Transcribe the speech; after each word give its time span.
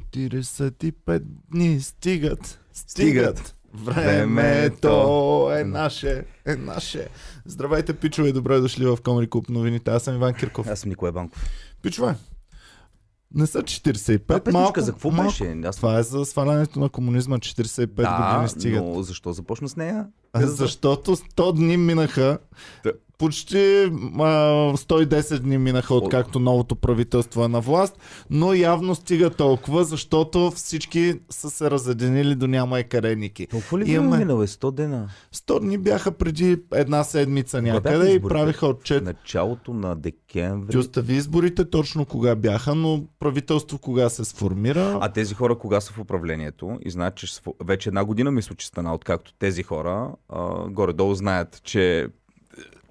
45 0.00 1.22
дни 1.50 1.80
стигат, 1.80 2.60
стигат. 2.72 3.56
Времето 3.74 5.50
е 5.58 5.64
наше, 5.64 6.24
е 6.46 6.56
наше. 6.56 7.08
Здравейте, 7.44 7.92
пичове, 7.94 8.32
добре 8.32 8.60
дошли 8.60 8.86
в 8.86 8.98
Комери 9.04 9.30
Клуб 9.30 9.48
новините. 9.48 9.90
Аз 9.90 10.02
съм 10.02 10.14
Иван 10.14 10.34
Кирков. 10.34 10.66
Аз 10.66 10.80
съм 10.80 10.88
Николай 10.88 11.12
Банков. 11.12 11.50
Пичове, 11.82 12.14
не 13.34 13.46
са 13.46 13.62
45, 13.62 14.48
А 14.48 14.52
малко, 14.52 14.80
за 14.80 14.92
какво 14.92 15.10
малко. 15.10 15.30
беше? 15.30 15.60
Аз... 15.64 15.76
Това 15.76 15.98
е 15.98 16.02
за 16.02 16.24
свалянето 16.24 16.80
на 16.80 16.88
комунизма, 16.88 17.38
45 17.38 17.86
да, 17.86 18.32
години 18.32 18.48
стигат. 18.48 18.84
но 18.84 19.02
защо 19.02 19.32
започна 19.32 19.68
с 19.68 19.76
нея? 19.76 20.06
Защото 20.36 21.16
100 21.16 21.56
дни 21.56 21.76
минаха. 21.76 22.38
Почти 23.22 23.56
а, 23.56 23.90
110 24.76 25.38
дни 25.38 25.58
минаха 25.58 25.94
откакто 25.94 26.40
новото 26.40 26.76
правителство 26.76 27.44
е 27.44 27.48
на 27.48 27.60
власт, 27.60 27.98
но 28.30 28.54
явно 28.54 28.94
стига 28.94 29.30
толкова, 29.30 29.84
защото 29.84 30.50
всички 30.50 31.14
са 31.30 31.50
се 31.50 31.70
разединили 31.70 32.34
до 32.34 32.46
няма 32.46 32.78
екареники. 32.78 33.46
Толкова 33.46 33.78
ли 33.78 33.90
Имаме- 33.90 34.18
минало 34.18 34.42
е 34.42 34.46
100 34.46 34.72
дена? 34.72 35.08
100 35.34 35.60
дни 35.60 35.78
бяха 35.78 36.12
преди 36.12 36.56
една 36.74 37.04
седмица 37.04 37.62
някъде 37.62 38.12
и 38.12 38.22
правиха 38.22 38.66
отчет. 38.66 39.04
Началото 39.04 39.74
на 39.74 39.96
декември. 39.96 40.70
Ти 40.70 40.78
остави 40.78 41.14
изборите 41.14 41.70
точно 41.70 42.06
кога 42.06 42.34
бяха, 42.34 42.74
но 42.74 43.04
правителство 43.18 43.78
кога 43.78 44.08
се 44.08 44.24
сформира. 44.24 44.98
А 45.00 45.08
тези 45.08 45.34
хора 45.34 45.58
кога 45.58 45.80
са 45.80 45.92
в 45.92 45.98
управлението 45.98 46.78
и 46.84 46.90
знаят, 46.90 47.14
че 47.14 47.26
вече 47.64 47.88
една 47.88 48.04
година 48.04 48.30
мисля, 48.30 48.54
че 48.54 48.66
стана, 48.66 48.94
откакто 48.94 49.34
тези 49.38 49.62
хора 49.62 50.10
а, 50.28 50.68
горе-долу 50.68 51.14
знаят, 51.14 51.60
че 51.64 52.08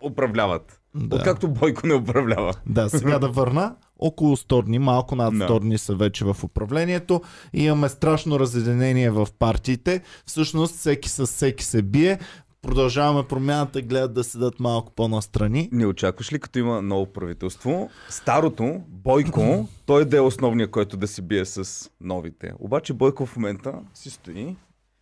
управляват. 0.04 0.82
Да. 0.96 1.16
Откакто 1.16 1.48
Бойко 1.48 1.88
не 1.88 1.94
управлява. 1.94 2.54
Да, 2.66 2.90
сега 2.90 3.20
да 3.20 3.30
върна. 3.30 3.76
Около 4.00 4.38
100 4.38 4.66
дни, 4.66 4.80
малко 4.80 5.16
над 5.16 5.34
100 5.34 5.48
Да. 5.48 5.60
дни 5.60 5.77
са 5.77 5.96
вече 5.96 6.26
в 6.26 6.38
управлението. 6.44 7.22
Имаме 7.54 7.90
страшно 7.90 8.40
разединение 8.40 9.12
в 9.12 9.27
партиите. 9.40 10.02
Всъщност 10.26 10.76
всеки 10.76 11.10
с 11.10 11.26
всеки 11.26 11.63
се 11.63 11.82
бие. 11.82 12.20
Продължаваме 12.62 13.27
промяната, 13.27 13.82
гледат 13.82 14.13
да 14.13 14.24
седат 14.24 14.60
малко 14.60 14.91
по-настрани. 14.96 15.70
Не 15.71 15.85
очакваш 15.85 16.34
ли, 16.34 16.40
като 16.40 16.60
има 16.60 16.82
ново 16.82 17.05
правителство, 17.13 17.90
старото, 18.10 18.82
Бойко, 18.88 19.68
той 19.86 20.05
да 20.05 20.18
е 20.18 20.21
основният, 20.21 20.71
който 20.71 20.98
да 20.98 21.08
се 21.08 21.21
бие 21.21 21.46
с 21.46 21.90
новите. 22.02 22.54
Обаче 22.60 22.93
Бойко 22.93 23.26
в 23.26 23.36
момента 23.36 23.74
си 23.93 24.10
стои. 24.10 24.55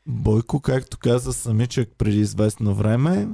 Бойко, 0.08 0.60
както 0.60 0.98
каза 0.98 1.34
самичък 1.34 1.90
преди 1.98 2.20
известно 2.20 2.76
време, 2.76 3.28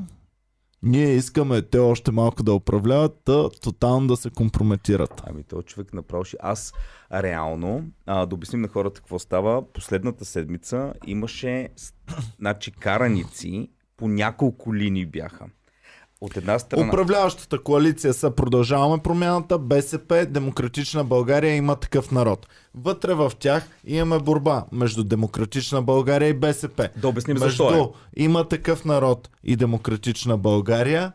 ние 0.85 1.15
искаме 1.15 1.61
те 1.61 1.77
още 1.77 2.11
малко 2.11 2.43
да 2.43 2.53
управляват, 2.53 3.21
да 3.25 3.49
тотално 3.49 4.07
да 4.07 4.17
се 4.17 4.29
компрометират. 4.29 5.21
Ами 5.25 5.43
този 5.43 5.65
човек 5.65 5.93
направо 5.93 6.23
ще... 6.23 6.37
Аз 6.39 6.73
реално, 7.13 7.83
а, 8.05 8.25
да 8.25 8.35
обясним 8.35 8.61
на 8.61 8.67
хората 8.67 9.01
какво 9.01 9.19
става, 9.19 9.73
последната 9.73 10.25
седмица 10.25 10.93
имаше 11.07 11.69
значи, 12.39 12.71
караници 12.71 13.69
по 13.97 14.07
няколко 14.07 14.75
линии 14.75 15.05
бяха. 15.05 15.45
От 16.25 16.37
една 16.37 16.59
страна... 16.59 16.87
Управляващата 16.87 17.63
коалиция 17.63 18.13
са 18.13 18.31
Продължаваме 18.31 19.03
промяната, 19.03 19.57
БСП, 19.57 20.25
Демократична 20.29 21.03
България 21.03 21.55
има 21.55 21.75
такъв 21.75 22.11
народ. 22.11 22.47
Вътре 22.75 23.13
в 23.13 23.31
тях 23.39 23.69
имаме 23.87 24.19
борба 24.19 24.65
между 24.71 25.03
Демократична 25.03 25.81
България 25.81 26.29
и 26.29 26.33
БСП. 26.33 26.89
Да 26.97 27.07
обясним 27.07 27.33
между 27.33 27.49
защо 27.49 27.93
е. 28.17 28.23
има 28.23 28.47
такъв 28.47 28.85
народ 28.85 29.29
и 29.43 29.55
Демократична 29.55 30.37
България, 30.37 31.11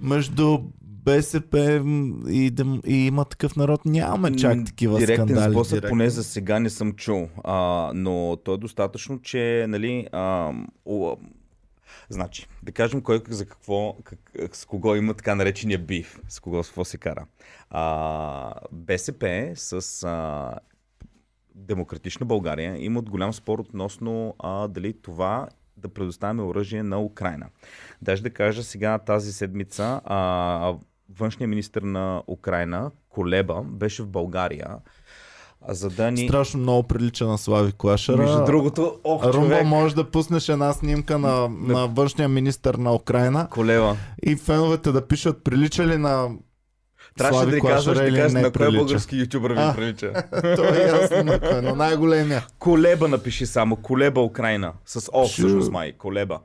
между 0.00 0.58
БСП 0.80 1.82
и, 2.28 2.50
дем... 2.50 2.80
и 2.86 3.06
има 3.06 3.24
такъв 3.24 3.56
народ 3.56 3.84
нямаме 3.84 4.36
чак 4.36 4.64
такива 4.64 4.98
Директен 4.98 5.26
скандали. 5.26 5.52
сблъсък 5.52 5.72
директни. 5.72 5.88
поне 5.90 6.10
за 6.10 6.24
сега 6.24 6.60
не 6.60 6.70
съм 6.70 6.92
чул. 6.92 7.28
А, 7.44 7.90
но 7.94 8.36
то 8.44 8.54
е 8.54 8.58
достатъчно, 8.58 9.20
че, 9.22 9.66
нали, 9.68 10.06
а, 10.12 10.52
значи, 12.08 12.46
да 12.62 12.72
кажем 12.72 13.00
кой 13.02 13.22
за 13.28 13.46
какво, 13.46 13.96
как, 14.04 14.18
с 14.52 14.64
кого 14.64 14.94
има 14.94 15.14
така 15.14 15.34
наречения 15.34 15.78
биф, 15.78 16.20
с 16.28 16.40
кого 16.40 16.62
с 16.62 16.68
какво 16.68 16.84
се 16.84 16.98
кара. 16.98 17.26
А, 17.70 18.54
БСП 18.72 19.52
с 19.54 20.02
а, 20.02 20.54
Демократична 21.54 22.26
България 22.26 22.84
имат 22.84 23.10
голям 23.10 23.32
спор 23.32 23.58
относно 23.58 24.34
а, 24.38 24.68
дали 24.68 25.00
това 25.02 25.48
да 25.76 25.88
предоставяме 25.88 26.42
оръжие 26.42 26.82
на 26.82 27.02
Украина. 27.02 27.46
Даже 28.02 28.22
да 28.22 28.30
кажа 28.30 28.62
сега 28.62 28.98
тази 28.98 29.32
седмица 29.32 30.00
а, 30.04 30.74
външният 31.18 31.50
министр 31.50 31.86
на 31.86 32.22
Украина, 32.26 32.90
Колеба, 33.08 33.62
беше 33.62 34.02
в 34.02 34.08
България, 34.08 34.78
за 35.68 35.90
да 35.90 36.10
ни... 36.10 36.28
Страшно 36.28 36.60
много 36.60 36.82
прилича 36.82 37.26
на 37.26 37.38
Слави 37.38 37.72
Клашара. 37.78 38.16
Между 38.16 38.44
другото, 38.44 38.98
ох, 39.04 39.24
Румба, 39.24 39.32
човек, 39.32 39.66
може 39.66 39.94
да 39.94 40.10
пуснеш 40.10 40.48
една 40.48 40.72
снимка 40.72 41.18
на, 41.18 41.48
на 41.48 41.86
външния 41.86 42.28
министр 42.28 42.78
на 42.78 42.94
Украина 42.94 43.48
Колеба. 43.50 43.96
и 44.22 44.36
феновете 44.36 44.92
да 44.92 45.08
пишат 45.08 45.44
прилича 45.44 45.86
ли 45.86 45.96
на 45.96 46.28
Трябваше 47.18 47.50
да 47.50 47.58
Клашара 47.58 47.94
да 47.94 48.16
кажеш 48.16 48.32
на 48.32 48.52
кой 48.52 48.76
български 48.76 49.16
ютубър 49.16 49.50
ви 49.50 49.76
прилича. 49.76 50.12
То 50.56 50.74
е 50.74 50.78
ясно 50.78 51.24
на 51.24 51.40
кой, 51.40 51.62
но 51.62 51.74
най-големия. 51.74 52.46
Колеба 52.58 53.08
напиши 53.08 53.46
само. 53.46 53.76
Колеба 53.76 54.20
Украина. 54.20 54.72
С 54.86 55.10
О, 55.12 55.26
всъщност 55.26 55.70
май. 55.70 55.92
Колеба. 55.92 56.40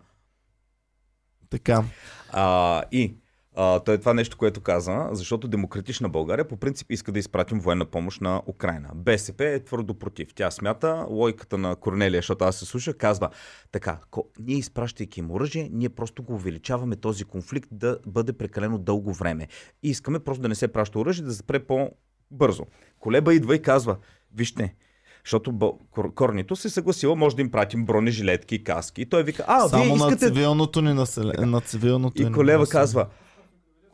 Така. 1.49 1.83
А, 2.31 2.83
и 2.91 3.15
а, 3.57 3.79
той 3.79 3.95
е 3.95 3.97
това 3.97 4.13
нещо, 4.13 4.37
което 4.37 4.61
каза, 4.61 5.09
защото 5.11 5.47
Демократична 5.47 6.09
България 6.09 6.47
по 6.47 6.57
принцип 6.57 6.91
иска 6.91 7.11
да 7.11 7.19
изпратим 7.19 7.59
военна 7.59 7.85
помощ 7.85 8.21
на 8.21 8.41
Украина. 8.47 8.89
БСП 8.95 9.45
е 9.45 9.59
твърдо 9.59 9.93
против. 9.93 10.27
Тя 10.35 10.51
смята, 10.51 11.05
логиката 11.09 11.57
на 11.57 11.75
Корнелия, 11.75 12.17
защото 12.17 12.45
аз 12.45 12.55
се 12.55 12.65
слуша, 12.65 12.93
казва 12.93 13.29
така, 13.71 13.99
ко- 14.11 14.27
ние 14.39 14.57
изпращайки 14.57 15.19
им 15.19 15.31
оръжие, 15.31 15.69
ние 15.73 15.89
просто 15.89 16.23
го 16.23 16.33
увеличаваме 16.33 16.95
този 16.95 17.23
конфликт 17.23 17.69
да 17.71 17.97
бъде 18.07 18.33
прекалено 18.33 18.77
дълго 18.77 19.13
време. 19.13 19.47
И 19.83 19.89
искаме 19.89 20.19
просто 20.19 20.41
да 20.41 20.47
не 20.47 20.55
се 20.55 20.67
праща 20.67 20.99
оръжие, 20.99 21.25
да 21.25 21.31
се 21.31 21.37
спре 21.37 21.59
по-бързо. 21.59 22.63
Колеба 22.99 23.33
идва 23.33 23.55
и 23.55 23.61
казва, 23.61 23.97
вижте, 24.33 24.75
защото 25.23 25.51
Бъл- 25.51 25.79
Корнито 26.11 26.55
се 26.55 26.69
съгласила, 26.69 27.15
може 27.15 27.35
да 27.35 27.41
им 27.41 27.51
пратим 27.51 27.85
бронежилетки 27.85 28.55
и 28.55 28.63
каски. 28.63 29.01
И 29.01 29.05
той 29.05 29.23
вика, 29.23 29.45
а, 29.47 29.69
Само 29.69 29.83
вие 29.83 29.91
на 29.91 29.97
искате 29.97 30.27
цивилното 30.27 30.81
ни 30.81 30.93
население. 30.93 31.45
На 31.45 31.61
цивилното 31.61 32.21
и 32.21 32.25
ни 32.25 32.31
Колева 32.31 32.59
население. 32.59 32.81
казва, 32.81 33.07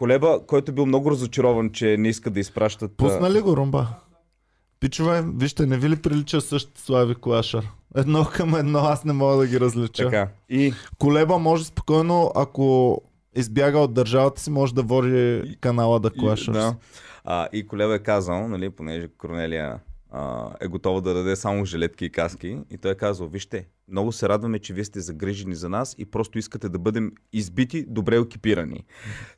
Колеба, 0.01 0.39
който 0.47 0.71
е 0.71 0.73
бил 0.73 0.85
много 0.85 1.11
разочарован, 1.11 1.69
че 1.69 1.97
не 1.97 2.09
иска 2.09 2.29
да 2.29 2.39
изпращат... 2.39 2.91
Пусна 2.97 3.31
ли 3.31 3.41
го, 3.41 3.57
Румба? 3.57 3.87
Пичове, 4.79 5.23
вижте, 5.35 5.65
не 5.65 5.77
ви 5.77 5.89
ли 5.89 5.95
прилича 5.95 6.41
също 6.41 6.81
Слави 6.81 7.15
Клашар? 7.15 7.67
Едно 7.95 8.25
към 8.25 8.55
едно, 8.55 8.79
аз 8.79 9.03
не 9.05 9.13
мога 9.13 9.37
да 9.37 9.47
ги 9.47 9.59
различа. 9.59 10.03
Така. 10.03 10.27
И 10.49 10.73
Колеба 10.99 11.37
може 11.37 11.65
спокойно, 11.65 12.31
ако 12.35 12.97
избяга 13.35 13.79
от 13.79 13.93
държавата 13.93 14.41
си, 14.41 14.51
може 14.51 14.75
да 14.75 14.83
води 14.83 15.43
канала 15.59 15.99
да 15.99 16.11
И, 16.15 16.19
Клашар. 16.19 16.53
да. 16.53 16.75
А, 17.23 17.47
и 17.53 17.67
Колеба 17.67 17.95
е 17.95 17.99
казал, 17.99 18.47
нали, 18.47 18.69
понеже 18.69 19.07
Корнелия 19.17 19.79
е 20.61 20.67
готова 20.67 21.01
да 21.01 21.13
даде 21.13 21.35
само 21.35 21.65
жилетки 21.65 22.05
и 22.05 22.11
каски, 22.11 22.59
и 22.71 22.77
той 22.77 22.91
е 22.91 22.95
казал, 22.95 23.27
вижте, 23.27 23.67
много 23.87 24.11
се 24.11 24.29
радваме, 24.29 24.59
че 24.59 24.73
вие 24.73 24.85
сте 24.85 24.99
загрижени 24.99 25.55
за 25.55 25.69
нас 25.69 25.95
и 25.97 26.05
просто 26.05 26.39
искате 26.39 26.69
да 26.69 26.79
бъдем 26.79 27.11
избити, 27.33 27.85
добре 27.87 28.15
екипирани. 28.15 28.85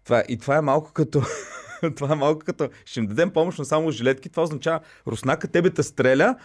Това, 0.04 0.24
и 0.30 0.38
това 0.38 0.58
е 0.58 0.62
малко 0.62 0.92
като... 0.94 1.22
Това 1.96 2.14
е 2.14 2.16
малко 2.16 2.42
като 2.46 2.70
ще 2.86 3.00
им 3.00 3.08
дадем 3.08 3.32
помощ 3.32 3.60
на 3.60 3.66
само 3.66 3.92
жилетки. 3.92 4.30
Това 4.30 4.44
означава 4.44 4.80
Руснака 5.08 5.48
тебе 5.48 5.70
те 5.70 5.84
стреля, 5.84 6.36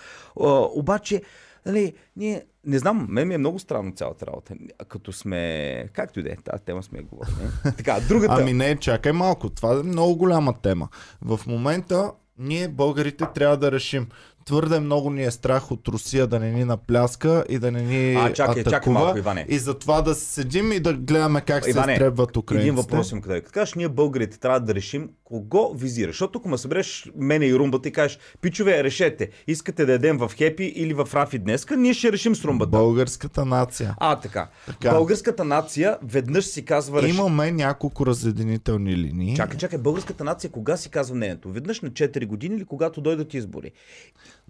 обаче 0.74 1.22
Нали, 1.66 1.94
ние, 2.16 2.44
не 2.66 2.78
знам, 2.78 3.06
мен 3.10 3.28
ми 3.28 3.34
е 3.34 3.38
много 3.38 3.58
странно 3.58 3.92
цялата 3.92 4.26
работа. 4.26 4.54
Като 4.88 5.12
сме, 5.12 5.88
както 5.92 6.20
и 6.20 6.22
да 6.22 6.30
е, 6.30 6.36
тази 6.36 6.62
тема 6.62 6.82
сме 6.82 7.02
говорили. 7.02 7.34
Така, 7.76 8.00
другата... 8.08 8.36
Ами 8.38 8.52
не, 8.52 8.76
чакай 8.76 9.12
малко. 9.12 9.50
Това 9.50 9.72
е 9.72 9.82
много 9.82 10.16
голяма 10.16 10.54
тема. 10.62 10.88
В 11.22 11.40
момента 11.46 12.12
ние, 12.38 12.68
българите, 12.68 13.24
трябва 13.34 13.56
да 13.56 13.72
решим. 13.72 14.06
Твърде 14.44 14.80
много 14.80 15.10
ни 15.10 15.24
е 15.24 15.30
страх 15.30 15.70
от 15.70 15.88
Русия 15.88 16.26
да 16.26 16.40
не 16.40 16.52
ни 16.52 16.64
напляска 16.64 17.44
и 17.48 17.58
да 17.58 17.72
не 17.72 17.82
ни 17.82 18.14
А, 18.14 18.32
чакай, 18.32 18.60
атакува. 18.60 18.70
чакай 18.70 18.92
малко, 18.92 19.18
Иване. 19.18 19.46
И 19.48 19.58
затова 19.58 20.02
да 20.02 20.14
седим 20.14 20.72
и 20.72 20.80
да 20.80 20.92
гледаме 20.94 21.40
как 21.40 21.64
се 21.64 21.70
Иване, 21.70 21.92
изтребват 21.92 22.36
украинците. 22.36 22.68
Един 22.68 22.74
въпрос 22.74 23.12
им 23.12 23.20
къде. 23.20 23.40
Като 23.40 23.52
кажеш, 23.52 23.74
ние 23.74 23.88
българите 23.88 24.38
трябва 24.38 24.60
да 24.60 24.74
решим 24.74 25.10
кого 25.28 25.74
визираш. 25.74 26.14
Защото 26.14 26.38
ако 26.38 26.48
ме 26.48 26.58
събереш 26.58 27.10
мене 27.16 27.46
и 27.46 27.54
румбата 27.54 27.88
и 27.88 27.92
кажеш, 27.92 28.18
пичове, 28.40 28.84
решете, 28.84 29.28
искате 29.46 29.86
да 29.86 29.92
ядем 29.92 30.18
в 30.18 30.32
Хепи 30.36 30.64
или 30.64 30.94
в 30.94 31.08
Рафи 31.14 31.38
днеска, 31.38 31.76
ние 31.76 31.94
ще 31.94 32.12
решим 32.12 32.36
с 32.36 32.44
румбата. 32.44 32.70
Българската 32.70 33.44
нация. 33.44 33.94
А, 33.98 34.20
така. 34.20 34.48
Така. 34.66 34.90
Българската 34.90 35.44
нация 35.44 35.98
веднъж 36.02 36.44
си 36.44 36.64
казва 36.64 37.02
реши... 37.02 37.14
Имаме 37.14 37.52
няколко 37.52 38.06
разединителни 38.06 38.96
линии. 38.96 39.36
Чакай, 39.36 39.58
чакай, 39.58 39.78
българската 39.78 40.24
нация 40.24 40.50
кога 40.50 40.76
си 40.76 40.90
казва 40.90 41.16
мнението? 41.16 41.52
Веднъж 41.52 41.80
на 41.80 41.90
4 41.90 42.26
години 42.26 42.56
или 42.56 42.64
когато 42.64 43.00
дойдат 43.00 43.34
избори? 43.34 43.72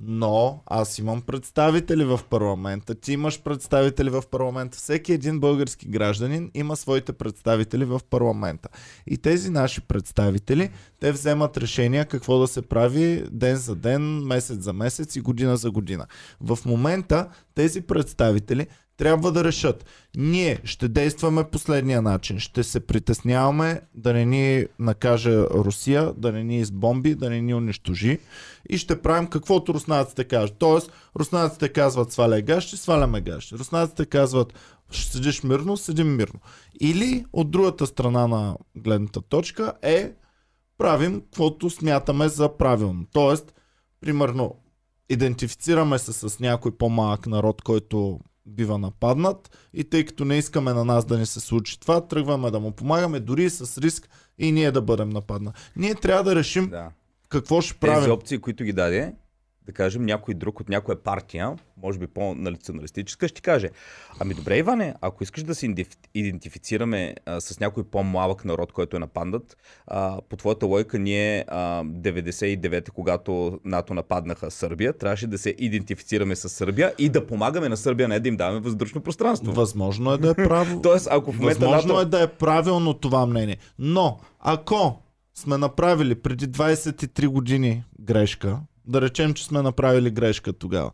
Но 0.03 0.63
аз 0.67 0.99
имам 0.99 1.23
представители 1.23 2.05
в 2.05 2.21
парламента, 2.31 2.95
ти 2.95 3.13
имаш 3.13 3.43
представители 3.43 4.11
в 4.11 4.23
парламента. 4.31 4.79
Всеки 4.79 5.13
един 5.13 5.41
български 5.41 5.89
гражданин 5.89 6.51
има 6.55 6.77
своите 6.77 7.13
представители 7.13 7.85
в 7.85 8.01
парламента. 8.11 8.69
И 9.07 9.19
тези 9.19 9.51
наши 9.51 9.81
представители 9.81 10.71
те 11.01 11.13
вземат 11.13 11.57
решения 11.57 12.07
какво 12.07 12.39
да 12.39 12.49
се 12.49 12.63
прави 12.63 13.25
ден 13.31 13.57
за 13.57 13.75
ден, 13.75 14.03
месец 14.27 14.59
за 14.59 14.73
месец 14.73 15.17
и 15.17 15.21
година 15.21 15.57
за 15.57 15.71
година. 15.71 16.07
В 16.41 16.59
момента 16.67 17.29
тези 17.55 17.81
представители 17.81 18.67
трябва 18.99 19.33
да 19.33 19.45
решат. 19.45 19.85
Ние 20.17 20.61
ще 20.65 20.89
действаме 20.89 21.45
последния 21.45 22.03
начин. 22.03 22.39
Ще 22.39 22.63
се 22.63 22.81
притесняваме 22.81 23.81
да 23.95 24.13
не 24.13 24.25
ни 24.25 24.67
накаже 24.79 25.37
Русия, 25.37 26.13
да 26.17 26.33
не 26.33 26.45
ни 26.45 26.59
избомби, 26.59 27.15
да 27.15 27.31
не 27.31 27.41
ни 27.41 27.55
унищожи 27.55 28.19
и 28.69 28.79
ще 28.79 29.03
правим 29.03 29.29
каквото 29.29 29.75
руснаците 29.75 30.25
кажат. 30.25 30.57
Тоест, 30.59 30.93
руснаците 31.17 31.69
казват 31.69 32.13
сваляй 32.13 32.43
газ, 32.43 32.65
ще 32.65 32.77
сваляме 32.77 33.21
газ. 33.21 33.53
Руснаците 33.53 34.07
казват 34.07 34.55
ще 34.91 35.13
седиш 35.13 35.43
мирно, 35.43 35.77
седим 35.77 36.17
мирно. 36.17 36.41
Или 36.81 37.25
от 37.33 37.51
другата 37.51 37.87
страна 37.87 38.27
на 38.27 38.57
гледната 38.77 39.23
точка 39.23 39.73
е 39.83 40.13
правим 40.79 41.21
каквото 41.21 41.71
смятаме 41.71 42.29
за 42.29 42.57
правилно. 42.57 43.07
Тоест, 43.13 43.55
примерно, 44.01 44.55
идентифицираме 45.09 45.99
се 45.99 46.13
с 46.13 46.41
някой 46.41 46.77
по-малък 46.77 47.27
народ, 47.27 47.63
който 47.63 48.21
бива 48.49 48.79
нападнат 48.79 49.59
и 49.75 49.85
тъй 49.85 50.05
като 50.05 50.25
не 50.25 50.37
искаме 50.39 50.73
на 50.73 50.85
нас 50.85 51.05
да 51.05 51.19
ни 51.19 51.27
се 51.27 51.41
случи 51.41 51.81
това, 51.81 52.07
тръгваме 52.09 52.51
да 52.51 52.61
му 52.61 52.73
помагаме, 52.73 53.21
дори 53.21 53.51
с 53.51 53.79
риск 53.79 54.09
и 54.39 54.53
ние 54.53 54.71
да 54.71 54.83
бъдем 54.83 55.09
нападнат. 55.09 55.55
Ние 55.77 55.95
трябва 55.95 56.25
да 56.25 56.35
решим 56.35 56.69
Да. 56.71 56.91
какво 57.29 57.61
ще 57.61 57.75
правим. 57.75 57.99
Тези 57.99 58.11
опции, 58.11 58.39
които 58.39 58.65
ги 58.65 58.73
даде, 58.73 59.15
да 59.69 59.73
кажем, 59.73 60.07
някой 60.07 60.35
друг 60.35 60.61
от 60.61 60.69
някоя 60.69 61.03
партия, 61.03 61.57
може 61.83 61.99
би 61.99 62.07
по-националистическа, 62.07 63.29
ще 63.29 63.41
каже, 63.41 63.69
ами 64.21 64.35
добре, 64.35 64.59
Иване, 64.59 64.95
ако 65.01 65.23
искаш 65.23 65.43
да 65.43 65.55
се 65.55 65.67
идентиф- 65.67 66.09
идентифицираме 66.15 67.15
а, 67.27 67.41
с 67.41 67.61
някой 67.61 67.85
по-малък 67.85 68.45
народ, 68.45 68.73
който 68.73 68.97
е 68.97 69.01
нападнат, 69.01 69.57
а, 69.87 70.21
по 70.29 70.37
твоята 70.37 70.67
логика 70.67 70.99
ние 70.99 71.45
а, 71.49 71.85
99-та, 71.85 72.93
когато 72.93 73.61
НАТО 73.65 73.95
нападнаха 73.95 74.51
Сърбия, 74.51 74.93
трябваше 74.93 75.27
да 75.27 75.39
се 75.39 75.55
идентифицираме 75.59 76.37
с 76.37 76.49
Сърбия 76.49 76.95
и 76.99 77.09
да 77.09 77.27
помагаме 77.27 77.69
на 77.69 77.77
Сърбия, 77.77 78.09
не 78.09 78.21
да 78.21 78.29
им 78.29 78.37
даваме 78.37 78.61
въздушно 78.61 79.01
пространство. 79.01 79.53
Възможно 79.53 80.13
е 80.13 80.19
да 80.19 80.31
е 80.31 80.35
право. 80.35 80.81
Тоест, 80.83 81.09
ако 81.11 81.33
в 81.33 81.39
момента 81.39 81.61
Възможно 81.61 81.95
НАТО... 81.95 82.03
е 82.03 82.05
да 82.05 82.23
е 82.23 82.27
правилно 82.27 82.95
това 82.95 83.27
мнение. 83.27 83.57
Но, 83.79 84.19
ако 84.41 85.03
сме 85.35 85.59
направили 85.59 86.15
преди 86.15 86.49
23 86.49 87.27
години 87.27 87.85
грешка, 88.01 88.61
да 88.89 89.01
речем, 89.01 89.35
че 89.35 89.45
сме 89.45 89.63
направили 89.63 90.11
грешка 90.11 90.53
тогава, 90.53 90.91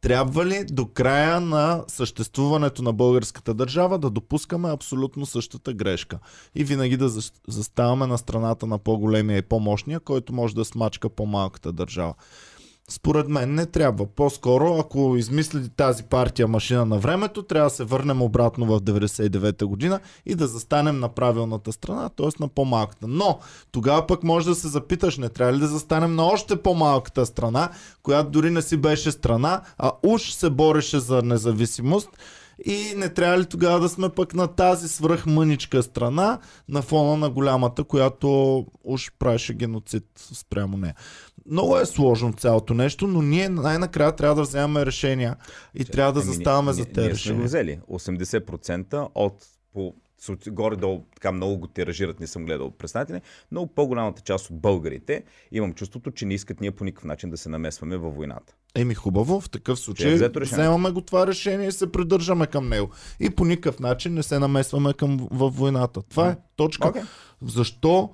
трябва 0.00 0.46
ли 0.46 0.64
до 0.64 0.86
края 0.86 1.40
на 1.40 1.84
съществуването 1.88 2.82
на 2.82 2.92
българската 2.92 3.54
държава 3.54 3.98
да 3.98 4.10
допускаме 4.10 4.70
абсолютно 4.70 5.26
същата 5.26 5.72
грешка 5.72 6.18
и 6.54 6.64
винаги 6.64 6.96
да 6.96 7.10
зас- 7.10 7.34
заставаме 7.48 8.06
на 8.06 8.18
страната 8.18 8.66
на 8.66 8.78
по-големия 8.78 9.38
и 9.38 9.42
по-мощния, 9.42 10.00
който 10.00 10.32
може 10.32 10.54
да 10.54 10.64
смачка 10.64 11.08
по-малката 11.08 11.72
държава? 11.72 12.14
Според 12.88 13.28
мен 13.28 13.54
не 13.54 13.66
трябва. 13.66 14.06
По-скоро, 14.06 14.78
ако 14.78 15.16
измисли 15.16 15.68
тази 15.68 16.02
партия 16.02 16.48
машина 16.48 16.86
на 16.86 16.98
времето, 16.98 17.42
трябва 17.42 17.70
да 17.70 17.74
се 17.74 17.84
върнем 17.84 18.22
обратно 18.22 18.66
в 18.66 18.80
99-та 18.80 19.66
година 19.66 20.00
и 20.26 20.34
да 20.34 20.46
застанем 20.46 21.00
на 21.00 21.08
правилната 21.08 21.72
страна, 21.72 22.08
т.е. 22.08 22.28
на 22.40 22.48
по-малката. 22.48 23.06
Но 23.08 23.38
тогава 23.72 24.06
пък 24.06 24.22
може 24.22 24.46
да 24.46 24.54
се 24.54 24.68
запиташ, 24.68 25.18
не 25.18 25.28
трябва 25.28 25.52
ли 25.52 25.58
да 25.58 25.66
застанем 25.66 26.14
на 26.14 26.24
още 26.24 26.62
по-малката 26.62 27.26
страна, 27.26 27.70
която 28.02 28.30
дори 28.30 28.50
не 28.50 28.62
си 28.62 28.76
беше 28.76 29.12
страна, 29.12 29.62
а 29.78 29.92
уж 30.02 30.30
се 30.30 30.50
бореше 30.50 30.98
за 30.98 31.22
независимост 31.22 32.08
и 32.64 32.94
не 32.96 33.08
трябва 33.08 33.38
ли 33.38 33.46
тогава 33.46 33.80
да 33.80 33.88
сме 33.88 34.08
пък 34.08 34.34
на 34.34 34.46
тази 34.46 34.88
свръхмъничка 34.88 35.82
страна 35.82 36.38
на 36.68 36.82
фона 36.82 37.16
на 37.16 37.30
голямата, 37.30 37.84
която 37.84 38.66
уж 38.84 39.12
правеше 39.18 39.54
геноцид 39.54 40.04
спрямо 40.16 40.76
нея. 40.76 40.94
Много 41.46 41.78
е 41.78 41.86
сложно 41.86 42.32
цялото 42.32 42.74
нещо, 42.74 43.06
но 43.06 43.22
ние 43.22 43.48
най-накрая 43.48 44.16
трябва 44.16 44.34
да 44.34 44.42
вземаме 44.42 44.86
решения 44.86 45.36
и 45.74 45.84
трябва 45.84 46.12
да 46.12 46.20
Еми, 46.20 46.26
заставаме 46.26 46.66
ние- 46.66 46.74
за 46.74 46.82
ние 46.82 46.92
тези 46.92 47.06
сме 47.06 47.10
го 47.10 47.14
решения. 47.14 47.44
взели. 47.44 47.80
80% 47.88 49.08
от 49.14 49.34
по 49.72 49.94
горе-долу 50.48 51.04
така 51.14 51.32
много 51.32 51.58
го 51.58 51.66
тиражират, 51.66 52.20
не 52.20 52.26
съм 52.26 52.44
гледал 52.44 52.70
представители, 52.70 53.20
но 53.52 53.66
по-голямата 53.66 54.22
част 54.22 54.50
от 54.50 54.60
българите 54.60 55.24
имам 55.52 55.72
чувството, 55.72 56.10
че 56.10 56.26
не 56.26 56.34
искат 56.34 56.60
ние 56.60 56.70
по 56.70 56.84
никакъв 56.84 57.04
начин 57.04 57.30
да 57.30 57.36
се 57.36 57.48
намесваме 57.48 57.96
във 57.96 58.14
войната. 58.14 58.54
Еми 58.74 58.94
хубаво, 58.94 59.40
в 59.40 59.50
такъв 59.50 59.78
е 59.78 59.82
случай 59.82 60.12
решение. 60.12 60.62
вземаме 60.62 60.90
го 60.90 61.00
това 61.00 61.26
решение 61.26 61.68
и 61.68 61.72
се 61.72 61.92
придържаме 61.92 62.46
към 62.46 62.68
него. 62.68 62.90
И 63.20 63.30
по 63.30 63.44
никакъв 63.44 63.80
начин 63.80 64.14
не 64.14 64.22
се 64.22 64.38
намесваме 64.38 64.92
към, 64.92 65.28
в 65.30 65.50
войната. 65.50 66.02
Това 66.02 66.28
е 66.28 66.36
точка. 66.56 66.88
Окей. 66.88 67.02
Защо, 67.42 68.10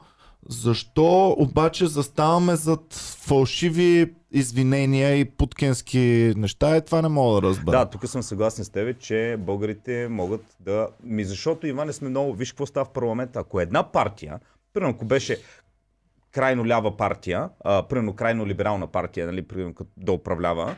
защо 0.48 1.36
обаче 1.38 1.86
заставаме 1.86 2.56
зад 2.56 2.94
фалшиви 3.26 4.14
извинения 4.32 5.16
и 5.16 5.24
путкински 5.24 6.34
неща? 6.36 6.76
Е, 6.76 6.80
това 6.80 7.02
не 7.02 7.08
мога 7.08 7.40
да 7.40 7.46
разбера. 7.46 7.78
Да, 7.78 7.90
тук 7.90 8.08
съм 8.08 8.22
съгласен 8.22 8.64
с 8.64 8.70
тебе, 8.70 8.94
че 8.94 9.36
българите 9.38 10.08
могат 10.10 10.44
да... 10.60 10.88
Ми 11.04 11.24
защото, 11.24 11.66
Иване, 11.66 11.92
сме 11.92 12.08
много... 12.08 12.34
Виж 12.34 12.52
какво 12.52 12.66
става 12.66 12.84
в 12.84 12.92
парламента. 12.92 13.38
Ако 13.40 13.60
една 13.60 13.82
партия, 13.82 14.40
примерно 14.72 14.94
ако 14.94 15.04
беше 15.04 15.38
крайно 16.32 16.66
лява 16.66 16.96
партия, 16.96 17.48
а, 17.64 17.82
примерно 17.82 18.14
крайно 18.14 18.46
либерална 18.46 18.86
партия, 18.86 19.26
нали, 19.26 19.42
примерно 19.42 19.74
да 19.96 20.12
управлява, 20.12 20.76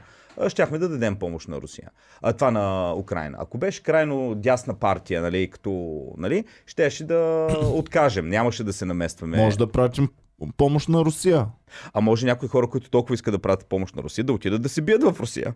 щяхме 0.48 0.78
да 0.78 0.88
дадем 0.88 1.16
помощ 1.16 1.48
на 1.48 1.60
Русия. 1.60 1.90
А, 2.22 2.32
това 2.32 2.50
на 2.50 2.94
Украина. 2.96 3.38
Ако 3.40 3.58
беше 3.58 3.82
крайно 3.82 4.34
дясна 4.34 4.74
партия, 4.74 5.22
нали, 5.22 5.50
като, 5.50 6.02
нали, 6.18 6.44
щеше 6.66 7.04
да 7.04 7.48
откажем. 7.62 8.28
Нямаше 8.28 8.64
да 8.64 8.72
се 8.72 8.84
наместваме. 8.84 9.36
Може 9.36 9.58
да 9.58 9.72
пратим 9.72 10.08
помощ 10.56 10.88
на 10.88 11.04
Русия. 11.04 11.46
А 11.92 12.00
може 12.00 12.26
някои 12.26 12.48
хора, 12.48 12.66
които 12.66 12.90
толкова 12.90 13.14
искат 13.14 13.34
да 13.34 13.38
пратят 13.38 13.68
помощ 13.68 13.96
на 13.96 14.02
Русия, 14.02 14.24
да 14.24 14.32
отидат 14.32 14.62
да 14.62 14.68
се 14.68 14.82
бият 14.82 15.02
в 15.02 15.16
Русия. 15.20 15.54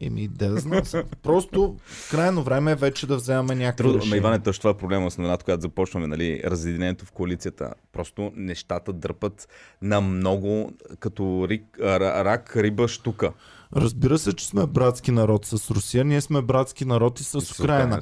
Еми, 0.00 0.28
да 0.28 0.46
я 0.46 0.56
знам. 0.56 0.82
Просто 1.22 1.76
крайно 2.10 2.42
време 2.42 2.72
е 2.72 2.74
вече 2.74 3.06
да 3.06 3.16
вземаме 3.16 3.54
някакви 3.54 3.76
Трудно, 3.82 3.98
решения. 3.98 4.16
Иване, 4.16 4.38
точно 4.38 4.60
това 4.60 4.70
е 4.70 4.76
проблема 4.76 5.10
с 5.10 5.18
новината, 5.18 5.44
когато 5.44 5.60
започваме, 5.60 6.06
нали, 6.06 6.42
разединението 6.44 7.04
в 7.04 7.12
коалицията. 7.12 7.74
Просто 7.92 8.32
нещата 8.36 8.92
дърпат 8.92 9.48
на 9.82 10.00
много, 10.00 10.72
като 10.98 11.46
рик, 11.48 11.64
ра- 11.80 12.24
рак, 12.24 12.56
риба, 12.56 12.88
штука. 12.88 13.32
Разбира 13.72 14.18
се, 14.18 14.32
че 14.32 14.46
сме 14.46 14.66
братски 14.66 15.10
народ 15.10 15.46
с 15.46 15.70
Русия. 15.70 16.04
Ние 16.04 16.20
сме 16.20 16.42
братски 16.42 16.84
народ 16.84 17.20
и 17.20 17.24
с, 17.24 17.34
И 17.34 17.40
с 17.40 17.60
Украина. 17.60 18.00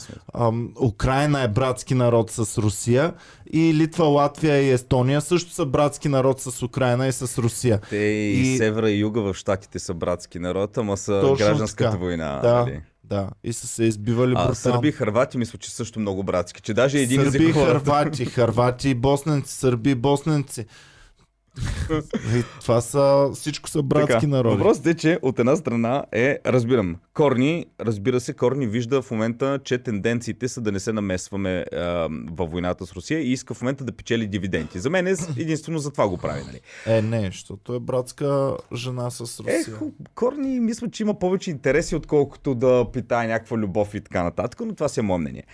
Украина 0.82 1.40
е 1.40 1.49
братски 1.49 1.94
народ 1.94 2.31
с 2.31 2.58
Русия 2.58 3.14
и 3.49 3.75
Литва, 3.75 4.05
Латвия 4.05 4.56
и 4.58 4.70
Естония 4.70 5.20
също 5.20 5.50
са 5.50 5.66
братски 5.66 6.08
народ 6.08 6.40
с 6.40 6.62
Украина 6.62 7.06
и 7.06 7.12
с 7.12 7.38
Русия. 7.38 7.81
Те 7.81 7.96
и, 7.96 8.40
И- 8.44 8.56
севера 8.58 8.90
и 8.90 8.99
юга 8.99 9.20
в 9.22 9.34
щатите 9.34 9.78
са 9.78 9.94
братски 9.94 10.38
народ, 10.38 10.78
ама 10.78 10.96
са 10.96 11.20
Точно 11.20 11.37
гражданската 11.38 11.84
така. 11.84 11.96
война. 11.96 12.38
Да, 12.38 12.55
Нали? 12.55 12.81
да. 13.05 13.28
И 13.44 13.52
са 13.52 13.66
се 13.66 13.85
избивали 13.85 14.30
А, 14.30 14.35
брутално. 14.35 14.54
сърби 14.54 14.88
и 14.88 14.92
хървати 14.92 15.38
мисля, 15.38 15.59
че 15.59 15.71
също 15.71 16.00
много 16.00 16.23
братски. 16.23 16.62
Че 16.62 16.75
даже 16.75 16.99
един 16.99 17.23
Сърби 17.23 17.37
език 17.38 17.54
хората. 17.54 17.68
хървати, 17.68 18.25
хървати 18.25 18.94
босненци, 18.94 19.54
сърби 19.54 19.94
босненци. 19.94 20.66
Това 22.61 22.80
са, 22.80 23.30
всичко 23.34 23.68
са 23.68 23.82
братски 23.82 24.12
Така, 24.12 24.26
народи. 24.26 24.56
Въпросът 24.56 24.87
е, 24.87 24.94
че 24.94 25.18
от 25.23 25.38
една 25.38 25.56
страна 25.56 26.04
е, 26.12 26.38
разбирам, 26.46 26.96
Корни, 27.14 27.66
разбира 27.80 28.20
се, 28.20 28.32
Корни 28.32 28.66
вижда 28.66 29.02
в 29.02 29.11
момента, 29.11 29.61
че 29.64 29.78
тенденциите 29.78 30.49
са 30.49 30.61
да 30.61 30.73
не 30.73 30.80
се 30.80 30.92
намесваме 30.92 31.64
а, 31.73 32.08
във 32.32 32.50
войната 32.50 32.87
с 32.87 32.92
Русия 32.92 33.20
и 33.20 33.32
иска 33.32 33.54
в 33.54 33.62
момента 33.62 33.84
да 33.84 33.92
печели 33.92 34.26
дивиденти. 34.26 34.78
За 34.78 34.90
мен 34.90 35.06
е 35.06 35.14
единствено 35.37 35.78
за 35.78 35.90
това 35.90 36.08
го 36.08 36.16
прави. 36.16 36.42
Нали? 36.46 36.61
Е, 36.87 37.02
не, 37.02 37.26
защото 37.26 37.75
е 37.75 37.80
братска 37.80 38.56
жена 38.75 39.11
с 39.11 39.20
Русия. 39.20 39.61
Ех, 39.61 39.80
Корни 40.14 40.61
мисля, 40.61 40.90
че 40.90 41.02
има 41.02 41.18
повече 41.18 41.50
интереси, 41.50 41.96
отколкото 41.96 42.54
да 42.54 42.87
питае 42.92 43.26
някаква 43.26 43.56
любов 43.56 43.94
и 43.94 44.00
така 44.00 44.23
нататък, 44.23 44.61
но 44.66 44.75
това 44.75 44.88
си 44.88 45.00
е 45.00 45.02
мое 45.02 45.18
мнение. 45.18 45.44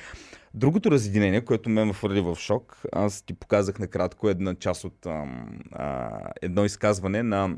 Другото 0.54 0.90
разединение, 0.90 1.44
което 1.44 1.68
ме 1.70 1.84
ме 1.84 1.92
хвърли 1.92 2.20
в 2.20 2.36
шок, 2.36 2.82
аз 2.92 3.22
ти 3.22 3.34
показах 3.34 3.78
накратко 3.78 4.28
една 4.28 4.54
част 4.54 4.84
от 4.84 5.06
ам, 5.06 5.60
а, 5.72 6.20
едно 6.42 6.64
изказване 6.64 7.22
на 7.22 7.56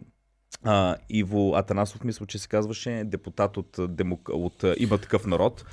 а, 0.64 0.96
Иво 1.08 1.54
Атанасов, 1.54 2.04
мисля, 2.04 2.26
че 2.26 2.38
се 2.38 2.48
казваше, 2.48 3.02
депутат 3.04 3.56
от, 3.56 3.76
демок... 3.88 4.28
от 4.32 4.64
Има 4.76 4.98
такъв 4.98 5.26
народ, 5.26 5.64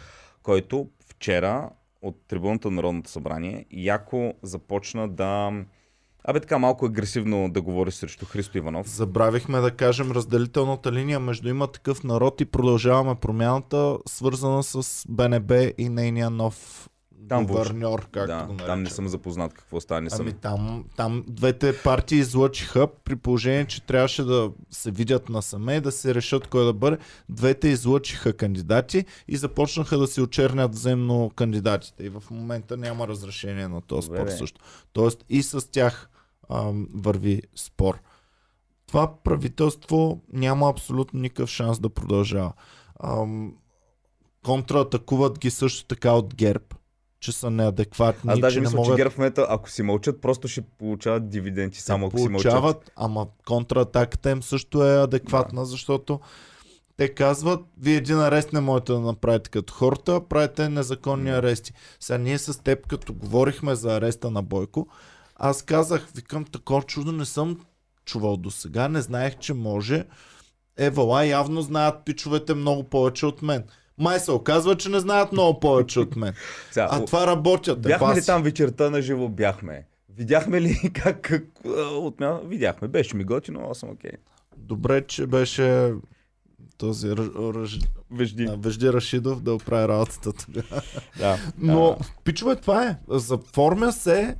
който 0.43 0.89
вчера 1.09 1.69
от 2.01 2.27
трибуната 2.27 2.69
на 2.69 2.75
Народното 2.75 3.09
събрание 3.09 3.65
яко 3.71 4.33
започна 4.43 5.09
да 5.09 5.51
Абе 6.23 6.39
така 6.39 6.57
малко 6.57 6.85
агресивно 6.85 7.49
да 7.49 7.61
говори 7.61 7.91
срещу 7.91 8.25
Христо 8.25 8.57
Иванов. 8.57 8.89
Забравихме 8.89 9.59
да 9.59 9.71
кажем 9.71 10.11
разделителната 10.11 10.91
линия 10.91 11.19
между 11.19 11.49
има 11.49 11.67
такъв 11.67 12.03
народ 12.03 12.41
и 12.41 12.45
продължаваме 12.45 13.15
промяната, 13.15 13.97
свързана 14.07 14.63
с 14.63 15.05
БНБ 15.09 15.71
и 15.77 15.89
нейния 15.89 16.29
нов 16.29 16.89
Там 17.27 17.45
гуверньор, 17.45 18.07
както 18.11 18.27
да, 18.27 18.45
го 18.45 18.57
там 18.57 18.83
не 18.83 18.89
съм 18.89 19.07
запознат 19.07 19.53
какво 19.53 19.81
става, 19.81 20.01
не 20.01 20.09
съм. 20.09 20.21
Ами 20.21 20.33
там, 20.33 20.85
там 20.95 21.23
двете 21.27 21.81
партии 21.83 22.17
излъчиха, 22.17 22.87
при 22.87 23.15
положение, 23.15 23.65
че 23.65 23.81
трябваше 23.81 24.23
да 24.23 24.51
се 24.69 24.91
видят 24.91 25.29
насаме 25.29 25.75
и 25.75 25.81
да 25.81 25.91
се 25.91 26.15
решат 26.15 26.47
кой 26.47 26.65
да 26.65 26.73
бъде. 26.73 26.97
Двете 27.29 27.67
излъчиха 27.67 28.33
кандидати 28.33 29.05
и 29.27 29.37
започнаха 29.37 29.97
да 29.97 30.07
си 30.07 30.21
очернят 30.21 30.75
взаимно 30.75 31.31
кандидатите. 31.35 32.03
И 32.03 32.09
в 32.09 32.23
момента 32.31 32.77
няма 32.77 33.07
разрешение 33.07 33.67
на 33.67 33.81
този 33.81 34.07
Добре, 34.07 34.17
спор 34.17 34.25
бе. 34.25 34.37
също. 34.37 34.61
Тоест 34.93 35.25
и 35.29 35.43
с 35.43 35.71
тях 35.71 36.09
ам, 36.49 36.87
върви 36.93 37.41
спор. 37.55 37.99
Това 38.87 39.13
правителство 39.23 40.21
няма 40.33 40.69
абсолютно 40.69 41.19
никакъв 41.19 41.49
шанс 41.49 41.79
да 41.79 41.89
продължава. 41.89 42.53
Ам, 43.03 43.53
контратакуват 44.45 45.39
ги 45.39 45.49
също 45.51 45.85
така 45.85 46.11
от 46.11 46.35
ГЕРБ, 46.35 46.63
че 47.19 47.31
са 47.31 47.49
неадекватни, 47.49 48.31
Аз 48.31 48.39
даже 48.39 48.53
че 48.53 48.59
не 48.59 48.67
мисля, 48.67 48.77
могат 48.77 48.93
че 48.93 48.97
ГЕРБ 48.97 49.09
в 49.09 49.17
момента, 49.17 49.45
ако 49.49 49.69
си 49.69 49.83
мълчат, 49.83 50.21
просто 50.21 50.47
ще 50.47 50.61
получават 50.61 51.29
дивиденти, 51.29 51.81
само 51.81 52.07
ако 52.07 52.17
си 52.17 52.29
мълчат. 52.29 52.51
получават, 52.51 52.91
ама 52.95 53.27
контратаката 53.47 54.31
им 54.31 54.43
също 54.43 54.85
е 54.85 55.03
адекватна, 55.03 55.65
защото 55.65 56.19
те 56.97 57.09
казват, 57.09 57.61
вие 57.81 57.95
един 57.95 58.19
арест 58.19 58.53
не 58.53 58.59
можете 58.59 58.91
да 58.91 58.99
направите 58.99 59.49
като 59.49 59.73
хората, 59.73 60.21
правите 60.29 60.69
незаконни 60.69 61.29
арести. 61.29 61.73
Сега 61.99 62.17
ние 62.17 62.37
с 62.37 62.63
теб, 62.63 62.87
като 62.87 63.13
говорихме 63.13 63.75
за 63.75 63.95
ареста 63.95 64.31
на 64.31 64.43
Бойко, 64.43 64.87
аз 65.35 65.61
казах, 65.61 66.09
викам, 66.15 66.45
такова 66.45 66.83
чудо 66.83 67.11
не 67.11 67.25
съм 67.25 67.59
чувал 68.05 68.37
до 68.37 68.51
сега, 68.51 68.87
не 68.87 69.01
знаех, 69.01 69.37
че 69.37 69.53
може. 69.53 70.05
Евала 70.77 71.25
явно 71.25 71.61
знаят 71.61 72.05
пичовете 72.05 72.53
много 72.53 72.83
повече 72.83 73.25
от 73.25 73.41
мен. 73.41 73.63
Май 73.99 74.19
се 74.19 74.31
оказва, 74.31 74.75
че 74.75 74.89
не 74.89 74.99
знаят 74.99 75.31
много 75.31 75.59
повече 75.59 75.99
от 75.99 76.15
мен. 76.15 76.33
Сега, 76.71 76.87
А 76.91 77.05
това 77.05 77.27
работят. 77.27 77.81
Бяхме 77.81 78.07
ли 78.07 78.11
баси. 78.11 78.25
там 78.25 78.43
вечерта 78.43 78.89
на 78.89 79.01
живо? 79.01 79.29
Бяхме. 79.29 79.85
Видяхме 80.09 80.61
ли 80.61 80.91
как, 80.93 81.21
как 81.21 81.43
отмяна? 81.93 82.39
Видяхме. 82.39 82.87
Беше 82.87 83.15
ми 83.15 83.23
готино, 83.23 83.67
аз 83.71 83.77
съм 83.77 83.89
окей. 83.89 84.11
Добре, 84.57 85.01
че 85.03 85.27
беше 85.27 85.93
този 86.77 87.07
Ръж- 87.07 87.31
Ръж- 87.35 87.81
Вежди. 88.11 88.43
а, 88.43 88.55
Вежди 88.55 88.93
Рашидов 88.93 89.41
да 89.41 89.53
оправи 89.53 89.87
работата 89.87 90.33
тогава. 90.33 90.81
Да. 91.17 91.37
Но, 91.57 91.89
А, 91.91 92.03
пичове, 92.23 92.55
това 92.55 92.83
е. 92.83 92.97
Заформя 93.09 93.91
се 93.91 94.35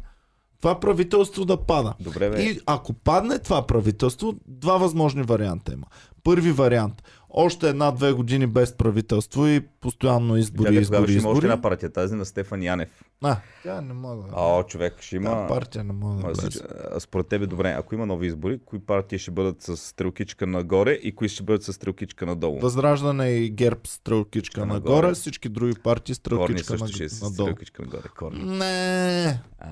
това 0.61 0.79
правителство 0.79 1.45
да 1.45 1.57
пада. 1.57 1.93
добре, 1.99 2.29
бе. 2.29 2.43
И 2.43 2.59
ако 2.65 2.93
падне 2.93 3.39
това 3.39 3.67
правителство, 3.67 4.33
два 4.47 4.77
възможни 4.77 5.23
варианта 5.23 5.73
има. 5.73 5.85
Първи 6.23 6.51
вариант. 6.51 7.03
Още 7.31 7.69
една-две 7.69 8.11
години 8.11 8.47
без 8.47 8.73
правителство 8.73 9.47
и 9.47 9.59
постоянно 9.61 10.37
избори, 10.37 10.57
тогава 10.59 10.81
избори, 10.81 11.03
ще 11.03 11.13
има 11.13 11.29
още 11.29 11.37
избори. 11.37 11.45
една 11.45 11.61
партия, 11.61 11.89
тази 11.89 12.15
на 12.15 12.25
Стефан 12.25 12.63
Янев. 12.63 12.89
А, 13.21 13.37
тя 13.63 13.81
не 13.81 13.93
мога. 13.93 14.23
О, 14.33 14.63
човек, 14.63 15.01
ще 15.01 15.09
Та 15.11 15.15
има... 15.17 15.47
партия 15.47 15.83
не 15.83 15.93
мога 15.93 16.21
А, 16.23 16.27
без. 16.27 16.61
а, 16.91 16.99
Според 16.99 17.27
тебе, 17.27 17.47
добре, 17.47 17.71
ако 17.71 17.95
има 17.95 18.05
нови 18.05 18.27
избори, 18.27 18.59
кои 18.59 18.79
партии 18.79 19.19
ще 19.19 19.31
бъдат 19.31 19.61
с 19.61 19.77
стрелкичка 19.77 20.47
нагоре 20.47 20.91
и 20.93 21.11
кои 21.11 21.29
ще 21.29 21.43
бъдат 21.43 21.63
с 21.63 21.73
стрелкичка 21.73 22.25
надолу? 22.25 22.59
Възраждане 22.59 23.29
и 23.29 23.49
ГЕРБ 23.49 23.79
стрелкичка 23.85 24.59
Нагоре. 24.61 24.73
нагоре, 24.91 25.13
всички 25.13 25.49
други 25.49 25.73
партии 25.75 26.15
Корни 26.15 26.15
стрелкичка 26.15 26.63
също 26.69 26.87
ще 26.87 27.03
е 27.03 27.09
с 27.09 27.21
надолу. 27.21 27.47
стрелкичка 27.47 27.81
нагоре. 27.81 28.03
Корни. 28.09 28.43
Не, 28.47 29.41
А, 29.59 29.67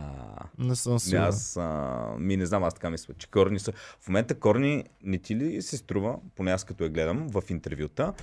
не 0.60 0.76
съм 0.76 1.00
сигурен. 1.00 1.24
аз 1.24 1.58
а, 1.58 1.88
ми 2.20 2.38
не 2.38 2.46
знам, 2.46 2.64
аз 2.64 2.74
така 2.74 2.90
мисля, 2.90 3.14
че 3.14 3.28
Корни 3.28 3.60
са... 3.60 3.72
В 4.00 4.08
момента 4.08 4.36
Корни 4.36 4.84
не 5.04 5.18
ти 5.18 5.36
ли 5.36 5.62
се 5.62 5.78
струва, 5.78 6.16
поне 6.36 6.52
аз 6.52 6.64
като 6.64 6.84
я 6.84 6.90
гледам 6.90 7.28
в 7.30 7.44
интервюта, 7.50 8.14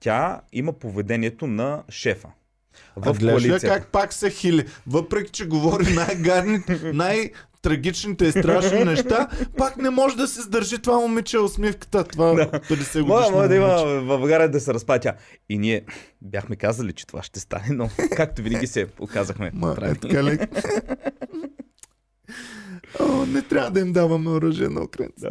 тя 0.00 0.40
има 0.52 0.72
поведението 0.72 1.46
на 1.46 1.82
шефа. 1.88 2.28
В 2.96 3.18
коалицията. 3.18 3.68
как 3.68 3.92
пак 3.92 4.12
се 4.12 4.30
хили? 4.30 4.66
Въпреки, 4.86 5.30
че 5.30 5.48
говори 5.48 5.94
най-гадните, 5.94 6.92
най-трагичните 6.92 8.24
и 8.24 8.32
страшни 8.32 8.84
неща, 8.84 9.28
пак 9.58 9.76
не 9.76 9.90
може 9.90 10.16
да 10.16 10.28
се 10.28 10.42
сдържи 10.42 10.78
това 10.78 11.00
момиче 11.00 11.38
усмивката, 11.38 12.04
това 12.04 12.34
50 12.34 13.00
Може, 13.00 13.02
годишно 13.02 13.36
може 13.36 13.48
да 13.48 13.54
има 13.54 13.84
в 13.84 14.06
България 14.06 14.50
да 14.50 14.60
се 14.60 14.74
разпатя. 14.74 15.14
И 15.48 15.58
ние 15.58 15.84
бяхме 16.22 16.56
казали, 16.56 16.92
че 16.92 17.06
това 17.06 17.22
ще 17.22 17.40
стане, 17.40 17.68
но 17.70 17.90
както 18.16 18.42
винаги 18.42 18.66
се 18.66 18.86
оказахме. 19.00 19.50
Ма, 19.54 19.76
е 19.82 19.94
така 19.94 20.24
ли? 20.24 20.38
О, 23.00 23.26
не 23.26 23.42
трябва 23.42 23.70
да 23.70 23.80
им 23.80 23.92
даваме 23.92 24.30
оръжие 24.30 24.68
на 24.68 24.82
украинците. 24.82 25.30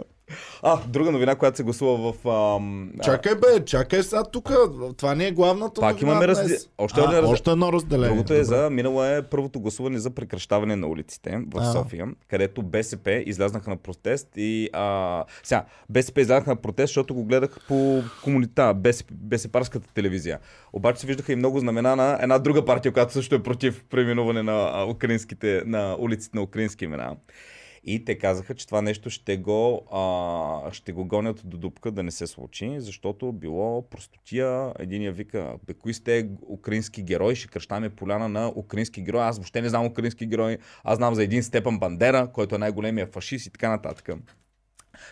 А, 0.66 0.80
друга 0.88 1.12
новина, 1.12 1.36
която 1.36 1.58
се 1.58 1.64
гласува 1.64 2.14
в... 2.14 2.28
Ам, 2.56 2.92
Чакай 3.04 3.36
бе, 3.36 3.66
чакай 3.66 4.04
сега 4.04 4.24
тук. 4.24 4.52
Това 4.98 5.16
не 5.16 5.28
е 5.28 5.32
главната 5.32 5.82
Пак 5.82 5.94
новина 5.94 6.12
имаме 6.12 6.28
разде- 6.28 6.58
още 6.78 7.00
а, 7.00 7.04
разде- 7.04 7.28
още 7.28 7.52
едно 7.52 7.74
разделение. 7.74 8.10
Другото 8.10 8.34
е 8.34 8.36
Добре. 8.36 8.44
за, 8.46 8.70
минало 8.70 9.06
е 9.06 9.22
първото 9.22 9.60
гласуване 9.60 10.00
за 10.00 10.10
прекращаване 10.10 10.76
на 10.76 10.88
улиците 10.88 11.40
в 11.48 11.60
А. 11.60 11.72
София, 11.72 12.08
където 12.28 12.62
БСП 12.62 13.24
излязнаха 13.26 13.70
на 13.70 13.78
протест 13.78 14.28
и 14.38 14.70
а, 14.74 15.24
сега, 15.44 15.66
БСП 15.90 16.22
излязнаха 16.22 16.50
на 16.50 16.56
протест, 16.56 16.88
защото 16.88 17.14
го 17.14 17.26
гледах 17.26 17.58
по 17.68 18.02
комунита, 18.24 18.74
БСП, 18.74 19.14
БСП-арската 19.14 19.94
телевизия. 19.94 20.40
Обаче 20.74 21.02
се 21.02 21.08
виждаха 21.08 21.34
и 21.34 21.36
много 21.36 21.60
знамена 21.60 21.96
на 21.96 22.20
една 22.22 22.40
друга 22.40 22.66
партия, 22.66 22.92
която 22.92 23.14
също 23.14 23.36
е 23.36 23.44
против 23.44 23.84
преименуване 23.90 24.44
на, 24.44 24.86
украинските, 24.86 25.62
на 25.66 25.96
улиците 26.00 26.38
на 26.38 26.44
украински 26.44 26.86
имена. 26.86 27.16
И 27.86 28.06
те 28.06 28.18
казаха, 28.18 28.56
че 28.56 28.66
това 28.66 28.82
нещо 28.82 29.10
ще 29.10 29.38
го, 29.38 29.88
а, 29.92 30.72
ще 30.72 30.92
го 30.92 31.06
гонят 31.06 31.42
до 31.46 31.58
дупка 31.58 31.92
да 31.92 32.04
не 32.04 32.12
се 32.12 32.28
случи, 32.28 32.76
защото 32.80 33.32
било 33.32 33.90
простотия. 33.90 34.74
Единия 34.80 35.12
вика, 35.12 35.56
бе, 35.68 35.74
кои 35.74 35.94
сте 35.94 36.30
украински 36.50 37.04
герои, 37.04 37.36
ще 37.36 37.48
кръщаме 37.48 37.90
поляна 37.90 38.30
на 38.30 38.54
украински 38.56 39.02
герои. 39.02 39.22
Аз 39.22 39.38
въобще 39.38 39.62
не 39.62 39.70
знам 39.70 39.86
украински 39.86 40.26
герои. 40.26 40.58
Аз 40.84 40.98
знам 40.98 41.16
за 41.16 41.24
един 41.24 41.44
Степан 41.44 41.80
Бандера, 41.80 42.32
който 42.34 42.56
е 42.56 42.58
най-големия 42.58 43.08
фашист 43.08 43.46
и 43.46 43.52
така 43.52 43.70
нататък. 43.70 44.10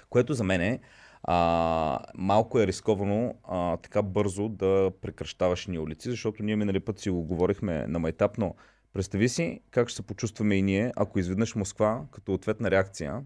Което 0.09 0.33
за 0.33 0.43
мен 0.43 0.61
е 0.61 0.79
а, 1.23 1.99
малко 2.15 2.59
е 2.59 2.67
рисковано 2.67 3.35
а, 3.43 3.77
така 3.77 4.01
бързо 4.01 4.49
да 4.49 4.91
прекращаваш 5.01 5.67
ни 5.67 5.79
улици, 5.79 6.09
защото 6.09 6.43
ние 6.43 6.55
минали 6.55 6.79
път 6.79 6.99
си 6.99 7.09
го 7.09 7.23
говорихме 7.23 7.87
на 7.87 7.99
майтап, 7.99 8.37
но 8.37 8.55
представи 8.93 9.29
си 9.29 9.61
как 9.71 9.89
ще 9.89 9.95
се 9.95 10.01
почувстваме 10.01 10.55
и 10.55 10.61
ние, 10.61 10.91
ако 10.95 11.19
изведнъж 11.19 11.55
Москва, 11.55 12.05
като 12.11 12.33
ответна 12.33 12.71
реакция, 12.71 13.23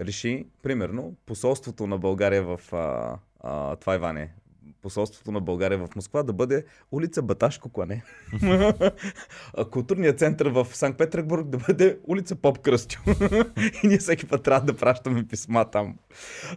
реши, 0.00 0.46
примерно, 0.62 1.16
посолството 1.26 1.86
на 1.86 1.98
България 1.98 2.42
в 2.42 2.60
а, 2.72 3.18
а, 3.40 3.76
това 3.76 3.94
Иване, 3.94 4.34
посолството 4.82 5.32
на 5.32 5.40
България 5.40 5.78
в 5.78 5.96
Москва 5.96 6.22
да 6.22 6.32
бъде 6.32 6.64
улица 6.92 7.22
Баташко 7.22 7.68
Клане. 7.68 8.04
Културният 9.70 10.18
център 10.18 10.48
в 10.48 10.66
Санкт 10.72 10.98
Петербург 10.98 11.48
да 11.48 11.58
бъде 11.58 11.98
улица 12.04 12.36
Поп 12.36 12.58
Кръстю. 12.58 13.00
и 13.82 13.88
ние 13.88 13.98
всеки 13.98 14.28
път 14.28 14.42
трябва 14.42 14.66
да 14.66 14.76
пращаме 14.76 15.28
писма 15.28 15.70
там. 15.70 15.98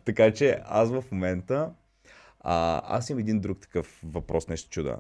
Така 0.05 0.33
че 0.33 0.61
аз 0.65 0.89
в 0.89 1.03
момента 1.11 1.73
а, 2.39 2.81
аз 2.97 3.09
имам 3.09 3.19
един 3.19 3.39
друг 3.39 3.59
такъв 3.59 4.01
въпрос, 4.03 4.47
нещо 4.47 4.69
чуда. 4.69 4.97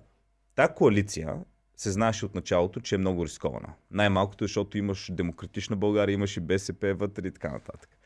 Та 0.55 0.67
коалиция 0.67 1.35
се 1.79 1.91
знаеше 1.91 2.25
от 2.25 2.35
началото, 2.35 2.79
че 2.79 2.95
е 2.95 2.97
много 2.97 3.25
рискована. 3.25 3.73
Най-малкото, 3.91 4.43
защото 4.43 4.77
имаш 4.77 5.11
демократична 5.11 5.75
България, 5.75 6.13
имаш 6.13 6.37
и 6.37 6.39
БСП 6.39 6.93
вътре 6.93 7.27
и 7.27 7.31
така 7.31 7.51
нататък. 7.51 7.98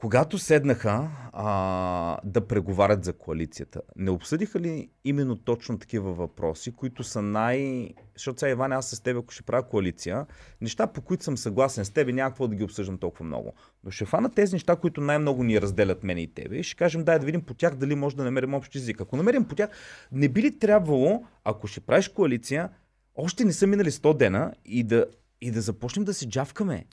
Когато 0.00 0.38
седнаха 0.38 1.10
а, 1.32 2.18
да 2.24 2.46
преговарят 2.46 3.04
за 3.04 3.12
коалицията, 3.12 3.80
не 3.96 4.10
обсъдиха 4.10 4.60
ли 4.60 4.90
именно 5.04 5.36
точно 5.36 5.78
такива 5.78 6.12
въпроси, 6.12 6.72
които 6.72 7.04
са 7.04 7.22
най... 7.22 7.88
Защото 8.14 8.40
сега, 8.40 8.50
Иван, 8.50 8.72
аз 8.72 8.90
с 8.90 9.00
теб, 9.00 9.16
ако 9.16 9.32
ще 9.32 9.42
правя 9.42 9.62
коалиция, 9.62 10.26
неща, 10.60 10.86
по 10.86 11.00
които 11.00 11.24
съм 11.24 11.36
съгласен 11.36 11.84
с 11.84 11.90
теб, 11.90 12.08
няма 12.08 12.30
какво 12.30 12.48
да 12.48 12.56
ги 12.56 12.64
обсъждам 12.64 12.98
толкова 12.98 13.24
много. 13.24 13.54
Но 13.84 13.90
ще 13.90 14.04
фана 14.04 14.30
тези 14.30 14.54
неща, 14.54 14.76
които 14.76 15.00
най-много 15.00 15.44
ни 15.44 15.60
разделят 15.60 16.04
мен 16.04 16.18
и 16.18 16.34
тебе 16.34 16.56
и 16.56 16.62
ще 16.62 16.76
кажем, 16.76 17.04
дай 17.04 17.18
да 17.18 17.26
видим 17.26 17.42
по 17.42 17.54
тях 17.54 17.74
дали 17.74 17.94
може 17.94 18.16
да 18.16 18.24
намерим 18.24 18.54
общ 18.54 18.74
език. 18.74 19.00
Ако 19.00 19.16
намерим 19.16 19.44
по 19.44 19.54
тях, 19.54 19.70
не 20.12 20.28
би 20.28 20.42
ли 20.42 20.58
трябвало, 20.58 21.24
ако 21.44 21.66
ще 21.66 21.80
правиш 21.80 22.08
коалиция, 22.08 22.68
още 23.14 23.44
не 23.44 23.52
са 23.52 23.66
минали 23.66 23.90
100 23.90 24.16
дена 24.16 24.52
и 24.64 24.84
да, 24.84 25.06
и 25.40 25.50
да 25.50 25.60
започнем 25.60 26.04
да 26.04 26.14
се 26.14 26.28
джавкаме. 26.28 26.84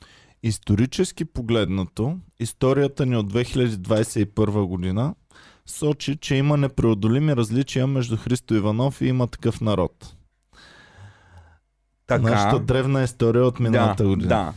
Исторически 0.44 1.26
погледнато, 1.26 2.18
историята 2.40 3.06
ни 3.06 3.18
от 3.18 3.34
2021 3.34 4.66
година 4.66 5.16
сочи, 5.66 6.18
че 6.18 6.36
има 6.36 6.58
непреодолими 6.58 7.36
различия 7.36 7.88
между 7.88 8.18
Христо 8.18 8.54
Иванов 8.54 9.02
и 9.02 9.06
има 9.06 9.28
такъв 9.28 9.62
народ. 9.62 10.16
Така. 12.08 12.22
Нашата 12.22 12.60
древна 12.60 13.04
история 13.04 13.46
от 13.46 13.60
миналата 13.60 14.04
да, 14.04 14.10
година. 14.10 14.30
Да. 14.30 14.54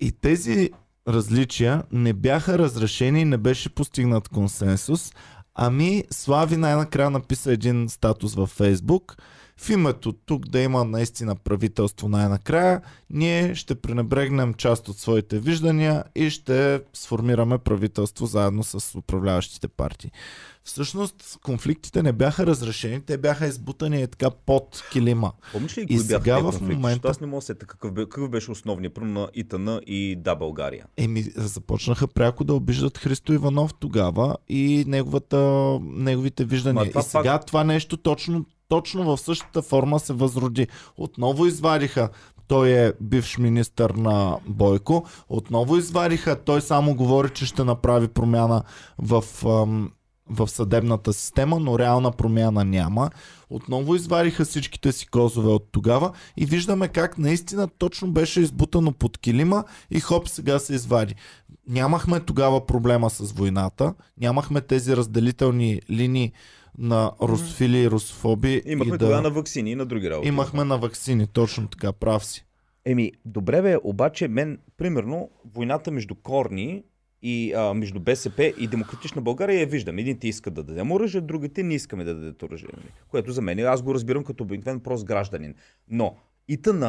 И 0.00 0.12
тези 0.12 0.70
различия 1.08 1.82
не 1.92 2.12
бяха 2.12 2.58
разрешени, 2.58 3.24
не 3.24 3.36
беше 3.36 3.74
постигнат 3.74 4.28
консенсус. 4.28 5.12
Ами 5.54 6.04
Слави 6.10 6.56
най-накрая 6.56 7.10
написа 7.10 7.52
един 7.52 7.88
статус 7.88 8.34
във 8.34 8.50
Фейсбук. 8.50 9.16
В 9.60 9.70
името 9.70 10.12
тук 10.12 10.48
да 10.48 10.60
има 10.60 10.84
наистина 10.84 11.36
правителство 11.36 12.08
най-накрая, 12.08 12.82
ние 13.10 13.54
ще 13.54 13.74
пренебрегнем 13.74 14.54
част 14.54 14.88
от 14.88 14.98
своите 14.98 15.38
виждания 15.38 16.04
и 16.14 16.30
ще 16.30 16.80
сформираме 16.94 17.58
правителство 17.58 18.26
заедно 18.26 18.64
с 18.64 18.98
управляващите 18.98 19.68
партии. 19.68 20.10
Всъщност 20.66 21.38
конфликтите 21.42 22.02
не 22.02 22.12
бяха 22.12 22.46
разрешени, 22.46 23.00
те 23.00 23.18
бяха 23.18 23.46
избутани 23.46 24.02
е 24.02 24.06
така 24.06 24.30
под 24.30 24.82
килима. 24.92 25.32
Помниш 25.52 25.78
ли 25.78 25.82
И 25.82 25.86
кои 25.86 25.96
бяха 25.96 26.04
сега 26.04 26.36
тези 26.36 26.56
в 26.58 26.60
момента- 26.60 26.88
Защото 26.88 27.08
аз 27.08 27.20
не 27.20 27.26
мога 27.26 27.38
да 27.38 27.42
се 27.42 27.54
какъв, 27.54 27.94
какъв 27.94 28.30
беше 28.30 28.50
основният 28.50 28.94
пръм 28.94 29.12
на 29.12 29.28
ИТН 29.34 29.68
и 29.86 30.16
Да 30.16 30.34
България. 30.34 30.84
Еми, 30.96 31.24
започнаха 31.36 32.08
пряко 32.08 32.44
да 32.44 32.54
обиждат 32.54 32.98
Христо 32.98 33.32
Иванов 33.32 33.74
тогава 33.74 34.36
и 34.48 34.84
неговата, 34.86 35.38
неговите 35.82 36.44
виждания. 36.44 36.84
Ма 36.84 36.88
това 36.90 37.00
и 37.00 37.04
сега 37.04 37.38
това 37.38 37.64
нещо 37.64 37.96
точно, 37.96 38.44
точно 38.68 39.04
в 39.04 39.20
същата 39.20 39.62
форма 39.62 40.00
се 40.00 40.12
възроди. 40.12 40.66
Отново 40.96 41.46
извадиха 41.46 42.08
Той 42.48 42.70
е 42.70 42.92
бивш 43.00 43.38
министър 43.38 43.90
на 43.90 44.38
Бойко. 44.46 45.06
Отново 45.28 45.76
извадиха, 45.76 46.36
той 46.36 46.60
само 46.60 46.94
говори, 46.94 47.30
че 47.30 47.46
ще 47.46 47.64
направи 47.64 48.08
промяна 48.08 48.62
в, 48.98 49.24
ам, 49.46 49.90
в 50.30 50.48
съдебната 50.48 51.12
система, 51.12 51.58
но 51.60 51.78
реална 51.78 52.12
промяна 52.12 52.64
няма. 52.64 53.10
Отново 53.50 53.94
извадиха 53.94 54.44
всичките 54.44 54.92
си 54.92 55.06
козове 55.06 55.48
от 55.48 55.68
тогава 55.72 56.12
и 56.36 56.46
виждаме 56.46 56.88
как 56.88 57.18
наистина 57.18 57.68
точно 57.78 58.12
беше 58.12 58.40
избутано 58.40 58.92
под 58.92 59.18
килима 59.18 59.64
и 59.90 60.00
хоп 60.00 60.28
сега 60.28 60.58
се 60.58 60.74
извади. 60.74 61.14
Нямахме 61.68 62.20
тогава 62.20 62.66
проблема 62.66 63.10
с 63.10 63.32
войната, 63.32 63.94
нямахме 64.20 64.60
тези 64.60 64.96
разделителни 64.96 65.80
линии 65.90 66.32
на 66.78 67.12
русофили 67.22 67.78
и 67.78 67.90
русофоби. 67.90 68.62
Имахме 68.66 68.94
и 68.94 68.98
тогава 68.98 69.16
да... 69.16 69.22
на 69.22 69.30
вакцини 69.30 69.70
и 69.70 69.74
на 69.74 69.86
други 69.86 70.10
работи. 70.10 70.28
Имахме 70.28 70.64
на 70.64 70.78
вакцини, 70.78 71.26
точно 71.26 71.68
така, 71.68 71.92
прав 71.92 72.24
си. 72.24 72.46
Еми, 72.84 73.12
добре 73.24 73.62
бе, 73.62 73.76
обаче 73.84 74.28
мен, 74.28 74.58
примерно, 74.76 75.30
войната 75.54 75.90
между 75.90 76.14
Корни 76.14 76.82
и 77.22 77.52
а, 77.52 77.74
между 77.74 78.00
БСП 78.00 78.54
и 78.58 78.66
Демократична 78.66 79.22
България 79.22 79.60
я 79.60 79.66
виждам. 79.66 79.98
Едните 79.98 80.28
искат 80.28 80.54
да 80.54 80.62
дадем 80.62 80.92
оръжие, 80.92 81.20
другите 81.20 81.62
не 81.62 81.74
искаме 81.74 82.04
да 82.04 82.14
дадат 82.14 82.42
оръжие. 82.42 82.68
нали? 82.76 82.92
Което 83.08 83.32
за 83.32 83.42
мен, 83.42 83.58
аз 83.58 83.82
го 83.82 83.94
разбирам 83.94 84.24
като 84.24 84.44
обикновен 84.44 84.80
прост 84.80 85.04
гражданин. 85.04 85.54
Но 85.88 86.16
ИТН 86.48 86.84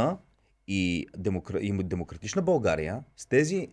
и, 0.68 1.08
Демокра... 1.18 1.60
и 1.60 1.72
Демократична 1.84 2.42
България 2.42 3.04
с 3.18 3.26
тези 3.26 3.68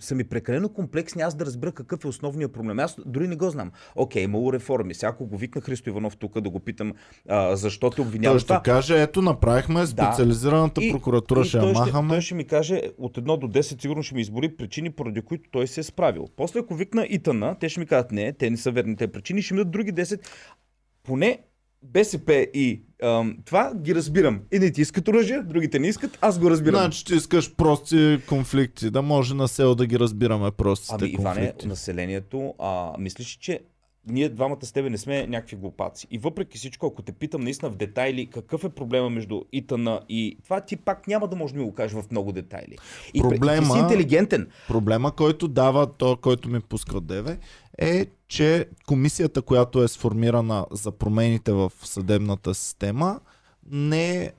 са 0.00 0.14
ми 0.14 0.24
прекалено 0.24 0.68
комплексни, 0.68 1.22
аз 1.22 1.34
да 1.34 1.46
разбера 1.46 1.72
какъв 1.72 2.04
е 2.04 2.08
основният 2.08 2.52
проблем. 2.52 2.78
Аз 2.78 2.96
дори 3.06 3.28
не 3.28 3.36
го 3.36 3.50
знам. 3.50 3.70
Окей, 3.96 4.22
имало 4.22 4.52
реформи. 4.52 4.94
Сега 4.94 5.10
ако 5.10 5.26
го 5.26 5.36
викна 5.36 5.60
Христо 5.60 5.90
Иванов 5.90 6.16
тук 6.16 6.40
да 6.40 6.50
го 6.50 6.60
питам 6.60 6.92
а, 7.28 7.56
защо 7.56 7.90
те 7.90 7.96
Той 7.96 8.04
обвиняваш 8.04 8.42
ще 8.42 8.46
това. 8.48 8.62
каже, 8.62 9.02
ето 9.02 9.22
направихме 9.22 9.86
специализираната 9.86 10.84
И- 10.84 10.90
прокуратура, 10.92 11.40
и 11.40 11.44
ще 11.44 11.56
я 11.56 11.62
той, 11.62 11.74
ще, 11.74 11.80
махаме. 11.80 12.08
той 12.08 12.20
ще 12.20 12.34
ми 12.34 12.44
каже 12.44 12.82
от 12.98 13.16
1 13.16 13.38
до 13.38 13.48
10 13.48 13.80
сигурно 13.80 14.02
ще 14.02 14.14
ми 14.14 14.20
избори 14.20 14.56
причини, 14.56 14.90
поради 14.90 15.20
които 15.20 15.50
той 15.50 15.66
се 15.66 15.80
е 15.80 15.84
справил. 15.84 16.28
После 16.36 16.60
ако 16.60 16.74
викна 16.74 17.06
ИТН, 17.06 17.42
те 17.60 17.68
ще 17.68 17.80
ми 17.80 17.86
кажат 17.86 18.12
не, 18.12 18.32
те 18.32 18.50
не 18.50 18.56
са 18.56 18.70
верните 18.70 19.08
причини, 19.08 19.42
ще 19.42 19.54
ми 19.54 19.58
дадат 19.58 19.70
други 19.70 19.92
10. 19.92 20.20
Поне 21.02 21.38
БСП 21.82 22.46
и 22.54 22.82
ам, 23.02 23.36
това 23.44 23.72
ги 23.74 23.94
разбирам. 23.94 24.40
Едните 24.50 24.80
искат 24.80 25.08
оръжие, 25.08 25.42
другите 25.42 25.78
не 25.78 25.88
искат, 25.88 26.18
аз 26.20 26.38
го 26.38 26.50
разбирам. 26.50 26.80
Значи 26.80 27.04
ти 27.04 27.14
искаш 27.14 27.54
прости 27.54 28.20
конфликти, 28.28 28.90
да 28.90 29.02
може 29.02 29.34
на 29.34 29.48
село 29.48 29.74
да 29.74 29.86
ги 29.86 29.98
разбираме 29.98 30.50
простите 30.50 30.94
Ами, 31.00 31.10
Иване, 31.10 31.34
конфликти. 31.40 31.68
населението, 31.68 32.54
а, 32.58 32.92
мислиш, 32.98 33.38
че 33.40 33.60
ние 34.08 34.28
двамата 34.28 34.58
с 34.62 34.72
тебе 34.72 34.90
не 34.90 34.98
сме 34.98 35.26
някакви 35.26 35.56
глупаци. 35.56 36.06
И 36.10 36.18
въпреки 36.18 36.58
всичко, 36.58 36.86
ако 36.86 37.02
те 37.02 37.12
питам 37.12 37.40
наистина 37.40 37.70
в 37.70 37.76
детайли 37.76 38.26
какъв 38.26 38.64
е 38.64 38.68
проблема 38.68 39.10
между 39.10 39.42
ИТН 39.52 39.88
и 40.08 40.38
това, 40.44 40.60
ти 40.60 40.76
пак 40.76 41.08
няма 41.08 41.28
да 41.28 41.36
можеш 41.36 41.52
да 41.52 41.58
ми 41.58 41.64
го 41.64 41.74
кажеш 41.74 41.92
в 41.94 42.10
много 42.10 42.32
детайли. 42.32 42.76
И 43.14 43.22
пре- 43.22 43.22
ти 43.24 43.28
Проблема- 43.30 43.74
си 43.74 43.78
интелигентен. 43.78 44.48
Проблема, 44.68 45.12
който 45.12 45.48
дава 45.48 45.86
то, 45.86 46.16
който 46.16 46.48
ми 46.48 46.60
пуска 46.60 46.96
от 46.96 47.06
Деве, 47.06 47.38
е, 47.78 48.06
че 48.28 48.66
комисията, 48.86 49.42
която 49.42 49.82
е 49.82 49.88
сформирана 49.88 50.66
за 50.70 50.92
промените 50.92 51.52
в 51.52 51.72
съдебната 51.82 52.54
система, 52.54 53.20
не 53.70 54.32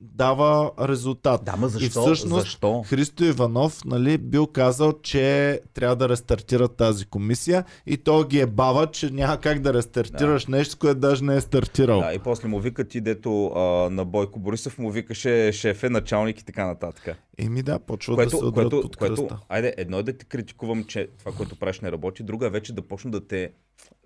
дава 0.00 0.70
резултат. 0.80 1.44
Да, 1.44 1.56
ма 1.56 1.68
защо? 1.68 1.86
И 1.86 1.88
всъщност 1.88 2.42
защо? 2.42 2.82
Христо 2.82 3.24
Иванов 3.24 3.84
нали, 3.84 4.18
бил 4.18 4.46
казал, 4.46 4.92
че 4.92 5.60
трябва 5.74 5.96
да 5.96 6.08
рестартират 6.08 6.76
тази 6.76 7.06
комисия 7.06 7.64
и 7.86 7.96
то 7.96 8.24
ги 8.24 8.40
е 8.40 8.46
бава, 8.46 8.86
че 8.86 9.10
няма 9.10 9.40
как 9.40 9.60
да 9.60 9.74
рестартираш 9.74 10.46
нещо, 10.46 10.76
което 10.78 11.00
даже 11.00 11.24
не 11.24 11.36
е 11.36 11.40
стартирал. 11.40 12.00
Да, 12.00 12.14
и 12.14 12.18
после 12.18 12.48
му 12.48 12.60
вика 12.60 12.84
ти, 12.88 13.00
дето 13.00 13.46
а, 13.46 13.60
на 13.90 14.04
Бойко 14.04 14.38
Борисов 14.38 14.78
му 14.78 14.90
викаше 14.90 15.52
шефе, 15.52 15.90
началник 15.90 16.40
и 16.40 16.44
така 16.44 16.66
нататък. 16.66 17.18
Еми 17.38 17.62
да, 17.62 17.78
почва 17.78 18.16
да 18.16 18.30
се 18.30 18.36
Което, 18.36 18.46
удрят 18.46 18.70
което, 18.70 18.80
под 18.80 18.96
което, 18.96 19.28
айде, 19.48 19.74
едно 19.76 19.98
е 19.98 20.02
да 20.02 20.12
те 20.12 20.24
критикувам, 20.24 20.84
че 20.84 21.08
това, 21.18 21.32
което 21.32 21.58
правиш 21.58 21.80
не 21.80 21.92
работи, 21.92 22.22
друго 22.22 22.44
е 22.44 22.50
вече 22.50 22.72
да 22.72 22.82
почна 22.82 23.10
да 23.10 23.26
те, 23.26 23.50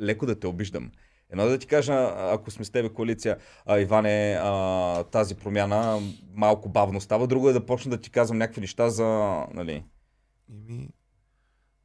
леко 0.00 0.26
да 0.26 0.40
те 0.40 0.46
обиждам. 0.46 0.90
Едно 1.30 1.44
е 1.44 1.48
да 1.48 1.58
ти 1.58 1.66
кажа, 1.66 2.12
ако 2.16 2.50
сме 2.50 2.64
с 2.64 2.70
тебе 2.70 2.88
коалиция, 2.88 3.36
а, 3.66 3.78
Иване, 3.78 4.38
а, 4.40 5.04
тази 5.04 5.34
промяна 5.34 6.00
малко 6.34 6.68
бавно 6.68 7.00
става, 7.00 7.26
друго 7.26 7.48
е 7.48 7.52
да 7.52 7.66
почна 7.66 7.90
да 7.90 8.00
ти 8.00 8.10
казвам 8.10 8.38
някакви 8.38 8.60
неща 8.60 8.90
за, 8.90 9.04
нали... 9.54 9.84
Еми, 10.50 10.88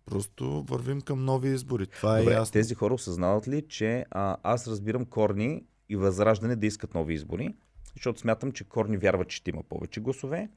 просто 0.05 0.63
вървим 0.69 1.01
към 1.01 1.25
нови 1.25 1.49
избори. 1.49 1.87
Това 1.87 2.17
е 2.17 2.21
Добре, 2.21 2.33
ясно. 2.33 2.53
тези 2.53 2.75
хора 2.75 2.93
осъзнават 2.93 3.47
ли, 3.47 3.67
че 3.69 4.05
а, 4.11 4.37
аз 4.43 4.67
разбирам 4.67 5.05
Корни 5.05 5.63
и 5.89 5.95
Възраждане 5.95 6.55
да 6.55 6.65
искат 6.65 6.93
нови 6.93 7.13
избори, 7.13 7.55
защото 7.95 8.19
смятам, 8.19 8.51
че 8.51 8.63
Корни 8.63 8.97
вярва, 8.97 9.25
че 9.25 9.37
ще 9.37 9.49
има 9.49 9.63
повече 9.63 9.99
гласове. 9.99 10.49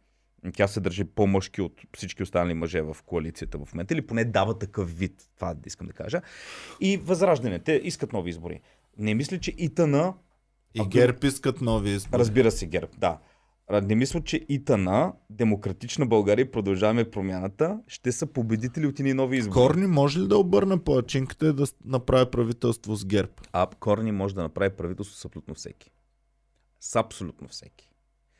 Тя 0.55 0.69
се 0.69 0.81
държи 0.81 1.05
по-мъжки 1.05 1.63
от 1.63 1.81
всички 1.97 2.23
останали 2.23 2.55
мъже 2.55 2.83
в 2.83 2.97
коалицията 3.07 3.59
в 3.59 3.75
момента, 3.75 3.95
или 3.95 4.07
поне 4.07 4.25
дава 4.25 4.59
такъв 4.59 4.99
вид, 4.99 5.29
това 5.37 5.55
искам 5.67 5.87
да 5.87 5.93
кажа. 5.93 6.21
И 6.81 6.97
Възраждане, 6.97 7.59
те 7.59 7.81
искат 7.85 8.13
нови 8.13 8.31
избори. 8.31 8.61
Не 8.99 9.15
мисля, 9.15 9.39
че 9.39 9.51
ИТН, 9.51 9.95
И 10.75 10.81
ако- 10.81 10.89
ГЕРБ 10.89 11.19
искат 11.23 11.61
нови 11.61 11.91
избори. 11.91 12.21
разбира 12.21 12.51
се 12.51 12.67
ГЕРБ, 12.67 12.89
да. 12.99 13.19
Не 13.83 13.95
мисля, 13.95 14.21
че 14.21 14.47
ИТН, 14.49 14.89
Демократична 15.31 16.07
България 16.07 16.43
и 16.43 16.51
продължаваме 16.51 17.11
промяната, 17.11 17.81
ще 17.87 18.13
са 18.13 18.27
победители 18.27 18.87
от 18.87 18.99
ини 18.99 19.15
нови 19.15 19.37
избори. 19.37 19.55
Корни 19.55 19.87
може 19.87 20.21
ли 20.21 20.29
да 20.29 20.39
обърне 20.39 20.79
плачинката 20.79 21.49
и 21.49 21.53
да 21.53 21.67
направи 21.85 22.31
правителство 22.31 22.97
с 22.97 23.05
ГЕРБ? 23.05 23.33
А 23.53 23.67
Корни 23.81 24.13
може 24.13 24.35
да 24.35 24.43
направи 24.43 24.71
правителство 24.71 25.17
с 25.17 25.25
абсолютно 25.25 25.55
всеки. 25.55 25.91
С 26.81 26.97
абсолютно 26.97 27.49
всеки. 27.49 27.91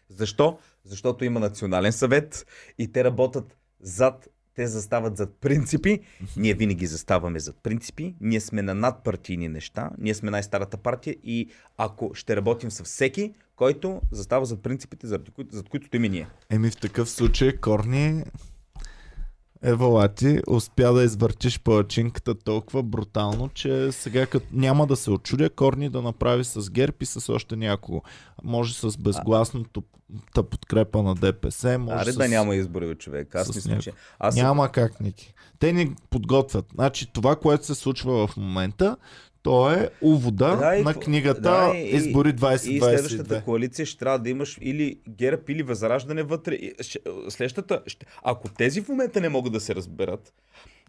Защо? 0.09 0.59
Защото 0.85 1.25
има 1.25 1.41
национален 1.41 1.93
съвет 1.93 2.47
и 2.79 2.93
те 2.93 3.05
работят 3.05 3.57
зад, 3.81 4.29
те 4.59 4.67
застават 4.67 5.17
зад 5.17 5.37
принципи. 5.41 6.01
Ние 6.37 6.55
винаги 6.55 6.87
заставаме 6.87 7.39
зад 7.39 7.57
принципи. 7.63 8.15
Ние 8.21 8.41
сме 8.41 8.63
на 8.63 8.75
надпартийни 8.75 9.49
неща. 9.49 9.91
Ние 9.99 10.15
сме 10.15 10.31
най-старата 10.31 10.77
партия 10.77 11.17
и 11.25 11.49
ако 11.77 12.11
ще 12.15 12.37
работим 12.37 12.71
с 12.71 12.85
всеки, 12.85 13.35
който 13.57 14.01
застава 14.11 14.47
зад 14.47 14.63
принципите, 14.63 15.07
зад 15.07 15.31
които, 15.31 15.57
зад 15.57 15.69
които 15.69 15.87
стоим 15.87 16.03
ние. 16.03 16.29
Еми 16.51 16.71
в 16.71 16.77
такъв 16.77 17.11
случай 17.11 17.57
Корни 17.57 18.25
Евалати 19.63 20.41
успя 20.49 20.93
да 20.93 21.03
извъртиш 21.03 21.61
палачинката 21.61 22.35
толкова 22.35 22.83
брутално, 22.83 23.49
че 23.49 23.93
сега 23.93 24.27
като 24.27 24.47
няма 24.53 24.87
да 24.87 24.97
се 24.97 25.11
очудя 25.11 25.51
Корни 25.51 25.89
да 25.89 26.03
направи 26.03 26.45
с 26.45 26.71
ГЕРБ 26.71 26.97
и 27.01 27.07
с 27.07 27.33
още 27.33 27.57
някого. 27.57 28.03
Може 28.45 28.75
с 28.75 28.99
безгласното 28.99 29.83
та 30.35 30.43
подкрепа 30.43 31.03
на 31.03 31.15
ДПС, 31.15 31.79
може 31.79 32.03
Аре 32.03 32.13
с... 32.13 32.17
да 32.17 32.29
няма 32.29 32.55
избори, 32.55 32.87
бе, 32.87 32.95
човек. 32.95 33.35
Аз 33.35 33.55
мисля, 33.55 33.71
някой. 33.71 33.83
че... 33.83 33.93
Аз 34.19 34.37
Няма 34.37 34.73
как, 34.73 35.01
Ники. 35.01 35.35
Те 35.59 35.73
ни 35.73 35.95
подготвят. 36.11 36.67
Значи 36.75 37.13
това, 37.13 37.37
което 37.37 37.67
се 37.67 37.75
случва 37.75 38.27
в 38.27 38.37
момента, 38.37 38.97
то 39.43 39.71
е 39.73 39.91
увода 40.03 40.57
Да, 40.57 40.77
и 40.77 40.83
на 40.83 40.95
книгата 40.95 41.41
да, 41.41 41.73
и- 41.77 41.89
Избори 41.89 42.29
И 42.29 42.39
следващата 42.81 43.25
2022. 43.25 43.45
коалиция 43.45 43.87
ще 43.87 43.99
трябва 43.99 44.19
да 44.19 44.31
имаш 44.31 44.59
или 44.61 45.01
ГЕРБ, 45.09 45.43
или 45.49 45.63
Възраждане 45.63 46.23
вътре. 46.23 46.59
Следващата, 47.29 47.83
ще... 47.87 48.07
ако 48.23 48.49
тези 48.49 48.81
в 48.81 48.89
момента 48.89 49.21
не 49.21 49.29
могат 49.29 49.53
да 49.53 49.61
се 49.61 49.75
разберат, 49.75 50.33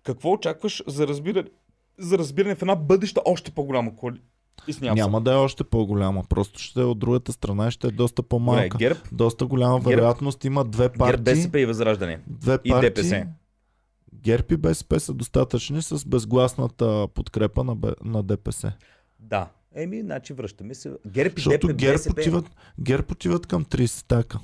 какво 0.04 0.32
очакваш 0.32 0.84
за 0.88 1.08
разбиране, 1.08 1.50
за 1.98 2.18
разбиране 2.18 2.56
в 2.56 2.62
една 2.62 2.76
бъдеща 2.76 3.22
още 3.26 3.52
по-голяма 3.52 3.96
коалиция? 3.96 4.26
Изснявам 4.68 4.98
се. 4.98 5.04
Няма 5.04 5.22
да 5.22 5.34
е 5.34 5.38
още 5.38 5.64
по-голяма, 5.64 6.24
просто 6.30 6.60
ще 6.60 6.80
е 6.80 6.84
от 6.84 7.00
другата 7.00 7.32
страна 7.32 7.68
и 7.68 7.72
ще 7.72 7.88
е 7.88 7.92
доста 7.92 8.16
Добре, 8.16 8.30
по-малка. 8.30 8.78
ГЕРБ, 8.78 9.00
Доста 9.12 9.46
голяма 9.46 9.76
ГЕРБ- 9.76 9.90
вероятност 9.90 10.46
има 10.46 10.66
две 10.66 10.84
ГЕРБ, 10.84 10.98
партии. 10.98 11.24
БСП 11.24 11.60
и 11.60 11.66
Възраждане. 11.66 12.20
Две 12.28 12.58
и 12.64 12.70
партии. 12.70 12.90
ДПС. 12.90 13.28
ГЕРБ 14.14 14.46
и 14.52 14.58
БСП 14.58 15.00
са 15.00 15.14
достатъчни 15.14 15.82
с 15.82 16.06
безгласната 16.06 17.08
подкрепа 17.14 17.64
на, 17.64 17.76
Б... 17.76 17.96
на 18.04 18.24
ДПС. 18.24 18.74
Да. 19.20 19.50
Еми, 19.76 20.02
значи 20.02 20.34
връщаме 20.34 20.74
се. 20.74 20.92
ГЕРБ 21.08 21.34
и 21.38 21.42
Защото 21.42 21.68
ДПС, 21.68 21.78
ГЕРБ 21.78 21.94
БСП. 21.94 22.22
отиват, 22.22 22.46
ГЕРБ 22.80 23.08
отиват 23.12 23.46
към 23.46 23.66
30 23.66 24.08
така. 24.08 24.40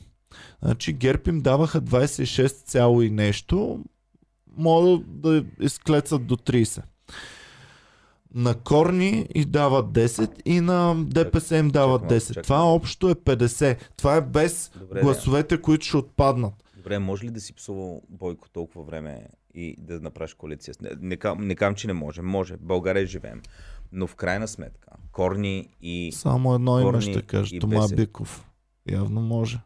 Значи 0.63 0.93
ГЕРБ 0.93 1.21
им 1.27 1.41
даваха 1.41 1.81
26 1.81 2.47
цяло 2.47 3.01
и 3.01 3.09
нещо, 3.09 3.83
могат 4.57 5.21
да 5.21 5.45
изклецат 5.59 6.27
до 6.27 6.35
30. 6.35 6.83
На 8.33 8.55
Корни 8.55 9.27
и 9.35 9.45
дават 9.45 9.85
10 9.85 10.41
и 10.45 10.61
на 10.61 10.95
ДПС 11.05 11.57
им 11.57 11.69
дават 11.69 12.01
чакай 12.01 12.17
10. 12.17 12.21
малко, 12.21 12.33
чакай. 12.33 12.43
Това 12.43 12.73
общо 12.73 13.09
е 13.09 13.15
50. 13.15 13.77
Това 13.97 14.15
е 14.15 14.21
без 14.21 14.71
Добре, 14.79 15.01
гласовете, 15.01 15.61
които 15.61 15.85
ще 15.85 15.97
отпаднат. 15.97 16.53
Добре, 16.77 16.99
може 16.99 17.25
ли 17.25 17.29
да 17.29 17.41
си 17.41 17.53
псувал 17.53 18.01
Бойко 18.09 18.49
толкова 18.49 18.83
време 18.83 19.27
и 19.55 19.75
да 19.79 19.99
направиш 19.99 20.33
коалиция? 20.33 20.73
Не, 20.81 20.89
не, 20.99 21.17
кам- 21.17 21.47
не 21.47 21.55
кам, 21.55 21.75
че 21.75 21.87
не 21.87 21.93
може. 21.93 22.21
Може. 22.21 22.57
България 22.57 23.05
живеем. 23.05 23.41
Но 23.91 24.07
в 24.07 24.15
крайна 24.15 24.47
сметка, 24.47 24.91
Корни 25.11 25.69
и... 25.81 26.11
Само 26.11 26.55
едно 26.55 26.79
име 26.79 27.01
ще 27.01 27.21
кажа. 27.21 27.59
Тома. 27.59 27.87
Биков. 27.95 28.45
Явно 28.89 29.21
може. 29.21 29.59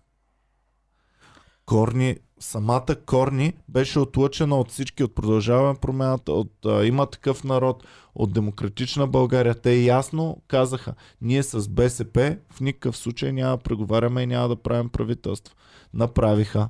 Корни 1.65 2.17
самата 2.39 2.95
Корни 3.05 3.53
беше 3.69 3.99
отлъчена 3.99 4.59
от 4.59 4.71
всички, 4.71 5.03
от 5.03 5.15
продължаване 5.15 5.79
промяната, 5.79 6.31
от 6.31 6.65
а, 6.65 6.85
има 6.85 7.05
такъв 7.05 7.43
народ, 7.43 7.83
от 8.15 8.33
демократична 8.33 9.07
България. 9.07 9.55
Те 9.55 9.73
ясно 9.75 10.41
казаха, 10.47 10.93
ние 11.21 11.43
с 11.43 11.69
БСП 11.69 12.37
в 12.53 12.61
никакъв 12.61 12.97
случай 12.97 13.31
няма 13.31 13.57
да 13.57 13.63
преговаряме 13.63 14.21
и 14.21 14.27
няма 14.27 14.47
да 14.47 14.55
правим 14.55 14.89
правителство. 14.89 15.55
Направиха. 15.93 16.69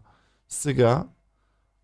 Сега 0.49 1.05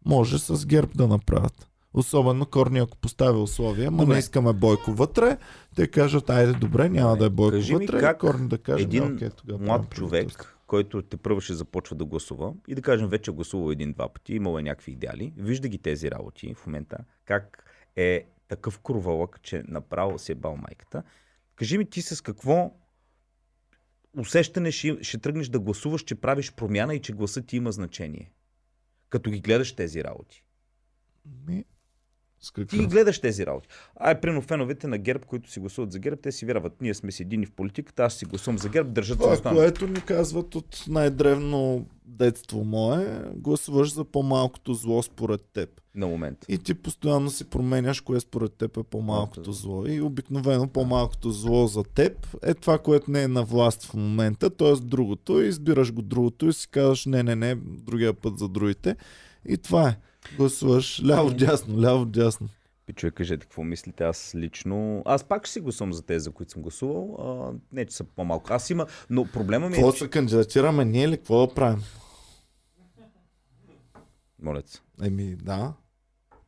може 0.06 0.39
с 0.39 0.65
ГЕРБ 0.65 0.91
да 0.96 1.08
направят. 1.08 1.70
Особено 1.94 2.46
Корни, 2.46 2.80
ако 2.80 2.98
поставя 2.98 3.41
условия, 3.41 3.91
но 3.91 4.06
не 4.06 4.20
искаме 4.20 4.54
Бойко 4.54 4.91
вътре, 4.91 5.38
те 5.76 5.88
кажат, 5.88 6.30
айде 6.30 6.54
добре, 6.54 6.89
няма 6.89 7.18
да 7.18 7.26
е 7.26 7.30
Бойко 7.30 7.52
Кажи 7.52 7.76
ми 7.76 7.86
вътре. 7.86 8.00
как 8.00 8.18
Корни 8.20 8.48
да 8.48 8.58
каже, 8.58 8.84
един 8.84 9.08
да, 9.08 9.13
окей, 9.13 9.30
тогава 9.30 9.60
млад 9.60 9.89
човек, 9.89 10.56
който 10.68 11.02
те 11.02 11.18
първо 11.18 11.41
ще 11.41 11.54
започва 11.54 11.96
да 11.96 12.06
гласува 12.06 12.54
и 12.68 12.76
да 12.76 12.82
кажем 12.82 13.08
вече 13.08 13.32
е 13.32 13.34
гласувал 13.34 13.72
един-два 13.72 14.10
пъти, 14.10 14.34
имал 14.34 14.60
е 14.60 14.63
някакви 14.63 14.91
идеали, 14.91 15.34
вижда 15.38 15.68
ги 15.68 15.78
тези 15.78 16.12
работи 16.12 16.54
в 16.54 16.68
момента, 16.68 16.98
как 17.26 17.63
е 17.96 18.26
такъв 18.48 18.80
курвалък, 18.80 19.39
че 19.41 19.63
направо 19.68 20.20
си 20.20 20.32
е 20.32 20.36
бал 20.36 20.56
майката. 20.56 21.04
Кажи 21.56 21.78
ми 21.78 21.86
ти 21.86 22.02
с 22.02 22.22
какво 22.22 22.72
усещане 24.18 24.72
ще, 24.72 25.04
ще 25.04 25.18
тръгнеш 25.18 25.50
да 25.50 25.60
гласуваш, 25.60 26.04
че 26.04 26.15
правиш 26.15 26.54
промяна 26.54 26.96
и 26.96 27.02
че 27.02 27.13
гласът 27.13 27.48
ти 27.48 27.58
има 27.58 27.72
значение. 27.72 28.32
Като 29.10 29.32
ги 29.32 29.39
гледаш 29.39 29.76
тези 29.76 30.04
работи. 30.04 30.44
С 32.41 32.52
Ти 32.52 32.54
какъв? 32.54 32.88
гледаш 32.88 33.19
тези 33.19 33.45
работи. 33.45 33.67
Ай, 34.00 34.21
прино 34.21 34.41
феновете 34.41 34.88
на 34.88 34.98
ГЕРБ, 34.98 35.26
които 35.28 35.52
си 35.52 35.60
гласуват 35.60 35.91
за 35.91 36.00
ГЕРБ, 36.00 36.21
те 36.21 36.32
си 36.32 36.45
вярват. 36.45 36.82
Ние 36.82 36.93
сме 36.93 37.12
си 37.12 37.24
едини 37.24 37.45
в 37.45 37.52
политиката, 37.52 38.04
аз 38.04 38.13
си 38.13 38.26
гласувам 38.26 38.58
за 38.58 38.69
ГЕРБ, 38.69 38.89
държат 38.89 39.17
Това, 39.17 39.28
на 39.28 39.34
останалите. 39.34 39.80
което 39.80 39.93
ни 39.93 40.02
казват 40.02 40.56
от 40.56 40.84
най-древно 40.88 41.86
детство 42.06 42.63
мое, 42.63 43.21
гласуваш 43.36 43.93
за 43.93 44.06
по-малкото 44.06 44.74
зло 44.74 45.04
според 45.04 45.41
теб. 45.54 45.69
На 45.95 46.08
момент. 46.08 46.45
И 46.50 46.58
ти 46.58 46.74
постоянно 46.74 47.30
си 47.30 47.45
променяш 47.45 48.02
кое 48.02 48.19
според 48.19 48.54
теб 48.54 48.78
е 48.78 48.84
по-малкото 48.84 49.52
зло. 49.52 49.86
И 49.86 50.02
обикновено 50.02 50.67
по-малкото 50.67 51.32
зло 51.32 51.67
за 51.67 51.84
теб 51.84 52.38
е 52.43 52.54
това, 52.54 52.78
което 52.78 53.12
не 53.12 53.24
е 53.24 53.28
на 53.28 53.43
власт 53.43 53.84
в 53.84 53.93
момента, 53.93 54.50
т.е. 54.50 54.76
другото. 54.76 55.41
И 55.41 55.48
избираш 55.48 55.93
го 55.93 56.02
другото 56.02 56.48
и 56.48 56.54
си 56.54 56.67
казваш 56.71 57.06
не, 57.06 57.24
не, 57.24 57.36
не, 57.36 57.56
другия 57.65 58.13
път 58.13 58.38
за 58.38 58.48
другите. 58.48 58.95
И 59.48 59.58
това 59.58 59.89
е. 59.89 59.98
Гласуваш 60.38 61.02
ляво-дясно, 61.04 61.78
ляво-дясно. 61.78 62.50
Пичове, 62.86 63.12
кажете 63.12 63.46
какво 63.46 63.64
мислите. 63.64 64.04
Аз 64.04 64.36
лично... 64.36 65.02
Аз 65.06 65.24
пак 65.24 65.46
ще 65.46 65.54
си 65.54 65.62
гласувам 65.62 65.94
за 65.94 66.02
тези, 66.02 66.24
за 66.24 66.32
които 66.32 66.52
съм 66.52 66.62
гласувал. 66.62 67.16
А, 67.20 67.54
не, 67.72 67.86
че 67.86 67.96
са 67.96 68.04
по-малко. 68.04 68.54
Аз 68.54 68.70
има... 68.70 68.86
Но 69.10 69.26
проблема 69.26 69.70
ми 69.70 69.74
е... 69.74 69.76
Какво 69.76 69.92
че- 69.92 70.00
се 70.00 70.10
кандидатираме 70.10 70.86
ние 70.86 71.04
или 71.04 71.18
какво 71.18 71.48
да 71.48 71.54
правим? 71.54 71.84
Моля 74.42 74.62
се. 74.66 74.80
Еми, 75.04 75.36
да. 75.36 75.74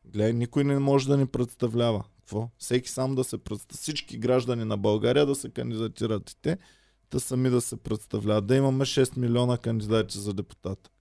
Гледай, 0.05 0.33
никой 0.33 0.63
не 0.63 0.79
може 0.79 1.07
да 1.07 1.17
ни 1.17 1.25
представлява. 1.25 2.03
Какво? 2.19 2.49
Всеки 2.57 2.89
сам 2.89 3.15
да 3.15 3.23
се 3.23 3.37
представя. 3.37 3.77
Всички 3.77 4.17
граждани 4.17 4.65
на 4.65 4.77
България 4.77 5.25
да 5.25 5.35
се 5.35 5.49
кандидатират 5.49 6.31
и 6.31 6.41
те, 6.41 6.57
да 7.11 7.19
сами 7.19 7.49
да 7.49 7.61
се 7.61 7.77
представляват. 7.77 8.47
Да 8.47 8.55
имаме 8.55 8.85
6 8.85 9.17
милиона 9.17 9.57
кандидати 9.57 10.17
за 10.17 10.33
депутат. 10.33 10.91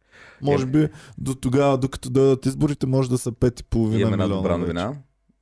Може 0.43 0.63
Е. 0.63 0.67
би 0.67 0.89
до 1.19 1.35
тогава, 1.35 1.79
докато 1.79 2.11
дойдат 2.11 2.47
изборите, 2.47 2.87
може 2.87 3.11
да 3.11 3.19
са 3.19 3.33
5,5 3.33 3.77
Имам 3.77 3.95
една 3.95 4.09
милиона. 4.17 4.35
добра 4.37 4.49
вече. 4.51 4.59
новина. 4.61 4.95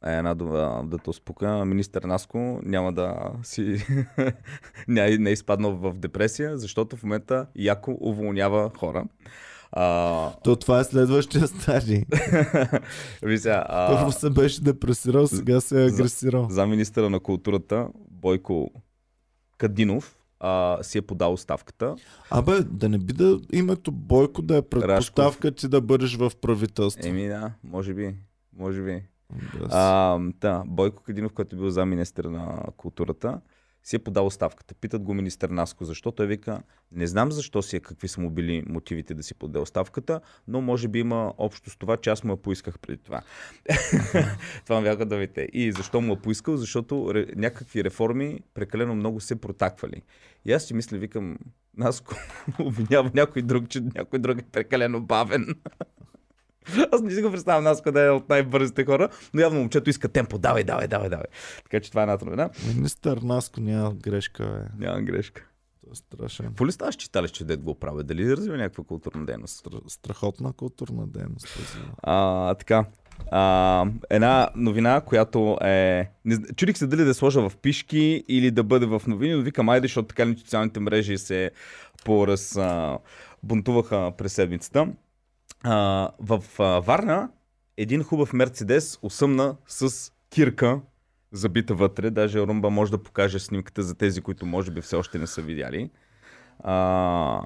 Е, 0.06 0.12
една 0.12 0.34
добра, 0.34 0.82
да 0.82 0.98
те 0.98 1.10
успока. 1.10 1.64
Министър 1.64 2.02
Наско 2.02 2.38
няма 2.62 2.92
да 2.92 3.14
си... 3.42 3.84
не, 4.88 5.06
е- 5.06 5.18
не 5.18 5.30
е 5.30 5.32
изпаднал 5.32 5.72
в 5.72 5.94
депресия, 5.94 6.58
защото 6.58 6.96
в 6.96 7.02
момента 7.02 7.46
яко 7.56 7.96
уволнява 8.00 8.70
хора. 8.70 9.04
А, 9.72 10.30
То 10.34 10.56
това 10.56 10.80
е 10.80 10.84
следващия 10.84 11.46
стадий. 11.48 12.02
сега, 13.36 13.64
Първо 13.88 14.06
а, 14.08 14.12
се 14.12 14.30
беше 14.30 14.60
депресирал, 14.62 15.26
сега 15.26 15.60
се 15.60 15.84
е 15.84 15.88
за- 15.88 15.94
агресирал. 15.94 16.46
за 16.50 16.66
министъра 16.66 17.10
на 17.10 17.20
културата 17.20 17.88
Бойко 18.10 18.70
Кадинов 19.58 20.16
а, 20.40 20.82
си 20.82 20.98
е 20.98 21.02
подал 21.02 21.32
оставката. 21.32 21.96
Абе, 22.30 22.60
да 22.60 22.88
не 22.88 22.98
би 22.98 23.12
да 23.12 23.40
името 23.52 23.92
Бойко 23.92 24.42
да 24.42 24.56
е 24.56 24.62
предпоставка 24.62 25.52
ти 25.52 25.68
да 25.68 25.80
бъдеш 25.80 26.16
в 26.16 26.32
правителство. 26.40 27.08
Еми 27.08 27.28
да, 27.28 27.52
може 27.64 27.94
би. 27.94 28.14
Може 28.58 28.82
би. 28.82 29.02
А, 29.70 30.18
да, 30.40 30.62
Бойко 30.66 31.02
Кадинов, 31.02 31.32
който 31.32 31.56
е 31.56 31.58
бил 31.58 31.70
за 31.70 31.86
министър 31.86 32.24
на 32.24 32.62
културата, 32.76 33.40
си 33.84 33.96
е 33.96 33.98
подал 33.98 34.26
оставката. 34.26 34.74
Питат 34.74 35.02
го 35.02 35.14
министър 35.14 35.48
Наско 35.48 35.84
защо. 35.84 36.12
Той 36.12 36.26
вика, 36.26 36.62
не 36.92 37.06
знам 37.06 37.32
защо 37.32 37.62
си 37.62 37.76
е, 37.76 37.80
какви 37.80 38.08
са 38.08 38.20
му 38.20 38.30
били 38.30 38.62
мотивите 38.66 39.14
да 39.14 39.22
си 39.22 39.34
подаде 39.34 39.58
оставката, 39.58 40.20
но 40.48 40.60
може 40.60 40.88
би 40.88 40.98
има 40.98 41.34
общо 41.38 41.70
с 41.70 41.76
това, 41.76 41.96
че 41.96 42.10
аз 42.10 42.24
му 42.24 42.32
я 42.32 42.36
поисках 42.36 42.78
преди 42.78 43.02
това. 43.02 43.20
това 44.64 44.80
ми 44.80 44.84
бяха 44.84 45.06
думите. 45.06 45.48
И 45.52 45.72
защо 45.72 46.00
му 46.00 46.12
я 46.12 46.22
поискал? 46.22 46.56
Защото 46.56 47.12
някакви 47.36 47.84
реформи 47.84 48.40
прекалено 48.54 48.94
много 48.94 49.20
се 49.20 49.40
протаквали. 49.40 50.02
И 50.44 50.52
аз 50.52 50.64
си 50.64 50.74
мисля, 50.74 50.98
викам, 50.98 51.38
Наско 51.76 52.14
обвинява 52.58 53.10
някой 53.14 53.42
друг, 53.42 53.68
че 53.68 53.80
някой 53.80 54.18
друг 54.18 54.40
е 54.40 54.44
прекалено 54.52 55.00
бавен. 55.00 55.46
Аз 56.92 57.02
не 57.02 57.10
си 57.10 57.22
го 57.22 57.30
представям 57.30 57.64
нас 57.64 57.82
къде 57.82 58.06
е 58.06 58.10
от 58.10 58.28
най-бързите 58.28 58.84
хора, 58.84 59.08
но 59.34 59.40
явно 59.40 59.58
момчето 59.60 59.90
иска 59.90 60.08
темпо. 60.08 60.38
Давай, 60.38 60.64
давай, 60.64 60.88
давай, 60.88 61.08
давай. 61.08 61.26
Така 61.56 61.80
че 61.80 61.90
това 61.90 62.02
е 62.02 62.04
една 62.04 62.18
новина. 62.24 62.50
Министър 62.74 63.16
Наско 63.16 63.60
няма 63.60 63.94
грешка, 63.94 64.44
бе. 64.44 64.86
Няма 64.86 65.02
грешка. 65.02 65.48
Това 65.80 65.92
е 65.92 65.96
страшен. 65.96 66.46
Какво 66.46 66.66
ли 66.66 66.72
ставаш 66.72 66.96
читалище, 66.96 67.44
дед 67.44 67.62
го 67.62 67.74
правя? 67.74 68.02
Дали 68.02 68.36
развива 68.36 68.56
някаква 68.56 68.84
културна 68.84 69.26
дейност? 69.26 69.64
Стра- 69.64 69.88
Страхотна 69.88 70.52
културна 70.52 71.06
дейност. 71.06 71.78
А, 72.02 72.54
така. 72.54 72.84
А, 73.30 73.86
една 74.10 74.48
новина, 74.56 75.00
която 75.00 75.58
е... 75.62 76.10
Не, 76.24 76.38
чудих 76.56 76.78
се 76.78 76.86
дали 76.86 77.04
да 77.04 77.14
сложа 77.14 77.48
в 77.48 77.56
пишки 77.56 78.24
или 78.28 78.50
да 78.50 78.64
бъде 78.64 78.86
в 78.86 79.02
новини, 79.06 79.34
но 79.34 79.42
викам 79.42 79.68
айде, 79.68 79.84
защото 79.84 80.08
така 80.08 80.26
ли 80.26 80.38
социалните 80.38 80.80
мрежи 80.80 81.18
се 81.18 81.50
пораз 82.04 82.56
а, 82.56 82.98
бунтуваха 83.42 84.12
през 84.18 84.32
седмицата. 84.32 84.88
А, 85.64 86.10
в 86.20 86.44
а, 86.58 86.80
Варна 86.80 87.30
един 87.76 88.02
хубав 88.02 88.32
Мерцедес 88.32 88.98
усъмна 89.02 89.56
с 89.66 90.12
кирка 90.30 90.80
забита 91.32 91.74
вътре. 91.74 92.10
Даже 92.10 92.40
Румба 92.40 92.70
може 92.70 92.90
да 92.90 93.02
покаже 93.02 93.38
снимката 93.38 93.82
за 93.82 93.94
тези, 93.94 94.20
които 94.20 94.46
може 94.46 94.70
би 94.70 94.80
все 94.80 94.96
още 94.96 95.18
не 95.18 95.26
са 95.26 95.42
видяли. 95.42 95.90
А, 96.58 97.42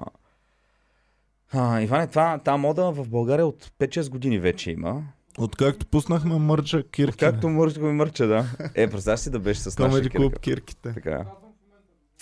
а, 1.53 1.81
Иване, 1.81 2.07
това, 2.07 2.37
тази 2.37 2.59
мода 2.61 2.91
в 2.91 3.09
България 3.09 3.45
от 3.45 3.71
5-6 3.79 4.09
години 4.09 4.39
вече 4.39 4.71
има. 4.71 5.03
Откакто 5.37 5.85
пуснахме 5.85 6.39
мърча 6.39 6.83
Кирки. 6.83 7.17
Както 7.17 7.49
мърча 7.49 7.79
ми 7.79 7.91
мърча, 7.93 8.27
да. 8.27 8.45
Е, 8.75 8.89
представяш 8.89 9.19
си 9.19 9.29
да 9.29 9.39
беше 9.39 9.59
с 9.59 9.79
наша 9.79 9.89
Комеди 9.89 10.09
кирка. 10.09 10.17
клуб 10.17 10.39
Кирките. 10.39 10.93
Така. 10.93 11.25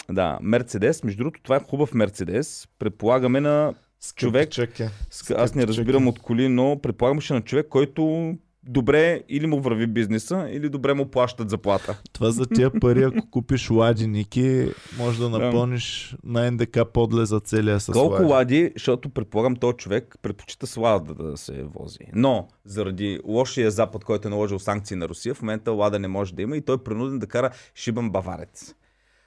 Да, 0.09 0.39
Мерцедес. 0.41 1.03
Между 1.03 1.17
другото, 1.17 1.43
това 1.43 1.55
е 1.55 1.59
хубав 1.59 1.93
Мерцедес. 1.93 2.67
Предполагаме 2.79 3.41
на... 3.41 3.73
Човек- 4.15 4.53
Скъпичък 4.53 4.79
е. 4.79 4.89
Аз 5.33 5.55
не 5.55 5.67
разбирам 5.67 6.07
от 6.07 6.19
коли, 6.19 6.49
но 6.49 6.79
предполагам 6.83 7.21
ще 7.21 7.33
на 7.33 7.41
човек, 7.41 7.67
който 7.67 8.33
добре 8.63 9.21
или 9.29 9.47
му 9.47 9.61
върви 9.61 9.87
бизнеса, 9.87 10.47
или 10.51 10.69
добре 10.69 10.93
му 10.93 11.07
плащат 11.07 11.49
заплата. 11.49 12.01
Това 12.13 12.31
за 12.31 12.45
тия 12.45 12.71
пари, 12.71 13.03
ако 13.03 13.27
купиш 13.31 13.69
лади 13.69 14.07
Ники, 14.07 14.67
може 14.97 15.19
да 15.19 15.29
Да. 15.29 15.39
напълниш 15.39 16.15
на 16.23 16.51
НДК 16.51 16.79
подле 16.85 17.25
за 17.25 17.39
целия 17.39 17.79
с 17.79 17.91
Колко 17.91 18.13
лади. 18.13 18.25
лади, 18.25 18.71
защото 18.75 19.09
предполагам 19.09 19.55
този 19.55 19.77
човек 19.77 20.15
предпочита 20.21 20.67
с 20.67 20.77
лада 20.77 21.13
да 21.15 21.37
се 21.37 21.63
вози. 21.65 21.99
Но 22.13 22.47
заради 22.65 23.19
лошия 23.25 23.71
запад, 23.71 24.03
който 24.03 24.27
е 24.27 24.31
наложил 24.31 24.59
санкции 24.59 24.97
на 24.97 25.09
Русия, 25.09 25.35
в 25.35 25.41
момента 25.41 25.71
лада 25.71 25.99
не 25.99 26.07
може 26.07 26.33
да 26.33 26.41
има 26.41 26.57
и 26.57 26.61
той 26.61 26.75
е 26.75 26.79
принуден 26.79 27.19
да 27.19 27.27
кара 27.27 27.49
шибан 27.75 28.09
баварец. 28.09 28.75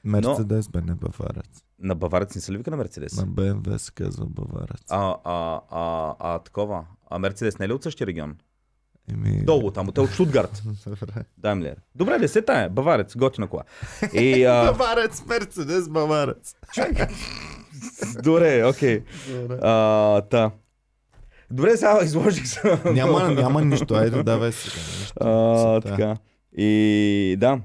Мерцедес 0.05 0.69
бе, 0.69 0.81
не 0.81 0.95
баварец. 0.95 1.65
На 1.81 1.95
баварец 1.95 2.35
не 2.35 2.41
се 2.41 2.53
ли 2.53 2.57
вика 2.57 2.71
на 2.71 2.77
Мерцедес? 2.77 3.17
На 3.17 3.27
БМВ 3.27 3.79
се 3.79 3.93
казва 3.93 4.27
баварец. 4.27 4.83
А, 4.89 5.17
а, 5.25 5.61
а, 5.71 6.15
а, 6.19 6.39
такова. 6.39 6.85
А 7.11 7.19
Мерцедес 7.19 7.59
не 7.59 7.65
е 7.65 7.69
ли 7.69 7.73
от 7.73 7.83
същия 7.83 8.07
регион? 8.07 8.37
Еми... 9.13 9.45
Долу 9.45 9.71
там, 9.71 9.93
те 9.93 10.01
от 10.01 10.11
Штутгарт. 10.11 10.63
Даймлер. 11.39 11.77
Добре, 11.95 12.19
десета 12.19 12.53
е. 12.53 12.69
Баварец, 12.69 13.17
готина 13.17 13.47
кола. 13.47 13.63
И, 14.13 14.45
а, 14.45 14.73
Баварец, 14.73 15.27
Мерцедес, 15.27 15.89
баварец. 15.89 16.55
добре, 18.23 18.65
окей. 18.65 19.05
А, 19.63 20.21
та. 20.21 20.51
Добре, 21.51 21.77
сега 21.77 22.01
изложих 22.05 22.47
се. 22.47 22.79
Няма, 22.85 23.31
няма 23.31 23.63
нищо, 23.65 23.95
айде 23.95 24.23
давай 24.23 24.53
сега. 24.53 24.77
Нищо. 25.01 25.15
А, 25.21 25.81
така. 25.81 26.17
И 26.57 27.37
да. 27.39 27.61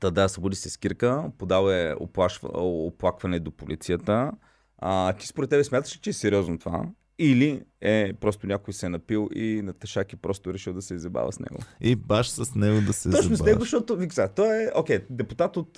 Та 0.00 0.10
да, 0.10 0.28
събуди 0.28 0.56
се 0.56 0.70
с 0.70 0.76
Кирка, 0.76 1.30
подал 1.38 1.70
е 1.70 1.94
оплашва, 2.00 2.48
оплакване 2.62 3.40
до 3.40 3.50
полицията. 3.50 4.32
А, 4.78 5.12
ти 5.12 5.26
според 5.26 5.50
тебе 5.50 5.64
смяташ 5.64 5.96
ли, 5.96 6.00
че 6.00 6.10
е 6.10 6.12
сериозно 6.12 6.58
това? 6.58 6.86
или 7.18 7.60
е 7.80 8.12
просто 8.20 8.46
някой 8.46 8.74
се 8.74 8.86
е 8.86 8.88
напил 8.88 9.28
и 9.34 9.62
на 9.62 9.72
Ташаки 9.72 10.16
просто 10.16 10.50
е 10.50 10.52
решил 10.52 10.72
да 10.72 10.82
се 10.82 10.94
изебава 10.94 11.32
с 11.32 11.40
него. 11.40 11.56
И 11.80 11.96
баш 11.96 12.30
с 12.30 12.54
него 12.54 12.80
да 12.86 12.92
се 12.92 13.10
Точно 13.10 13.36
с 13.36 13.42
него, 13.42 13.60
защото 13.60 13.96
Викса, 13.96 14.28
той 14.36 14.64
е, 14.64 14.70
окей, 14.74 14.98
депутат 15.10 15.56
от, 15.56 15.74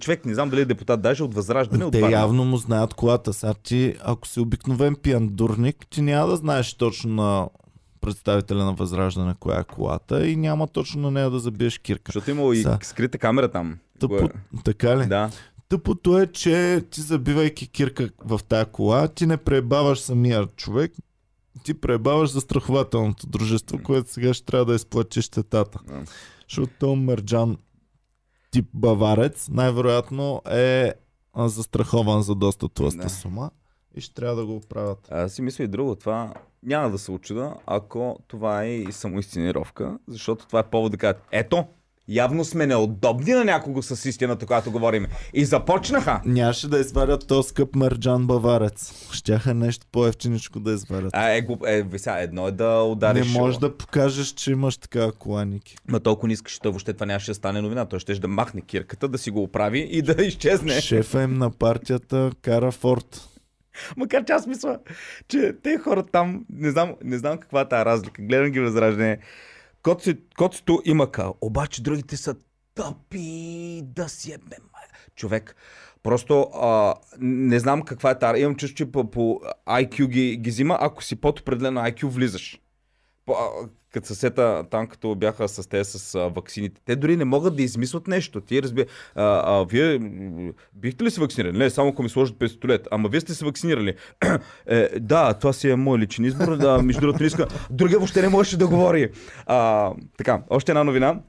човек, 0.00 0.24
не 0.24 0.34
знам 0.34 0.50
дали 0.50 0.60
е 0.60 0.64
депутат, 0.64 1.02
даже 1.02 1.22
от 1.22 1.34
Възраждане, 1.34 1.84
от 1.84 1.92
Те 1.92 2.00
Варна. 2.00 2.16
явно 2.16 2.44
му 2.44 2.56
знаят 2.56 2.94
колата. 2.94 3.32
Сега 3.32 3.54
ти, 3.54 3.94
ако 4.00 4.28
си 4.28 4.40
обикновен 4.40 4.96
пиян 4.96 5.28
дурник, 5.28 5.86
ти 5.90 6.02
няма 6.02 6.28
да 6.28 6.36
знаеш 6.36 6.74
точно 6.74 7.14
на 7.14 7.48
представителя 8.06 8.64
на 8.64 8.72
Възраждане 8.72 9.34
коя 9.40 9.60
е 9.60 9.64
колата 9.64 10.26
и 10.28 10.36
няма 10.36 10.66
точно 10.66 11.02
на 11.02 11.10
нея 11.10 11.30
да 11.30 11.38
забиеш 11.38 11.78
кирка. 11.78 12.02
Защото 12.08 12.30
имало 12.30 12.52
и 12.52 12.62
Са. 12.62 12.78
скрита 12.82 13.18
камера 13.18 13.50
там. 13.50 13.78
Тъпо, 14.00 14.28
така 14.64 14.98
ли? 14.98 15.06
Да. 15.06 15.30
Тъпото 15.68 16.18
е, 16.18 16.26
че 16.26 16.84
ти 16.90 17.00
забивайки 17.00 17.68
кирка 17.68 18.10
в 18.24 18.40
тая 18.48 18.66
кола, 18.66 19.08
ти 19.08 19.26
не 19.26 19.36
пребаваш 19.36 19.98
самия 19.98 20.46
човек, 20.46 20.92
ти 21.64 21.74
пребаваш 21.74 22.30
застрахователното 22.30 23.26
дружество, 23.26 23.78
което 23.82 24.12
сега 24.12 24.34
ще 24.34 24.46
трябва 24.46 24.64
да 24.64 24.74
изплатиш 24.74 25.24
щетата. 25.24 25.78
Защото 26.48 26.72
този 26.80 27.00
мерджан 27.00 27.56
тип 28.50 28.66
баварец 28.74 29.48
най-вероятно 29.48 30.42
е 30.50 30.92
застрахован 31.36 32.22
за 32.22 32.34
доста 32.34 32.68
тлъста 32.68 33.02
Да. 33.02 33.08
сума 33.10 33.50
и 33.96 34.00
ще 34.00 34.14
трябва 34.14 34.36
да 34.36 34.46
го 34.46 34.56
оправят. 34.56 35.08
Аз 35.10 35.32
си 35.32 35.42
мисля 35.42 35.64
и 35.64 35.68
друго. 35.68 35.94
Това 35.94 36.34
няма 36.62 36.90
да 36.90 36.98
се 36.98 37.12
очуда, 37.12 37.54
ако 37.66 38.18
това 38.28 38.62
е 38.62 38.70
и 38.70 38.92
самоинсценировка, 38.92 39.98
защото 40.08 40.46
това 40.46 40.60
е 40.60 40.70
повод 40.70 40.92
да 40.92 40.98
кажат, 40.98 41.22
ето, 41.32 41.66
явно 42.08 42.44
сме 42.44 42.66
неудобни 42.66 43.32
на 43.32 43.44
някого 43.44 43.82
с 43.82 44.08
истината, 44.08 44.46
когато 44.46 44.70
говорим. 44.70 45.06
И 45.34 45.44
започнаха. 45.44 46.20
Нямаше 46.24 46.68
да 46.68 46.78
извадят 46.78 47.26
този 47.26 47.48
скъп 47.48 47.76
мерджан 47.76 48.26
баварец. 48.26 49.08
Щяха 49.12 49.54
нещо 49.54 49.86
по-ефтиничко 49.92 50.60
да 50.60 50.72
извадят. 50.72 51.10
А, 51.12 51.30
е, 51.30 51.42
глуп, 51.42 51.64
е, 51.66 51.82
ви 51.82 51.98
сега, 51.98 52.18
едно 52.18 52.48
е 52.48 52.52
да 52.52 52.82
удариш. 52.82 53.32
не 53.32 53.40
можеш 53.40 53.58
да 53.58 53.76
покажеш, 53.76 54.28
че 54.28 54.50
имаш 54.50 54.76
такава 54.76 55.12
кола, 55.12 55.44
Ники. 55.44 55.76
Ма 55.88 56.00
толкова 56.00 56.28
не 56.28 56.34
искаш, 56.34 56.58
той 56.58 56.70
въобще 56.70 56.92
това 56.92 57.06
нямаше 57.06 57.30
да 57.30 57.34
стане 57.34 57.60
новина. 57.60 57.84
Той 57.84 57.98
ще 58.00 58.14
да 58.14 58.28
махне 58.28 58.60
кирката, 58.60 59.08
да 59.08 59.18
си 59.18 59.30
го 59.30 59.42
оправи 59.42 59.88
и 59.90 60.02
да 60.02 60.24
изчезне. 60.26 60.80
Шефа 60.80 61.22
им 61.22 61.34
на 61.34 61.50
партията 61.50 62.30
кара 62.42 62.72
Форд. 62.72 63.35
Макар 63.96 64.24
че 64.24 64.32
аз 64.32 64.46
мисля, 64.46 64.78
че 65.28 65.56
те 65.62 65.78
хора 65.78 66.02
там, 66.02 66.44
не 66.50 66.70
знам, 66.70 66.94
не 67.04 67.18
знам 67.18 67.38
каква 67.38 67.60
е 67.60 67.68
тази 67.68 67.84
разлика. 67.84 68.22
Гледам 68.22 68.50
ги 68.50 68.60
възраждане. 68.60 69.18
Коцето 70.36 70.82
има 70.84 71.12
ка, 71.12 71.32
обаче 71.40 71.82
другите 71.82 72.16
са 72.16 72.34
тъпи 72.74 73.82
да 73.84 74.08
си 74.08 74.32
е 74.32 74.38
бе, 74.38 74.56
май. 74.72 74.82
Човек, 75.16 75.56
просто 76.02 76.40
а, 76.40 76.94
не 77.20 77.58
знам 77.58 77.82
каква 77.82 78.10
е 78.10 78.18
тази. 78.18 78.42
Имам 78.42 78.56
чувство, 78.56 78.76
че 78.76 78.92
по, 78.92 79.10
по 79.10 79.40
IQ 79.66 80.06
ги, 80.06 80.36
ги 80.36 80.50
взима, 80.50 80.78
ако 80.80 81.04
си 81.04 81.16
под 81.16 81.40
определено 81.40 81.80
IQ 81.80 82.06
влизаш. 82.06 82.60
По, 83.26 83.32
а, 83.32 83.68
като 83.96 84.06
съсета 84.06 84.64
там, 84.70 84.86
като 84.86 85.14
бяха 85.14 85.48
с 85.48 85.68
те 85.68 85.84
с 85.84 86.28
ваксините, 86.28 86.80
те 86.84 86.96
дори 86.96 87.16
не 87.16 87.24
могат 87.24 87.56
да 87.56 87.62
измислят 87.62 88.06
нещо. 88.06 88.40
Ти 88.40 88.62
разбира, 88.62 88.86
а, 89.14 89.24
а, 89.24 89.64
вие 89.64 90.00
бихте 90.74 91.04
ли 91.04 91.10
се 91.10 91.20
вакцинирали? 91.20 91.58
Не, 91.58 91.70
само 91.70 91.90
ако 91.90 92.02
ми 92.02 92.08
сложат 92.08 92.38
пистолет. 92.38 92.88
Ама 92.90 93.08
вие 93.08 93.20
сте 93.20 93.34
се 93.34 93.44
вакцинирали. 93.44 93.94
е, 94.66 95.00
да, 95.00 95.34
това 95.34 95.52
си 95.52 95.70
е 95.70 95.76
мой 95.76 95.98
личен 95.98 96.24
избор. 96.24 96.56
Да, 96.56 96.82
между 96.82 97.00
другото 97.00 97.22
не 97.22 97.26
иска. 97.26 97.46
Другия 97.70 97.98
въобще 97.98 98.22
не 98.22 98.28
можеше 98.28 98.56
да 98.56 98.68
говори. 98.68 99.10
А, 99.46 99.92
така, 100.18 100.42
още 100.50 100.72
една 100.72 100.84
новина. 100.84 101.20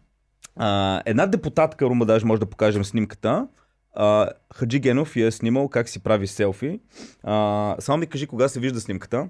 А, 0.55 1.01
една 1.05 1.25
депутатка, 1.25 1.85
Рума, 1.85 2.05
даже 2.05 2.25
може 2.25 2.39
да 2.39 2.45
покажем 2.45 2.85
снимката. 2.85 3.47
Хаджи 4.55 4.79
Генов 4.79 5.15
я 5.15 5.27
е 5.27 5.31
снимал 5.31 5.69
как 5.69 5.89
си 5.89 6.03
прави 6.03 6.27
селфи. 6.27 6.79
А, 7.23 7.75
само 7.79 7.97
ми 7.97 8.07
кажи 8.07 8.27
кога 8.27 8.47
се 8.47 8.59
вижда 8.59 8.79
снимката. 8.79 9.29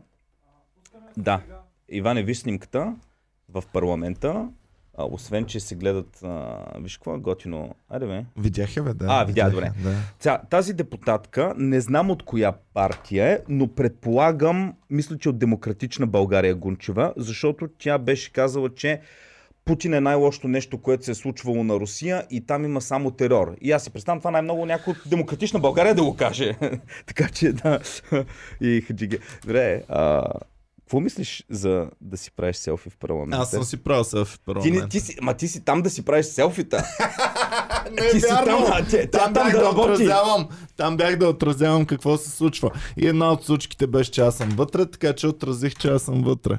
Да. 1.17 1.41
Иване, 1.89 2.23
виж 2.23 2.37
снимката 2.37 2.95
в 3.49 3.63
парламента. 3.73 4.49
А, 4.97 5.05
освен, 5.11 5.45
че 5.45 5.59
се 5.59 5.75
гледат... 5.75 6.23
А, 6.23 6.63
виж 6.79 6.97
какво 6.97 7.15
е 7.15 7.19
готино. 7.19 7.75
Айде 7.89 8.05
бе. 8.05 8.25
Видях 8.37 8.77
я, 8.77 8.83
бе, 8.83 8.93
да. 8.93 9.05
А, 9.09 9.23
видя, 9.23 9.45
видях 9.45 9.51
добре. 9.51 9.71
Да. 9.83 9.95
Ця, 10.19 10.37
тази 10.49 10.73
депутатка, 10.73 11.53
не 11.57 11.81
знам 11.81 12.11
от 12.11 12.23
коя 12.23 12.53
партия 12.73 13.27
е, 13.27 13.39
но 13.49 13.67
предполагам, 13.67 14.73
мисля, 14.89 15.17
че 15.17 15.29
от 15.29 15.39
Демократична 15.39 16.07
България 16.07 16.55
Гунчева, 16.55 17.13
защото 17.17 17.67
тя 17.67 17.97
беше 17.97 18.33
казала, 18.33 18.69
че 18.75 19.01
Путин 19.65 19.93
е 19.93 20.01
най-лошото 20.01 20.47
нещо, 20.47 20.77
което 20.77 21.05
се 21.05 21.11
е 21.11 21.15
случвало 21.15 21.63
на 21.63 21.75
Русия 21.75 22.25
и 22.29 22.45
там 22.45 22.65
има 22.65 22.81
само 22.81 23.11
терор. 23.11 23.55
И 23.61 23.71
аз 23.71 23.83
си 23.83 23.89
представям 23.89 24.19
това 24.19 24.31
най-много 24.31 24.65
някой 24.65 24.91
от 24.91 25.09
Демократична 25.09 25.59
България 25.59 25.95
да 25.95 26.03
го 26.03 26.15
каже. 26.15 26.55
така 27.05 27.29
че 27.29 27.53
да. 27.53 27.79
и 28.61 28.81
хаджиге. 28.81 29.17
Добре, 29.41 29.83
а, 29.89 30.23
какво 30.87 30.99
мислиш 30.99 31.43
за 31.49 31.89
да 32.01 32.17
си 32.17 32.31
правиш 32.31 32.55
селфи 32.55 32.89
в 32.89 32.97
парламента? 32.97 33.37
Аз 33.37 33.51
съм 33.51 33.63
си 33.63 33.77
правил 33.77 34.03
селфи 34.03 34.33
в 34.33 34.39
ти, 34.39 34.45
парламент. 34.45 34.75
не, 34.75 34.89
ти, 34.89 34.99
си, 34.99 35.15
ма 35.21 35.33
ти 35.33 35.47
си 35.47 35.65
там 35.65 35.81
да 35.81 35.89
си 35.89 36.05
правиш 36.05 36.25
селфита. 36.25 36.85
Не 37.91 38.09
Ти 38.09 38.17
е 38.17 38.19
си 38.19 38.25
вярно! 38.27 38.45
там, 38.45 38.65
а, 38.71 38.85
те- 38.85 39.09
тя 39.09 39.19
там, 39.19 39.33
там 39.33 39.43
бях 39.43 39.53
да 39.53 39.59
да 39.59 39.81
отразявам. 39.81 40.47
Там 40.77 40.97
бях 40.97 41.15
да 41.15 41.27
отразявам 41.29 41.85
какво 41.85 42.17
се 42.17 42.29
случва. 42.29 42.71
И 42.97 43.07
една 43.07 43.31
от 43.31 43.45
случките 43.45 43.87
беше, 43.87 44.11
че 44.11 44.21
аз 44.21 44.37
съм 44.37 44.49
вътре, 44.49 44.85
така 44.85 45.13
че 45.13 45.27
отразих, 45.27 45.75
че 45.75 45.87
аз 45.87 46.01
съм 46.01 46.23
вътре. 46.23 46.57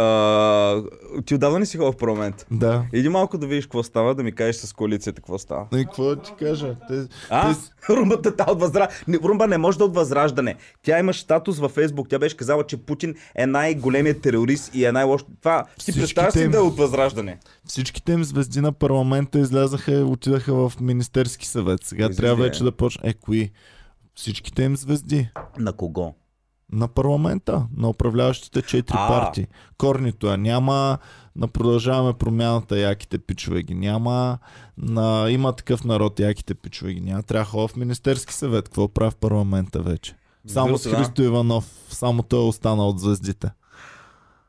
А, 0.00 0.82
ти 1.22 1.34
отдавна 1.34 1.58
не 1.58 1.66
си 1.66 1.76
ходил 1.76 1.92
в 1.92 1.96
парламент. 1.96 2.46
Да. 2.50 2.84
Иди 2.92 3.08
малко 3.08 3.38
да 3.38 3.46
видиш 3.46 3.64
какво 3.64 3.82
става, 3.82 4.14
да 4.14 4.22
ми 4.22 4.32
кажеш 4.32 4.56
с 4.56 4.72
коалицията 4.72 5.16
какво 5.16 5.38
става. 5.38 5.66
И 5.74 5.84
какво 5.84 6.04
да 6.04 6.16
ти 6.16 6.32
кажа? 6.38 6.76
Те, 6.88 7.06
А? 7.30 7.54
те, 7.54 7.58
Румбата 7.90 8.36
та 8.36 8.44
от 8.48 8.60
възраждане. 8.60 9.18
Румба 9.18 9.46
не 9.46 9.58
може 9.58 9.78
да 9.78 9.84
от 9.84 9.94
възраждане. 9.94 10.54
Тя 10.82 10.98
има 10.98 11.14
статус 11.14 11.58
във 11.58 11.72
Фейсбук. 11.72 12.08
Тя 12.08 12.18
беше 12.18 12.36
казала, 12.36 12.64
че 12.64 12.76
Путин 12.76 13.14
е 13.34 13.46
най-големият 13.46 14.22
терорист 14.22 14.74
и 14.74 14.84
е 14.84 14.92
най-лош. 14.92 15.24
Това 15.40 15.64
си 15.78 15.92
представяш 15.94 16.34
им- 16.36 16.50
да 16.50 16.56
е 16.56 16.60
от 16.60 16.76
възраждане? 16.76 17.38
всичките 17.64 18.12
им 18.12 18.24
звезди 18.24 18.60
на 18.60 18.72
парламента 18.72 19.38
излязаха 19.38 19.92
и 19.92 20.02
отидаха 20.02 20.54
в 20.54 20.80
Министерски 20.80 21.46
съвет. 21.46 21.80
Сега 21.84 22.06
Кои 22.06 22.16
трябва 22.16 22.36
вече 22.36 22.62
е? 22.62 22.64
да 22.64 22.72
почне. 22.72 23.10
Е, 23.10 23.14
кои? 23.14 23.50
Всичките 24.14 24.62
им 24.62 24.76
звезди. 24.76 25.28
На 25.58 25.72
кого? 25.72 26.14
На 26.72 26.88
парламента, 26.88 27.66
на 27.76 27.88
управляващите 27.88 28.62
четири 28.62 28.96
А. 28.98 29.08
партии. 29.08 29.46
Корнито 29.78 30.26
я 30.26 30.36
няма, 30.36 30.98
на 31.36 31.48
продължаваме 31.48 32.12
промяната, 32.12 32.78
яките 32.78 33.18
пичове 33.18 33.62
ги 33.62 33.74
няма, 33.74 34.38
на 34.78 35.30
има 35.30 35.52
такъв 35.52 35.84
народ, 35.84 36.20
яките 36.20 36.54
пичове 36.54 36.92
ги 36.94 37.00
няма. 37.00 37.22
Трябва 37.22 37.68
в 37.68 37.76
Министерски 37.76 38.34
съвет. 38.34 38.64
Какво 38.64 38.88
прави 38.88 39.10
в 39.10 39.16
парламента 39.16 39.82
вече? 39.82 40.14
Само 40.46 40.78
с 40.78 40.82
се, 40.82 40.90
да. 40.90 40.96
Христо 40.96 41.22
Иванов, 41.22 41.64
само 41.88 42.22
той 42.22 42.40
е 42.40 42.48
останал 42.48 42.88
от 42.88 43.00
звездите. 43.00 43.50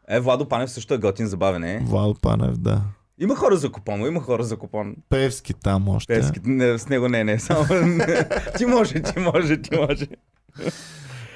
Е, 0.09 0.19
Владо 0.19 0.47
Панев 0.47 0.71
също 0.71 0.93
е 0.93 0.97
готин 0.97 1.27
забавен, 1.27 1.63
е. 1.63 1.85
Вал 1.87 2.15
Панев, 2.21 2.57
да. 2.57 2.81
Има 3.19 3.35
хора 3.35 3.57
за 3.57 3.71
купон, 3.71 4.01
има 4.01 4.21
хора 4.21 4.43
за 4.43 4.57
купон. 4.57 4.95
Певски 5.09 5.53
там 5.53 5.89
още. 5.89 6.13
Пески, 6.13 6.39
не, 6.43 6.77
с 6.77 6.89
него 6.89 7.09
не, 7.09 7.23
не, 7.23 7.39
само... 7.39 7.65
ти 8.57 8.65
може, 8.65 9.01
ти 9.01 9.19
може, 9.19 9.61
ти 9.61 9.75
може. 9.75 10.07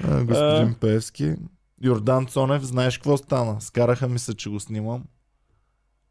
А, 0.07 0.23
господин 0.23 0.73
Певски. 0.73 1.35
Йордан 1.81 2.25
Цонев, 2.25 2.63
знаеш 2.63 2.97
какво 2.97 3.17
стана? 3.17 3.61
Скараха 3.61 4.07
ми 4.07 4.19
се, 4.19 4.33
че 4.33 4.49
го 4.49 4.59
снимам. 4.59 5.03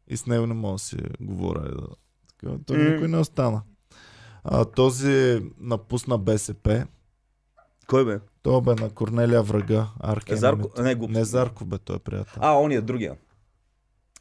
И 0.07 0.17
с 0.17 0.25
него 0.25 0.47
не 0.47 0.53
мога 0.53 0.73
да 0.73 0.79
си 0.79 0.97
говоря. 1.21 1.77
Така, 2.29 2.53
той 2.65 2.77
М. 2.77 2.89
никой 2.89 3.07
не 3.07 3.17
остана. 3.17 3.61
А, 4.43 4.65
този 4.65 5.41
напусна 5.59 6.17
БСП. 6.17 6.87
Кой 7.87 8.05
бе? 8.05 8.19
Той 8.43 8.61
бе 8.61 8.75
на 8.75 8.89
Корнелия 8.89 9.43
врага. 9.43 9.87
Арки 9.99 10.33
Е, 10.33 10.35
Зарко? 10.35 10.81
Не, 10.81 10.95
глупост. 10.95 11.17
Не 11.17 11.25
Зарко 11.25 11.65
бе, 11.65 11.77
той 11.77 11.95
е 11.95 11.99
приятел. 11.99 12.33
А, 12.41 12.53
он 12.53 12.71
е 12.71 12.81
другия. 12.81 13.15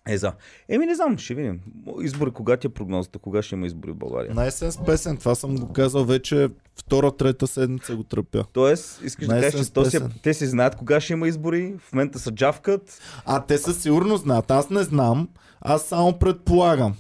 Е, 0.09 0.19
за. 0.19 0.33
Еми, 0.69 0.87
не 0.87 0.95
знам, 0.95 1.19
ще 1.19 1.35
видим. 1.35 1.61
Избори, 2.03 2.31
кога 2.31 2.57
ти 2.57 2.67
е 2.67 2.71
прогнозата? 2.71 3.19
Кога 3.19 3.43
ще 3.43 3.55
има 3.55 3.67
избори 3.67 3.93
в 3.93 3.97
България? 3.97 4.35
На 4.35 4.47
есен 4.47 4.73
с 4.73 4.85
песен, 4.85 5.17
това 5.17 5.35
съм 5.35 5.57
го 5.57 5.73
казал 5.73 6.05
вече 6.05 6.49
втора, 6.77 7.13
трета 7.17 7.47
седмица 7.47 7.97
го 7.97 8.03
тръпя. 8.03 8.45
Тоест, 8.53 9.01
искаш 9.05 9.27
да 9.27 9.41
кажеш, 9.41 9.67
че 9.67 9.73
то 9.73 9.85
си, 9.85 9.91
песен. 9.91 10.13
те 10.23 10.35
си 10.35 10.47
знаят 10.47 10.77
кога 10.77 11.01
ще 11.01 11.13
има 11.13 11.29
избори, 11.29 11.75
в 11.79 11.93
момента 11.93 12.19
са 12.19 12.33
джавкат. 12.33 13.01
А 13.27 13.47
те 13.47 13.59
със 13.59 13.83
сигурност 13.83 14.23
знаят. 14.23 14.51
Аз 14.51 14.71
не 14.71 14.83
знам. 14.83 15.29
Аз 15.61 15.83
само 15.83 16.19
предполагам. 16.19 16.95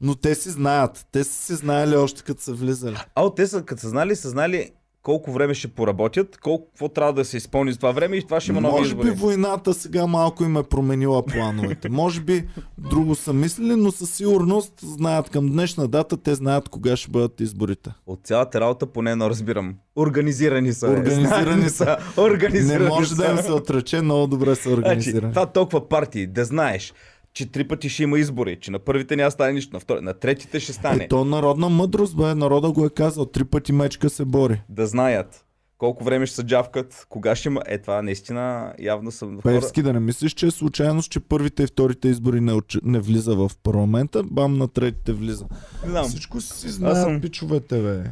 Но 0.00 0.14
те 0.14 0.34
си 0.34 0.50
знаят. 0.50 1.06
Те 1.12 1.24
са 1.24 1.32
си 1.32 1.54
знаели 1.54 1.96
още 1.96 2.22
като 2.22 2.42
са 2.42 2.54
влизали. 2.54 2.96
А, 3.14 3.34
те 3.34 3.46
са, 3.46 3.62
като 3.62 3.80
са 3.80 3.88
знали, 3.88 4.16
са 4.16 4.28
знали 4.28 4.70
колко 5.04 5.32
време 5.32 5.54
ще 5.54 5.68
поработят, 5.68 6.36
колко 6.36 6.66
какво 6.66 6.88
трябва 6.88 7.12
да 7.12 7.24
се 7.24 7.36
изпълни 7.36 7.72
за 7.72 7.78
това 7.78 7.92
време 7.92 8.16
и 8.16 8.22
това 8.22 8.40
ще 8.40 8.52
има 8.52 8.60
нови 8.60 8.78
Може 8.78 8.94
би 8.94 9.10
войната 9.10 9.74
сега 9.74 10.06
малко 10.06 10.44
им 10.44 10.56
е 10.56 10.62
променила 10.62 11.26
плановете. 11.26 11.88
Може 11.88 12.20
би 12.20 12.44
друго 12.78 13.14
са 13.14 13.32
мислили, 13.32 13.76
но 13.76 13.90
със 13.90 14.10
сигурност 14.10 14.72
знаят 14.82 15.30
към 15.30 15.48
днешна 15.48 15.88
дата, 15.88 16.16
те 16.16 16.34
знаят 16.34 16.68
кога 16.68 16.96
ще 16.96 17.10
бъдат 17.10 17.40
изборите. 17.40 17.90
От 18.06 18.20
цялата 18.24 18.60
работа 18.60 18.86
поне 18.86 19.10
едно 19.10 19.30
разбирам. 19.30 19.74
Организирани 19.96 20.72
са. 20.72 20.86
е. 20.86 20.90
Организирани 20.90 21.68
са. 21.70 21.96
Организирани 22.18 22.84
Не 22.84 22.88
може 22.88 23.08
са. 23.08 23.16
да 23.16 23.30
им 23.30 23.36
се 23.36 23.52
отрече, 23.52 24.00
много 24.00 24.26
добре 24.26 24.54
са 24.54 24.62
Значи, 24.62 24.74
организирани. 24.74 25.32
това 25.32 25.46
толкова 25.46 25.88
партии, 25.88 26.26
да 26.26 26.44
знаеш, 26.44 26.94
че 27.34 27.52
три 27.52 27.68
пъти 27.68 27.88
ще 27.88 28.02
има 28.02 28.18
избори, 28.18 28.58
че 28.60 28.70
на 28.70 28.78
първите 28.78 29.16
няма 29.16 29.30
стане 29.30 29.52
нищо, 29.52 29.70
на, 29.72 29.80
втори, 29.80 30.00
на 30.00 30.14
третите 30.14 30.60
ще 30.60 30.72
стане. 30.72 31.04
Е, 31.04 31.08
то 31.08 31.24
народна 31.24 31.68
мъдрост, 31.68 32.16
бе, 32.16 32.34
народа 32.34 32.70
го 32.70 32.86
е 32.86 32.90
казал, 32.90 33.26
три 33.26 33.44
пъти 33.44 33.72
мечка 33.72 34.10
се 34.10 34.24
бори. 34.24 34.62
Да 34.68 34.86
знаят, 34.86 35.43
колко 35.78 36.04
време 36.04 36.26
ще 36.26 36.36
се 36.36 36.42
джавкат, 36.42 37.06
кога 37.08 37.36
ще 37.36 37.48
има. 37.48 37.62
Е, 37.66 37.78
това 37.78 38.02
наистина 38.02 38.74
явно 38.78 39.10
съм 39.10 39.40
хора. 39.40 39.42
Певски, 39.42 39.82
да 39.82 39.92
не 39.92 40.00
мислиш, 40.00 40.32
че 40.32 40.46
е 40.46 40.50
случайност, 40.50 41.10
че 41.10 41.20
първите 41.20 41.62
и 41.62 41.66
вторите 41.66 42.08
избори 42.08 42.40
не, 42.40 42.52
уч... 42.52 42.78
не 42.82 43.00
влиза 43.00 43.34
в 43.34 43.50
парламента, 43.62 44.22
бам 44.22 44.58
на 44.58 44.68
третите 44.68 45.12
влиза. 45.12 45.46
Не 45.84 45.90
знам. 45.90 46.04
Всичко 46.04 46.40
си 46.40 46.68
знаят 46.68 46.98
съм- 46.98 47.20
пичовете, 47.20 47.82
бе. 47.82 48.10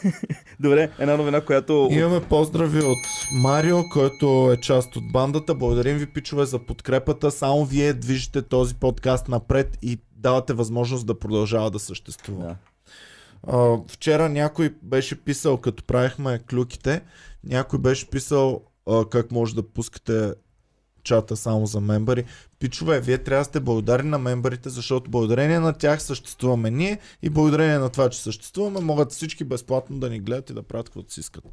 Добре, 0.60 0.90
една 0.98 1.16
новина, 1.16 1.40
която... 1.40 1.88
Имаме 1.90 2.20
поздрави 2.20 2.80
от 2.80 2.98
Марио, 3.32 3.78
който 3.92 4.52
е 4.52 4.60
част 4.60 4.96
от 4.96 5.12
бандата. 5.12 5.54
Благодарим 5.54 5.98
ви, 5.98 6.06
пичове, 6.06 6.44
за 6.44 6.58
подкрепата. 6.58 7.30
Само 7.30 7.64
вие 7.64 7.92
движите 7.92 8.42
този 8.42 8.74
подкаст 8.74 9.28
напред 9.28 9.78
и 9.82 9.98
давате 10.16 10.52
възможност 10.52 11.06
да 11.06 11.18
продължава 11.18 11.70
да 11.70 11.78
съществува. 11.78 12.44
Да. 12.44 12.56
А, 13.46 13.78
вчера 13.88 14.28
някой 14.28 14.74
беше 14.82 15.24
писал, 15.24 15.56
като 15.56 15.84
правихме 15.84 16.38
клюките, 16.50 17.02
някой 17.44 17.78
беше 17.78 18.10
писал 18.10 18.62
а, 18.86 19.04
как 19.04 19.30
може 19.30 19.54
да 19.54 19.62
пускате 19.62 20.32
чата 21.06 21.36
само 21.36 21.66
за 21.66 21.80
мембари. 21.80 22.24
Пичове, 22.58 23.00
вие 23.00 23.18
трябва 23.18 23.40
да 23.40 23.44
сте 23.44 23.60
благодарни 23.60 24.10
на 24.10 24.18
мембарите, 24.18 24.68
защото 24.68 25.10
благодарение 25.10 25.58
на 25.58 25.72
тях 25.72 26.02
съществуваме 26.02 26.70
ние 26.70 26.98
и 27.22 27.30
благодарение 27.30 27.78
на 27.78 27.90
това, 27.90 28.10
че 28.10 28.22
съществуваме, 28.22 28.80
могат 28.80 29.12
всички 29.12 29.44
безплатно 29.44 29.98
да 29.98 30.10
ни 30.10 30.20
гледат 30.20 30.50
и 30.50 30.54
да 30.54 30.62
правят 30.62 30.86
каквото 30.86 31.12
си 31.12 31.20
искат. 31.20 31.44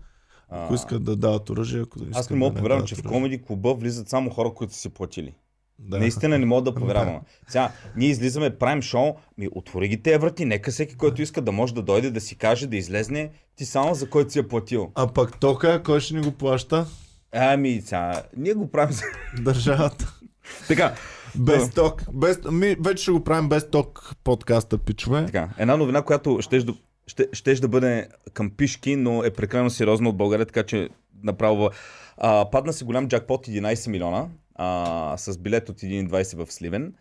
Ако 0.49 0.73
искат 0.73 1.03
да 1.03 1.15
дават 1.15 1.49
оръжие, 1.49 1.81
ако 1.81 1.99
да 1.99 2.05
искат 2.05 2.19
Аз 2.19 2.29
не 2.29 2.35
мога 2.35 2.53
да 2.53 2.59
повярвам, 2.59 2.85
че 2.85 2.95
в 2.95 3.03
комеди 3.03 3.43
клуба 3.43 3.73
влизат 3.73 4.09
само 4.09 4.29
хора, 4.29 4.53
които 4.53 4.73
са 4.73 4.79
си 4.79 4.89
платили. 4.89 5.33
Да. 5.83 5.99
Наистина 5.99 6.39
не 6.39 6.45
мога 6.45 6.61
да 6.71 6.75
повярвам. 6.75 7.21
Сега, 7.47 7.71
ние 7.95 8.09
излизаме, 8.09 8.57
правим 8.57 8.81
шоу, 8.81 9.13
ми 9.37 9.47
отвори 9.51 9.87
ги 9.87 10.01
те 10.01 10.17
врати, 10.17 10.45
нека 10.45 10.71
всеки, 10.71 10.95
който 10.95 11.21
иска 11.21 11.41
да 11.41 11.51
може 11.51 11.73
да 11.73 11.81
дойде 11.81 12.11
да 12.11 12.21
си 12.21 12.35
каже, 12.35 12.67
да 12.67 12.77
излезне, 12.77 13.29
ти 13.55 13.65
само 13.65 13.93
за 13.93 14.09
който 14.09 14.31
си 14.31 14.39
е 14.39 14.47
платил. 14.47 14.91
А 14.95 15.07
пък 15.07 15.39
тока, 15.39 15.83
кой 15.83 15.99
ще 15.99 16.15
ни 16.15 16.21
го 16.21 16.31
плаща? 16.31 16.85
Ами, 17.31 17.81
сега, 17.81 18.23
ние 18.37 18.53
го 18.53 18.71
правим 18.71 18.93
за... 18.95 19.03
Държавата. 19.41 20.13
така, 20.67 20.95
Без 21.35 21.69
ток. 21.69 22.03
Без... 22.13 22.39
Ми, 22.51 22.75
вече 22.79 23.03
ще 23.03 23.11
го 23.11 23.23
правим 23.23 23.49
без 23.49 23.69
ток 23.69 24.15
подкаста, 24.23 24.77
пичове. 24.77 25.25
така, 25.25 25.49
една 25.57 25.77
новина, 25.77 26.01
която 26.01 26.37
щеш 26.41 26.63
да, 26.63 26.73
ще, 27.07 27.27
щеш 27.33 27.59
да 27.59 27.67
бъде 27.67 28.07
към 28.33 28.49
пишки, 28.49 28.95
но 28.95 29.23
е 29.23 29.29
прекалено 29.29 29.69
сериозна 29.69 30.09
от 30.09 30.17
България, 30.17 30.45
така 30.45 30.63
че 30.63 30.89
направо... 31.23 31.69
А, 32.17 32.49
падна 32.51 32.73
си 32.73 32.83
голям 32.83 33.07
джакпот 33.07 33.47
11 33.47 33.89
милиона 33.89 34.27
а, 34.55 35.17
с 35.17 35.37
билет 35.37 35.69
от 35.69 35.81
1,20 35.81 36.45
в 36.45 36.51
Сливен. 36.51 36.93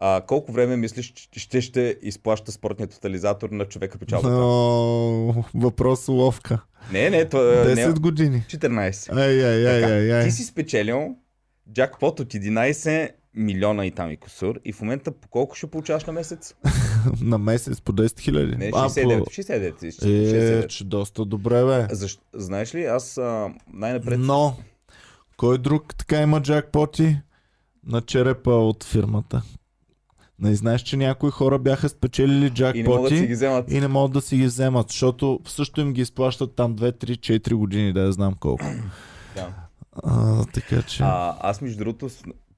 А, 0.00 0.20
колко 0.26 0.52
време 0.52 0.76
мислиш, 0.76 1.12
че 1.30 1.40
ще, 1.40 1.60
ще 1.60 1.96
изплаща 2.02 2.52
спортният 2.52 2.90
тотализатор 2.90 3.50
на 3.50 3.64
човека 3.64 3.98
печалбата? 3.98 4.34
Но, 4.34 5.44
въпрос 5.54 6.08
ловка. 6.08 6.60
Не, 6.92 7.10
не, 7.10 7.24
това 7.24 7.42
не, 7.42 7.76
10 7.76 7.98
години. 8.00 8.44
14. 8.48 9.16
Ай, 9.16 9.44
ай, 9.44 9.66
ай, 9.66 9.80
Така, 9.80 9.92
ай, 9.92 10.12
ай. 10.12 10.24
Ти 10.24 10.30
си 10.30 10.44
спечелил 10.44 11.16
джакпот 11.72 12.20
от 12.20 12.28
11 12.28 13.10
милиона 13.34 13.86
и 13.86 13.90
там 13.90 14.10
и 14.10 14.16
косур 14.16 14.60
и 14.64 14.72
в 14.72 14.80
момента 14.80 15.12
по 15.12 15.28
колко 15.28 15.56
ще 15.56 15.66
получаваш 15.66 16.04
на 16.04 16.12
месец? 16.12 16.54
На 17.20 17.38
месец 17.38 17.80
по 17.80 17.92
10 17.92 18.20
хиляди. 18.20 18.56
Не, 18.56 18.70
А, 18.74 18.88
69. 18.88 19.24
по- 19.24 19.30
69. 19.30 19.80
си, 19.80 19.86
Е, 19.86 19.90
69. 19.90 20.66
че 20.68 20.84
доста 20.84 21.24
добре, 21.24 21.64
бе. 21.64 21.86
Защ... 21.94 22.20
Знаеш 22.34 22.74
ли, 22.74 22.84
аз 22.84 23.18
а, 23.18 23.48
най-напред... 23.72 24.18
Но, 24.20 24.56
кой 25.38 25.58
друг 25.58 25.94
така 25.94 26.22
има 26.22 26.42
джакпоти? 26.42 27.16
На 27.86 28.00
черепа 28.00 28.50
от 28.50 28.84
фирмата. 28.84 29.42
Не 30.38 30.54
знаеш, 30.54 30.82
че 30.82 30.96
някои 30.96 31.30
хора 31.30 31.58
бяха 31.58 31.88
спечелили 31.88 32.52
И 32.74 32.82
не 32.82 32.88
могат 32.88 33.02
да 33.02 33.08
си 33.08 33.14
ги 33.14 33.20
джакпоти 33.20 33.32
вземат. 33.32 33.72
и 33.72 33.80
не 33.80 33.88
могат 33.88 34.12
да 34.12 34.20
си 34.20 34.36
ги 34.36 34.46
вземат, 34.46 34.88
защото 34.88 35.40
също 35.46 35.80
им 35.80 35.92
ги 35.92 36.00
изплащат 36.00 36.54
там 36.54 36.76
2, 36.76 37.04
3, 37.04 37.40
4 37.40 37.54
години, 37.54 37.92
да 37.92 38.00
я 38.00 38.12
знам 38.12 38.34
колко. 38.34 38.64
Да. 39.34 39.54
А, 40.02 40.44
така 40.44 40.82
че... 40.82 41.02
А, 41.02 41.36
аз 41.40 41.60
между 41.60 41.78
другото 41.78 42.08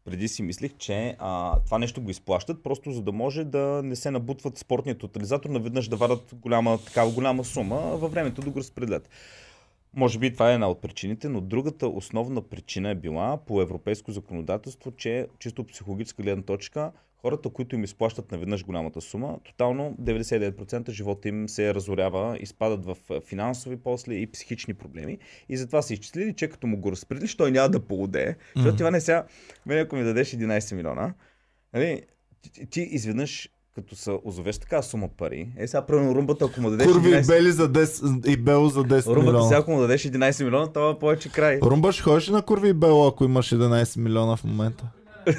преди 0.04 0.28
си 0.28 0.42
мислих, 0.42 0.72
че 0.78 1.16
а, 1.18 1.60
това 1.60 1.78
нещо 1.78 2.00
го 2.00 2.10
изплащат, 2.10 2.62
просто 2.62 2.92
за 2.92 3.02
да 3.02 3.12
може 3.12 3.44
да 3.44 3.80
не 3.84 3.96
се 3.96 4.10
набутват 4.10 4.58
спортния 4.58 4.98
тотализатор, 4.98 5.50
наведнъж 5.50 5.88
да 5.88 5.96
вадат 5.96 6.34
голяма, 6.34 6.78
такава 6.86 7.10
голяма 7.10 7.44
сума, 7.44 7.76
във 7.76 8.12
времето 8.12 8.40
да 8.40 8.50
го 8.50 8.58
разпределят. 8.58 9.08
Може 9.94 10.18
би 10.18 10.32
това 10.32 10.50
е 10.50 10.54
една 10.54 10.68
от 10.70 10.80
причините, 10.80 11.28
но 11.28 11.40
другата 11.40 11.88
основна 11.88 12.42
причина 12.42 12.90
е 12.90 12.94
била 12.94 13.36
по 13.46 13.62
европейско 13.62 14.12
законодателство, 14.12 14.90
че 14.90 15.26
чисто 15.38 15.64
психологическа 15.64 16.22
гледна 16.22 16.42
точка, 16.42 16.92
хората, 17.22 17.50
които 17.50 17.74
им 17.74 17.84
изплащат 17.84 18.32
наведнъж 18.32 18.64
голямата 18.64 19.00
сума, 19.00 19.38
тотално 19.44 19.96
99% 20.02 20.90
живота 20.90 21.28
им 21.28 21.48
се 21.48 21.74
разорява, 21.74 22.38
изпадат 22.40 22.84
в 22.84 22.96
финансови 23.20 23.76
после 23.76 24.14
и 24.14 24.30
психични 24.30 24.74
проблеми. 24.74 25.18
И 25.48 25.56
затова 25.56 25.82
са 25.82 25.92
изчислили, 25.92 26.34
че 26.34 26.48
като 26.48 26.66
му 26.66 26.76
го 26.76 26.92
разпределиш, 26.92 27.36
той 27.36 27.50
няма 27.50 27.68
да 27.68 27.80
полудее. 27.80 28.34
Защото 28.56 28.76
това 28.76 28.90
не 28.90 29.00
сега, 29.00 29.26
мен 29.66 29.78
ако 29.78 29.96
ми 29.96 30.02
дадеш 30.02 30.30
11 30.30 30.74
милиона, 30.74 31.14
нали, 31.74 32.02
ти, 32.52 32.66
ти 32.66 32.80
изведнъж 32.80 33.48
като 33.82 33.96
се 33.96 34.18
озовеш 34.24 34.58
така 34.58 34.82
сума 34.82 35.08
пари, 35.08 35.52
е 35.56 35.68
сега 35.68 35.82
правилно 35.82 36.14
румбата, 36.14 36.44
ако 36.44 36.60
му 36.60 36.70
дадеш 36.70 36.86
Курви 36.86 37.10
и 37.10 37.12
11 37.12 37.26
бели 37.28 37.52
за 37.52 37.68
10, 37.68 38.26
и 38.26 38.36
бело 38.36 38.68
за 38.68 38.80
10 38.80 39.06
Румбата 39.06 39.20
милиона. 39.22 39.42
сега, 39.42 39.58
ако 39.58 39.70
му 39.70 39.80
дадеш 39.80 40.02
11 40.02 40.44
милиона, 40.44 40.66
това 40.66 40.90
е 40.90 40.98
повече 40.98 41.28
край. 41.28 41.58
Румба 41.60 41.92
ще 41.92 42.02
ходиш 42.02 42.28
ли 42.28 42.32
на 42.32 42.42
Курви 42.42 42.68
и 42.68 42.72
Бело, 42.72 43.06
ако 43.06 43.24
имаш 43.24 43.50
11 43.50 43.98
милиона 43.98 44.36
в 44.36 44.44
момента? 44.44 44.84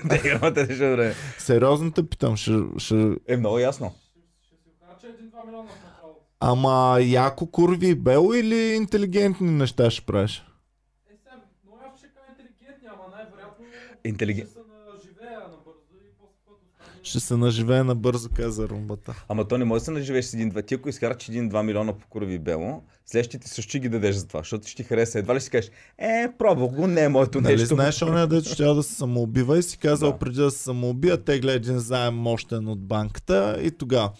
Те 0.10 0.16
играта 0.18 0.60
не 0.60 0.76
ще 0.76 0.92
време. 0.92 1.14
Сериозно 1.38 1.92
те 1.92 2.04
питам, 2.04 2.38
ще, 2.38 2.52
ще... 2.78 3.16
Е, 3.28 3.38
много 3.38 3.60
ясно. 3.60 3.94
ще 4.42 4.56
си 4.56 4.70
окаже 4.72 5.08
1-2 5.14 5.46
милиона 5.46 5.64
в 5.64 5.86
началото. 5.86 6.20
Ама 6.40 6.72
яко 7.02 7.46
Курви 7.48 7.88
и 7.88 7.96
Бело 7.96 8.34
или 8.34 8.74
интелигентни 8.74 9.52
неща 9.52 9.90
ще 9.90 10.06
правиш? 10.06 10.32
Е, 10.34 11.14
сега, 11.18 11.36
много 11.64 11.80
ясно 11.84 11.98
ще 11.98 12.08
кажа 12.08 12.32
интелигентни, 12.40 12.88
ама 12.88 13.04
най-вероятно 13.12 13.66
Интелиген- 14.06 14.46
ще 14.46 14.54
се 14.54 14.60
наживея 14.86 15.40
набързо 15.42 15.80
и 15.98 16.12
после 16.20 16.38
което 16.46 16.62
стане... 16.68 16.91
Ще 17.04 17.20
се 17.20 17.38
наживее 17.38 17.84
набързо, 17.84 18.30
каза 18.36 18.70
Румбата. 18.70 19.24
Ама 19.30 19.48
то 19.48 19.58
не 19.58 19.66
може 19.66 19.80
да 19.82 19.86
се 19.86 19.92
наживееш 19.92 20.26
с 20.26 20.34
един-два. 20.34 20.62
Ти 20.62 20.74
ако 20.74 20.90
изкараш 20.90 21.30
един-два 21.30 21.64
милиона 21.64 21.94
по 21.94 22.08
корови 22.08 22.34
и 22.34 22.40
бело, 22.40 22.84
следващите 23.06 23.48
също 23.48 23.70
ще 23.70 23.80
ги 23.80 23.90
дадеш 23.90 24.16
за 24.16 24.28
това, 24.28 24.40
защото 24.40 24.68
ще 24.68 24.76
ти 24.76 24.84
хареса. 24.84 25.20
Едва 25.20 25.36
ли 25.36 25.42
си 25.42 25.50
кажеш, 25.50 25.72
е, 25.98 26.28
пробвах 26.40 26.72
го, 26.72 26.88
не 26.88 27.04
е 27.04 27.10
моето 27.10 27.42
Нали 27.42 27.56
нещо. 27.56 27.76
знаеш, 27.76 28.02
оня 28.02 28.28
дето 28.28 28.50
ще 28.50 28.64
да 28.64 28.84
се 28.84 28.96
самоубива 28.96 29.58
и 29.58 29.64
си 29.64 29.78
казал 29.78 30.12
Да. 30.12 30.18
преди 30.18 30.36
да 30.38 30.52
се 30.52 30.64
самоубия, 30.64 31.18
тегля 31.18 31.52
един 31.52 31.80
заем 31.80 32.16
мощен 32.16 32.68
от 32.68 32.80
банката 32.80 33.60
и 33.62 33.72
тогава. 33.72 34.12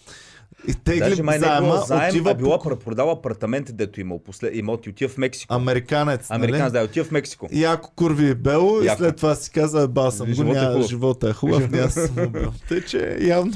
И 0.68 0.74
тегли 0.74 1.00
Даже 1.00 1.22
май 1.22 1.38
не 1.38 1.46
е 1.46 1.48
заема, 1.48 1.66
било 1.66 1.84
заем, 1.84 2.08
отива 2.08 2.30
а 2.30 2.34
било 2.34 2.58
по... 2.58 2.78
продал 2.78 3.10
апартамент, 3.10 3.76
дето 3.76 4.00
имал 4.00 4.18
после... 4.18 4.50
имоти, 4.52 4.90
отива 4.90 5.08
в 5.08 5.18
Мексико. 5.18 5.54
Американец, 5.54 6.30
Американец, 6.30 6.72
нали? 6.72 6.72
да, 6.72 6.84
отива 6.84 7.04
в 7.04 7.10
Мексико. 7.10 7.48
Яко 7.52 7.90
курви 7.96 8.30
и 8.30 8.34
бело 8.34 8.82
и 8.82 8.86
Яко. 8.86 8.98
след 8.98 9.16
това 9.16 9.34
си 9.34 9.50
каза, 9.50 9.88
ба 9.88 10.10
съм 10.10 10.32
го, 10.32 10.42
е 10.42 10.44
няма, 10.44 10.82
живота 10.82 11.28
е 11.28 11.32
хубав, 11.32 11.70
няма 11.70 11.90
се 11.90 12.06
самоубил. 12.06 12.52
Тъй, 12.68 12.84
че 12.84 13.18
явно, 13.20 13.52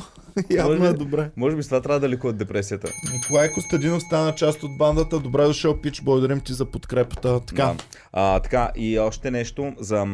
явно 0.50 0.86
е 0.86 0.92
добре. 0.92 1.30
Може 1.36 1.56
би 1.56 1.62
с 1.62 1.66
това 1.66 1.80
трябва 1.80 2.00
да 2.00 2.08
лекуват 2.08 2.36
депресията. 2.36 2.92
Николай 3.12 3.52
Костадинов 3.52 4.02
стана 4.02 4.34
част 4.34 4.62
от 4.62 4.78
бандата. 4.78 5.18
Добре 5.18 5.44
дошъл, 5.44 5.80
Пич. 5.80 6.02
Благодарим 6.02 6.40
ти 6.40 6.52
за 6.52 6.64
подкрепата. 6.64 7.40
Така. 7.40 7.64
Да. 7.64 7.76
А, 8.12 8.40
така, 8.40 8.70
и 8.76 8.98
още 8.98 9.30
нещо 9.30 9.72
за... 9.78 10.06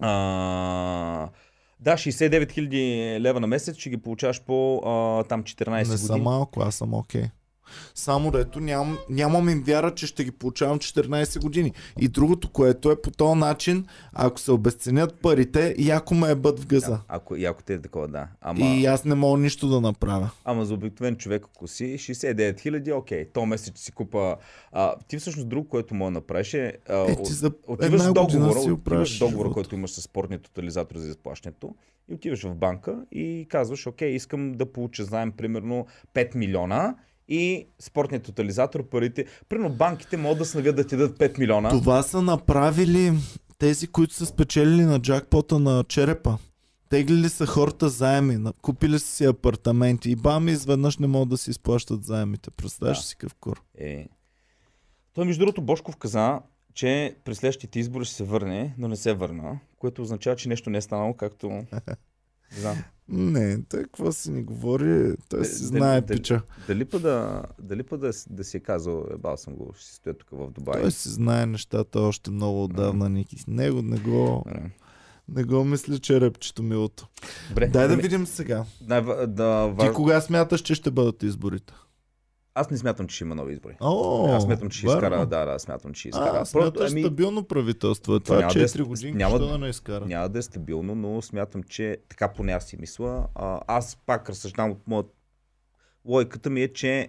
А, 0.00 1.28
да, 1.80 1.92
69 1.92 2.52
000 2.52 3.20
лева 3.20 3.40
на 3.40 3.46
месец 3.46 3.76
ще 3.76 3.90
ги 3.90 3.96
получаваш 3.96 4.42
по 4.42 4.76
а, 4.76 5.24
там 5.24 5.44
14 5.44 5.70
Не 5.70 5.82
години. 5.82 5.98
съм 5.98 6.22
малко, 6.22 6.60
аз 6.60 6.74
съм 6.74 6.94
окей. 6.94 7.24
Само 7.94 8.30
дето 8.30 8.60
ням, 8.60 8.98
нямам 9.10 9.48
им 9.48 9.62
вяра, 9.62 9.94
че 9.94 10.06
ще 10.06 10.24
ги 10.24 10.30
получавам 10.30 10.78
14 10.78 11.40
години. 11.40 11.72
И 12.00 12.08
другото, 12.08 12.50
което 12.50 12.90
е 12.90 13.00
по 13.00 13.10
този 13.10 13.38
начин, 13.38 13.86
ако 14.12 14.40
се 14.40 14.52
обесценят 14.52 15.14
парите, 15.14 15.74
яко 15.78 16.14
ме 16.14 16.30
ебат 16.30 16.60
в 16.60 16.66
гъза. 16.66 16.90
Да, 16.90 17.00
ако, 17.08 17.36
и 17.36 17.44
ако 17.44 17.62
те 17.62 17.74
е 17.74 17.80
такова, 17.80 18.08
да. 18.08 18.28
Ама, 18.40 18.60
И 18.60 18.86
аз 18.86 19.04
не 19.04 19.14
мога 19.14 19.38
нищо 19.38 19.68
да 19.68 19.80
направя. 19.80 20.30
ама 20.44 20.64
за 20.64 20.74
обикновен 20.74 21.16
човек, 21.16 21.44
ако 21.46 21.66
си 21.66 21.84
69 21.84 22.60
хиляди, 22.60 22.92
окей, 22.92 23.24
то 23.24 23.46
месец 23.46 23.80
си 23.80 23.92
купа... 23.92 24.36
А, 24.72 24.94
ти 25.08 25.18
всъщност 25.18 25.48
друго, 25.48 25.68
което 25.68 25.94
мога 25.94 26.06
да 26.06 26.14
направиш 26.14 26.54
е... 26.54 26.72
А, 26.88 27.10
Е, 27.10 27.16
ти 27.16 27.32
за 27.32 27.50
отиваш 27.66 28.00
една 28.00 28.12
договора, 28.12 28.60
си 28.60 28.70
отиваш 28.70 29.18
договора, 29.18 29.38
живота. 29.38 29.54
който 29.54 29.74
имаш 29.74 29.90
с 29.90 30.02
спортния 30.02 30.38
тотализатор 30.38 30.96
за 30.96 31.08
изплащането 31.08 31.74
и 32.10 32.14
отиваш 32.14 32.42
в 32.42 32.54
банка 32.54 32.98
и 33.12 33.46
казваш, 33.48 33.86
окей, 33.86 34.08
искам 34.08 34.52
да 34.52 34.66
получа 34.66 35.04
заем 35.04 35.32
примерно 35.32 35.86
5 36.14 36.34
милиона 36.36 36.94
и 37.28 37.66
спортният 37.78 38.24
тотализатор, 38.24 38.88
парите... 38.88 39.24
Примерно 39.48 39.74
банките 39.74 40.16
могат 40.16 40.38
да 40.38 40.44
се 40.44 40.58
навият 40.58 40.76
да 40.76 40.86
ти 40.86 40.96
дадат 40.96 41.18
5 41.18 41.38
милиона. 41.38 41.68
Това 41.70 42.02
са 42.02 42.22
направили 42.22 43.12
тези, 43.58 43.86
които 43.86 44.14
са 44.14 44.26
спечелили 44.26 44.84
на 44.84 44.98
джакпота 45.00 45.58
на 45.58 45.84
черепа. 45.88 46.38
Теглили 46.88 47.28
са 47.28 47.46
хората 47.46 47.88
заеми, 47.88 48.52
купили 48.62 48.98
са 48.98 49.06
си 49.06 49.24
апартаменти 49.24 50.10
и 50.10 50.16
бам, 50.16 50.48
изведнъж 50.48 50.98
не 50.98 51.06
могат 51.06 51.28
да 51.28 51.38
си 51.38 51.50
изплащат 51.50 52.04
заемите. 52.04 52.50
Представяш 52.50 52.98
Да. 52.98 53.04
си 53.04 53.16
какъв 53.16 53.34
кур. 53.34 53.62
Е. 53.78 54.08
Той, 55.14 55.24
между 55.24 55.40
другото, 55.40 55.62
Бошков 55.62 55.96
каза, 55.96 56.40
че 56.74 57.16
през 57.24 57.38
следващите 57.38 57.78
избори 57.78 58.04
ще 58.04 58.14
се 58.14 58.24
върне, 58.24 58.74
но 58.78 58.88
не 58.88 58.96
се 58.96 59.12
върна, 59.12 59.58
което 59.78 60.02
означава, 60.02 60.36
че 60.36 60.48
нещо 60.48 60.70
не 60.70 60.78
е 60.78 60.82
станало 60.82 61.14
както... 61.14 61.48
Не 62.54 62.60
знам. 62.60 62.76
Не, 63.10 63.62
той 63.62 63.82
какво 63.82 64.12
си 64.12 64.30
ни 64.30 64.42
говори, 64.42 65.14
той 65.28 65.44
си 65.44 65.64
знае 65.64 66.00
дали- 66.00 66.16
пича. 66.18 66.42
Дали 66.66 66.84
па 66.84 66.98
да, 66.98 67.42
дали 67.62 67.82
па 67.82 67.98
да, 67.98 68.10
да 68.30 68.44
си 68.44 68.56
е 68.56 68.60
казал, 68.60 69.04
ебал 69.14 69.36
съм 69.36 69.54
го, 69.54 69.72
ще 69.76 69.86
си 69.86 69.94
стоя 69.94 70.18
тук 70.18 70.28
в 70.32 70.50
Дубай. 70.50 70.82
Той 70.82 70.90
си 70.90 71.08
знае 71.08 71.46
нещата 71.46 72.00
още 72.00 72.30
много 72.30 72.64
отдавна, 72.64 73.08
Ники. 73.08 73.36
Него 73.48 73.82
не 73.82 73.98
го, 73.98 74.44
не 75.28 75.44
го 75.44 75.64
мисля, 75.64 75.98
че 75.98 76.16
е 76.16 76.20
репчето 76.20 76.62
милото. 76.62 77.08
Добре. 77.48 77.68
Дай 77.68 77.88
да 77.88 77.92
ами, 77.94 78.02
видим 78.02 78.26
сега. 78.26 78.64
най- 78.86 79.26
да, 79.26 79.74
Ти 79.80 79.92
кога 79.94 80.20
смяташ, 80.20 80.60
че 80.60 80.74
ще 80.74 80.90
бъдат 80.90 81.22
изборите? 81.22 81.72
Аз 82.54 82.70
не 82.70 82.76
смятам, 82.76 83.06
че 83.06 83.14
ще 83.14 83.24
има 83.24 83.34
нови 83.34 83.52
избори. 83.52 83.76
О, 83.80 84.26
Аз 84.28 84.42
смятам, 84.42 84.70
че 84.70 84.78
ще 84.78 84.86
изкара. 84.86 85.26
Да, 85.26 85.44
да, 85.44 85.58
смятам, 85.58 85.92
че 85.94 86.08
изкара. 86.08 86.38
А, 86.40 86.44
смяташ 86.44 86.90
стабилно 86.90 87.44
правителство. 87.44 88.14
е. 88.14 88.20
Това 88.20 88.36
няма 88.38 88.52
да 88.52 88.60
е 88.60 88.64
4 88.64 88.82
години 88.82 89.12
няма- 89.12 89.38
няма... 89.38 89.52
да 89.52 89.58
не 89.58 89.68
изкара. 89.68 90.06
Няма 90.06 90.28
да 90.28 90.38
е 90.38 90.42
стабилно, 90.42 90.94
но 90.94 91.22
смятам, 91.22 91.62
че 91.62 91.96
така 92.08 92.32
поне 92.32 92.52
аз 92.52 92.64
си 92.64 92.76
мисля. 92.80 93.26
А, 93.34 93.60
аз 93.66 93.96
пак 94.06 94.30
разсъждавам 94.30 94.70
от 94.70 94.86
моят... 94.86 95.06
Логиката 96.04 96.50
ми 96.50 96.62
е, 96.62 96.72
че 96.72 97.08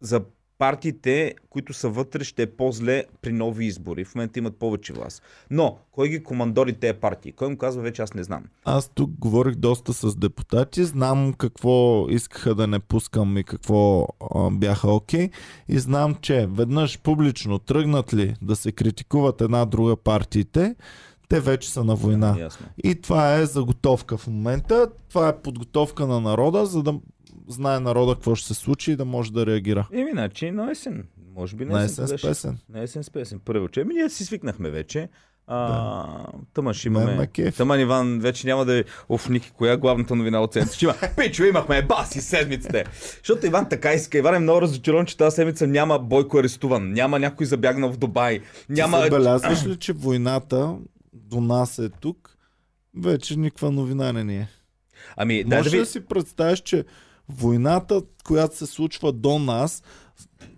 за 0.00 0.20
партиите, 0.58 1.34
които 1.50 1.72
са 1.72 1.88
вътре, 1.88 2.24
ще 2.24 2.42
е 2.42 2.46
по-зле 2.46 3.04
при 3.22 3.32
нови 3.32 3.66
избори. 3.66 4.04
В 4.04 4.14
момента 4.14 4.38
имат 4.38 4.56
повече 4.56 4.92
власт. 4.92 5.22
Но, 5.50 5.78
кой 5.92 6.08
ги 6.08 6.22
командори 6.22 6.72
тези 6.72 6.98
партии? 6.98 7.32
Кой 7.32 7.48
му 7.48 7.56
казва, 7.56 7.82
вече 7.82 8.02
аз 8.02 8.14
не 8.14 8.24
знам. 8.24 8.44
Аз 8.64 8.88
тук 8.88 9.10
говорих 9.10 9.54
доста 9.54 9.92
с 9.92 10.16
депутати, 10.16 10.84
знам 10.84 11.32
какво 11.32 12.06
искаха 12.10 12.54
да 12.54 12.66
не 12.66 12.78
пускам 12.78 13.38
и 13.38 13.44
какво 13.44 14.06
а, 14.34 14.50
бяха 14.50 14.90
окей. 14.90 15.30
И 15.68 15.78
знам, 15.78 16.14
че 16.14 16.46
веднъж 16.50 16.98
публично 16.98 17.58
тръгнат 17.58 18.14
ли 18.14 18.34
да 18.42 18.56
се 18.56 18.72
критикуват 18.72 19.40
една 19.40 19.64
друга 19.64 19.96
партиите, 19.96 20.74
те 21.28 21.40
вече 21.40 21.70
са 21.70 21.84
на 21.84 21.94
война. 21.94 22.36
Ясно. 22.38 22.66
И 22.84 22.94
това 22.94 23.34
е 23.34 23.46
заготовка 23.46 24.16
в 24.16 24.26
момента. 24.26 24.90
Това 25.08 25.28
е 25.28 25.38
подготовка 25.42 26.06
на 26.06 26.20
народа, 26.20 26.66
за 26.66 26.82
да 26.82 26.94
знае 27.48 27.80
народа 27.80 28.14
какво 28.14 28.34
ще 28.34 28.46
се 28.48 28.54
случи 28.54 28.92
и 28.92 28.96
да 28.96 29.04
може 29.04 29.32
да 29.32 29.46
реагира. 29.46 29.88
Еми, 29.92 30.10
значи 30.12 30.50
на 30.50 30.70
есен. 30.70 31.06
Може 31.34 31.56
би 31.56 31.64
на 31.64 31.72
На 31.72 31.84
есен. 31.84 32.04
есен 32.04 32.18
с 32.18 32.22
песен. 32.22 32.58
На 32.68 32.80
есен 32.82 33.04
с 33.04 33.10
песен. 33.10 33.40
Първо, 33.44 33.68
че. 33.68 33.80
Еми, 33.80 33.94
ние 33.94 34.10
си 34.10 34.24
свикнахме 34.24 34.70
вече. 34.70 35.08
А, 35.48 36.26
Тъмън 36.54 36.74
ще 36.74 36.90
Мен 36.90 37.02
имаме. 37.02 37.16
ме 37.16 37.26
кефи. 37.26 37.56
Тъмън 37.56 37.80
Иван 37.80 38.18
вече 38.20 38.46
няма 38.46 38.64
да 38.64 38.78
е. 38.78 38.84
Оф, 39.08 39.28
Ники, 39.28 39.50
коя 39.50 39.72
е 39.72 39.76
главната 39.76 40.14
новина 40.16 40.40
от 40.40 40.52
седмицата? 40.52 40.76
Ще 40.76 40.84
има. 40.84 40.94
Пичо, 41.16 41.44
имахме 41.44 41.82
баси 41.82 42.20
седмиците. 42.20 42.84
Защото 43.18 43.46
Иван 43.46 43.68
така 43.68 43.92
иска. 43.92 44.18
Иван 44.18 44.34
е 44.34 44.38
много 44.38 44.62
разочарован, 44.62 45.06
че 45.06 45.16
тази 45.16 45.34
седмица 45.34 45.66
няма 45.66 45.98
Бойко 45.98 46.38
арестуван. 46.38 46.92
Няма 46.92 47.18
някой 47.18 47.46
забягнал 47.46 47.92
в 47.92 47.96
Дубай. 47.96 48.40
Няма... 48.68 48.90
Няма. 48.90 49.04
Забелязваш 49.04 49.66
ли, 49.66 49.76
че 49.76 49.92
войната 49.92 50.76
до 51.12 51.40
нас 51.40 51.78
е 51.78 51.88
тук? 51.90 52.36
Вече 52.96 53.38
никаква 53.38 53.70
новина 53.70 54.12
не 54.12 54.24
ни 54.24 54.36
е. 54.36 54.48
Ами, 55.16 55.44
Може 55.46 55.70
да 55.70 55.76
да, 55.76 55.80
ви... 55.82 55.86
си 55.86 56.00
представиш, 56.00 56.60
че 56.60 56.84
войната, 57.28 58.02
която 58.24 58.56
се 58.56 58.66
случва 58.66 59.12
до 59.12 59.38
нас, 59.38 59.82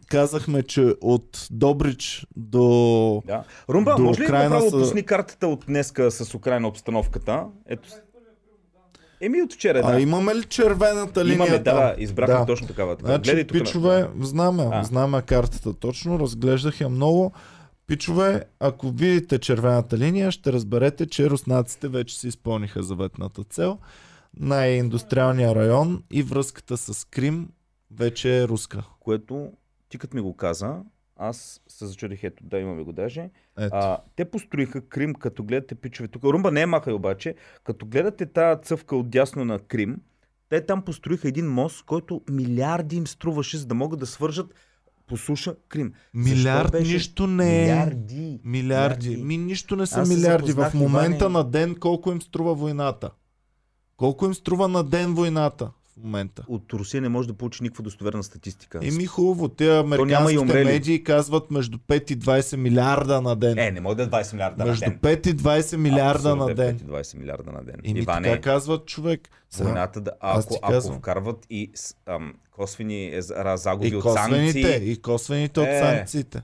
казахме, 0.06 0.62
че 0.62 0.94
от 1.00 1.48
Добрич 1.50 2.26
до... 2.36 3.22
Да. 3.26 3.44
Румба, 3.68 3.94
До 3.96 4.02
може 4.02 4.20
ли 4.20 4.24
Украйна 4.24 4.44
направо 4.44 4.70
са- 4.70 4.78
пусни 4.78 5.02
картата 5.02 5.46
от 5.48 5.64
днеска 5.66 6.10
с 6.10 6.34
Украина 6.34 6.68
обстановката? 6.68 7.44
Ето. 7.66 7.88
Еми 9.20 9.42
от 9.42 9.52
вчера, 9.52 9.80
А 9.84 9.92
да. 9.92 10.00
имаме 10.00 10.34
ли 10.34 10.44
червената 10.44 11.24
линия 11.24 11.34
Имаме, 11.36 11.58
да, 11.58 11.74
да, 11.74 11.94
избрахме 11.98 12.34
Да. 12.34 12.46
точно 12.46 12.66
такава. 12.66 12.96
Така. 12.96 13.06
Значи, 13.06 13.22
Гледай 13.22 13.46
тук. 13.46 13.56
на- 13.56 13.64
пичове, 13.64 14.08
знаме, 14.20 14.68
А. 14.72 14.84
знаме 14.84 15.22
картата 15.22 15.72
точно, 15.74 16.18
разглеждах 16.18 16.80
я 16.80 16.88
много. 16.88 17.32
Пичове, 17.86 18.44
ако 18.60 18.90
видите 18.90 19.38
червената 19.38 19.98
линия, 19.98 20.30
ще 20.30 20.52
разберете, 20.52 21.06
че 21.06 21.30
руснаците 21.30 21.88
вече 21.88 22.18
си 22.18 22.28
изпълниха 22.28 22.82
заветната 22.82 23.44
цел. 23.44 23.78
Най-индустриалния 24.36 25.54
район 25.54 26.02
и 26.10 26.22
връзката 26.22 26.76
с 26.76 27.04
Крим 27.04 27.48
вече 27.90 28.38
е 28.42 28.48
руска. 28.48 28.82
което 29.00 29.52
ти 29.88 29.98
като 29.98 30.16
ми 30.16 30.22
го 30.22 30.36
каза, 30.36 30.82
аз 31.16 31.60
се 31.68 31.86
зачудих, 31.86 32.24
ето 32.24 32.44
да 32.44 32.58
имаме 32.58 32.82
го 32.82 32.92
даже. 32.92 33.30
Ето. 33.58 33.76
А, 33.76 33.98
те 34.16 34.24
построиха 34.24 34.88
Крим, 34.88 35.14
като 35.14 35.42
гледате 35.44 35.74
пичове 35.74 36.08
тук. 36.08 36.24
Румба 36.24 36.50
не 36.50 36.60
е 36.60 36.66
махай 36.66 36.92
обаче. 36.92 37.34
Като 37.64 37.86
гледате 37.86 38.26
тази 38.26 38.62
цъвка 38.62 38.96
от 38.96 39.10
дясно 39.10 39.44
на 39.44 39.58
Крим, 39.58 39.96
те 40.48 40.66
там 40.66 40.82
построиха 40.82 41.28
един 41.28 41.46
мост, 41.46 41.84
който 41.84 42.20
милиарди 42.30 42.96
им 42.96 43.06
струваше, 43.06 43.56
за 43.58 43.66
да 43.66 43.74
могат 43.74 44.00
да 44.00 44.06
свържат 44.06 44.54
по 45.06 45.16
суша 45.16 45.54
Крим. 45.68 45.92
Милиард 46.14 46.72
беше? 46.72 46.92
нищо 46.92 47.26
не 47.26 47.58
е. 47.58 47.60
Милиарди. 47.60 48.40
Милиарди. 48.44 49.16
Ми 49.16 49.38
нищо 49.38 49.76
не 49.76 49.86
са 49.86 50.00
Аз 50.00 50.08
милиарди. 50.08 50.52
В 50.52 50.70
момента 50.74 51.24
Иване. 51.24 51.32
на 51.32 51.44
ден 51.44 51.76
колко 51.80 52.12
им 52.12 52.22
струва 52.22 52.54
войната? 52.54 53.10
Колко 53.98 54.26
им 54.26 54.34
струва 54.34 54.68
на 54.68 54.84
ден 54.84 55.14
войната 55.14 55.70
в 55.92 56.02
момента? 56.02 56.44
От 56.48 56.72
Русия 56.72 57.00
не 57.02 57.08
може 57.08 57.28
да 57.28 57.34
получи 57.34 57.62
никаква 57.62 57.82
достоверна 57.84 58.22
статистика. 58.22 58.80
Еми 58.82 59.06
хубаво, 59.06 59.48
те 59.48 59.64
и 59.64 59.70
американските 59.70 60.64
медии 60.64 61.04
казват 61.04 61.50
между 61.50 61.78
5 61.78 62.12
и 62.12 62.18
20 62.18 62.56
милиарда 62.56 63.20
на 63.20 63.36
ден. 63.36 63.58
Е, 63.58 63.70
не 63.70 63.80
може 63.80 63.96
да 63.96 64.02
е 64.02 64.06
20 64.06 64.32
милиарда 64.32 64.64
между 64.64 64.84
на 64.84 64.90
ден. 64.90 64.98
5 65.16 65.26
и 65.26 65.36
20 65.36 65.76
милиарда 65.76 66.30
Абсурд 66.30 66.46
на 66.46 66.50
е 66.52 66.54
ден. 66.54 66.78
20 66.78 67.16
милиарда 67.18 67.52
на 67.52 67.64
ден. 67.64 67.74
Еми 67.84 68.00
Иване, 68.00 68.28
така 68.28 68.40
казват 68.40 68.86
човек. 68.86 69.28
Войната, 69.58 70.00
да, 70.00 70.10
ако, 70.20 70.58
ако 70.62 70.92
вкарват 70.92 71.46
и 71.50 71.72
ам, 72.06 72.34
косвени 72.50 73.14
е, 73.14 73.22
за- 73.22 73.54
загуби 73.56 73.88
И 73.88 73.96
от 73.96 74.02
косвените, 74.02 74.62
санкции. 74.62 74.92
и 74.92 75.02
косвените 75.02 75.60
от 75.60 75.66
Е. 75.66 75.78
санкциите. 75.80 76.42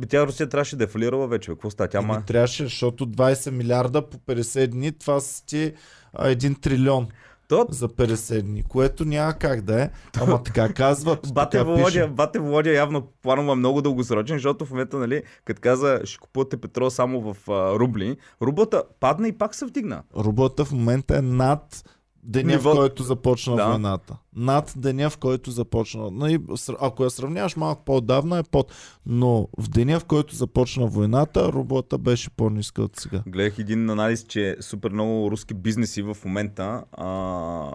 Бе, 0.00 0.06
тя 0.06 0.26
Русия 0.26 0.48
трябваше 0.48 0.76
да 0.76 0.84
е 0.84 0.86
фалирала 0.86 1.28
вече. 1.28 1.50
Какво 1.50 1.70
става? 1.70 1.88
Тя 1.88 2.00
ма... 2.00 2.24
трябваше, 2.26 2.62
защото 2.64 3.06
20 3.06 3.50
милиарда 3.50 4.08
по 4.10 4.16
50 4.18 4.66
дни, 4.66 4.92
това 4.92 5.20
са 5.20 5.46
ти 5.46 5.72
а, 6.14 6.28
1 6.28 6.60
трилион 6.60 7.06
То, 7.48 7.66
за 7.70 7.88
50 7.88 8.42
дни, 8.42 8.62
което 8.62 9.04
няма 9.04 9.34
как 9.34 9.60
да 9.60 9.82
е. 9.82 9.90
Ама 10.20 10.42
така 10.42 10.72
казват. 10.72 11.32
бате 11.34 11.62
Володя, 11.62 12.08
бате 12.08 12.38
Володя 12.38 12.72
явно 12.72 13.08
планува 13.22 13.54
много 13.54 13.82
дългосрочен, 13.82 14.36
защото 14.36 14.66
в 14.66 14.70
момента, 14.70 14.98
нали, 14.98 15.22
като 15.44 15.60
каза, 15.60 16.00
ще 16.04 16.18
купувате 16.18 16.56
петрол 16.56 16.90
само 16.90 17.34
в 17.34 17.50
а, 17.50 17.78
рубли, 17.78 18.16
рублата 18.42 18.82
падна 19.00 19.28
и 19.28 19.32
пак 19.32 19.54
се 19.54 19.66
вдигна. 19.66 20.02
Рублата 20.16 20.64
в 20.64 20.72
момента 20.72 21.18
е 21.18 21.22
над 21.22 21.84
деня, 22.22 22.52
Ниво- 22.52 22.72
в 22.72 22.76
който 22.76 23.02
започна 23.02 23.56
Да. 23.56 23.66
войната. 23.66 24.16
Над 24.36 24.72
деня, 24.76 25.10
в 25.10 25.18
който 25.18 25.50
започна. 25.50 26.10
Нали, 26.10 26.38
ако 26.80 27.04
я 27.04 27.10
сравняваш 27.10 27.56
малко 27.56 27.84
по-давна 27.84 28.38
е 28.38 28.42
под. 28.42 28.72
Но 29.06 29.48
в 29.58 29.68
деня, 29.68 30.00
в 30.00 30.04
който 30.04 30.34
започна 30.34 30.86
войната, 30.86 31.52
рублата 31.52 31.98
беше 31.98 32.30
по-ниска 32.30 32.82
от 32.82 32.96
сега. 32.96 33.22
Гледах 33.26 33.58
един 33.58 33.90
анализ, 33.90 34.22
че 34.22 34.56
супер 34.60 34.90
много 34.90 35.30
руски 35.30 35.54
бизнеси 35.54 36.02
в 36.02 36.16
момента 36.24 36.84
а, 36.92 37.70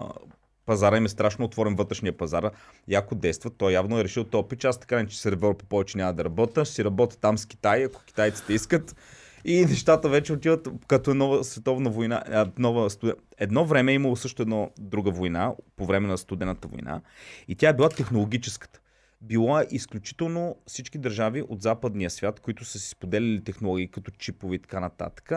пазара 0.66 0.96
им 0.96 1.04
е 1.04 1.08
страшно 1.08 1.44
отворен 1.44 1.74
вътрешния 1.74 2.16
пазар. 2.16 2.50
Яко 2.88 3.14
действа. 3.14 3.50
Той 3.50 3.72
явно 3.72 3.98
е 3.98 4.04
решил 4.04 4.24
то 4.24 4.48
пич, 4.48 4.64
аз 4.64 4.78
така 4.78 4.96
не 4.96 5.06
че 5.06 5.20
се 5.20 5.28
Европа 5.28 5.64
повече 5.64 5.98
няма 5.98 6.12
да 6.12 6.24
работя, 6.24 6.64
ще 6.64 6.74
си 6.74 6.84
работя 6.84 7.16
там 7.16 7.38
с 7.38 7.46
Китай, 7.46 7.84
ако 7.84 8.04
китайците 8.04 8.52
искат. 8.52 8.96
И 9.44 9.64
нещата 9.64 10.08
вече 10.08 10.32
отиват 10.32 10.68
като 10.86 11.14
нова 11.14 11.44
световна 11.44 11.90
война. 11.90 12.46
Нова. 12.58 12.90
Едно 13.38 13.64
време 13.64 13.92
е 13.92 13.94
имало 13.94 14.16
също 14.16 14.42
една 14.42 14.66
друга 14.78 15.10
война, 15.10 15.52
по 15.76 15.86
време 15.86 16.08
на 16.08 16.18
студената 16.18 16.68
война. 16.68 17.00
И 17.48 17.54
тя 17.54 17.68
е 17.68 17.74
била 17.74 17.88
технологическата. 17.88 18.80
Била 19.20 19.62
е 19.62 19.66
изключително 19.70 20.56
всички 20.66 20.98
държави 20.98 21.42
от 21.48 21.62
западния 21.62 22.10
свят, 22.10 22.40
които 22.40 22.64
са 22.64 22.78
си 22.78 22.88
споделили 22.88 23.44
технологии 23.44 23.88
като 23.88 24.10
чипове 24.10 24.54
и 24.54 24.58
така 24.58 24.80
нататък, 24.80 25.32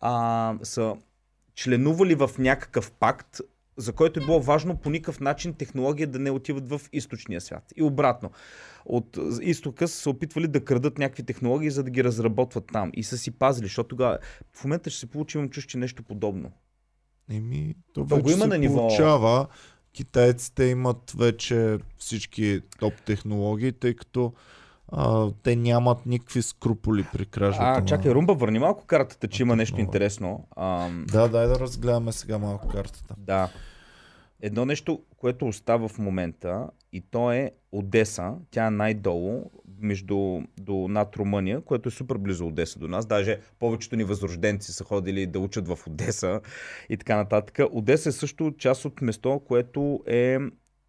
а, 0.00 0.54
са 0.62 0.94
членували 1.54 2.14
в 2.14 2.30
някакъв 2.38 2.92
пакт, 2.92 3.40
за 3.76 3.92
който 3.92 4.20
е 4.20 4.24
било 4.24 4.40
важно 4.40 4.76
по 4.76 4.90
никакъв 4.90 5.20
начин 5.20 5.54
технология 5.54 6.06
да 6.06 6.18
не 6.18 6.30
отиват 6.30 6.68
в 6.68 6.80
източния 6.92 7.40
свят. 7.40 7.72
И 7.76 7.82
обратно. 7.82 8.30
От 8.88 9.18
изтока 9.42 9.88
са 9.88 9.96
се 9.96 10.08
опитвали 10.08 10.48
да 10.48 10.64
крадат 10.64 10.98
някакви 10.98 11.22
технологии, 11.22 11.70
за 11.70 11.84
да 11.84 11.90
ги 11.90 12.04
разработват 12.04 12.64
там. 12.72 12.90
И 12.94 13.04
са 13.04 13.18
си 13.18 13.30
пазили, 13.30 13.66
защото 13.66 13.88
тогава 13.88 14.18
в 14.52 14.64
момента 14.64 14.90
ще 14.90 15.00
се 15.00 15.06
получи, 15.06 15.38
имам 15.38 15.50
чувство, 15.50 15.70
че 15.70 15.78
нещо 15.78 16.02
подобно. 16.02 16.50
Еми, 17.30 17.74
то 17.92 18.00
То 18.00 18.06
го 18.06 18.14
вече 18.16 18.32
има 18.32 18.42
се 18.42 18.48
на 18.48 18.58
ниво- 18.58 18.76
получава. 18.76 19.46
Китайците 19.92 20.64
имат 20.64 21.12
вече 21.18 21.78
всички 21.98 22.60
топ 22.78 22.94
технологии, 22.96 23.72
тъй 23.72 23.94
като 23.94 24.32
а, 24.88 25.30
те 25.42 25.56
нямат 25.56 26.06
никакви 26.06 26.42
скруполи 26.42 27.04
при 27.12 27.26
кражбата. 27.26 27.80
А, 27.80 27.84
чакай, 27.84 28.12
Румба, 28.12 28.34
върни 28.34 28.58
малко 28.58 28.84
картата, 28.84 29.28
че 29.28 29.42
има 29.42 29.56
нещо 29.56 29.80
интересно. 29.80 30.46
Ам, 30.56 31.06
Да, 31.12 31.28
дай 31.28 31.46
да 31.46 31.60
разгледаме 31.60 32.12
сега 32.12 32.38
малко 32.38 32.68
картата. 32.68 33.14
Да. 33.18 33.48
Едно 34.40 34.64
нещо, 34.64 35.02
което 35.16 35.46
остава 35.46 35.88
в 35.88 35.98
момента, 35.98 36.70
и 36.92 37.00
то 37.00 37.32
е 37.32 37.50
Одеса. 37.72 38.34
Тя 38.50 38.66
е 38.66 38.70
най-долу, 38.70 39.50
между 39.80 40.40
до 40.60 40.88
над 40.88 41.16
Румъния, 41.16 41.60
което 41.60 41.88
е 41.88 41.92
супер 41.92 42.16
близо 42.16 42.46
Одеса 42.46 42.78
до 42.78 42.88
нас. 42.88 43.06
Даже 43.06 43.40
повечето 43.58 43.96
ни 43.96 44.04
възрожденци 44.04 44.72
са 44.72 44.84
ходили 44.84 45.26
да 45.26 45.38
учат 45.38 45.68
в 45.68 45.78
Одеса 45.86 46.40
и 46.88 46.96
така 46.96 47.16
нататък. 47.16 47.58
Одеса 47.72 48.08
е 48.08 48.12
също 48.12 48.54
част 48.58 48.84
от 48.84 49.00
место, 49.00 49.40
което 49.46 50.02
е 50.06 50.38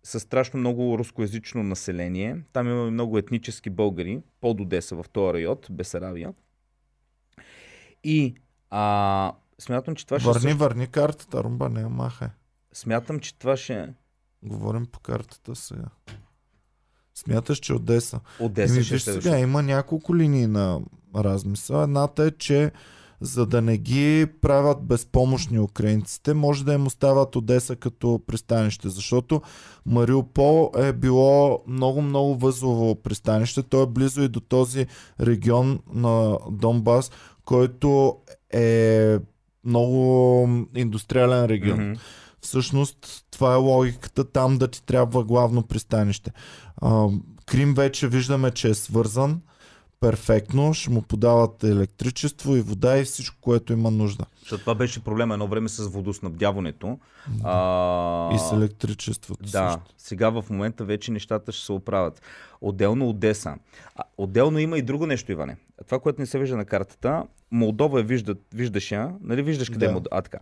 със 0.03 0.23
страшно 0.23 0.59
много 0.59 0.97
рускоязично 0.97 1.63
население. 1.63 2.41
Там 2.53 2.67
има 2.67 2.91
много 2.91 3.17
етнически 3.17 3.69
българи 3.69 4.21
под 4.41 4.61
Одеса 4.61 4.95
в 4.95 5.05
този 5.09 5.33
район, 5.33 5.57
Бесарабия. 5.71 6.33
И 8.03 8.35
а, 8.69 9.33
смятам, 9.59 9.95
че 9.95 10.05
това 10.05 10.19
ще... 10.19 10.29
Върни, 10.29 10.53
върни 10.53 10.87
картата, 10.87 11.43
Румба, 11.43 11.69
не 11.69 11.81
я 11.81 11.89
махай. 11.89 12.27
Смятам, 12.77 13.19
че 13.19 13.39
това 13.39 13.57
ще... 13.57 13.93
Говорим 14.43 14.85
по 14.85 14.99
картата 14.99 15.55
сега. 15.55 15.85
Смяташ, 17.15 17.57
че 17.57 17.73
Одеса. 17.73 18.19
Одеса 18.39 18.73
Еми, 18.73 18.83
ще 18.83 18.93
е 18.93 18.95
виж 18.95 19.03
сега, 19.03 19.39
има 19.39 19.63
няколко 19.63 20.15
линии 20.15 20.47
на 20.47 20.81
размисъл. 21.15 21.83
Едната 21.83 22.23
е, 22.23 22.31
че 22.31 22.71
за 23.21 23.45
да 23.45 23.61
не 23.61 23.77
ги 23.77 24.27
правят 24.41 24.83
безпомощни 24.83 25.59
украинците, 25.59 26.33
може 26.33 26.65
да 26.65 26.73
им 26.73 26.87
остават 26.87 27.35
Одеса 27.35 27.75
като 27.75 28.21
пристанище, 28.27 28.89
защото 28.89 29.41
Мариупол 29.85 30.71
е 30.77 30.93
било 30.93 31.63
много-много 31.67 32.35
възлово 32.35 32.95
пристанище. 32.95 33.63
То 33.63 33.83
е 33.83 33.87
близо 33.87 34.21
и 34.21 34.27
до 34.27 34.39
този 34.39 34.87
регион 35.19 35.79
на 35.93 36.37
Донбас, 36.51 37.11
който 37.45 38.17
е 38.53 39.17
много 39.63 40.49
индустриален 40.75 41.45
регион. 41.45 41.89
Мгм. 41.89 41.99
Всъщност, 42.47 43.25
това 43.31 43.53
е 43.53 43.57
логиката 43.57 44.23
там 44.23 44.57
да 44.57 44.67
ти 44.67 44.83
трябва 44.83 45.23
главно 45.23 45.63
пристанище. 45.63 46.31
А, 46.81 47.07
Крим 47.45 47.73
вече 47.73 48.07
виждаме, 48.07 48.51
че 48.51 48.69
е 48.69 48.73
свързан 48.73 49.41
перфектно, 49.99 50.73
ще 50.73 50.89
му 50.89 51.01
подават 51.01 51.63
електричество 51.63 52.55
и 52.55 52.61
вода 52.61 52.97
и 52.97 53.03
всичко, 53.03 53.37
което 53.41 53.73
има 53.73 53.91
нужда. 53.91 54.25
Защото 54.39 54.59
това 54.61 54.75
беше 54.75 55.03
проблема 55.03 55.33
едно 55.33 55.47
време 55.47 55.69
с 55.69 55.87
водоснабдяването. 55.87 56.99
А... 57.43 58.35
И 58.35 58.39
с 58.39 58.51
електричеството 58.51 59.43
Да, 59.43 59.49
също. 59.71 59.93
сега 59.97 60.29
в 60.29 60.45
момента 60.49 60.85
вече 60.85 61.11
нещата 61.11 61.51
ще 61.51 61.65
се 61.65 61.71
оправят. 61.71 62.21
Отделно 62.61 63.09
Одеса. 63.09 63.55
Отделно 64.17 64.59
има 64.59 64.77
и 64.77 64.81
друго 64.81 65.05
нещо, 65.07 65.31
Иване. 65.31 65.57
Това, 65.85 65.99
което 65.99 66.21
не 66.21 66.25
се 66.27 66.39
вижда 66.39 66.57
на 66.57 66.65
картата, 66.65 67.23
Молдова 67.51 67.99
е 67.99 68.03
вижда, 68.03 68.35
виждаш 68.53 68.91
я, 68.91 69.11
нали 69.21 69.41
виждаш 69.41 69.69
къде 69.69 69.85
Да. 69.85 69.91
е 69.91 69.93
Молдова? 69.93 70.17
А, 70.17 70.21
така. 70.21 70.37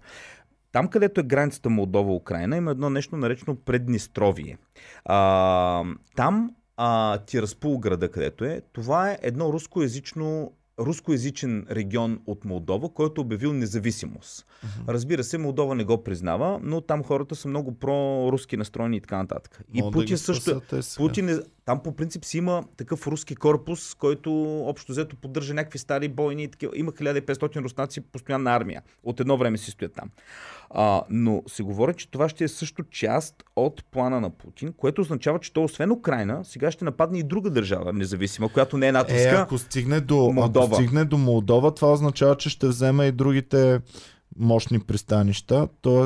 Там, 0.75 0.87
където 0.87 1.21
е 1.21 1.23
границата 1.23 1.69
Молдова-Украина, 1.69 2.57
има 2.57 2.71
едно 2.71 2.89
нещо 2.89 3.17
наречено 3.17 3.55
Преднистровие. 3.55 4.57
А, 5.05 5.83
там 6.15 6.51
а, 6.77 7.17
Тираспул 7.17 7.79
града, 7.79 8.11
където 8.11 8.45
е, 8.45 8.61
това 8.73 9.11
е 9.11 9.19
едно 9.21 9.53
рускоязично 9.53 10.51
рускоязичен 10.79 11.65
регион 11.71 12.19
от 12.25 12.45
Молдова, 12.45 12.89
който 12.89 13.21
е 13.21 13.23
обявил 13.23 13.53
независимост. 13.53 14.45
Разбира 14.87 15.23
се, 15.23 15.37
Молдова 15.37 15.75
не 15.75 15.83
го 15.83 16.03
признава, 16.03 16.59
но 16.63 16.81
там 16.81 17.03
хората 17.03 17.35
са 17.35 17.47
много 17.47 17.79
про-руски 17.79 18.57
настроени 18.57 18.97
и 18.97 19.01
така 19.01 19.17
нататък. 19.17 19.61
И 19.73 19.81
да 19.81 19.91
Путин 19.91 20.15
ги 20.15 20.17
също. 20.17 20.61
сега. 20.81 20.81
Путин 20.97 21.29
е, 21.29 21.39
там 21.65 21.83
по 21.83 21.95
принцип 21.95 22.25
си 22.25 22.37
има 22.37 22.63
такъв 22.77 23.07
руски 23.07 23.35
корпус, 23.35 23.95
който 23.95 24.61
общо 24.65 24.91
взето 24.91 25.15
поддържа 25.15 25.53
някакви 25.53 25.79
стари 25.79 26.07
бойни. 26.07 26.43
и 26.43 26.47
Такива. 26.47 26.73
Има 26.75 26.91
1500 26.91 27.63
руснаци 27.63 28.01
постоянна 28.01 28.55
армия. 28.55 28.81
От 29.03 29.19
едно 29.19 29.37
време 29.37 29.57
си 29.57 29.71
стоят 29.71 29.93
там. 29.93 30.09
А, 30.77 31.01
но 31.09 31.43
се 31.47 31.63
говори, 31.63 31.93
че 31.93 32.11
това 32.11 32.29
ще 32.29 32.43
е 32.43 32.47
също 32.47 32.83
част 32.83 33.43
от 33.55 33.85
плана 33.85 34.21
на 34.21 34.29
Путин, 34.29 34.73
което 34.73 35.01
означава, 35.01 35.39
че 35.39 35.53
то 35.53 35.63
освен 35.63 35.91
Украина, 35.91 36.45
сега 36.45 36.71
ще 36.71 36.85
нападне 36.85 37.19
и 37.19 37.23
друга 37.23 37.49
държава, 37.49 37.93
независима, 37.93 38.49
която 38.49 38.77
не 38.77 38.85
е 38.85 38.89
Е, 38.89 38.91
натовска. 38.91 39.29
ако 39.31 39.57
стигне, 39.57 39.99
до, 39.99 40.31
Молдова. 40.31 40.65
ако 40.65 40.75
стигне 40.75 41.05
до 41.05 41.17
Молдова, 41.17 41.71
това 41.71 41.91
означава, 41.91 42.37
че 42.37 42.49
ще 42.49 42.67
вземе 42.67 43.05
и 43.05 43.11
другите 43.11 43.79
мощни 44.37 44.79
пристанища, 44.79 45.67
т.е. 45.81 46.05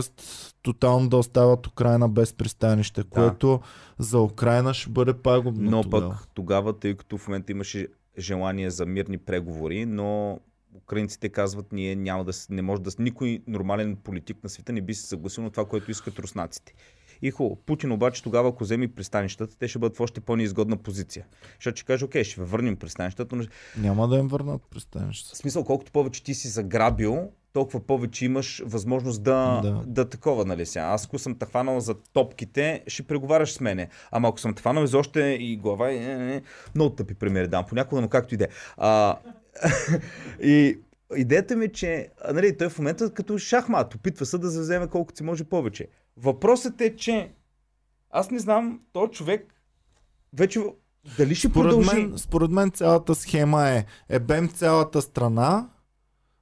тотално 0.62 1.10
да 1.10 1.18
остават 1.18 1.68
Украина 1.68 2.10
без 2.10 2.34
пристанище, 2.34 3.04
което 3.04 3.60
за 4.00 4.20
Украина 4.20 4.74
ще 4.74 4.90
бъде 4.90 5.14
пагубно 5.14 5.72
Но 5.72 5.84
тогава. 5.84 6.10
пък 6.10 6.28
тогава, 6.28 6.74
тъй 6.74 6.94
като 6.96 7.18
в 7.18 7.28
момента 7.28 7.52
имаше 7.52 7.88
желание 8.18 8.70
за 8.70 8.86
мирни 8.86 9.18
преговори, 9.18 9.86
но 9.86 10.40
украинците 10.76 11.30
казват, 11.30 11.72
ние 11.72 11.96
няма 11.96 12.26
да, 12.26 12.32
не 12.50 12.62
може 12.62 12.82
да, 12.82 12.92
никой 13.00 13.40
нормален 13.48 13.96
политик 13.96 14.38
на 14.44 14.50
света 14.50 14.74
не 14.74 14.82
би 14.82 14.94
се 14.94 15.08
съгласил 15.08 15.44
на 15.44 15.50
това, 15.50 15.66
което 15.66 15.92
искат 15.92 16.20
руснаците. 16.20 16.74
И 17.22 17.32
хубаво. 17.32 17.56
Путин 17.56 17.92
обаче 17.92 18.24
тогава, 18.24 18.50
ако 18.50 18.64
вземе 18.64 18.88
пристанищата, 18.88 19.58
те 19.58 19.68
ще 19.68 19.80
бъдат 19.80 19.98
в 19.98 20.02
още 20.02 20.22
по-неизгодна 20.22 20.78
позиция. 20.78 21.26
Защото 21.56 21.78
ще 21.78 21.86
каже, 21.86 22.06
окей, 22.06 22.24
ще 22.24 22.42
върнем 22.42 22.76
пристанищата, 22.76 23.36
но 23.36 23.44
Няма 23.78 24.08
да 24.08 24.18
им 24.18 24.28
върнат 24.28 24.62
пристанището. 24.72 25.36
в 25.36 25.38
смисъл, 25.38 25.64
колкото 25.64 25.92
повече 25.92 26.24
ти 26.24 26.34
си 26.34 26.48
заграбил, 26.48 27.32
толкова 27.54 27.80
повече 27.80 28.26
имаш 28.26 28.64
възможност 28.66 29.24
да, 29.24 29.62
Да. 29.64 29.84
да. 29.88 30.10
такова, 30.10 30.46
нали 30.46 30.66
сега. 30.66 30.86
Аз 30.86 31.06
ако 31.06 31.20
съм 31.20 31.36
те 31.36 31.46
хванал 31.46 31.80
за 31.80 31.96
топките, 32.14 32.84
ще 32.88 33.04
преговаряш 33.04 33.54
с 33.54 33.60
мене. 33.60 33.90
Ама 34.12 34.28
ако 34.28 34.40
съм 34.40 34.54
те 34.54 34.62
хванал 34.62 34.86
за 34.86 34.98
още 34.98 35.22
и 35.22 35.58
глава, 35.58 35.92
и, 35.92 35.98
е, 35.98 36.36
е, 36.36 36.42
много 36.76 36.96
тъпи 36.96 37.14
примери 37.14 37.48
дам 37.48 37.66
понякога, 37.70 38.02
но 38.02 38.10
както 38.10 38.34
и 38.34 38.38
да 38.38 38.44
е. 38.44 38.48
И 40.42 40.80
идеята 41.16 41.56
ми 41.56 41.66
е, 41.66 41.72
че 41.72 42.10
нали, 42.34 42.58
той 42.58 42.70
в 42.70 42.80
момента 42.80 43.14
като 43.14 43.38
шахмат, 43.38 43.96
опитва 43.96 44.26
се 44.26 44.38
да 44.38 44.48
вземе 44.48 44.88
колкото 44.88 45.18
си 45.18 45.24
може 45.24 45.44
повече. 45.44 45.88
Въпросът 46.18 46.82
е, 46.82 46.96
че 46.96 47.32
аз 48.10 48.32
не 48.32 48.40
знам, 48.40 48.80
този 48.94 49.12
човек 49.12 49.54
вече 50.34 50.60
дали 51.18 51.36
ще 51.36 51.50
Според 51.50 51.72
продължи. 51.72 51.96
мен, 51.96 52.18
според 52.18 52.52
мен 52.52 52.72
цялата 52.72 53.16
схема 53.16 53.70
е 53.70 53.86
ебем 54.10 54.50
цялата 54.50 55.02
страна, 55.02 55.70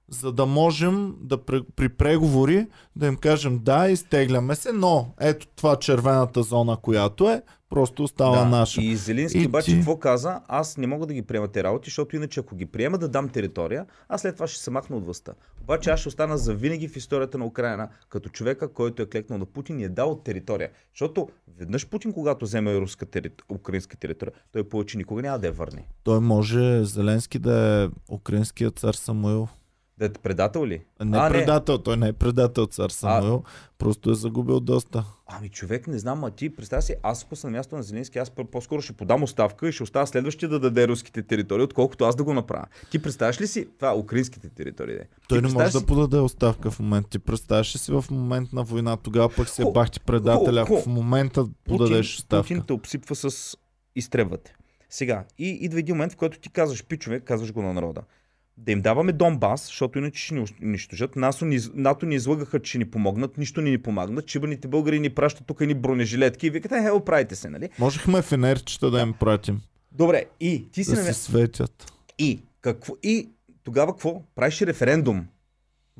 за 0.09 0.31
да 0.31 0.45
можем 0.45 1.15
да 1.21 1.45
при, 1.45 1.63
при 1.75 1.89
преговори 1.89 2.67
да 2.95 3.07
им 3.07 3.15
кажем 3.15 3.59
да, 3.63 3.89
изтегляме 3.89 4.55
се, 4.55 4.71
но 4.71 5.13
ето 5.19 5.47
това 5.47 5.75
червената 5.75 6.43
зона, 6.43 6.77
която 6.77 7.29
е, 7.29 7.41
просто 7.69 8.03
остава 8.03 8.37
да. 8.37 8.45
наша. 8.45 8.81
И 8.81 8.95
Зеленски 8.95 9.39
И 9.39 9.45
обаче 9.45 9.71
ти- 9.71 9.77
какво 9.77 9.97
каза? 9.97 10.41
Аз 10.47 10.77
не 10.77 10.87
мога 10.87 11.05
да 11.05 11.13
ги 11.13 11.21
приема 11.21 11.47
те 11.47 11.63
работи, 11.63 11.85
защото 11.89 12.15
иначе 12.15 12.39
ако 12.39 12.55
ги 12.55 12.65
приема 12.65 12.97
да 12.97 13.07
дам 13.09 13.29
територия, 13.29 13.85
аз 14.09 14.21
след 14.21 14.35
това 14.35 14.47
ще 14.47 14.63
се 14.63 14.71
махна 14.71 14.97
от 14.97 15.05
властта. 15.05 15.33
Обаче 15.61 15.89
аз 15.89 15.99
ще 15.99 16.09
остана 16.09 16.37
завинаги 16.37 16.87
в 16.87 16.95
историята 16.95 17.37
на 17.37 17.45
Украина 17.45 17.89
като 18.09 18.29
човека, 18.29 18.73
който 18.73 19.01
е 19.01 19.05
клекнал 19.05 19.39
на 19.39 19.45
Путин 19.45 19.79
и 19.79 19.83
е 19.83 19.89
дал 19.89 20.15
територия. 20.15 20.69
Защото 20.93 21.29
веднъж 21.57 21.87
Путин, 21.87 22.13
когато 22.13 22.45
вземе 22.45 22.79
руска 22.79 23.05
тери... 23.05 23.29
украинска 23.49 23.97
територия, 23.97 24.33
той 24.51 24.63
повече 24.63 24.97
никога 24.97 25.21
няма 25.21 25.39
да 25.39 25.47
я 25.47 25.53
върне. 25.53 25.87
Той 26.03 26.19
може 26.19 26.83
Зеленски 26.85 27.39
да 27.39 27.83
е 27.83 28.13
украинският 28.13 28.79
цар 28.79 28.93
Самуил. 28.93 29.47
Да 29.97 30.05
е 30.05 30.09
предател 30.09 30.65
ли? 30.65 30.81
Не 31.01 31.17
А, 31.17 31.27
е 31.27 31.31
предател, 31.31 31.77
той 31.77 31.97
не 31.97 32.07
е 32.07 32.13
предател 32.13 32.65
цар 32.65 32.89
Самуил, 32.89 33.43
просто 33.77 34.11
е 34.11 34.15
загубил 34.15 34.59
доста. 34.59 35.03
Ами 35.27 35.49
човек, 35.49 35.87
не 35.87 35.97
знам, 35.97 36.23
а 36.23 36.31
ти 36.31 36.49
представя 36.49 36.81
си, 36.81 36.95
аз 37.03 37.23
ако 37.23 37.35
съм 37.35 37.51
на 37.51 37.57
място 37.57 37.75
на 37.75 37.83
Зеленски, 37.83 38.19
аз 38.19 38.29
по- 38.29 38.45
по-скоро 38.45 38.81
ще 38.81 38.93
подам 38.93 39.23
оставка 39.23 39.69
и 39.69 39.71
ще 39.71 39.83
оставя 39.83 40.07
следващия 40.07 40.49
да 40.49 40.59
даде 40.59 40.87
руските 40.87 41.23
територии, 41.23 41.63
отколкото 41.63 42.05
аз 42.05 42.15
да 42.15 42.23
го 42.23 42.33
направя. 42.33 42.65
Ти 42.91 42.99
представяш 42.99 43.41
ли 43.41 43.47
си 43.47 43.67
това 43.69 43.95
украинските 43.95 44.49
територии? 44.49 44.95
Де? 44.95 45.07
Той 45.27 45.37
не 45.37 45.41
може 45.41 45.43
представяш 45.45 45.73
да 45.73 45.79
си- 45.79 45.85
подаде 45.85 46.17
оставка 46.17 46.71
в 46.71 46.79
момента. 46.79 47.09
Ти 47.09 47.19
представяш 47.19 47.75
ли 47.75 47.79
си 47.79 47.91
в 47.91 48.05
момент 48.11 48.53
на 48.53 48.63
война, 48.63 48.97
тогава 48.97 49.29
пък 49.29 49.49
се 49.49 49.63
Ху- 49.63 49.71
бахти 49.71 49.99
предателя, 49.99 50.61
ако 50.61 50.81
в 50.81 50.87
момента 50.87 51.45
подадеш 51.65 52.15
оставка. 52.15 52.43
Путин 52.43 52.61
те 52.61 52.73
обсипва 52.73 53.15
с 53.15 53.57
изтребвате. 53.95 54.55
Сега, 54.89 55.23
и 55.37 55.49
идва 55.51 55.79
един 55.79 55.95
момент, 55.95 56.13
в 56.13 56.17
който 56.17 56.39
ти 56.39 56.49
казваш, 56.49 56.85
пичове, 56.85 57.19
казваш 57.19 57.53
го 57.53 57.61
на 57.61 57.73
народа. 57.73 58.01
Да 58.57 58.71
им 58.71 58.81
даваме 58.81 59.11
Донбас, 59.11 59.65
защото 59.65 59.99
иначе 59.99 60.21
ще 60.21 60.33
ни 60.35 60.45
унищожат. 60.63 61.15
Ни, 61.41 61.59
НАТО 61.73 62.05
ни 62.05 62.15
излъгаха, 62.15 62.59
че 62.59 62.77
ни 62.77 62.85
помогнат, 62.85 63.37
нищо 63.37 63.61
ни 63.61 63.69
ни 63.69 63.77
помагнат. 63.77 64.27
Чибаните 64.27 64.67
българи 64.67 64.99
ни 64.99 65.09
пращат 65.09 65.47
тук 65.47 65.61
ни 65.61 65.73
бронежилетки 65.73 66.47
и 66.47 66.49
викате, 66.49 66.75
е, 66.75 66.91
оправите 66.91 67.35
се, 67.35 67.49
нали? 67.49 67.69
Можехме 67.79 68.21
фенерчета 68.21 68.91
да 68.91 69.01
им 69.01 69.13
пратим, 69.13 69.61
Добре, 69.91 70.25
и 70.39 70.71
ти 70.71 70.83
си 70.83 70.91
да 70.91 70.97
на 70.97 71.03
се 71.03 71.13
светят. 71.13 71.93
И, 72.19 72.39
какво, 72.61 72.93
и 73.03 73.29
тогава 73.63 73.91
какво? 73.91 74.21
Правиш 74.35 74.61
референдум 74.61 75.27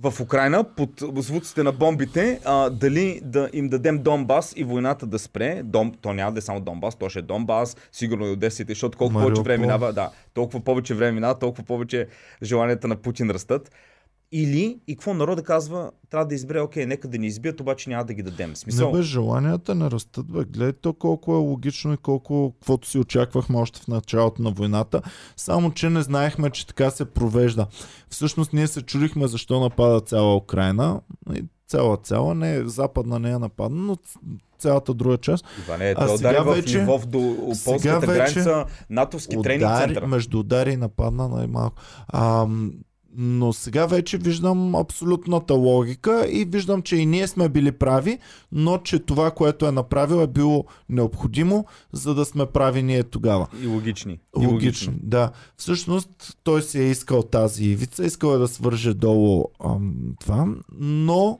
в 0.01 0.13
Украина 0.21 0.63
под 0.63 0.89
звуците 1.15 1.63
на 1.63 1.71
бомбите, 1.71 2.39
а, 2.45 2.69
дали 2.69 3.21
да 3.23 3.49
им 3.53 3.69
дадем 3.69 4.03
Донбас 4.03 4.53
и 4.57 4.63
войната 4.63 5.05
да 5.05 5.19
спре. 5.19 5.61
Дом, 5.63 5.93
то 6.01 6.13
няма 6.13 6.31
да 6.31 6.37
е 6.37 6.41
само 6.41 6.59
Донбас, 6.59 6.95
то 6.95 7.09
ще 7.09 7.19
е 7.19 7.21
Донбас, 7.21 7.77
сигурно 7.91 8.27
и 8.27 8.31
Одесите, 8.31 8.71
защото 8.71 8.97
колко 8.97 9.13
повече 9.13 9.29
Мариупол. 9.29 9.43
време 9.43 9.61
минава, 9.61 9.93
да, 9.93 10.09
толкова 10.33 10.59
повече 10.59 10.93
време 10.93 11.11
минава, 11.11 11.39
толкова 11.39 11.63
повече 11.63 12.07
желанията 12.43 12.87
на 12.87 12.95
Путин 12.95 13.29
растат. 13.29 13.71
Или, 14.31 14.79
и 14.87 14.95
какво 14.95 15.13
народа 15.13 15.43
казва, 15.43 15.91
трябва 16.09 16.27
да 16.27 16.35
избере, 16.35 16.61
окей, 16.61 16.85
нека 16.85 17.07
да 17.07 17.17
ни 17.17 17.27
избият, 17.27 17.59
обаче 17.59 17.89
няма 17.89 18.05
да 18.05 18.13
ги 18.13 18.23
дадем. 18.23 18.53
В 18.53 18.57
Смисъл, 18.57 18.91
Не 18.91 18.97
бе, 18.97 19.03
желанията 19.03 19.75
не 19.75 19.91
растат, 19.91 20.25
бе. 20.27 20.43
Гледай 20.43 20.73
то 20.73 20.93
колко 20.93 21.33
е 21.33 21.37
логично 21.37 21.93
и 21.93 21.97
колко, 21.97 22.51
каквото 22.51 22.87
си 22.87 22.99
очаквахме 22.99 23.57
още 23.57 23.79
в 23.79 23.87
началото 23.87 24.41
на 24.41 24.51
войната, 24.51 25.01
само 25.37 25.71
че 25.71 25.89
не 25.89 26.01
знаехме, 26.01 26.49
че 26.49 26.67
така 26.67 26.89
се 26.89 27.05
провежда. 27.05 27.67
Всъщност 28.09 28.53
ние 28.53 28.67
се 28.67 28.81
чудихме 28.81 29.27
защо 29.27 29.59
напада 29.59 29.99
цяла 29.99 30.35
Украина. 30.35 31.01
И 31.35 31.43
цяла, 31.67 31.97
цяла, 31.97 32.35
не, 32.35 32.67
западна 32.67 33.19
не 33.19 33.29
я 33.29 33.39
нападна, 33.39 33.77
но 33.77 33.97
цялата 34.59 34.93
друга 34.93 35.17
част. 35.17 35.45
Иване, 35.59 35.93
А 35.97 36.07
той 36.07 36.17
сега 36.17 36.43
в 36.43 36.53
вече- 36.55 36.83
Львов 36.83 37.05
до 37.05 37.35
полската 37.65 37.99
вече 37.99 38.33
граница, 38.33 38.65
натовски 38.89 39.41
тренинг 39.43 39.61
Удари, 39.63 39.85
център. 39.85 40.05
между 40.05 40.39
удари 40.39 40.71
и 40.71 40.77
нападна 40.77 41.27
най-малко. 41.27 41.75
А, 42.07 42.47
Но 43.19 43.53
сега 43.53 43.85
вече 43.85 44.17
виждам 44.17 44.75
абсолютната 44.75 45.53
логика 45.53 46.27
и 46.29 46.45
виждам, 46.45 46.81
че 46.81 46.95
и 46.95 47.05
ние 47.05 47.27
сме 47.27 47.49
били 47.49 47.71
прави, 47.71 48.19
но 48.51 48.77
че 48.77 48.99
това, 48.99 49.31
което 49.31 49.67
е 49.67 49.71
направил 49.71 50.15
е 50.15 50.27
било 50.27 50.65
необходимо, 50.89 51.65
за 51.93 52.15
да 52.15 52.25
сме 52.25 52.45
прави 52.45 52.83
ние 52.83 53.03
тогава. 53.03 53.47
И 53.63 53.67
логични. 53.67 54.19
И 54.41 54.45
Логично, 54.45 54.93
да. 55.03 55.31
Всъщност 55.57 56.37
той 56.43 56.61
си 56.61 56.79
е 56.79 56.89
искал 56.89 57.23
тази 57.23 57.65
ивица, 57.65 58.05
искал 58.05 58.29
е 58.29 58.37
да 58.37 58.47
свърже 58.47 58.93
долу 58.93 59.43
ам, 59.65 59.93
това, 60.19 60.47
но 60.79 61.39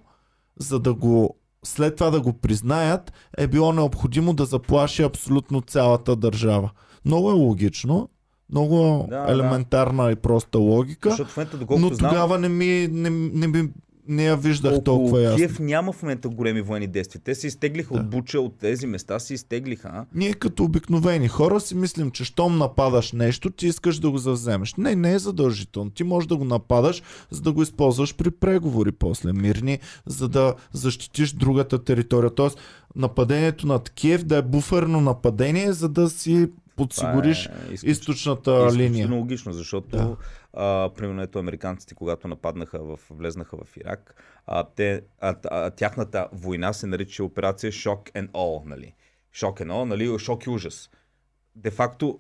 за 0.60 0.80
да 0.80 0.94
го 0.94 1.36
след 1.64 1.96
това 1.96 2.10
да 2.10 2.22
го 2.22 2.34
признаят, 2.34 3.14
е 3.38 3.48
било 3.48 3.74
необходимо 3.74 4.34
да 4.34 4.46
заплаши 4.46 5.04
абсолютно 5.04 5.62
цялата 5.62 6.16
държава. 6.16 6.70
Много 7.06 7.30
е 7.30 7.34
логично, 7.34 8.10
много 8.52 9.08
Да, 9.10 9.26
да, 9.26 9.32
елементарна 9.34 10.12
и 10.12 10.16
проста 10.16 10.58
логика, 10.58 11.10
Защото 11.10 11.30
в 11.32 11.38
момента, 11.38 11.58
но 11.80 11.94
знам, 11.94 12.12
тогава 12.12 12.40
не 12.40 12.50
ми 12.50 12.88
не, 12.92 13.10
не, 13.10 13.48
ми, 13.48 13.70
не 14.08 14.26
я 14.26 14.36
виждах 14.36 14.72
около 14.72 14.84
толкова 14.84 15.22
ясно. 15.22 15.38
Киев 15.38 15.60
няма 15.60 15.92
в 15.92 16.04
момента 16.04 16.30
големи 16.30 16.62
военни 16.62 16.88
действия. 16.88 17.22
Те 17.26 17.36
се 17.36 17.48
изтеглиха 17.48 17.94
Да. 17.94 18.00
от 18.00 18.10
Буча, 18.10 18.40
от 18.40 18.58
тези 18.60 18.88
места 18.88 19.20
се 19.20 19.34
изтеглиха. 19.34 19.90
а? 19.94 20.06
Ние 20.14 20.34
като 20.34 20.64
обикновени 20.64 21.28
хора 21.28 21.60
си 21.60 21.76
мислим, 21.76 22.12
че 22.12 22.24
щом 22.24 22.58
нападаш 22.58 23.12
нещо, 23.12 23.50
ти 23.50 23.68
искаш 23.68 24.00
да 24.00 24.12
го 24.12 24.18
завземеш. 24.18 24.76
Не, 24.76 24.96
не 24.96 25.14
е 25.14 25.20
задължително. 25.20 25.92
Ти 25.92 26.04
можеш 26.04 26.28
да 26.28 26.38
го 26.38 26.46
нападаш, 26.46 27.04
за 27.32 27.42
да 27.42 27.52
го 27.52 27.62
използваш 27.62 28.16
при 28.16 28.32
преговори 28.32 28.92
после 28.92 29.34
мирни, 29.34 29.80
за 30.06 30.28
да 30.28 30.54
защитиш 30.74 31.32
другата 31.34 31.84
територия. 31.84 32.30
Тоест, 32.30 32.58
нападението 32.96 33.68
над 33.68 33.90
Киев 33.90 34.24
да 34.24 34.38
е 34.38 34.42
буферно 34.42 35.02
нападение, 35.02 35.72
за 35.74 35.90
да 35.90 36.10
си 36.10 36.48
подсигуриш 36.78 37.46
е 37.46 37.52
източната 37.72 38.52
изключително 38.52 38.72
линия. 38.74 39.10
логично, 39.10 39.54
защото 39.54 39.90
Да. 39.90 40.18
а, 40.54 40.90
примерно 40.98 41.22
ето 41.22 41.40
американците, 41.40 41.96
когато 41.96 42.28
нападнаха 42.28 42.80
в, 42.84 43.00
влезнаха 43.10 43.58
в 43.58 43.78
Ирак, 43.78 44.16
а, 44.48 44.64
те, 44.76 45.02
а, 45.20 45.36
а, 45.52 45.72
тяхната 45.72 46.28
война 46.32 46.74
се 46.74 46.88
нарича 46.88 47.24
операция 47.24 47.72
Shock 47.72 48.12
and 48.12 48.30
All, 48.32 48.66
нали? 48.66 48.94
Shock 49.36 49.62
and 49.62 49.72
All, 49.72 49.84
нали? 49.84 50.20
Шок 50.20 50.46
и 50.46 50.50
ужас. 50.50 50.90
Де 51.56 51.72
факто 51.72 52.20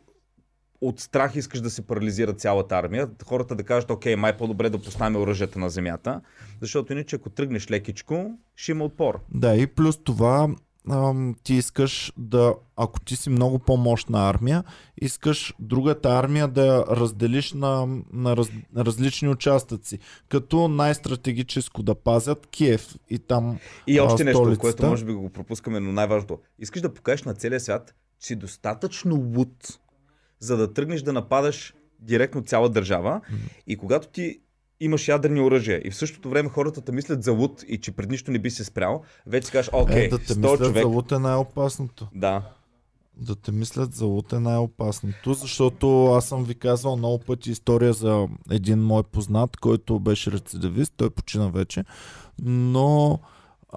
от 0.81 0.99
страх 0.99 1.35
искаш 1.35 1.61
да 1.61 1.69
се 1.69 1.87
парализира 1.87 2.33
цялата 2.33 2.75
армия, 2.75 3.09
хората 3.25 3.55
да 3.55 3.63
кажат, 3.63 3.91
окей, 3.91 4.15
май 4.15 4.37
по-добре 4.37 4.69
да 4.69 4.81
поставим 4.81 5.21
оръжията 5.21 5.59
на 5.59 5.69
земята, 5.69 6.21
защото 6.61 6.93
иначе 6.93 7.15
ако 7.15 7.29
тръгнеш 7.29 7.71
лекичко, 7.71 8.39
ще 8.55 8.71
има 8.71 8.83
отпор. 8.85 9.19
Да, 9.33 9.55
и 9.55 9.67
плюс 9.67 10.03
това 10.03 10.49
ам, 10.91 11.35
ти 11.43 11.53
искаш 11.53 12.13
да, 12.17 12.53
ако 12.75 12.99
ти 12.99 13.15
си 13.15 13.29
много 13.29 13.59
по-мощна 13.59 14.29
армия, 14.29 14.63
искаш 15.01 15.53
другата 15.59 16.09
армия 16.09 16.47
да 16.47 16.65
я 16.65 16.85
разделиш 16.85 17.53
на, 17.53 17.87
на, 18.13 18.37
раз, 18.37 18.49
на 18.73 18.85
различни 18.85 19.29
участъци, 19.29 19.99
като 20.29 20.67
най-стратегическо 20.67 21.83
да 21.83 21.95
пазят 21.95 22.47
Киев 22.47 22.95
и 23.09 23.19
там 23.19 23.59
И 23.87 23.99
а, 23.99 24.03
още 24.03 24.23
нещо, 24.23 24.37
столицата. 24.37 24.61
което 24.61 24.85
може 24.85 25.05
би 25.05 25.13
го 25.13 25.29
пропускаме, 25.29 25.79
но 25.79 25.91
най-важното. 25.91 26.39
Искаш 26.59 26.81
да 26.81 26.93
покажеш 26.93 27.23
на 27.23 27.33
целия 27.33 27.59
свят, 27.59 27.95
че 28.19 28.27
си 28.27 28.35
достатъчно 28.35 29.15
луд, 29.15 29.79
за 30.39 30.57
да 30.57 30.73
тръгнеш 30.73 31.01
да 31.01 31.13
нападаш 31.13 31.73
директно 31.99 32.43
цяла 32.43 32.69
държава. 32.69 33.21
И 33.67 33.77
когато 33.77 34.07
ти 34.07 34.39
имаш 34.79 35.07
ядрени 35.07 35.41
оръжия 35.41 35.81
и 35.83 35.91
в 35.91 35.95
същото 35.95 36.29
време 36.29 36.49
хората 36.49 36.81
те 36.81 36.91
мислят 36.91 37.23
за 37.23 37.31
луд 37.31 37.63
и 37.67 37.77
че 37.77 37.91
пред 37.91 38.09
нищо 38.09 38.31
не 38.31 38.39
би 38.39 38.49
се 38.49 38.63
спрял, 38.63 39.03
вече 39.25 39.45
си 39.45 39.51
кажеш, 39.51 39.69
окей, 39.73 40.05
е, 40.05 40.09
да 40.09 40.17
те 40.17 40.33
100 40.33 40.37
мислят 40.37 40.59
човек. 40.59 40.83
за 40.83 40.87
лут 40.87 41.11
е 41.11 41.19
най-опасното. 41.19 42.07
Да. 42.15 42.41
Да 43.15 43.35
те 43.35 43.51
мислят 43.51 43.93
за 43.93 44.05
лут 44.05 44.33
е 44.33 44.39
най-опасното, 44.39 45.33
защото 45.33 46.05
аз 46.05 46.27
съм 46.27 46.43
ви 46.43 46.55
казвал 46.55 46.97
много 46.97 47.19
пъти 47.19 47.51
история 47.51 47.93
за 47.93 48.27
един 48.51 48.79
мой 48.79 49.03
познат, 49.03 49.57
който 49.57 49.99
беше 49.99 50.31
рецидивист, 50.31 50.93
той 50.97 51.09
почина 51.09 51.47
вече, 51.47 51.83
но... 52.41 53.19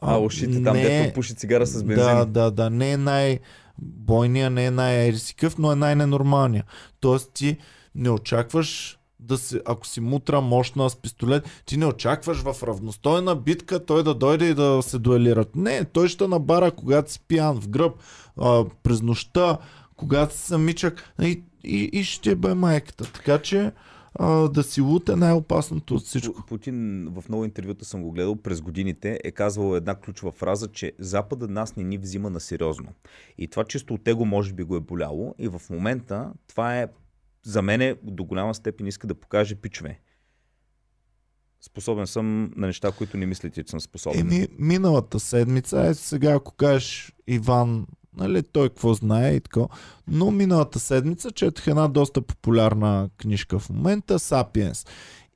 А, 0.03 0.19
ушите 0.19 0.63
там, 0.63 0.77
не 0.77 0.83
дето 0.83 1.15
пуши 1.15 1.35
цигара 1.35 1.67
с 1.67 1.85
бензин. 1.85 2.05
Да, 2.05 2.25
да, 2.25 2.51
да. 2.51 2.71
Не 2.71 2.93
е 2.93 2.97
най-бойния, 2.97 4.51
не 4.51 4.67
е 4.67 4.71
най-ерисикъв, 4.71 5.59
но 5.59 5.73
е 5.73 5.77
най-ненормалния. 5.77 6.65
Тоест 7.01 7.31
ти 7.35 7.57
не 7.95 8.11
очакваш 8.11 9.00
да 9.23 9.39
си, 9.39 9.61
ако 9.67 9.87
си 9.87 10.01
мутра 10.01 10.41
мощна 10.41 10.91
с 10.91 10.97
пистолет, 10.97 11.63
ти 11.67 11.77
не 11.77 11.87
очакваш 11.87 12.43
в 12.43 12.63
равностойна 12.63 13.37
битка 13.37 13.87
той 13.87 14.03
да 14.03 14.15
дойде 14.15 14.49
и 14.49 14.55
да 14.55 14.83
се 14.83 14.99
дуелират. 14.99 15.57
Не, 15.57 15.85
той 15.85 16.09
ще 16.09 16.29
набара, 16.29 16.71
когато 16.71 17.13
си 17.13 17.21
пиян 17.29 17.61
в 17.61 17.69
гръб, 17.69 17.95
а, 18.37 18.65
през 18.83 19.03
нощта, 19.03 19.59
когато 19.97 20.35
си 20.35 20.41
самичък 20.41 21.15
и, 21.23 21.43
и, 21.65 21.91
и 21.93 22.05
ще 22.05 22.35
бе 22.35 22.55
майката. 22.55 23.13
Така 23.13 23.39
че 23.39 23.73
а, 24.15 24.49
да 24.49 24.63
си 24.63 24.81
лут 24.81 25.09
е 25.09 25.17
най-опасното 25.17 25.95
от 25.95 26.03
всичко. 26.03 26.35
Пу- 26.35 26.47
Путин 26.47 27.09
в 27.11 27.29
много 27.29 27.45
интервюта 27.45 27.85
съм 27.85 28.03
го 28.03 28.13
гледал 28.13 28.37
през 28.37 28.61
годините 28.61 29.19
е 29.25 29.31
казвал 29.31 29.77
една 29.77 29.95
ключова 29.95 30.33
фраза, 30.33 30.69
че 30.69 30.93
Запада 30.99 31.49
нас 31.49 31.77
не 31.77 31.85
ни 31.85 31.99
взима 31.99 32.31
на 32.31 32.41
сериозно. 32.41 32.89
И 33.39 33.49
това 33.49 33.65
чисто 33.65 33.95
от 33.95 34.09
его 34.09 34.25
може 34.25 34.53
би 34.53 34.63
го 34.63 34.77
е 34.77 34.81
боляло 34.81 35.35
и 35.39 35.49
в 35.49 35.63
момента 35.71 36.33
това 36.49 36.79
е 36.79 36.87
за 37.43 37.63
мене 37.63 37.97
до 38.03 38.25
голяма 38.25 38.55
степен 38.55 38.87
иска 38.87 39.07
да 39.07 39.15
покаже 39.15 39.55
пичове. 39.55 40.01
Способен 41.61 42.07
съм 42.07 42.53
на 42.57 42.67
неща, 42.67 42.93
които 42.93 43.17
не 43.17 43.27
мислите, 43.27 43.65
че 43.65 43.71
съм 43.71 43.81
способен. 43.81 44.21
Еми, 44.21 44.49
миналата 44.59 45.21
седмица, 45.21 45.81
е 45.81 45.95
сега 45.95 46.33
ако 46.33 46.55
кажеш 46.55 47.13
Иван, 47.27 47.87
нали, 48.17 48.43
той 48.43 48.69
какво 48.69 48.95
знае 48.95 49.35
и 49.35 49.41
така, 49.41 49.61
но 50.09 50.31
миналата 50.31 50.81
седмица 50.81 51.31
четох 51.31 51.67
една 51.67 51.89
доста 51.89 52.23
популярна 52.23 53.11
книжка 53.17 53.59
в 53.59 53.71
момента, 53.71 54.19
Сапиенс. 54.19 54.87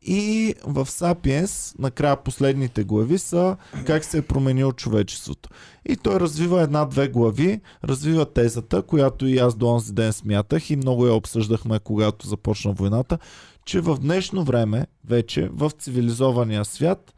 И 0.06 0.54
в 0.66 0.86
Сапиенс, 0.86 1.74
накрая 1.78 2.16
последните 2.16 2.84
глави 2.84 3.18
са 3.18 3.56
как 3.86 4.04
се 4.04 4.18
е 4.18 4.22
променило 4.22 4.72
човечеството. 4.72 5.48
И 5.88 5.96
той 5.96 6.20
развива 6.20 6.62
една-две 6.62 7.08
глави, 7.08 7.60
развива 7.84 8.32
тезата, 8.32 8.82
която 8.82 9.26
и 9.26 9.38
аз 9.38 9.54
до 9.54 9.68
онзи 9.68 9.92
ден 9.92 10.12
смятах 10.12 10.70
и 10.70 10.76
много 10.76 11.06
я 11.06 11.14
обсъждахме, 11.14 11.78
когато 11.78 12.26
започна 12.26 12.72
войната, 12.72 13.18
че 13.64 13.80
в 13.80 13.98
днешно 13.98 14.44
време, 14.44 14.86
вече 15.08 15.48
в 15.52 15.70
цивилизования 15.70 16.64
свят, 16.64 17.14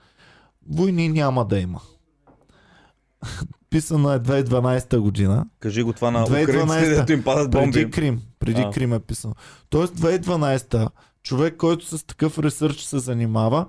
войни 0.69 1.09
няма 1.09 1.45
да 1.45 1.59
има. 1.59 1.81
Писана 3.71 4.15
е 4.15 4.19
2012 4.19 4.99
година. 4.99 5.47
Кажи 5.61 5.83
го 5.83 5.93
това 5.93 6.11
на 6.11 6.27
2012 6.27 6.65
украинците, 6.65 7.13
им 7.13 7.25
падат 7.25 7.51
бомби. 7.51 7.73
Преди 7.73 7.91
Крим. 7.91 8.23
Преди 8.39 8.61
А. 8.61 8.71
Крим 8.71 8.93
е 8.93 9.01
писано. 9.01 9.35
Тоест 9.71 9.95
2012 9.95 10.89
човек, 11.27 11.57
който 11.57 11.87
с 11.87 12.07
такъв 12.07 12.39
ресърч 12.39 12.81
се 12.81 12.99
занимава, 12.99 13.67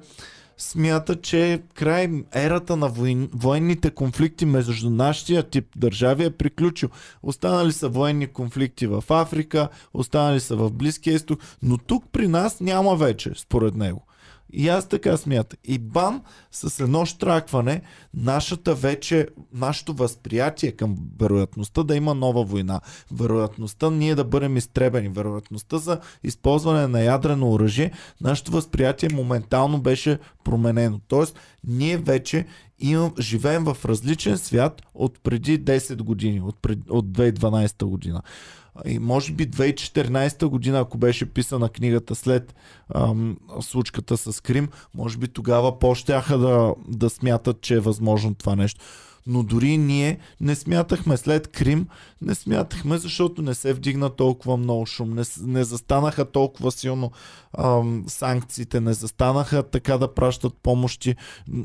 смята, 0.58 1.22
че 1.22 1.62
край 1.74 2.24
ерата 2.34 2.78
на 2.78 2.90
войн, 2.90 3.30
военните 3.34 3.90
конфликти 3.90 4.46
между 4.46 4.90
нашия 4.90 5.44
тип 5.44 5.66
държави 5.76 6.26
е 6.26 6.30
приключил. 6.30 6.90
Останали 7.24 7.72
са 7.72 7.90
военни 7.90 8.28
конфликти 8.28 8.88
в 8.88 9.04
Африка, 9.10 9.70
останали 9.94 10.40
са 10.40 10.56
в 10.56 10.72
Близкия 10.72 11.16
изток, 11.16 11.40
но 11.64 11.78
тук 11.78 12.06
при 12.12 12.28
нас 12.28 12.60
няма 12.60 12.96
вече, 12.96 13.32
според 13.36 13.76
него. 13.76 14.07
И 14.54 14.70
аз 14.70 14.88
така 14.88 15.18
смятам. 15.18 15.60
И 15.64 15.78
бам, 15.78 16.22
с 16.52 16.80
едно 16.80 17.06
штракване, 17.06 17.82
нашата 18.14 18.76
вече, 18.76 19.28
нашето 19.54 19.94
възприятие 19.94 20.72
към 20.72 20.98
вероятността 21.20 21.84
да 21.84 21.96
има 21.96 22.14
нова 22.14 22.44
война, 22.44 22.82
вероятността 23.12 23.90
ние 23.90 24.16
да 24.16 24.24
бъдем 24.24 24.58
изтребени, 24.58 25.10
вероятността 25.10 25.78
за 25.78 26.00
използване 26.24 26.88
на 26.88 27.02
ядрено 27.02 27.52
оръжие, 27.52 27.92
нашето 28.22 28.52
възприятие 28.52 29.10
моментално 29.14 29.82
беше 29.82 30.20
променено. 30.44 31.00
Тоест, 31.08 31.40
ние 31.64 31.98
вече 31.98 32.46
имам, 32.80 33.14
живеем 33.20 33.64
в 33.64 33.78
различен 33.86 34.38
свят 34.38 34.82
от 34.94 35.20
преди 35.24 35.64
10 35.64 36.02
години, 36.02 36.42
от, 36.42 36.56
пред, 36.62 36.80
от 36.90 37.06
2012 37.06 37.86
година. 37.86 38.22
И 38.86 39.00
може 39.00 39.34
би 39.34 39.48
2014 39.48 40.46
година, 40.46 40.80
ако 40.80 40.98
беше 40.98 41.26
писана 41.26 41.70
книгата 41.70 42.16
след 42.16 42.56
ам, 42.96 43.38
случката 43.62 44.18
с 44.18 44.42
Крим, 44.42 44.70
може 44.96 45.18
би 45.18 45.28
тогава 45.28 45.80
по-щяха 45.80 46.38
да, 46.38 46.74
да 46.88 47.10
смятат, 47.10 47.62
че 47.62 47.74
е 47.76 47.80
възможно 47.80 48.36
това 48.36 48.56
нещо. 48.56 48.82
Но 49.30 49.44
дори 49.44 49.78
ние 49.78 50.18
не 50.42 50.56
смятахме 50.56 51.18
след 51.18 51.48
Крим, 51.48 51.88
не 52.22 52.36
смятахме, 52.36 52.98
защото 52.98 53.42
не 53.42 53.56
се 53.56 53.74
вдигна 53.74 54.10
толкова 54.10 54.58
много 54.58 54.86
шум, 54.86 55.14
не, 55.14 55.24
не 55.42 55.64
застанаха 55.64 56.26
толкова 56.26 56.72
силно 56.72 57.12
ам, 57.58 58.04
санкциите, 58.08 58.80
не 58.80 58.94
застанаха 58.94 59.64
така 59.64 59.98
да 59.98 60.14
пращат 60.14 60.54
помощи. 60.64 61.16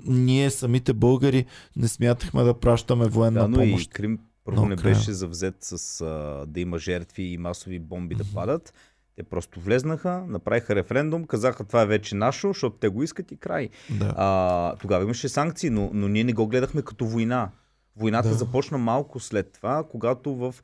Ние 0.06 0.50
самите 0.50 0.92
българи 0.92 1.44
не 1.76 1.88
смятахме 1.88 2.42
да 2.42 2.54
пращаме 2.54 3.08
военна 3.08 3.40
Да, 3.40 3.48
но 3.48 3.62
и 3.62 3.70
помощ. 3.70 3.90
Крим 3.90 4.18
първо 4.44 4.66
не 4.66 4.76
края. 4.76 4.94
беше 4.94 5.12
завзет 5.12 5.54
с 5.60 6.00
а, 6.00 6.44
да 6.46 6.60
има 6.60 6.78
жертви 6.78 7.22
и 7.22 7.38
масови 7.38 7.78
бомби 7.78 8.14
да 8.14 8.24
падат. 8.34 8.74
Те 9.16 9.22
просто 9.22 9.60
влезнаха, 9.60 10.24
направиха 10.28 10.74
референдум, 10.74 11.24
казаха 11.24 11.64
това 11.64 11.82
е 11.82 11.86
вече 11.86 12.14
наше, 12.14 12.46
защото 12.46 12.76
те 12.76 12.88
го 12.88 13.02
искат 13.02 13.32
и 13.32 13.36
край. 13.36 13.68
Да. 13.90 14.14
А, 14.16 14.76
тогава 14.76 15.04
имаше 15.04 15.28
санкции, 15.28 15.70
но, 15.70 15.90
но 15.94 16.08
ние 16.08 16.24
не 16.24 16.32
го 16.32 16.46
гледахме 16.46 16.82
като 16.82 17.06
война. 17.06 17.50
Войната 17.96 18.28
Да. 18.28 18.34
започна 18.34 18.78
малко 18.78 19.20
след 19.20 19.52
това, 19.52 19.84
когато 19.90 20.34
в 20.34 20.54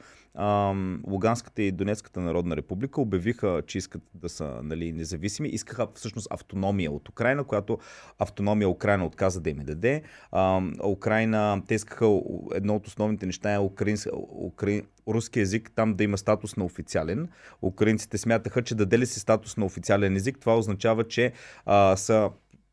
Луганската 1.06 1.62
и 1.62 1.72
Донецката 1.72 2.20
народна 2.20 2.56
република 2.56 3.00
обявиха, 3.00 3.62
че 3.66 3.78
искат 3.78 4.02
да 4.14 4.28
са 4.28 4.60
нали, 4.62 4.92
независими. 4.92 5.48
Искаха 5.48 5.86
всъщност 5.94 6.28
автономия 6.30 6.90
от 6.92 7.08
Украина, 7.08 7.44
която 7.44 7.78
автономия 8.18 8.68
Украина 8.68 9.06
отказа 9.06 9.40
да 9.40 9.50
им 9.50 9.58
даде. 9.58 10.02
А 10.32 10.62
Украина, 10.84 11.62
те 11.68 11.74
искаха 11.74 12.20
едно 12.54 12.76
от 12.76 12.86
основните 12.86 13.26
неща 13.26 13.52
е 13.54 13.58
украинс, 13.58 14.06
украин, 14.44 14.82
руски 15.08 15.40
език 15.40 15.70
там 15.74 15.94
да 15.94 16.04
има 16.04 16.18
статус 16.18 16.56
на 16.56 16.64
официален. 16.64 17.28
Украинците 17.62 18.18
смятаха, 18.18 18.62
че 18.62 18.74
даде 18.74 18.98
ли 18.98 19.06
си 19.06 19.20
статус 19.20 19.56
на 19.56 19.64
официален 19.64 20.16
език, 20.16 20.38
това 20.40 20.58
означава, 20.58 21.04
че 21.04 21.32
а, 21.66 21.96
са 21.96 22.30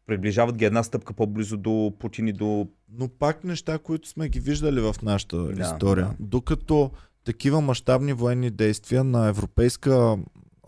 приближават 0.07 0.57
ги 0.57 0.65
една 0.65 0.83
стъпка 0.83 1.13
по-близо 1.13 1.57
до 1.57 1.93
Путин 1.99 2.27
и 2.27 2.33
до 2.33 2.67
Но 2.97 3.07
пак 3.07 3.43
неща, 3.43 3.79
които 3.79 4.09
сме 4.09 4.29
ги 4.29 4.39
виждали 4.39 4.79
в 4.79 4.95
нашата 5.03 5.37
Да, 5.37 5.61
история. 5.61 6.05
да. 6.05 6.15
Докато 6.19 6.91
такива 7.25 7.61
мащабни 7.61 8.13
военни 8.13 8.49
действия 8.49 9.03
на 9.03 9.27
европейска 9.27 10.17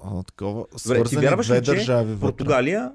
а, 0.03 0.24
такова, 0.24 0.66
свързани 0.78 1.26
вярваш 1.26 1.49
ли, 1.49 1.53
две 1.53 1.62
че 1.62 1.72
държави 1.72 2.14
вътре. 2.14 2.20
Португалия. 2.22 2.91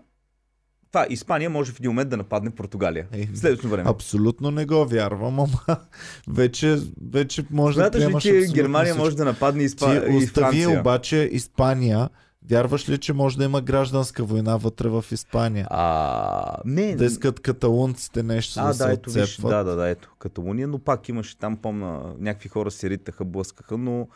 Това, 0.92 1.06
Испания 1.10 1.50
може 1.50 1.72
в 1.72 1.78
един 1.78 1.90
момент 1.90 2.10
да 2.10 2.16
нападне 2.16 2.50
Португалия. 2.50 3.06
Ей, 3.12 3.26
В 3.32 3.38
следващото 3.38 3.68
време. 3.68 3.90
Абсолютно 3.90 4.50
не 4.50 4.66
го 4.66 4.84
вярвам, 4.86 5.40
ама 5.40 5.48
вече, 6.28 6.78
вече 7.12 7.44
може 7.50 7.74
Смяташ 7.74 7.90
да 7.90 7.98
ли, 7.98 8.04
приемаш 8.06 8.22
че 8.22 8.28
абсолютно 8.28 8.54
Германия 8.54 8.92
всичко. 8.92 9.04
може 9.04 9.16
да 9.16 9.24
нападне 9.24 9.62
Испа... 9.62 10.06
Ти 10.06 10.14
и 10.16 10.26
Франция? 10.26 10.80
обаче 10.80 11.28
Испания. 11.32 12.08
Вярваш 12.50 12.88
ли, 12.88 12.98
че 12.98 13.12
може 13.12 13.38
да 13.38 13.44
има 13.44 13.60
гражданска 13.60 14.24
война 14.24 14.56
вътре 14.56 14.88
в 14.88 15.04
Испания? 15.12 15.66
А, 15.70 16.56
не, 16.64 16.96
Да 16.96 17.04
искат 17.04 17.40
каталунците 17.40 18.22
нещо 18.22 18.60
а, 18.60 18.62
да, 18.62 18.68
да, 18.68 18.74
се 18.74 18.92
ето 18.92 19.10
виж, 19.10 19.36
да, 19.36 19.64
да, 19.64 19.76
да, 19.76 19.88
ето, 19.88 20.14
Каталуния, 20.18 20.68
но 20.68 20.78
пак 20.78 21.08
имаше 21.08 21.38
там, 21.38 21.56
помна, 21.56 22.14
някакви 22.18 22.48
хора 22.48 22.70
се 22.70 22.90
ритаха, 22.90 23.24
блъскаха, 23.24 23.78
но 23.78 24.08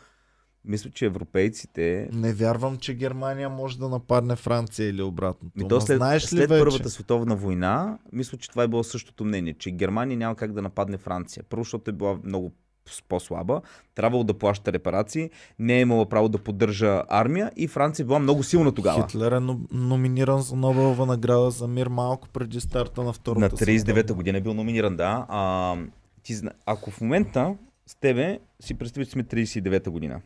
мисля, 0.65 0.89
че 0.89 1.05
европейците... 1.05 2.09
Не 2.13 2.33
вярвам, 2.33 2.77
че 2.77 2.93
Германия 2.93 3.49
може 3.49 3.79
да 3.79 3.89
нападне 3.89 4.35
Франция 4.35 4.89
или 4.89 5.01
обратното. 5.01 5.51
Ми 5.55 5.67
то 5.67 5.81
след, 5.81 5.97
знаеш 5.97 6.23
ли 6.23 6.27
след 6.27 6.49
вече? 6.49 6.63
Първата 6.63 6.89
световна 6.89 7.35
война, 7.35 7.97
мисля, 8.13 8.37
че 8.37 8.49
това 8.49 8.63
е 8.63 8.67
било 8.67 8.83
същото 8.83 9.25
мнение, 9.25 9.53
че 9.53 9.71
Германия 9.71 10.17
няма 10.17 10.35
как 10.35 10.53
да 10.53 10.61
нападне 10.61 10.97
Франция. 10.97 11.43
Първо, 11.49 11.63
защото 11.63 11.89
е 11.89 11.93
била 11.93 12.19
много 12.23 12.51
по-слаба, 13.09 13.61
трябвало 13.95 14.23
да 14.23 14.33
плаща 14.33 14.73
репарации, 14.73 15.29
не 15.59 15.77
е 15.77 15.81
имала 15.81 16.05
право 16.05 16.29
да 16.29 16.37
поддържа 16.37 17.03
армия 17.09 17.51
и 17.55 17.67
Франция 17.67 18.05
била 18.05 18.19
много 18.19 18.43
силна 18.43 18.71
тогава. 18.71 19.07
Хитлер 19.07 19.31
е 19.31 19.39
но- 19.39 19.59
номиниран 19.71 20.41
за 20.41 20.55
Нобелова 20.55 21.05
награда 21.05 21.51
за 21.51 21.67
мир 21.67 21.87
малко 21.87 22.29
преди 22.29 22.59
старта 22.59 23.03
на 23.03 23.13
Втората 23.13 23.39
На 23.39 23.49
39-та 23.49 23.91
световна. 23.91 24.15
година 24.15 24.37
е 24.37 24.41
бил 24.41 24.53
номиниран, 24.53 24.95
да. 24.95 25.25
А, 25.29 25.75
ти, 26.23 26.35
ако 26.65 26.91
в 26.91 27.01
момента 27.01 27.55
с 27.87 27.95
тебе 27.95 28.39
си 28.59 28.73
представи, 28.73 29.05
че 29.05 29.11
сме 29.11 29.23
39-та 29.23 29.91
година. 29.91 30.21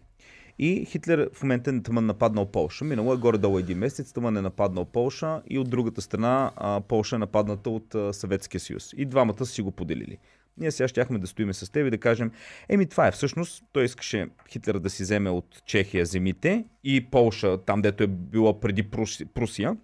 И 0.60 0.86
Хитлер 0.86 1.30
в 1.34 1.44
момента 1.44 1.70
е 1.70 1.82
тъмън 1.82 2.06
нападнал 2.06 2.46
Полша. 2.46 2.86
Минало 2.86 3.14
е 3.14 3.18
горе-долу 3.18 3.60
един 3.60 3.78
месец, 3.78 4.14
тъмън 4.14 4.38
е 4.38 4.42
нападнал 4.42 4.86
Полша 4.86 5.42
и 5.50 5.60
от 5.60 5.70
другата 5.70 6.02
страна 6.02 6.52
а, 6.56 6.82
Полша 6.82 7.16
е 7.16 7.20
нападната 7.20 7.70
от 7.70 7.96
а, 7.96 8.14
Съветския 8.14 8.62
съюз. 8.62 8.94
И 8.98 9.06
двамата 9.06 9.38
са 9.38 9.46
си 9.46 9.62
го 9.62 9.72
поделили. 9.72 10.18
Ние 10.58 10.72
сега 10.72 10.88
щяхме 10.88 11.20
да 11.20 11.28
стоиме 11.28 11.54
с 11.54 11.72
теб 11.72 11.88
и 11.88 11.90
да 11.90 11.98
кажем, 11.98 12.32
еми 12.70 12.86
това 12.86 13.08
е 13.08 13.12
всъщност, 13.12 13.64
той 13.72 13.86
искаше 13.86 14.28
Хитлер 14.50 14.80
да 14.80 14.90
си 14.90 15.04
вземе 15.04 15.30
от 15.30 15.62
Чехия 15.66 16.06
земите 16.06 16.66
и 16.84 17.10
Полша, 17.12 17.58
там 17.58 17.82
дето 17.82 18.04
е 18.04 18.08
било 18.08 18.60
преди 18.60 18.84
Прус- 18.84 19.26
Прусия. 19.34 19.78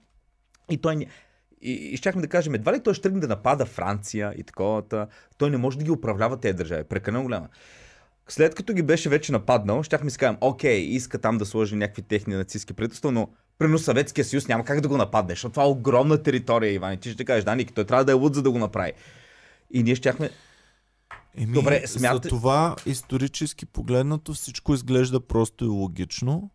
И 0.71 0.77
той 0.77 1.05
и, 1.61 1.71
и 1.71 1.97
щяхме 1.97 2.21
да 2.21 2.27
кажем, 2.27 2.53
едва 2.55 2.73
ли 2.73 2.83
той 2.83 2.93
ще 2.93 3.01
тръгне 3.01 3.19
да 3.19 3.27
напада 3.27 3.65
Франция 3.65 4.33
и 4.37 4.43
такова. 4.43 4.87
та- 4.87 5.07
Той 5.37 5.49
не 5.49 5.57
може 5.57 5.77
да 5.77 5.83
ги 5.83 5.91
управлява 5.91 6.37
тези 6.39 6.53
държави. 6.57 6.83
Прекалено 6.83 7.23
голяма. 7.23 7.47
След 8.27 8.55
като 8.55 8.73
ги 8.73 8.81
беше 8.81 9.09
вече 9.09 9.31
нападнал, 9.31 9.83
щяхме 9.83 10.09
си 10.09 10.17
кажем, 10.17 10.37
окей, 10.41 10.77
иска 10.77 11.17
там 11.17 11.37
да 11.37 11.45
сложи 11.45 11.75
някакви 11.75 12.01
техни 12.01 12.35
нацистски 12.35 12.73
правителства, 12.73 13.11
но 13.11 13.29
Примерно 13.57 13.79
Съветския 13.79 14.25
съюз 14.25 14.47
няма 14.47 14.65
как 14.65 14.81
да 14.81 14.87
го 14.87 14.97
нападне, 14.97 15.31
защото 15.31 15.51
това 15.51 15.63
е 15.63 15.67
огромна 15.67 16.23
територия, 16.23 16.73
Иван. 16.73 16.93
И 16.93 16.97
ти 16.97 17.11
ще 17.11 17.25
кажеш, 17.25 17.43
да, 17.43 17.55
Ники, 17.55 17.73
той 17.73 17.85
трябва 17.85 18.05
да 18.05 18.11
е 18.11 18.15
луд, 18.15 18.35
за 18.35 18.41
да 18.41 18.51
го 18.51 18.57
направи. 18.59 18.93
И 19.71 19.83
ние 19.83 19.95
щяхме... 19.95 20.29
Еми, 21.37 21.53
Добре, 21.53 21.81
за 21.85 21.99
смятай- 21.99 22.29
това 22.29 22.75
исторически 22.85 23.65
погледнато 23.65 24.33
всичко 24.33 24.73
изглежда 24.73 25.19
просто 25.19 25.65
и 25.65 25.69
логично. 25.69 26.49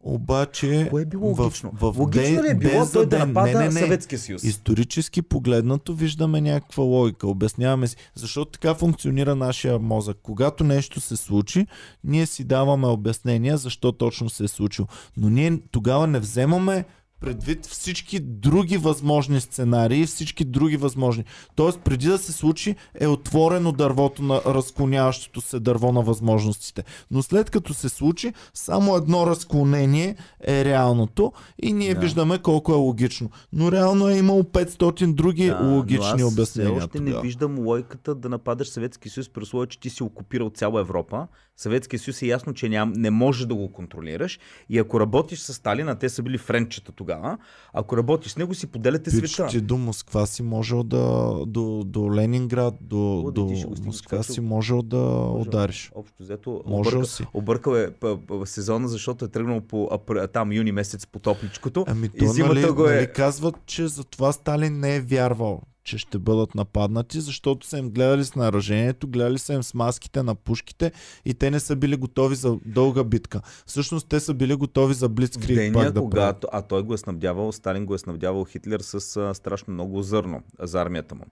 Обаче 0.00 0.86
Кое 0.90 1.02
е 1.02 1.06
било 1.06 1.34
в- 1.34 1.38
логично? 1.38 1.70
в 1.74 1.94
Логично 1.98 2.42
ли 2.42 2.48
е 2.48 2.54
било 2.54 2.84
за 2.84 2.92
той 2.92 3.06
да 3.06 3.18
напада 3.18 3.46
не, 3.48 3.58
не, 3.58 3.64
не. 3.64 3.80
Съветския 3.80 4.18
съюз? 4.18 4.42
Исторически 4.44 5.22
погледнато 5.22 5.94
виждаме 5.94 6.40
някаква 6.40 6.84
логика. 6.84 7.28
Обясняваме 7.28 7.86
си. 7.86 7.96
Защото 8.14 8.50
така 8.50 8.74
функционира 8.74 9.34
нашия 9.36 9.78
мозък. 9.78 10.18
Когато 10.22 10.64
нещо 10.64 11.00
се 11.00 11.16
случи, 11.16 11.66
ние 12.04 12.26
си 12.26 12.44
даваме 12.44 12.86
обяснения 12.86 13.56
защо 13.56 13.92
точно 13.92 14.30
се 14.30 14.44
е 14.44 14.48
случило. 14.48 14.88
Но 15.16 15.30
ние 15.30 15.58
тогава 15.70 16.06
не 16.06 16.20
вземаме 16.20 16.84
предвид 17.20 17.66
всички 17.66 18.20
други 18.20 18.76
възможни 18.76 19.40
сценарии, 19.40 20.06
всички 20.06 20.44
други 20.44 20.76
възможни. 20.76 21.24
Тоест, 21.54 21.80
преди 21.80 22.06
да 22.06 22.18
се 22.18 22.32
случи, 22.32 22.76
е 23.00 23.06
отворено 23.06 23.72
дървото 23.72 24.22
на 24.22 24.40
разклоняващото 24.46 25.40
се 25.40 25.60
дърво 25.60 25.92
на 25.92 26.02
възможностите. 26.02 26.84
Но 27.10 27.22
след 27.22 27.50
като 27.50 27.74
се 27.74 27.88
случи, 27.88 28.32
само 28.54 28.96
едно 28.96 29.26
разклонение 29.26 30.16
е 30.46 30.64
реалното 30.64 31.32
и 31.62 31.72
ние 31.72 31.94
Да. 31.94 32.00
виждаме 32.00 32.38
колко 32.38 32.72
е 32.72 32.76
логично. 32.76 33.30
Но 33.52 33.72
реално 33.72 34.08
е 34.08 34.18
имало 34.18 34.42
500 34.42 35.14
други 35.14 35.46
Да, 35.46 35.62
логични 35.62 36.22
аз 36.22 36.32
обяснения. 36.32 36.84
Още 36.84 37.00
не 37.00 37.20
виждам 37.20 37.58
логиката 37.58 38.14
да 38.14 38.28
нападаш 38.28 38.68
Съветския 38.68 39.12
съюз, 39.12 39.28
при 39.28 39.42
условие, 39.42 39.66
че 39.66 39.80
ти 39.80 39.90
си 39.90 40.02
окупирал 40.02 40.50
цяла 40.50 40.80
Европа. 40.80 41.26
Съветския 41.56 42.00
съюз 42.00 42.22
е 42.22 42.26
ясно, 42.26 42.54
че 42.54 42.68
ням, 42.68 42.92
не 42.92 43.10
можеш 43.10 43.46
да 43.46 43.54
го 43.54 43.72
контролираш. 43.72 44.38
И 44.68 44.78
ако 44.78 45.00
работиш 45.00 45.38
с 45.38 45.54
Сталин, 45.54 45.88
а 45.88 45.94
те 45.94 46.08
са 46.08 46.22
били 46.22 46.38
френчета 46.38 46.92
тогава, 46.92 47.38
ако 47.72 47.96
работиш 47.96 48.32
с 48.32 48.36
него, 48.36 48.54
си 48.54 48.66
поделяте 48.66 49.10
Пич, 49.10 49.30
света. 49.30 49.50
ти 49.50 49.60
до 49.60 49.76
Москва 49.76 50.26
си 50.26 50.42
можел 50.42 50.82
да... 50.82 51.34
До, 51.46 51.82
до 51.86 52.14
Ленинград, 52.14 52.74
до, 52.80 53.18
О, 53.18 53.22
да, 53.30 53.30
до 53.30 53.82
Москва 53.84 54.18
точно. 54.18 54.34
си 54.34 54.40
можел 54.40 54.82
да 54.82 54.98
удариш. 55.34 55.90
Общо 55.94 56.22
взето, 56.22 56.62
Можел 56.66 56.98
обърка, 56.98 57.06
си. 57.06 57.26
объркал 57.34 57.74
е 57.74 57.90
п- 57.90 58.18
п- 58.28 58.46
сезона, 58.46 58.88
защото 58.88 59.24
е 59.24 59.28
тръгнал 59.28 59.60
по 59.60 59.88
апр... 59.92 60.26
там 60.32 60.52
юни 60.52 60.72
месец 60.72 61.06
по 61.06 61.18
топличкото. 61.18 61.84
Ами 61.88 62.06
и 62.14 62.18
то, 62.18 62.26
зимата 62.26 62.54
нали, 62.54 62.70
го 62.70 62.86
е... 62.88 62.94
нали 62.94 63.12
казват, 63.12 63.54
че 63.66 63.86
затова 63.88 64.32
Сталин 64.32 64.80
не 64.80 64.96
е 64.96 65.00
вярвал, 65.00 65.62
че 65.84 65.98
ще 65.98 66.18
бъдат 66.18 66.54
нападнати, 66.54 67.20
защото 67.20 67.66
са 67.66 67.78
им 67.78 67.90
гледали 67.90 68.24
с 68.24 68.34
наражението, 68.34 69.08
гледали 69.08 69.38
са 69.38 69.52
им 69.52 69.62
с 69.62 69.74
маските 69.74 70.22
на 70.22 70.34
пушките 70.34 70.92
и 71.24 71.34
те 71.34 71.50
не 71.50 71.60
са 71.60 71.76
били 71.76 71.96
готови 71.96 72.34
за 72.34 72.58
дълга 72.66 73.04
битка. 73.04 73.40
Всъщност 73.66 74.08
те 74.08 74.20
са 74.20 74.34
били 74.34 74.54
готови 74.54 74.94
за 74.94 75.08
Блицкриг 75.08 75.56
деня, 75.56 75.72
пак 75.72 75.92
да 75.92 76.00
когато, 76.00 76.48
а 76.52 76.62
той 76.62 76.82
го 76.82 76.94
е 76.94 76.98
снабдявал, 76.98 77.52
Сталин 77.52 77.86
го 77.86 77.94
е 77.94 77.98
снабдявал 77.98 78.44
Хитлер 78.44 78.80
с 78.80 79.16
а, 79.16 79.34
страшно 79.34 79.74
много 79.74 80.02
зърно 80.02 80.42
за 80.60 80.82
армията 80.82 81.14
му. 81.14 81.24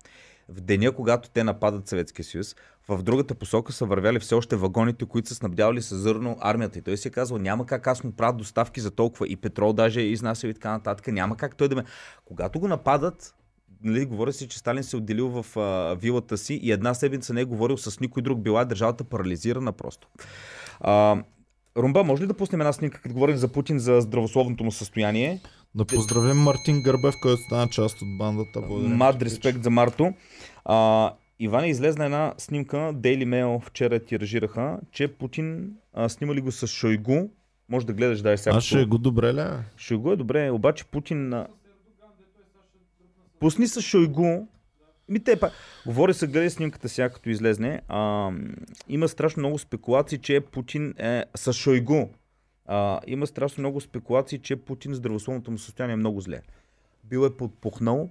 В 0.49 0.61
деня, 0.61 0.93
когато 0.93 1.31
те 1.31 1.45
нападат 1.45 1.89
Съветския 1.89 2.25
съюз, 2.25 2.57
в 2.89 3.03
другата 3.03 3.35
посока 3.35 3.73
са 3.73 3.85
вървяли 3.85 4.19
все 4.19 4.35
още 4.35 4.57
вагоните, 4.57 5.05
които 5.05 5.29
са 5.29 5.35
снабдявали 5.35 5.83
с 5.83 5.97
зърно 5.97 6.37
армията. 6.41 6.79
И 6.79 6.83
той 6.83 6.97
си 6.97 7.09
е 7.09 7.11
казал, 7.11 7.39
няма 7.39 7.67
как 7.67 7.87
аз 7.87 8.05
му 8.05 8.13
правя 8.13 8.33
доставки 8.33 8.81
за 8.81 8.91
толкова 8.91 9.29
и 9.29 9.37
петрол 9.37 9.73
даже 9.73 10.01
е 10.01 10.05
изнасял 10.05 10.49
и 10.49 10.55
така 10.55 10.71
нататък. 10.71 11.07
Няма 11.07 11.37
как 11.37 11.57
той 11.57 11.69
да 11.69 11.77
ме... 11.77 11.85
Когато 12.25 12.61
го 12.61 12.69
нападат, 12.69 13.35
нали, 13.85 14.05
говори 14.05 14.33
се, 14.33 14.49
че 14.49 14.59
Сталин 14.59 14.85
се 14.85 14.97
е 14.97 14.99
отделил 14.99 15.43
в 15.43 15.57
а, 15.57 15.95
вилата 15.95 16.39
си 16.39 16.55
и 16.55 16.73
една 16.73 16.95
седмица 16.95 17.35
не 17.35 17.41
е 17.41 17.45
говорил 17.45 17.77
с 17.77 18.01
никой 18.01 18.23
друг. 18.23 18.39
Била 18.39 18.61
е 18.61 18.65
държавата 18.65 19.05
парализирана 19.05 19.73
просто. 19.73 20.09
А, 20.81 21.23
Румба, 21.77 22.05
може 22.05 22.23
ли 22.23 22.27
да 22.27 22.35
пуснем 22.35 22.61
една 22.61 22.73
снимка, 22.73 23.01
като 23.01 23.15
говорим 23.15 23.37
за 23.37 23.49
Путин, 23.49 23.79
за 23.79 24.01
здравословното 24.01 24.65
му 24.65 24.73
състояние? 24.73 25.41
Да 25.75 25.85
поздравим 25.85 26.37
Мартин 26.37 26.83
Гърбев, 26.83 27.15
който 27.23 27.43
стана 27.43 27.69
част 27.69 28.03
от 28.03 28.19
бандата. 28.19 28.61
Благодарим 28.61 28.97
Мад 28.97 29.23
респект 29.23 29.63
за 29.63 29.71
Марто. 29.71 30.13
А, 30.65 31.11
Иване, 31.39 31.69
излезна 31.69 32.05
една 32.05 32.35
снимка, 32.39 32.77
Daily 32.77 33.25
Mail 33.25 33.61
вчера 33.61 34.01
тиражираха, 34.01 34.79
че 34.93 35.09
Путин 35.09 35.71
а, 35.93 36.09
снимали 36.09 36.41
го 36.41 36.53
с 36.53 36.67
Шойгу. 36.67 37.29
Може 37.69 37.87
да 37.87 37.93
гледаш, 37.93 38.23
дай 38.23 38.39
сега. 38.39 38.61
А 38.75 38.87
го 38.87 38.99
добре 38.99 39.35
ли? 39.35 39.41
е? 39.41 39.51
Шойгу 39.77 40.13
е 40.13 40.17
добре, 40.17 40.51
обаче 40.51 40.85
Путин... 40.85 41.35
Пусни 43.43 43.67
с 43.67 43.81
Шойгу. 43.81 44.47
Ми 45.09 45.21
те 45.25 45.41
па... 45.41 45.51
Говори 45.87 46.15
се, 46.15 46.27
гледай 46.27 46.51
снимката 46.51 46.89
сега, 46.89 47.09
като 47.09 47.31
излезне. 47.31 47.81
А, 47.89 48.31
има 48.89 49.09
страшно 49.09 49.41
много 49.41 49.59
спекулации, 49.59 50.19
че 50.19 50.41
Путин 50.41 50.95
е 50.99 51.25
с 51.35 51.53
Шойгу. 51.53 52.09
А, 52.67 53.01
има 53.07 53.27
страшно 53.27 53.61
много 53.61 53.81
спекулации, 53.81 54.39
че 54.39 54.57
Путин 54.57 54.95
здравословното 54.95 55.51
му 55.51 55.59
състояние 55.59 55.95
е 55.95 55.97
много 55.97 56.21
зле. 56.21 56.41
Бил 57.05 57.27
е 57.27 57.37
подпухнал, 57.37 58.09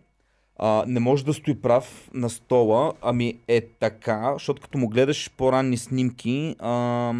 а, 0.59 0.83
не 0.87 0.99
може 0.99 1.25
да 1.25 1.33
стои 1.33 1.61
прав 1.61 2.09
на 2.13 2.29
стола, 2.29 2.93
ами 3.01 3.39
е 3.47 3.61
така, 3.61 4.33
защото 4.33 4.61
като 4.61 4.77
му 4.77 4.87
гледаш 4.87 5.31
по-ранни 5.37 5.77
снимки, 5.77 6.55
а, 6.59 7.13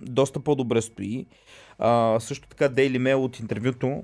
доста 0.00 0.40
по-добре 0.40 0.82
стои. 0.82 1.26
А, 1.78 2.20
също 2.20 2.48
така 2.48 2.68
Daily 2.68 2.98
Mail 2.98 3.16
от 3.16 3.40
интервюто. 3.40 4.02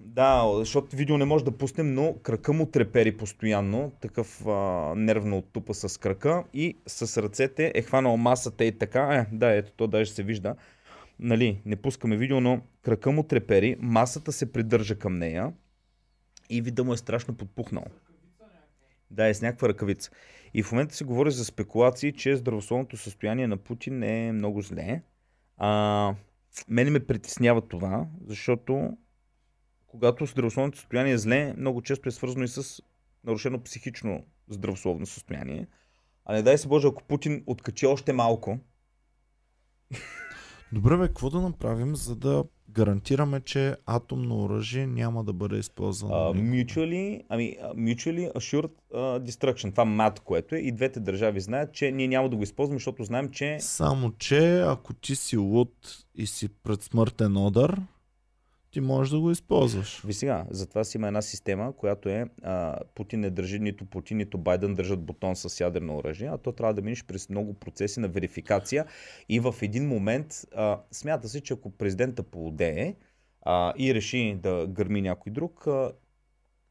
Да, 0.00 0.52
защото 0.54 0.96
видео 0.96 1.18
не 1.18 1.24
може 1.24 1.44
да 1.44 1.58
пуснем, 1.58 1.94
но 1.94 2.14
крака 2.22 2.52
му 2.52 2.66
трепери 2.66 3.16
постоянно, 3.16 3.92
такъв 4.00 4.46
а, 4.46 4.94
нервно 4.96 5.38
оттупа 5.38 5.74
с 5.74 6.00
крака 6.00 6.44
и 6.54 6.76
с 6.86 7.22
ръцете 7.22 7.72
е 7.74 7.82
хванал 7.82 8.16
масата 8.16 8.64
и 8.64 8.78
така, 8.78 9.14
е, 9.14 9.36
да, 9.36 9.50
ето 9.50 9.72
то 9.76 9.86
даже 9.86 10.10
се 10.10 10.22
вижда. 10.22 10.56
Нали, 11.20 11.60
не 11.66 11.76
пускаме 11.76 12.16
видео, 12.16 12.40
но 12.40 12.60
крака 12.82 13.10
му 13.10 13.22
трепери, 13.22 13.76
масата 13.80 14.32
се 14.32 14.52
придържа 14.52 14.98
към 14.98 15.18
нея 15.18 15.52
и 16.50 16.62
вида 16.62 16.84
му 16.84 16.92
е 16.92 16.96
страшно 16.96 17.34
подпухнал. 17.34 17.84
Да, 19.10 19.26
е 19.26 19.34
с 19.34 19.42
някаква 19.42 19.68
ръкавица. 19.68 20.10
И 20.54 20.62
в 20.62 20.72
момента 20.72 20.94
се 20.94 21.04
говори 21.04 21.30
за 21.30 21.44
спекулации, 21.44 22.12
че 22.12 22.36
здравословното 22.36 22.96
състояние 22.96 23.46
на 23.46 23.56
Путин 23.56 24.02
е 24.02 24.32
много 24.32 24.62
зле. 24.62 25.02
А, 25.56 26.14
мене 26.68 26.90
ме 26.90 27.06
притеснява 27.06 27.60
това, 27.60 28.06
защото 28.26 28.96
когато 29.88 30.26
здравословното 30.26 30.78
състояние 30.78 31.12
е 31.12 31.18
зле, 31.18 31.54
много 31.56 31.82
често 31.82 32.08
е 32.08 32.12
свързано 32.12 32.44
и 32.44 32.48
с 32.48 32.82
нарушено 33.24 33.62
психично 33.62 34.24
здравословно 34.48 35.06
състояние. 35.06 35.66
А 36.24 36.32
не 36.32 36.42
дай 36.42 36.58
се 36.58 36.68
Боже, 36.68 36.88
ако 36.88 37.02
Путин 37.02 37.42
откачи 37.46 37.86
още 37.86 38.12
малко, 38.12 38.58
Добре, 40.72 40.96
бе, 40.96 41.08
какво 41.08 41.30
да 41.30 41.40
направим, 41.40 41.96
за 41.96 42.16
да 42.16 42.44
гарантираме, 42.70 43.40
че 43.40 43.76
атомно 43.86 44.44
оръжие 44.44 44.86
няма 44.86 45.24
да 45.24 45.32
бъде 45.32 45.56
използвано? 45.56 46.14
uh, 46.14 46.64
mutually, 46.64 47.22
ами, 47.28 47.56
mutually 47.76 48.32
assured 48.32 48.70
uh, 48.94 49.30
destruction, 49.30 49.70
това 49.70 49.84
МАД, 49.84 50.20
което 50.20 50.54
е, 50.54 50.58
и 50.58 50.72
двете 50.72 51.00
държави 51.00 51.40
знаят, 51.40 51.72
че 51.72 51.90
ние 51.90 52.08
няма 52.08 52.28
да 52.28 52.36
го 52.36 52.42
използваме, 52.42 52.76
защото 52.76 53.04
знаем, 53.04 53.30
че 53.30 53.56
Само, 53.60 54.12
че 54.12 54.60
ако 54.60 54.94
ти 54.94 55.16
си 55.16 55.36
луд 55.36 56.04
и 56.14 56.26
си 56.26 56.48
пред 56.48 56.82
смъртен 56.82 57.36
удар, 57.36 57.80
ти 58.70 58.80
можеш 58.80 59.10
да 59.10 59.20
го 59.20 59.30
използваш. 59.30 60.02
Ви 60.04 60.12
сега, 60.12 60.46
затова 60.50 60.84
си 60.84 60.96
има 60.96 61.06
една 61.06 61.22
система, 61.22 61.72
която 61.72 62.08
е 62.08 62.26
а, 62.42 62.78
Путин 62.94 63.20
не 63.20 63.30
държи, 63.30 63.58
нито 63.58 63.84
Путин, 63.84 64.16
нито 64.16 64.38
Байден 64.38 64.74
държат 64.74 65.00
бутон 65.00 65.36
с 65.36 65.60
ядрено 65.60 65.96
оръжие, 65.96 66.28
а 66.28 66.38
то 66.38 66.52
трябва 66.52 66.74
да 66.74 66.82
минеш 66.82 67.04
през 67.04 67.28
много 67.28 67.54
процеси 67.54 68.00
на 68.00 68.08
верификация 68.08 68.86
и 69.28 69.40
в 69.40 69.54
един 69.62 69.88
момент 69.88 70.34
а, 70.56 70.80
смята 70.90 71.28
се, 71.28 71.40
че 71.40 71.52
ако 71.52 71.70
президента 71.70 72.22
поудее 72.22 72.94
а, 73.42 73.72
и 73.78 73.94
реши 73.94 74.38
да 74.42 74.66
гърми 74.68 75.02
някой 75.02 75.32
друг, 75.32 75.66
а, 75.66 75.92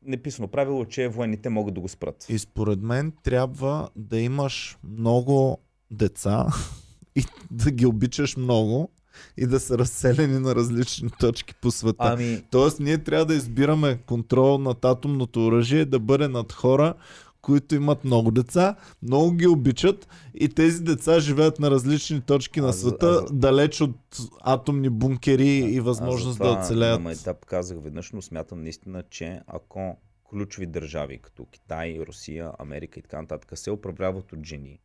неписано 0.02 0.48
правило, 0.48 0.86
че 0.86 1.08
военните 1.08 1.50
могат 1.50 1.74
да 1.74 1.82
го 1.82 1.88
спрат. 1.88 2.26
И 2.30 2.40
според 2.40 2.82
мен 2.82 3.14
трябва 3.24 3.90
да 3.96 4.20
имаш 4.20 4.78
много 4.84 5.58
деца 5.92 6.48
и 7.16 7.24
да 7.52 7.72
ги 7.72 7.86
обичаш 7.86 8.38
много 8.38 8.92
и 9.38 9.48
да 9.48 9.60
са 9.60 9.78
разселени 9.78 10.40
на 10.40 10.56
различни 10.56 11.10
точки 11.20 11.56
по 11.56 11.72
света. 11.72 11.96
Ами, 12.00 12.44
Тоест, 12.52 12.80
ние 12.80 12.98
трябва 12.98 13.26
да 13.26 13.34
избираме 13.34 13.98
контрол 14.06 14.58
над 14.58 14.86
атомното 14.86 15.46
оръжие 15.46 15.86
да 15.86 16.00
бъде 16.00 16.28
над 16.28 16.54
хора, 16.54 16.94
които 17.42 17.76
имат 17.76 18.04
много 18.04 18.32
деца, 18.32 18.76
много 19.02 19.32
ги 19.32 19.48
обичат 19.48 20.08
и 20.36 20.50
тези 20.50 20.84
деца 20.84 21.20
живеят 21.20 21.60
на 21.60 21.72
различни 21.72 22.22
точки 22.22 22.62
на 22.62 22.68
А 22.70 22.74
света, 22.74 23.08
а 23.08 23.28
за- 23.28 23.34
далеч 23.34 23.82
от 23.82 23.96
атомни 24.42 24.90
бункери 24.90 25.48
и 25.50 25.78
Аз 25.78 25.84
възможност 25.84 26.38
да 26.38 26.46
затова 26.46 26.62
оцелеят. 26.62 27.02
На 27.02 27.12
етап 27.12 27.46
казах 27.46 27.78
веднъж, 27.82 28.12
но 28.12 28.22
смятам 28.22 28.64
наистина, 28.64 29.04
че 29.10 29.42
ако 29.48 29.98
ключови 30.30 30.66
държави, 30.66 31.18
като 31.18 31.46
Китай, 31.46 32.00
Русия, 32.08 32.52
Америка 32.60 33.00
и 33.00 33.04
така 33.04 33.22
нататък, 33.22 33.58
се 33.58 33.72
управляват 33.72 34.34
от 34.34 34.46
жени, 34.46 34.80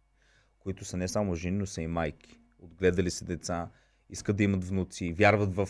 които 0.59 0.85
са 0.85 0.97
не 0.97 1.09
само 1.09 1.35
жени, 1.35 1.59
но 1.59 1.66
са 1.66 1.83
и 1.83 1.87
майки, 1.87 2.39
отгледали 2.59 3.11
се 3.11 3.24
деца, 3.24 3.68
искат 4.12 4.36
да 4.36 4.42
имат 4.42 4.64
внуци, 4.64 5.12
вярват 5.12 5.54
в 5.54 5.68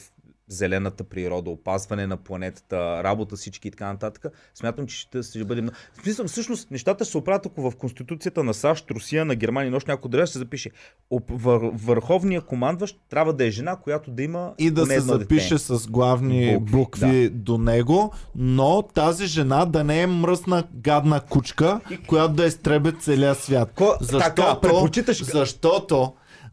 зелената 0.49 1.05
природа, 1.05 1.51
опазване 1.51 2.07
на 2.07 2.17
планетата, 2.17 3.05
работа 3.05 3.37
всички 3.37 3.69
и 3.69 3.71
така 3.71 3.87
нататък, 3.87 4.27
смятам, 4.55 4.87
че 4.87 4.97
ще, 4.97 5.23
ще 5.23 5.45
бъде... 5.45 5.63
много- 5.63 5.77
смисъл, 6.03 6.27
всъщност, 6.27 6.71
нещата 6.71 7.05
ще 7.05 7.11
се 7.11 7.19
оправят, 7.19 7.47
ако 7.47 7.71
в 7.71 7.77
Конституцията 7.77 8.45
на 8.45 8.55
САЩ, 8.55 8.91
Русия, 8.91 9.25
на 9.25 9.35
Германия 9.35 9.81
някои 9.89 10.11
държави 10.11 10.27
ще 10.27 10.33
се 10.33 10.39
запише 10.39 10.71
«Оп- 11.13 11.31
вър, 11.31 11.71
върховният 11.75 12.45
командващ 12.45 13.01
трябва 13.09 13.33
да 13.33 13.45
е 13.45 13.51
жена, 13.51 13.77
която 13.77 14.11
да 14.11 14.23
има 14.23 14.55
И 14.59 14.71
да 14.71 14.87
се 14.87 15.01
запише 15.01 15.55
дете. 15.55 15.65
с 15.65 15.87
главни 15.87 16.59
Букви, 16.59 16.73
букви, 16.77 17.29
до 17.29 17.59
него, 17.59 18.13
но 18.35 18.83
тази 18.83 19.27
жена 19.27 19.65
да 19.65 19.85
не 19.85 20.03
е 20.03 20.07
мръсна 20.07 20.65
гадна 20.75 21.21
кучка, 21.21 21.81
която 22.07 22.35
да 22.35 22.47
изтребе 22.47 22.93
целия 23.01 23.35
свят. 23.35 23.73
Ко... 23.75 23.97
Защото, 24.01 24.35
Така, 24.35 24.61
предпочиташ... 24.61 25.25
защото 25.25 26.13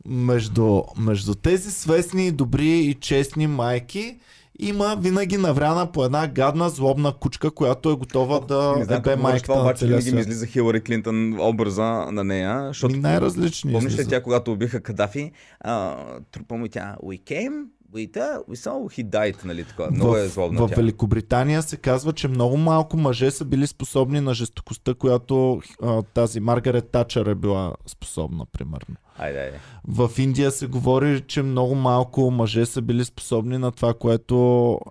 между, 0.09 0.83
между 0.97 1.35
тези 1.35 1.71
свестни, 1.71 2.31
добри 2.31 2.79
и 2.79 2.93
честни 2.93 3.47
майки 3.47 4.19
има 4.59 4.97
винаги 5.01 5.37
навряна 5.37 5.91
по 5.91 6.05
една 6.05 6.27
гадна, 6.27 6.69
злобна 6.69 7.13
кучка, 7.13 7.51
която 7.51 7.91
е 7.91 7.95
готова 7.95 8.39
да 8.39 8.75
не 8.77 8.85
знам 8.85 8.97
ебе 8.97 9.13
това, 9.15 9.29
майката 9.29 9.55
на 9.55 9.61
обаче 9.61 9.85
винаги 9.85 10.11
ми 10.11 10.19
излиза 10.19 10.45
Хилари 10.45 10.81
Клинтън 10.81 11.39
образа 11.39 11.83
на 12.11 12.23
нея, 12.23 12.67
защото 12.67 12.95
Ми 12.95 13.01
най-различни 13.01 13.73
помниш 13.73 13.97
ли 13.97 14.07
тя, 14.07 14.23
когато 14.23 14.51
убиха 14.51 14.81
Кадафи, 14.81 15.31
а, 15.59 15.97
трупа 16.31 16.55
му 16.55 16.67
тя, 16.67 16.95
we 17.03 17.21
came, 17.23 17.63
we, 17.93 18.07
ta- 18.09 18.43
we 18.43 18.55
saw 18.55 18.99
he 18.99 19.09
died, 19.09 19.45
нали 19.45 19.63
така, 19.63 19.87
много 19.91 20.15
е 20.17 20.27
злобна 20.27 20.59
в 20.59 20.69
тя. 20.69 20.75
Великобритания 20.75 21.61
се 21.61 21.77
казва, 21.77 22.13
че 22.13 22.27
много 22.27 22.57
малко 22.57 22.97
мъже 22.97 23.31
са 23.31 23.45
били 23.45 23.67
способни 23.67 24.21
на 24.21 24.33
жестокостта, 24.33 24.93
която 24.93 25.61
а, 25.81 26.01
тази 26.03 26.39
Маргарет 26.39 26.89
Тачър 26.89 27.25
е 27.25 27.35
била 27.35 27.73
способна, 27.87 28.45
примерно. 28.51 28.95
Айде, 29.17 29.39
айде. 29.39 29.59
В 29.87 30.11
Индия 30.17 30.51
се 30.51 30.67
говори, 30.67 31.21
че 31.21 31.41
много 31.41 31.75
малко 31.75 32.31
мъже 32.31 32.65
са 32.65 32.81
били 32.81 33.05
способни 33.05 33.57
на 33.57 33.71
това, 33.71 33.93
което 33.93 34.35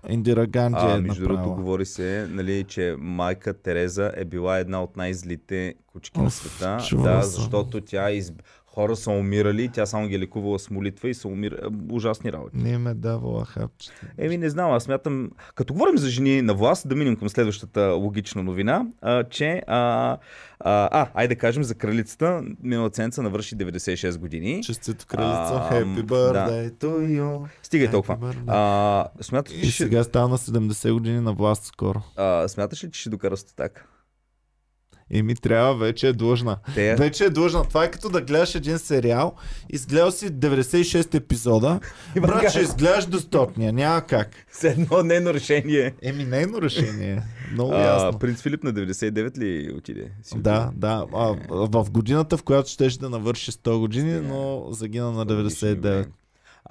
Индира 0.09 0.47
Ганди 0.47 0.77
А, 0.79 0.95
е 0.95 0.99
между 0.99 1.21
другото, 1.21 1.37
направила. 1.37 1.55
говори 1.55 1.85
се, 1.85 2.27
нали, 2.29 2.63
че 2.63 2.95
майка 2.99 3.53
Тереза 3.53 4.11
е 4.15 4.25
била 4.25 4.57
една 4.57 4.83
от 4.83 4.97
най-злите 4.97 5.73
кучки 5.87 6.19
на 6.19 6.25
Оф, 6.25 6.33
света. 6.33 6.77
чувал 6.87 7.03
Да, 7.15 7.21
защото 7.23 7.81
тя 7.81 8.11
из... 8.11 8.33
хора 8.69 8.95
са 8.95 9.11
умирали, 9.11 9.69
тя 9.69 9.85
само 9.85 10.07
ги 10.07 10.15
е 10.15 10.19
лекувала 10.19 10.59
с 10.59 10.69
молитва 10.69 11.09
и 11.09 11.13
са 11.13 11.27
умирали. 11.27 11.59
Ужасни 11.91 12.31
работи. 12.31 12.57
Не 12.57 12.69
им 12.69 12.87
е 12.87 12.93
давала 12.93 13.45
хапчета. 13.45 13.93
Еми, 14.17 14.37
не 14.37 14.49
знам, 14.49 14.71
аз 14.71 14.83
смятам, 14.83 15.31
като 15.55 15.73
говорим 15.73 15.97
за 15.97 16.09
жени 16.09 16.41
на 16.41 16.53
власт, 16.53 16.87
да 16.87 16.95
минем 16.95 17.15
към 17.15 17.29
следващата 17.29 17.81
логична 17.83 18.43
новина, 18.43 18.85
а, 19.01 19.23
че, 19.23 19.63
а, 19.67 19.77
а, 20.59 20.89
а, 20.93 21.07
айде 21.13 21.35
да 21.35 21.39
кажем 21.39 21.63
за 21.63 21.75
кралицата, 21.75 22.41
миналата 22.63 22.95
седмица 22.95 23.21
навърши 23.21 23.55
96 23.55 24.17
години. 24.17 24.63
Честито 24.63 25.05
кралица, 25.07 25.53
Ам, 25.71 25.95
happy 25.95 26.03
birthday 26.03 26.71
to 26.71 26.87
you. 27.19 27.45
Стига 27.63 27.83
и 27.83 27.87
Happy 27.87 27.91
толкова. 27.91 28.17
birthday. 28.17 28.43
А, 28.47 29.23
смяташ, 29.23 29.53
И 29.53 29.65
ще, 29.65 29.83
сега 29.83 30.03
става 30.03 30.27
на 30.27 30.37
70 30.37 30.93
години 30.93 31.19
на 31.19 31.33
власт 31.33 31.63
скоро. 31.63 32.01
а, 32.15 32.47
смяташ 32.47 32.83
ли, 32.83 32.91
че 32.91 33.01
ще 33.01 33.09
докара 33.09 33.37
статак? 35.09 35.19
Еми 35.19 35.35
трябва, 35.35 35.75
вече 35.75 36.07
е 36.07 36.13
длъжна. 36.13 36.57
Те, 36.75 36.95
Вече 36.95 37.25
е 37.25 37.29
длъжна. 37.29 37.63
Това 37.63 37.83
е 37.83 37.91
като 37.91 38.09
да 38.09 38.21
гледаш 38.21 38.55
един 38.55 38.79
сериал, 38.79 39.35
изгледал 39.69 40.11
си 40.11 40.25
96 40.31 41.15
епизода, 41.15 41.79
брат, 42.21 42.49
ще 42.49 42.59
изгледаш 42.59 43.05
до 43.05 43.19
стотния, 43.19 43.73
няма 43.73 44.01
как. 44.01 44.29
с 44.51 44.63
едно 44.63 45.03
нейно 45.03 45.33
решение. 45.33 45.93
Еми, 46.01 46.25
нейно 46.25 46.61
решение. 46.61 47.21
Много 47.51 47.73
А, 47.73 47.79
ясно. 47.79 48.19
принц 48.19 48.41
Филип 48.41 48.63
на 48.63 48.73
99 48.73 49.37
ли 49.37 49.73
отиде? 49.77 50.11
Си 50.23 50.37
Да, 50.37 50.71
да. 50.75 51.05
А, 51.13 51.35
в 51.49 51.91
годината, 51.91 52.37
в 52.37 52.43
която 52.43 52.69
щеше 52.69 52.99
да 52.99 53.09
навърши 53.09 53.51
100 53.51 53.79
години, 53.79 54.19
но 54.19 54.67
загина 54.71 55.11
на 55.11 55.25
99. 55.25 56.07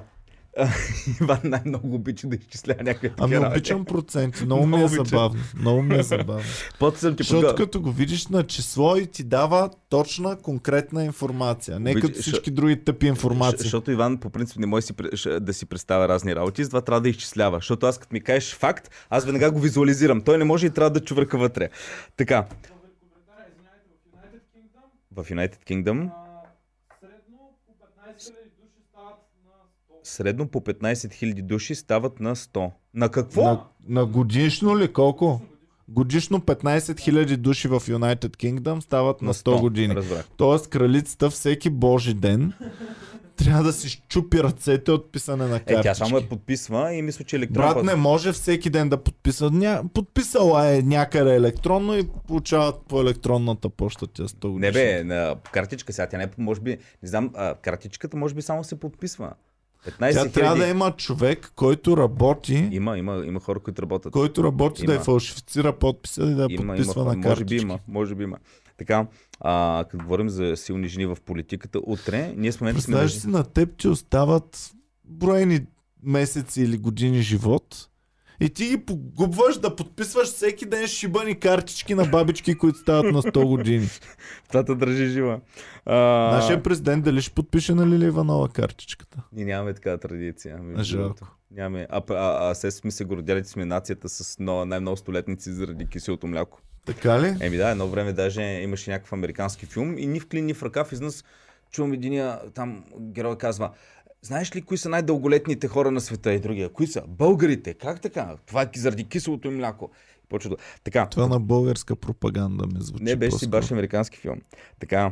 Иван 1.21 1.39
най-много 1.43 1.95
обича 1.95 2.27
да 2.27 2.35
изчислява 2.35 2.83
някакви 2.83 3.09
такива 3.09 3.25
Ами 3.25 3.35
работи. 3.35 3.51
обичам 3.51 3.85
проценти. 3.85 4.45
Много 4.45 4.61
ми 4.61 4.75
е 4.75 4.77
Много 4.77 4.85
обичам. 4.85 5.05
забавно. 5.05 5.41
Много 5.55 5.81
ми 5.81 5.95
е 5.95 6.03
забавно. 6.03 6.43
После 6.79 6.97
съм 6.99 7.15
ти 7.15 7.23
Защото 7.23 7.41
подготвил. 7.41 7.65
като 7.65 7.81
го 7.81 7.91
видиш 7.91 8.27
на 8.27 8.43
число 8.43 8.95
и 8.95 9.07
ти 9.07 9.23
дава 9.23 9.69
точна, 9.89 10.35
конкретна 10.37 11.03
информация. 11.05 11.79
Не 11.79 11.91
Обич- 11.91 12.01
като 12.01 12.21
всички 12.21 12.51
други 12.51 12.75
тъпи 12.77 13.07
информации. 13.07 13.57
Защото 13.59 13.91
Иван 13.91 14.17
по 14.17 14.29
принцип 14.29 14.57
не 14.57 14.65
може 14.65 14.85
си, 14.85 14.93
ш- 14.93 15.39
да 15.39 15.53
си 15.53 15.65
представя 15.65 16.07
разни 16.07 16.35
работи, 16.35 16.63
затова 16.63 16.81
трябва 16.81 17.01
да 17.01 17.09
изчислява. 17.09 17.57
Защото 17.57 17.85
аз 17.85 17.97
като 17.97 18.13
ми 18.13 18.21
кажеш 18.21 18.55
факт, 18.55 18.89
аз 19.09 19.25
веднага 19.25 19.51
го 19.51 19.59
визуализирам. 19.59 20.21
Той 20.21 20.37
не 20.37 20.43
може 20.43 20.65
и 20.65 20.71
трябва 20.71 20.89
да 20.89 20.99
чувърка 20.99 21.37
вътре. 21.37 21.69
Така, 22.17 22.45
в 22.45 22.49
United 24.13 24.41
Kingdom, 24.53 24.83
в 25.11 25.25
United 25.25 25.63
Kingdom 25.65 26.09
а, 26.09 26.41
средно 26.99 27.37
по 27.67 27.73
15 27.73 28.17
000 28.17 28.23
души 28.53 28.81
стават 28.89 29.15
на 29.37 29.51
100. 29.91 30.00
Средно 30.11 30.47
по 30.47 30.61
15 30.61 30.93
000 30.93 31.41
души 31.41 31.75
стават 31.75 32.19
на 32.19 32.35
100. 32.35 32.71
На 32.93 33.09
какво? 33.09 33.43
На, 33.43 33.63
на 33.87 34.05
годишно 34.05 34.77
ли 34.77 34.93
колко? 34.93 35.41
Годишно 35.89 36.39
15 36.39 36.77
000 36.77 37.37
души 37.37 37.67
в 37.67 37.79
United 37.79 38.37
Kingdom 38.37 38.79
стават 38.79 39.21
на 39.21 39.33
100 39.33 39.59
години. 39.59 39.95
Разбрах. 39.95 40.27
Тоест 40.37 40.67
кралицата 40.67 41.29
всеки 41.29 41.69
божи 41.69 42.13
ден 42.13 42.53
трябва 43.43 43.63
да 43.63 43.73
си 43.73 43.89
щупи 43.89 44.43
ръцете 44.43 44.91
от 44.91 45.11
писане 45.11 45.47
на 45.47 45.55
Е, 45.55 45.59
картички. 45.59 45.83
тя 45.83 45.95
само 45.95 46.17
я 46.17 46.29
подписва 46.29 46.93
и 46.93 47.01
мисля, 47.01 47.25
че 47.25 47.35
електронно. 47.35 47.73
Брат 47.73 47.83
не 47.83 47.95
може 47.95 48.31
всеки 48.31 48.69
ден 48.69 48.89
да 48.89 48.97
подписва. 48.97 49.51
Ня... 49.51 49.83
Подписала 49.93 50.67
е 50.67 50.81
някъде 50.81 51.35
електронно 51.35 51.97
и 51.97 52.07
получават 52.27 52.75
по 52.89 53.01
електронната 53.01 53.69
почта 53.69 54.07
тя 54.07 54.23
100 54.23 54.49
годишно. 54.49 54.59
Не 54.59 54.71
бе, 54.71 55.03
на 55.03 55.35
картичка 55.51 55.93
сега, 55.93 56.07
тя 56.07 56.17
не 56.17 56.29
може 56.37 56.61
би, 56.61 56.77
не 57.03 57.09
знам, 57.09 57.31
а, 57.35 57.55
картичката 57.55 58.17
може 58.17 58.35
би 58.35 58.41
само 58.41 58.63
се 58.63 58.79
подписва. 58.79 59.33
15 59.81 60.13
Тя 60.13 60.29
трябва 60.29 60.55
да 60.57 60.67
има 60.67 60.91
човек, 60.91 61.51
който 61.55 61.97
работи, 61.97 62.69
Има, 62.71 62.97
има, 62.97 63.23
има 63.25 63.39
хора, 63.39 63.59
които 63.59 63.81
работят. 63.81 64.13
който 64.13 64.43
работи 64.43 64.85
да 64.85 64.85
Има. 64.85 64.93
я 64.93 65.03
фалшифицира 65.03 65.73
подписа 65.73 66.21
и 66.21 66.33
да 66.35 66.47
Има, 66.49 66.67
подписва 66.67 67.01
има, 67.01 67.05
на 67.05 67.17
може 67.17 67.21
би 67.21 67.21
картички. 67.29 67.61
има, 67.61 67.79
може 67.87 68.15
би 68.15 68.23
има. 68.23 68.37
Така, 68.77 69.07
а, 69.39 69.85
като 69.89 70.03
говорим 70.03 70.29
за 70.29 70.57
силни 70.57 70.87
жени 70.87 71.05
в 71.05 71.17
политиката, 71.25 71.79
утре, 71.83 72.33
ние 72.37 72.51
сме... 72.51 72.73
Представяш 72.73 73.11
си 73.11 73.27
на 73.27 73.43
теб, 73.43 73.77
че 73.77 73.89
остават 73.89 74.71
броени 75.05 75.59
месеци 76.03 76.61
или 76.61 76.77
години 76.77 77.21
живот 77.21 77.87
и 78.41 78.49
ти 78.49 78.67
ги 78.67 78.85
погубваш 78.85 79.57
да 79.57 79.75
подписваш 79.75 80.27
всеки 80.27 80.65
ден 80.65 80.87
шибани 80.87 81.39
картички 81.39 81.95
на 81.95 82.05
бабички, 82.05 82.57
които 82.57 82.77
стават 82.77 83.13
на 83.13 83.21
100 83.21 83.45
години. 83.45 83.87
Това 84.47 84.63
те 84.63 84.75
държи 84.75 85.07
жива. 85.07 85.39
А, 85.85 85.95
Нашия 86.35 86.63
президент 86.63 87.03
дали 87.03 87.21
ще 87.21 87.33
подпише 87.33 87.73
на 87.73 87.87
Лили 87.87 88.05
Иванова 88.05 88.49
картичката? 88.49 89.21
Ние 89.33 89.45
нямаме 89.45 89.73
такава 89.73 89.97
традиция. 89.97 90.59
Жалко. 90.77 91.27
Нямаме. 91.51 91.87
А, 91.89 92.01
а, 92.09 92.49
а, 92.49 92.55
се 92.55 92.71
сме 92.71 92.91
се 92.91 93.05
гордяли, 93.05 93.43
че 93.43 93.49
сме 93.49 93.65
нацията 93.65 94.09
с 94.09 94.39
но, 94.39 94.65
най-много 94.65 94.97
столетници 94.97 95.51
заради 95.51 95.87
киселото 95.87 96.27
мляко. 96.27 96.61
Така 96.85 97.21
ли? 97.21 97.35
Еми 97.39 97.57
да, 97.57 97.69
едно 97.69 97.87
време 97.87 98.13
даже 98.13 98.41
имаше 98.41 98.91
някакъв 98.91 99.13
американски 99.13 99.65
филм 99.65 99.97
и 99.97 100.07
ни 100.07 100.19
в 100.19 100.27
клин, 100.27 100.45
ни 100.45 100.53
в 100.53 100.63
ръкав 100.63 100.91
изнес 100.91 101.23
чувам 101.71 101.93
единия 101.93 102.39
там 102.53 102.83
герой 102.99 103.37
казва 103.37 103.71
Знаеш 104.25 104.55
ли 104.55 104.61
кои 104.61 104.77
са 104.77 104.89
най-дълголетните 104.89 105.67
хора 105.67 105.91
на 105.91 106.01
света 106.01 106.33
и 106.33 106.39
другия? 106.39 106.69
Кои 106.69 106.87
са? 106.87 107.03
Българите. 107.07 107.73
Как 107.73 108.01
така? 108.01 108.35
Това 108.45 108.61
е 108.61 108.69
заради 108.75 109.03
киселото 109.03 109.47
им 109.47 109.57
мляко. 109.57 109.89
Почва 110.29 110.49
да... 110.49 110.55
Така, 110.83 111.05
Това 111.05 111.27
на 111.27 111.39
българска 111.39 111.95
пропаганда 111.95 112.67
ми 112.67 112.73
звучи. 112.79 113.03
не 113.03 113.15
беше 113.15 113.37
си 113.37 113.49
баш 113.49 113.71
американски 113.71 114.17
филм. 114.17 114.41
Така, 114.79 115.11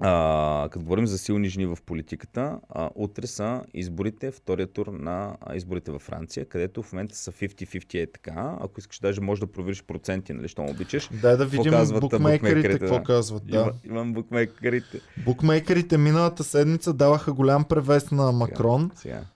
а, 0.00 0.68
като 0.70 0.84
говорим 0.84 1.06
за 1.06 1.18
силни 1.18 1.48
жени 1.48 1.66
в 1.66 1.78
политиката, 1.86 2.58
а, 2.68 2.90
утре 2.94 3.26
са 3.26 3.62
изборите, 3.74 4.30
втория 4.30 4.66
тур 4.66 4.86
на 4.86 5.36
изборите 5.54 5.90
във 5.90 6.02
Франция, 6.02 6.46
където 6.46 6.82
в 6.82 6.92
момента 6.92 7.16
са 7.16 7.32
50-50 7.32 8.02
е 8.02 8.12
така. 8.12 8.56
Ако 8.60 8.80
искаш, 8.80 8.98
даже 8.98 9.20
можеш 9.20 9.40
да 9.40 9.46
провериш 9.46 9.82
проценти, 9.82 10.32
нали, 10.32 10.48
що 10.48 10.62
обичаш. 10.62 11.10
Дай 11.22 11.36
да 11.36 11.46
видим 11.46 11.72
букмейкерите 11.72 12.00
букмейкерите, 12.00 12.78
какво 12.78 12.98
да. 12.98 13.02
казват. 13.04 13.46
Да. 13.46 13.56
Има, 13.56 13.72
имам 13.84 14.12
букмейкерите. 14.12 15.00
Букмейкерите 15.24 15.98
миналата 15.98 16.44
седмица 16.44 16.92
даваха 16.92 17.32
голям 17.32 17.64
превес 17.64 18.10
на 18.10 18.32
Макрон. 18.32 18.90
Сега. 18.94 19.14
Сега 19.14 19.33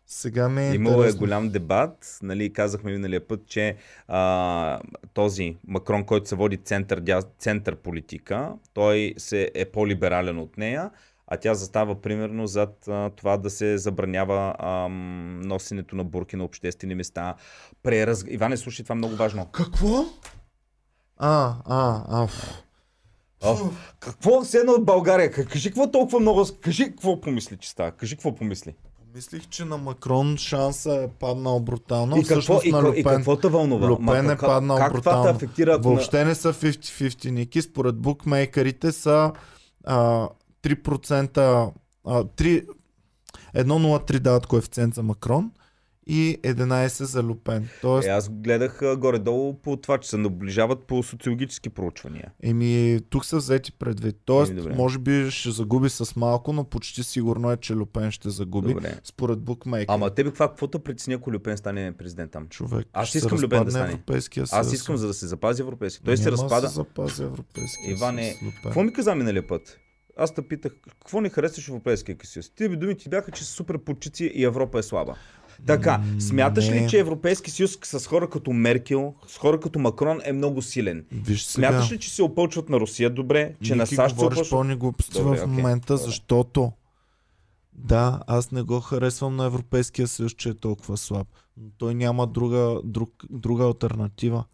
ми 0.49 0.63
е 0.63 0.75
Имало 0.75 1.05
е 1.05 1.13
голям 1.13 1.49
дебат. 1.49 2.19
Нали, 2.23 2.53
казахме 2.53 2.93
миналия 2.93 3.29
път, 3.29 3.47
че 3.47 3.77
а, 4.09 4.81
този 5.15 5.57
Макрон, 5.67 6.05
който 6.05 6.29
се 6.29 6.35
води 6.35 6.57
център, 6.57 7.01
дя, 7.01 7.23
център 7.39 7.77
политика, 7.77 8.53
той 8.75 9.15
се 9.19 9.51
е 9.55 9.65
по-либерален 9.65 10.39
от 10.39 10.57
нея, 10.57 10.91
а 11.27 11.37
тя 11.37 11.55
застава 11.55 12.01
примерно 12.01 12.47
зад 12.47 12.89
а, 12.89 13.11
това 13.11 13.37
да 13.37 13.51
се 13.51 13.79
забранява 13.79 14.55
ам, 14.59 15.41
носенето 15.41 15.97
на 15.97 16.05
бурки 16.05 16.37
на 16.37 16.45
обществени 16.45 16.95
места. 16.95 17.35
Прераз... 17.83 18.25
Иване, 18.29 18.57
слушай, 18.57 18.83
това 18.83 18.93
е 18.93 18.97
много 18.97 19.17
важно. 19.17 19.47
Какво? 19.47 20.05
А, 21.17 21.55
а, 21.67 22.05
а. 22.09 22.29
О, 23.45 23.57
какво 24.01 24.43
все 24.43 24.59
едно 24.59 24.73
от 24.73 24.85
България? 24.85 25.33
Кажи 25.33 25.69
какво 25.69 25.91
толкова 25.91 26.21
много... 26.21 26.47
Кажи 26.61 26.85
какво 26.85 27.21
помисли, 27.21 27.57
че 27.57 27.71
става. 27.71 27.91
Кажи 27.91 28.17
какво 28.17 28.35
помисли. 28.35 28.75
Мислих, 29.15 29.47
че 29.47 29.65
на 29.65 29.77
Макрон 29.79 30.37
шанса 30.39 30.93
е 30.95 31.09
паднал 31.11 31.61
брутално. 31.61 32.17
и, 32.17 32.21
какво, 32.21 32.35
всъщност 32.35 32.65
и, 32.65 32.71
на 32.71 32.79
ко- 32.79 32.87
и 32.87 33.01
Люпен. 33.01 33.05
какво 33.07 33.37
те 33.37 33.49
вълнува? 33.49 33.89
Люпен 33.89 34.05
Ма 34.05 34.17
е 34.17 34.27
как- 34.27 34.41
паднал 34.41 34.77
как 34.77 34.93
брутално. 34.93 35.31
афектира? 35.31 35.73
ако 35.73 35.79
на- 35.81 35.89
Въобще 35.89 36.25
не 36.25 36.35
са 36.35 36.53
50-50 36.53 37.25
ники. 37.27 37.63
Според 37.63 37.97
букмейкерите 37.97 38.93
са 38.93 39.33
а, 39.85 40.29
3%, 40.63 41.71
а, 42.05 42.25
3, 42.27 42.67
1,03 43.55 44.19
дават 44.19 44.47
коефициент 44.47 44.95
за 44.95 45.03
Макрон 45.03 45.51
и 46.09 46.39
11 46.43 47.05
за 47.05 47.23
Люпен. 47.23 47.69
Тоест, 47.83 48.09
Е, 48.09 48.11
аз 48.11 48.29
гледах 48.31 48.83
а, 48.83 48.97
горе-долу 48.97 49.55
по 49.55 49.77
това, 49.77 49.99
че 49.99 50.09
се 50.09 50.17
наближават 50.17 50.85
по 50.85 51.03
социологически 51.03 51.69
проучвания. 51.69 52.33
Еми, 52.43 53.01
тук 53.11 53.25
са 53.25 53.37
взети 53.37 53.73
предвид. 53.73 54.17
Тоест, 54.25 54.53
Еми, 54.53 54.61
добре. 54.61 54.75
може 54.75 54.99
би 54.99 55.31
ще 55.31 55.51
загуби 55.51 55.89
с 55.89 56.17
малко, 56.17 56.53
но 56.53 56.65
почти 56.65 57.03
сигурно 57.03 57.53
е, 57.53 57.57
че 57.57 57.75
Люпен 57.75 58.11
ще 58.11 58.31
загуби. 58.31 58.75
Добре. 58.75 58.95
Според 59.05 59.39
букмейкер. 59.39 59.95
Ама 59.95 60.11
тебе 60.11 60.29
каква, 60.31 60.49
какво 60.49 60.67
те 60.67 60.79
притесни, 60.79 61.15
ако 61.15 61.33
Люпен 61.33 61.57
стане 61.57 61.93
президент 61.99 62.31
там? 62.33 62.47
Човек, 62.49 62.87
Аз 62.93 63.15
искам 63.15 63.39
се 63.39 63.45
Люпен 63.45 63.65
да 63.65 63.71
стане. 63.71 63.89
Европейския 63.93 64.47
съюз. 64.47 64.67
Аз 64.67 64.73
искам 64.73 64.97
за 64.97 65.07
да 65.07 65.15
се 65.15 65.27
запази 65.27 65.63
европейски. 65.63 66.05
Той 66.05 66.17
се 66.17 66.25
Няма 66.25 66.33
разпада. 66.33 66.61
Да 66.61 66.69
се 66.69 66.75
запази 66.75 67.23
Европейския 67.23 67.91
Иване. 67.91 68.37
Какво 68.63 68.83
ми 68.83 68.93
каза 68.93 69.15
миналия 69.15 69.47
път? 69.47 69.79
Аз 70.21 70.35
те 70.35 70.43
питах, 70.43 70.73
какво 71.01 71.21
не 71.21 71.29
харесваш 71.29 71.67
в 71.67 71.69
Европейския 71.69 72.17
съюз? 72.25 72.51
Ти 72.51 72.69
би 72.69 72.77
думи 72.77 72.97
ти 72.97 73.09
бяха, 73.09 73.31
че 73.31 73.45
са 73.45 73.51
супер 73.53 73.79
почици 73.79 74.25
и 74.35 74.45
Европа 74.45 74.79
е 74.79 74.83
слаба. 74.83 75.17
Така, 75.67 76.01
смяташ 76.19 76.69
не. 76.69 76.75
ли, 76.75 76.89
че 76.89 76.99
Европейски 76.99 77.51
съюз 77.51 77.79
с 77.85 78.07
хора 78.07 78.31
като 78.31 78.53
Меркел, 78.53 79.15
с 79.27 79.39
хора 79.39 79.61
като 79.61 79.79
Макрон 79.79 80.21
е 80.25 80.33
много 80.33 80.63
силен? 80.63 81.05
Виж 81.13 81.43
сега. 81.43 81.69
Смяташ 81.69 81.93
ли, 81.93 81.99
че 81.99 82.11
се 82.11 82.23
опълчват 82.23 82.69
на 82.69 82.81
Русия 82.81 83.11
добре, 83.11 83.55
че 83.63 83.75
на 83.75 83.83
Ники 83.83 83.95
САЩ 83.95 84.19
се 84.19 84.25
опълчват? 84.25 84.51
пълни 84.51 84.75
глупости 84.75 85.21
в 85.21 85.47
момента, 85.47 85.95
добре. 85.95 86.05
защото 86.07 86.73
да, 87.73 88.21
аз 88.27 88.51
не 88.51 88.63
го 88.63 88.81
харесвам 88.81 89.37
на 89.37 89.45
Европейския 89.45 90.09
съюз, 90.09 90.33
че 90.33 90.49
е 90.49 90.55
толкова 90.55 90.97
слаб. 90.97 91.27
Но 91.57 91.71
той 91.79 91.95
няма 91.95 92.27
друга, 92.27 92.81
друг, 92.85 93.11
друга 93.31 93.65
альтернатива. 93.65 94.45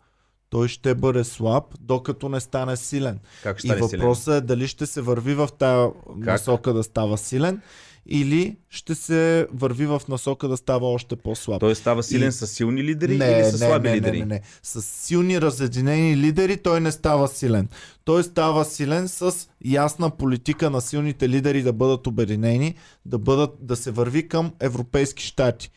Той 0.50 0.68
ще 0.68 0.94
бъде 0.94 1.24
слаб, 1.24 1.64
докато 1.80 2.28
не 2.28 2.40
стане 2.40 2.76
силен. 2.76 3.18
Как 3.42 3.58
ще 3.58 3.66
И 3.66 3.70
стане 3.70 3.88
силен? 3.88 4.00
въпросът 4.00 4.34
е 4.34 4.46
дали 4.46 4.68
ще 4.68 4.86
се 4.86 5.00
върви 5.00 5.34
в 5.34 5.48
тая 5.58 5.90
насока 6.16 6.72
да 6.72 6.82
става 6.82 7.18
силен 7.18 7.60
или 8.06 8.56
ще 8.70 8.94
се 8.94 9.46
върви 9.52 9.86
в 9.86 10.02
насока 10.08 10.48
да 10.48 10.56
става 10.56 10.86
още 10.86 11.16
по-слаб. 11.16 11.60
Той 11.60 11.74
става 11.74 12.02
силен 12.02 12.28
И- 12.28 12.32
с 12.32 12.46
силни 12.46 12.84
лидери 12.84 13.14
или 13.14 13.44
с 13.44 13.58
слаби 13.58 13.88
не, 13.88 13.96
лидери? 13.96 14.18
Не, 14.18 14.26
не, 14.26 14.34
не. 14.34 14.40
С 14.62 14.82
силни 14.82 15.40
разединени 15.40 16.16
лидери 16.16 16.56
той 16.56 16.80
не 16.80 16.92
става 16.92 17.28
силен. 17.28 17.68
Той 18.04 18.24
става 18.24 18.64
силен 18.64 19.08
с 19.08 19.34
ясна 19.64 20.10
политика 20.10 20.70
на 20.70 20.80
силните 20.80 21.28
лидери 21.28 21.62
да 21.62 21.72
бъдат 21.72 22.06
обединени, 22.06 22.74
да, 23.06 23.18
бъдат, 23.18 23.50
да 23.60 23.76
се 23.76 23.90
върви 23.90 24.28
към 24.28 24.52
европейски 24.60 25.24
щати. 25.24 25.70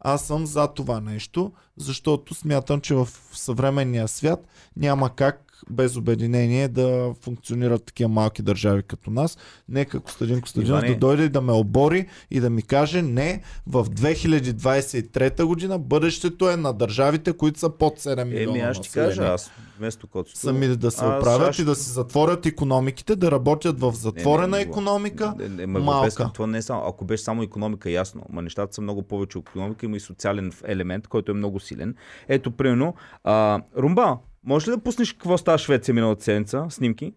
Аз 0.00 0.26
съм 0.26 0.46
за 0.46 0.66
това 0.66 1.00
нещо, 1.00 1.52
защото 1.76 2.34
смятам, 2.34 2.80
че 2.80 2.94
в 2.94 3.08
съвременния 3.32 4.08
свят 4.08 4.46
няма 4.76 5.14
как 5.14 5.47
без 5.70 5.96
обединение 5.96 6.68
да 6.68 7.14
функционират 7.20 7.84
такива 7.84 8.08
малки 8.08 8.42
държави 8.42 8.82
като 8.82 9.10
нас. 9.10 9.38
Нека 9.68 10.00
Костадин 10.00 10.40
Костадинов 10.40 10.84
да 10.84 10.96
дойде 10.96 11.24
и 11.24 11.28
да 11.28 11.40
ме 11.40 11.52
обори 11.52 12.06
и 12.30 12.40
да 12.40 12.50
ми 12.50 12.62
каже 12.62 13.02
не, 13.02 13.42
в 13.66 13.84
2023 13.84 15.44
година 15.44 15.78
бъдещето 15.78 16.50
е 16.50 16.56
на 16.56 16.72
държавите, 16.72 17.32
които 17.32 17.58
са 17.60 17.70
под 17.70 17.98
7 17.98 18.24
милиона 18.24 18.58
Еми, 18.58 18.60
аз 18.60 18.76
ще 18.76 18.88
кажа, 18.88 19.22
аз 19.22 19.50
вместо 19.78 20.06
който 20.06 20.38
Сами 20.38 20.76
да 20.76 20.90
се 20.90 21.04
оправят 21.04 21.48
аз 21.48 21.58
и 21.58 21.64
да 21.64 21.74
си 21.74 21.90
затворят 21.90 22.46
економиките, 22.46 23.16
да 23.16 23.30
работят 23.30 23.80
в 23.80 23.92
затворена 23.92 24.48
Не, 24.48 24.58
не, 24.58 24.64
не, 24.64 24.70
економика. 24.70 25.34
Не, 25.38 25.48
не, 25.48 25.66
ма, 25.66 25.80
малка. 25.80 26.00
малка. 26.00 26.30
Това 26.34 26.46
не 26.46 26.58
е 26.58 26.62
само, 26.62 26.82
ако 26.86 27.04
беше 27.04 27.22
само 27.22 27.42
економика, 27.42 27.90
ясно, 27.90 28.22
ма 28.30 28.42
нещата 28.42 28.74
са 28.74 28.80
много 28.80 29.02
повече 29.02 29.38
от 29.38 29.48
економика, 29.48 29.86
има 29.86 29.96
и 29.96 30.00
социален 30.00 30.52
елемент, 30.64 31.08
който 31.08 31.32
е 31.32 31.34
много 31.34 31.60
силен. 31.60 31.94
Ето, 32.28 32.50
примерно, 32.50 32.94
а, 33.24 33.60
Румба, 33.76 34.18
можеш 34.48 34.68
ли 34.68 34.72
да 34.72 34.78
пуснеш 34.78 35.12
какво 35.12 35.38
става 35.38 35.58
в 35.58 35.60
Швеция 35.60 35.94
миналата 35.94 36.24
седмица, 36.24 36.66
снимки? 36.70 37.14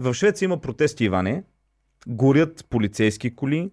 В 0.00 0.14
Швеция 0.14 0.46
има 0.46 0.60
протести, 0.60 1.04
Иване, 1.04 1.44
горят 2.06 2.66
полицейски 2.70 3.34
коли, 3.34 3.70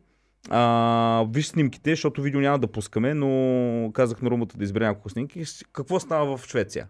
а, 0.49 1.25
виж 1.29 1.47
снимките, 1.47 1.89
защото 1.89 2.21
видео 2.21 2.41
няма 2.41 2.59
да 2.59 2.67
пускаме, 2.67 3.13
но 3.13 3.91
казах 3.93 4.21
на 4.21 4.29
Румбата 4.29 4.57
да 4.57 4.63
избере 4.63 4.85
няколко 4.85 5.09
снимки. 5.09 5.43
Какво 5.73 5.99
става 5.99 6.37
в 6.37 6.47
Швеция? 6.47 6.87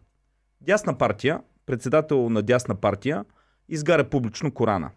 Дясна 0.61 0.97
партия, 0.97 1.41
председател 1.65 2.29
на 2.29 2.41
дясна 2.41 2.75
партия, 2.75 3.25
изгаря 3.69 4.09
публично 4.09 4.53
Корана. 4.53 4.91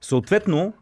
Съответно, 0.00 0.74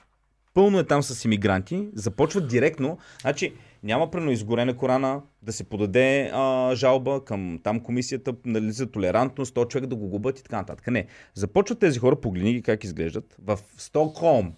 пълно 0.54 0.78
е 0.78 0.86
там 0.86 1.02
с 1.02 1.24
иммигранти, 1.24 1.88
започват 1.94 2.48
директно, 2.48 2.98
значи 3.20 3.54
няма 3.82 4.10
прено 4.10 4.30
изгорена 4.30 4.76
Корана, 4.76 5.22
да 5.42 5.52
се 5.52 5.64
подаде 5.64 6.30
а, 6.32 6.74
жалба 6.74 7.24
към 7.24 7.58
там 7.62 7.80
комисията 7.80 8.34
нали, 8.44 8.72
за 8.72 8.90
толерантност, 8.90 9.54
то 9.54 9.64
човек 9.64 9.86
да 9.86 9.96
го 9.96 10.08
губят 10.08 10.38
и 10.38 10.42
така 10.42 10.56
нататък. 10.56 10.86
Не. 10.86 11.06
Започват 11.34 11.78
тези 11.78 11.98
хора, 11.98 12.20
погледни 12.20 12.52
ги 12.52 12.62
как 12.62 12.84
изглеждат, 12.84 13.36
в 13.42 13.58
Стокхолм, 13.76 14.52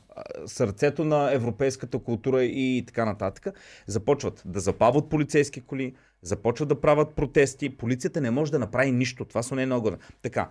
сърцето 0.46 1.04
на 1.04 1.32
европейската 1.32 1.98
култура 1.98 2.44
и 2.44 2.84
така 2.86 3.04
нататък, 3.04 3.58
започват 3.86 4.42
да 4.46 4.60
запават 4.60 5.08
полицейски 5.08 5.60
коли, 5.60 5.94
започват 6.22 6.68
да 6.68 6.80
правят 6.80 7.14
протести, 7.14 7.76
полицията 7.76 8.20
не 8.20 8.30
може 8.30 8.52
да 8.52 8.58
направи 8.58 8.92
нищо, 8.92 9.24
това 9.24 9.42
са 9.42 9.54
не 9.54 9.62
е 9.62 9.66
много. 9.66 9.90
Така, 10.22 10.50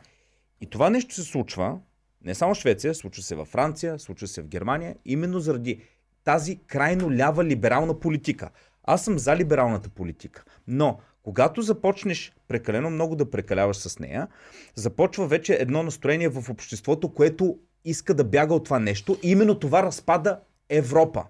и 0.62 0.66
това 0.66 0.90
нещо 0.90 1.16
се 1.16 1.24
случва, 1.24 1.80
не 2.26 2.36
само 2.36 2.56
в 2.56 2.58
Швеция, 2.58 2.96
случва 2.96 3.24
се 3.24 3.36
във 3.36 3.48
Франция, 3.48 4.00
случва 4.00 4.28
се 4.28 4.42
в 4.42 4.48
Германия, 4.48 4.96
именно 5.06 5.40
заради 5.40 5.82
тази 6.24 6.60
крайно 6.68 7.12
лява 7.12 7.46
либерална 7.46 8.00
политика. 8.00 8.50
Аз 8.84 9.04
съм 9.04 9.20
за 9.20 9.36
либералната 9.36 9.90
политика, 9.90 10.44
но 10.68 10.98
когато 11.24 11.62
започнеш 11.62 12.34
прекалено 12.48 12.90
много 12.90 13.16
да 13.16 13.32
прекаляваш 13.32 13.78
с 13.78 14.00
нея, 14.00 14.28
започва 14.76 15.28
вече 15.28 15.54
едно 15.54 15.84
настроение 15.84 16.30
в 16.30 16.50
обществото, 16.50 17.14
което 17.14 17.58
иска 17.86 18.14
да 18.14 18.24
бяга 18.24 18.54
от 18.54 18.64
това 18.64 18.80
нещо. 18.80 19.18
И 19.24 19.32
именно 19.32 19.56
това 19.56 19.84
разпада 19.84 20.40
Европа. 20.70 21.24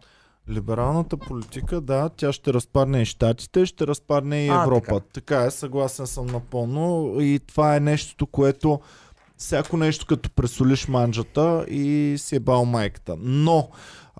Либералната 0.50 1.18
политика, 1.18 1.82
да, 1.82 2.10
тя 2.10 2.34
ще 2.34 2.54
разпадне 2.54 3.02
и 3.02 3.06
Штатите, 3.06 3.66
ще 3.66 3.88
разпадне 3.88 4.46
и 4.46 4.50
А, 4.50 4.64
Европа. 4.64 5.00
така. 5.00 5.06
така 5.14 5.44
е, 5.44 5.52
съгласен 5.52 6.08
съм 6.08 6.26
напълно. 6.26 7.16
И 7.20 7.40
това 7.48 7.76
е 7.76 7.80
нещото, 7.80 8.28
което 8.28 8.80
всяко 9.38 9.78
нещо 9.78 10.06
като 10.06 10.32
пресолиш 10.32 10.88
манджата 10.88 11.66
и 11.70 12.16
си 12.18 12.36
е 12.36 12.40
бал 12.40 12.66
майката. 12.66 13.16
Но 13.20 13.70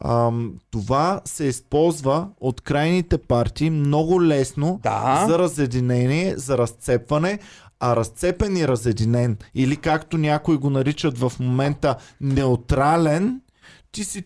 ам, 0.06 0.54
това 0.72 1.22
се 1.26 1.44
използва 1.46 2.28
от 2.40 2.62
крайните 2.62 3.18
партии 3.18 3.70
много 3.70 4.24
лесно 4.24 4.80
Да. 4.84 5.26
за 5.30 5.40
разединение, 5.40 6.34
за 6.38 6.58
разцепване, 6.58 7.40
а 7.80 7.96
разцепен 7.96 8.58
и 8.58 8.68
разединен, 8.68 9.38
или 9.56 9.76
както 9.76 10.18
някои 10.18 10.58
го 10.58 10.70
наричат 10.70 11.18
в 11.18 11.32
момента 11.40 11.96
неутрален, 12.22 13.42
ти 13.92 14.04
си, 14.04 14.24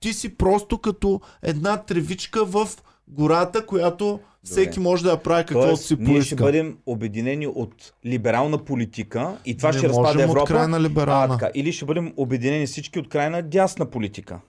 ти 0.00 0.12
си 0.12 0.28
просто 0.30 0.78
като 0.78 1.20
една 1.42 1.76
тревичка 1.76 2.44
в 2.44 2.68
гората, 3.08 3.66
която 3.66 4.20
всеки 4.44 4.80
може 4.80 5.04
да 5.04 5.10
я 5.10 5.16
прави 5.18 5.44
каквото 5.44 5.76
си 5.76 5.96
ние 5.96 6.06
ще 6.06 6.14
поиска. 6.30 6.36
бъдем 6.36 6.76
обединени 6.86 7.46
от 7.46 7.74
либерална 8.06 8.58
политика 8.58 9.36
и 9.46 9.56
това 9.56 9.72
Не 9.72 9.78
ще 9.78 9.88
разпада 9.88 10.02
можем 10.04 10.20
от 10.20 10.26
Европа. 10.26 10.46
крайна 10.46 10.80
либерална. 10.80 11.24
А, 11.24 11.38
така, 11.38 11.50
или 11.54 11.72
ще 11.72 11.84
бъдем 11.84 12.12
обединени 12.16 12.66
всички 12.66 12.98
от 12.98 13.08
крайна 13.08 13.42
дясна 13.42 13.86
политика. 13.86 14.40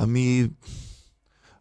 Ами, 0.00 0.50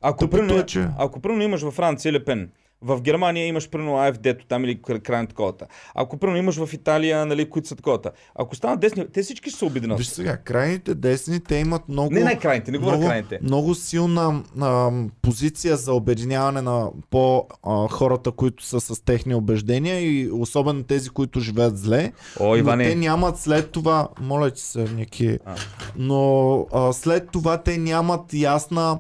Ако, 0.02 0.30
примерно, 0.30 0.60
е, 0.60 0.66
че- 0.66 0.88
ако 0.98 1.20
примерно 1.20 1.44
имаш 1.44 1.62
във 1.62 1.74
Франция 1.74 2.14
Лепен, 2.14 2.52
в 2.82 3.02
Германия 3.02 3.48
имаш 3.48 3.70
примерно 3.70 3.98
АФД-то 3.98 4.46
там 4.48 4.66
или 4.66 4.78
кра- 4.78 5.02
край 5.02 5.22
на 5.22 5.28
таковата. 5.28 5.66
Ако 5.96 6.18
примерно 6.18 6.38
имаш 6.40 6.56
в 6.58 6.74
Италия, 6.74 7.26
нали, 7.26 7.50
които 7.50 7.68
са 7.68 7.76
таковата. 7.76 8.12
Ако 8.36 8.56
станат 8.56 8.80
десни, 8.80 9.06
те 9.14 9.24
всички 9.24 9.50
ще 9.50 9.60
се 9.60 9.66
обединят. 9.66 9.98
виж 9.98 10.08
сега, 10.08 10.38
крайните 10.38 10.96
десни, 10.96 11.40
те 11.40 11.56
имат 11.56 11.90
много... 11.90 12.14
Не 12.14 12.20
най-крайните, 12.20 12.72
не 12.72 12.78
говоря 12.78 12.96
много, 12.96 13.10
крайните. 13.10 13.40
много 13.44 13.76
силна 13.76 14.44
а, 14.62 14.92
позиция 15.22 15.76
за 15.78 15.94
обединяване 15.94 16.62
на 16.62 16.90
по 17.10 17.48
а, 17.64 17.88
хората, 17.88 18.32
които 18.32 18.64
са 18.64 18.80
с 18.80 19.02
техни 19.02 19.36
убеждения 19.36 20.00
и 20.02 20.32
особено 20.32 20.84
тези, 20.84 21.10
които 21.10 21.40
живеят 21.40 21.78
зле. 21.78 22.12
О, 22.40 22.46
Но 22.46 22.54
те 22.54 22.60
Иване, 22.60 22.96
нямат 22.96 23.38
след 23.38 23.72
това, 23.72 24.08
моля 24.22 24.52
ти 24.52 24.62
се, 24.62 24.84
Ники, 24.84 25.40
А. 25.46 25.56
но 25.98 26.60
а, 26.74 26.94
след 26.94 27.32
това 27.32 27.58
те 27.58 27.78
нямат 27.78 28.34
ясна 28.34 29.00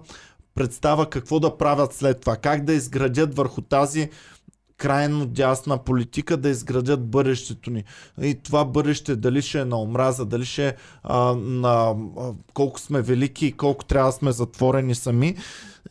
представа 0.57 1.09
какво 1.09 1.39
да 1.39 1.57
правят 1.57 1.93
след 1.93 2.21
това, 2.21 2.35
как 2.35 2.63
да 2.63 2.73
изградят 2.73 3.35
върху 3.35 3.61
тази 3.61 4.09
крайно 4.77 5.25
дясна 5.25 5.77
политика 5.77 6.37
да 6.37 6.49
изградят 6.49 7.09
бъдещето 7.09 7.71
ни. 7.71 7.83
И 8.21 8.35
това 8.43 8.65
бъдеще 8.65 9.15
дали 9.15 9.41
ще 9.41 9.59
е 9.59 9.65
на 9.65 9.81
омраза, 9.81 10.25
дали 10.25 10.45
ще 10.45 10.67
е 10.67 10.73
а, 11.03 11.33
на 11.35 11.95
а, 12.17 12.33
колко 12.53 12.79
сме 12.79 13.01
велики 13.01 13.45
и 13.45 13.51
колко 13.51 13.85
трябва 13.85 14.09
да 14.09 14.17
сме 14.17 14.31
затворени 14.31 14.95
сами. 14.95 15.35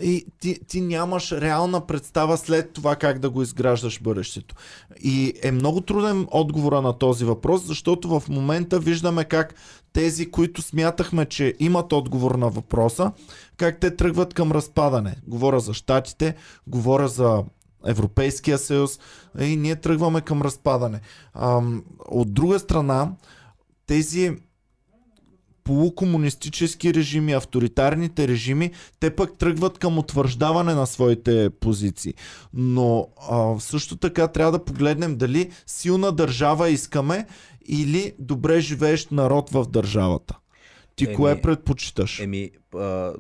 И 0.01 0.26
ти, 0.40 0.59
ти 0.68 0.80
нямаш 0.80 1.32
реална 1.32 1.86
представа 1.86 2.36
след 2.36 2.72
това 2.72 2.97
как 2.97 3.18
да 3.18 3.30
го 3.30 3.42
изграждаш 3.42 4.01
бъдещето. 4.03 4.55
И 5.03 5.32
е 5.42 5.53
много 5.53 5.80
труден 5.80 6.26
отговора 6.30 6.82
на 6.82 6.99
този 6.99 7.24
въпрос, 7.24 7.62
защото 7.62 8.20
в 8.20 8.28
момента 8.28 8.78
виждаме 8.78 9.24
как 9.24 9.55
тези, 9.92 10.30
които 10.30 10.62
смятахме, 10.62 11.26
че 11.26 11.55
имат 11.59 11.92
отговор 11.92 12.34
на 12.34 12.49
въпроса, 12.49 13.12
как 13.57 13.80
те 13.80 13.97
тръгват 13.97 14.34
към 14.34 14.53
разпадане. 14.53 15.16
Говоря 15.26 15.61
за 15.61 15.74
щатите, 15.74 16.34
говоря 16.66 17.09
за 17.09 17.44
Европейския 17.86 18.59
съюз 18.59 18.99
и 19.40 19.57
ние 19.57 19.76
тръгваме 19.76 20.20
към 20.20 20.42
разпадане. 20.42 21.01
Ам, 21.34 21.84
от 22.09 22.34
друга 22.34 22.59
страна, 22.59 23.12
тези 23.86 24.36
полукомунистически 25.67 26.95
режими, 26.95 27.33
авторитарните 27.33 28.29
режими, 28.29 28.71
те 29.01 29.17
пък 29.17 29.39
тръгват 29.39 29.79
към 29.79 29.99
утвърждаване 29.99 30.75
на 30.75 30.87
своите 30.87 31.51
позиции. 31.61 32.14
Но 32.55 33.09
а, 33.31 33.61
също 33.61 33.97
така 33.97 34.29
трябва 34.29 34.53
да 34.53 34.64
погледнем 34.64 35.17
дали 35.17 35.51
силна 35.67 36.12
държава 36.12 36.69
искаме 36.71 37.27
или 37.69 38.12
добре 38.19 38.61
живеещ 38.61 39.11
народ 39.12 39.51
в 39.51 39.67
държавата. 39.67 40.39
Ти 40.97 41.05
Еми, 41.05 41.14
кое 41.14 41.41
предпочиташ? 41.41 42.21
еми, 42.21 42.51
а, 42.75 43.12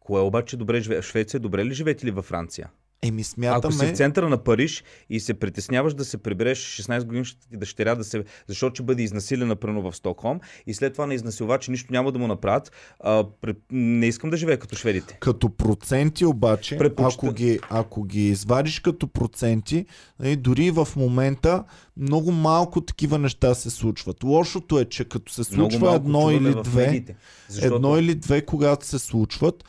кое 0.00 0.20
обаче 0.20 0.56
добре 0.56 0.80
живее? 0.80 1.02
Швеция 1.02 1.40
добре 1.40 1.64
ли 1.64 1.74
живеете 1.74 2.06
ли 2.06 2.10
във 2.10 2.24
Франция? 2.24 2.70
Еми 3.02 3.20
Ако 3.20 3.24
си 3.24 3.30
смятаме... 3.30 3.92
в 3.92 3.96
центъра 3.96 4.28
на 4.28 4.44
Париж 4.44 4.84
и 5.10 5.20
се 5.20 5.34
притесняваш 5.34 5.94
да 5.94 6.04
се 6.04 6.18
прибереш 6.18 6.58
16 6.58 7.04
годишната 7.04 7.48
ти 7.48 7.56
дъщеря, 7.56 7.94
да 7.94 8.04
се, 8.04 8.24
защото 8.46 8.74
ще 8.74 8.82
бъде 8.82 9.02
изнасилена 9.02 9.56
прено 9.56 9.82
в 9.82 9.96
Стокхолм 9.96 10.40
и 10.66 10.74
след 10.74 10.92
това 10.92 11.06
на 11.06 11.14
изнасилвачи 11.14 11.70
нищо 11.70 11.92
няма 11.92 12.12
да 12.12 12.18
му 12.18 12.26
направят, 12.26 12.72
а, 13.00 13.24
не 13.70 14.06
искам 14.06 14.30
да 14.30 14.36
живея 14.36 14.58
като 14.58 14.76
шведите. 14.76 15.18
Като 15.20 15.48
проценти 15.56 16.24
обаче, 16.24 16.78
Предпочита- 16.78 17.26
ако 17.26 17.32
ги, 17.32 17.60
ако 17.70 18.04
ги 18.04 18.28
извадиш 18.28 18.80
като 18.80 19.08
проценти, 19.08 19.86
нали, 20.20 20.36
дори 20.36 20.70
в 20.70 20.88
момента 20.96 21.64
много 21.96 22.32
малко 22.32 22.80
такива 22.80 23.18
неща 23.18 23.54
се 23.54 23.70
случват. 23.70 24.24
Лошото 24.24 24.78
е, 24.78 24.84
че 24.84 25.04
като 25.04 25.32
се 25.32 25.44
случва 25.44 25.94
едно 25.94 26.30
или 26.30 26.54
две, 26.62 26.86
медиите, 26.86 27.16
защото... 27.48 27.74
едно 27.74 27.98
или 27.98 28.14
две, 28.14 28.44
когато 28.44 28.86
се 28.86 28.98
случват, 28.98 29.64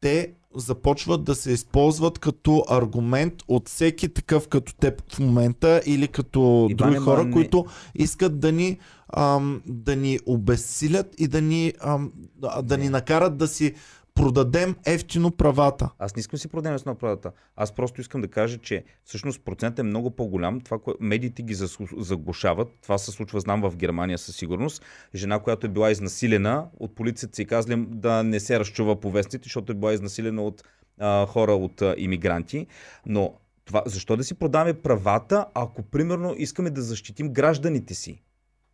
те 0.00 0.32
започват 0.56 1.24
да 1.24 1.34
се 1.34 1.52
използват 1.52 2.18
като 2.18 2.64
аргумент 2.68 3.34
от 3.48 3.68
всеки 3.68 4.08
такъв 4.08 4.48
като 4.48 4.74
теб 4.74 5.12
в 5.12 5.18
момента 5.18 5.80
или 5.86 6.08
като 6.08 6.66
Иване, 6.70 6.74
други 6.74 7.04
хора, 7.04 7.24
не- 7.24 7.32
които 7.32 7.66
искат 7.94 8.40
да 8.40 8.52
ни, 8.52 8.78
ам, 9.16 9.62
да 9.66 9.96
ни 9.96 10.18
обесилят 10.26 11.14
и 11.18 11.28
да 11.28 11.40
ни, 11.40 11.72
ам, 11.80 12.12
да, 12.36 12.62
да 12.62 12.78
ни 12.78 12.88
накарат 12.88 13.36
да 13.36 13.48
си 13.48 13.74
продадем 14.16 14.76
ефтино 14.86 15.30
правата. 15.30 15.90
Аз 15.98 16.16
не 16.16 16.20
искам 16.20 16.36
да 16.36 16.40
си 16.40 16.48
продадем 16.48 16.78
с 16.78 16.84
правата. 16.84 17.32
Аз 17.56 17.72
просто 17.72 18.00
искам 18.00 18.20
да 18.20 18.28
кажа, 18.28 18.58
че 18.58 18.84
всъщност 19.04 19.44
процентът 19.44 19.78
е 19.78 19.82
много 19.82 20.10
по-голям. 20.10 20.60
Това, 20.60 20.78
което 20.78 21.02
медиите 21.02 21.42
ги 21.42 21.54
заглушават, 21.96 22.68
това 22.82 22.98
се 22.98 23.10
случва, 23.10 23.40
знам, 23.40 23.60
в 23.60 23.76
Германия 23.76 24.18
със 24.18 24.36
сигурност. 24.36 24.84
Жена, 25.14 25.38
която 25.38 25.66
е 25.66 25.70
била 25.70 25.90
изнасилена, 25.90 26.66
от 26.80 26.94
полицията 26.94 27.36
си 27.36 27.44
казали 27.44 27.86
да 27.88 28.22
не 28.22 28.40
се 28.40 28.60
разчува 28.60 29.00
по 29.00 29.10
вестните, 29.10 29.44
защото 29.44 29.72
е 29.72 29.74
била 29.74 29.92
изнасилена 29.92 30.42
от 30.42 30.64
а, 31.00 31.26
хора, 31.26 31.52
от 31.52 31.82
а, 31.82 31.94
иммигранти. 31.98 32.66
Но 33.06 33.34
това, 33.64 33.82
защо 33.86 34.16
да 34.16 34.24
си 34.24 34.34
продаваме 34.34 34.74
правата, 34.74 35.46
ако 35.54 35.82
примерно 35.82 36.34
искаме 36.38 36.70
да 36.70 36.82
защитим 36.82 37.32
гражданите 37.32 37.94
си? 37.94 38.22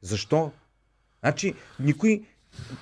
Защо? 0.00 0.52
Значи, 1.20 1.54
никой... 1.80 2.22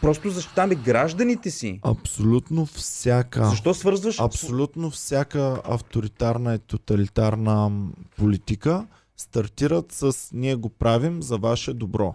Просто 0.01 0.31
защитаваме 0.31 0.75
гражданите 0.75 1.51
си. 1.51 1.81
Абсолютно 1.83 2.67
всяка. 2.67 3.45
Защо 3.45 3.75
свързваш? 3.75 4.21
Абсолютно 4.21 4.91
всяка 4.91 5.61
авторитарна 5.65 6.55
и 6.55 6.59
тоталитарна 6.59 7.71
политика 8.17 8.87
стартират 9.17 9.93
с 9.93 10.31
ние 10.33 10.55
го 10.55 10.69
правим 10.69 11.23
за 11.23 11.37
ваше 11.37 11.75
добро. 11.75 12.15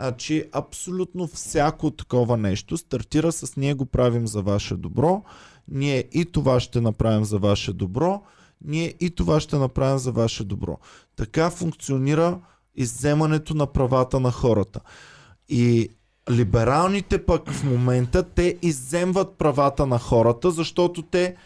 Значи 0.00 0.44
абсолютно 0.52 1.26
всяко 1.26 1.90
такова 1.90 2.36
нещо 2.36 2.76
стартира 2.76 3.32
с 3.32 3.56
ние 3.56 3.74
го 3.74 3.86
правим 3.86 4.26
за 4.26 4.42
ваше 4.42 4.76
добро, 4.76 5.22
ние 5.68 6.04
и 6.12 6.24
това 6.24 6.60
ще 6.60 6.80
направим 6.80 7.24
за 7.24 7.38
ваше 7.38 7.72
добро, 7.72 8.22
ние 8.64 8.94
и 9.00 9.10
това 9.10 9.40
ще 9.40 9.56
направим 9.56 9.98
за 9.98 10.12
ваше 10.12 10.44
добро. 10.44 10.78
Така 11.16 11.50
функционира 11.50 12.40
изземането 12.74 13.54
на 13.54 13.66
правата 13.66 14.20
на 14.20 14.30
хората. 14.30 14.80
И 15.48 15.88
либералните 16.30 17.24
пък 17.24 17.50
в 17.50 17.64
момента 17.64 18.22
те 18.22 18.56
изземват 18.62 19.38
правата 19.38 19.86
на 19.86 19.98
хората, 19.98 20.50
защото 20.50 21.02
те 21.02 21.36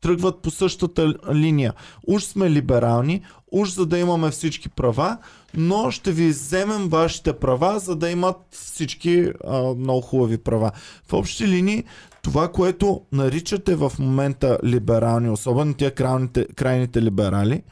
тръгват 0.00 0.42
по 0.42 0.50
същата 0.50 1.14
линия. 1.32 1.72
Уж 2.06 2.22
сме 2.22 2.50
либерални, 2.50 3.22
уж 3.52 3.70
за 3.70 3.86
да 3.86 3.98
имаме 3.98 4.30
всички 4.30 4.68
права, 4.68 5.18
но 5.54 5.90
ще 5.90 6.12
ви 6.12 6.28
вземем 6.28 6.88
вашите 6.88 7.32
права, 7.32 7.78
за 7.78 7.96
да 7.96 8.10
имат 8.10 8.36
всички 8.50 9.30
а, 9.46 9.62
много 9.62 10.00
хубави 10.00 10.38
права. 10.38 10.70
В 11.08 11.12
общи 11.12 11.48
линии, 11.48 11.84
това, 12.22 12.48
което 12.48 13.00
наричате 13.12 13.74
в 13.74 13.92
момента 13.98 14.58
либерални, 14.64 15.30
особено 15.30 15.74
тия 15.74 15.94
крайните, 15.94 16.46
крайните 16.54 17.02
либерали, 17.02 17.62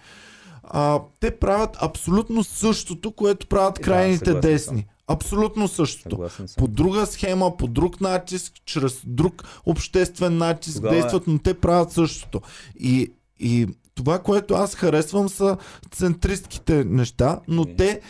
а, 0.62 1.00
те 1.20 1.30
правят 1.30 1.76
абсолютно 1.82 2.44
същото, 2.44 3.12
което 3.12 3.46
правят 3.46 3.74
Да, 3.74 3.82
крайните 3.82 4.24
съгласен 4.24 4.50
десни. 4.50 4.86
Абсолютно 5.12 5.68
същото. 5.68 6.28
По 6.58 6.68
друга 6.68 7.06
схема, 7.06 7.56
по 7.56 7.66
друг 7.66 8.00
натиск, 8.00 8.52
чрез 8.64 9.00
друг 9.06 9.44
обществен 9.66 10.36
натиск 10.36 10.76
Тогава- 10.76 10.94
действат, 10.94 11.26
но 11.26 11.38
те 11.38 11.54
правят 11.54 11.92
същото. 11.92 12.40
И, 12.80 13.12
и 13.40 13.66
това, 13.94 14.18
което 14.18 14.54
аз 14.54 14.74
харесвам 14.74 15.28
са 15.28 15.56
центристските 15.90 16.84
неща, 16.84 17.40
но 17.48 17.62
Ами. 17.62 17.76
те 17.76 18.00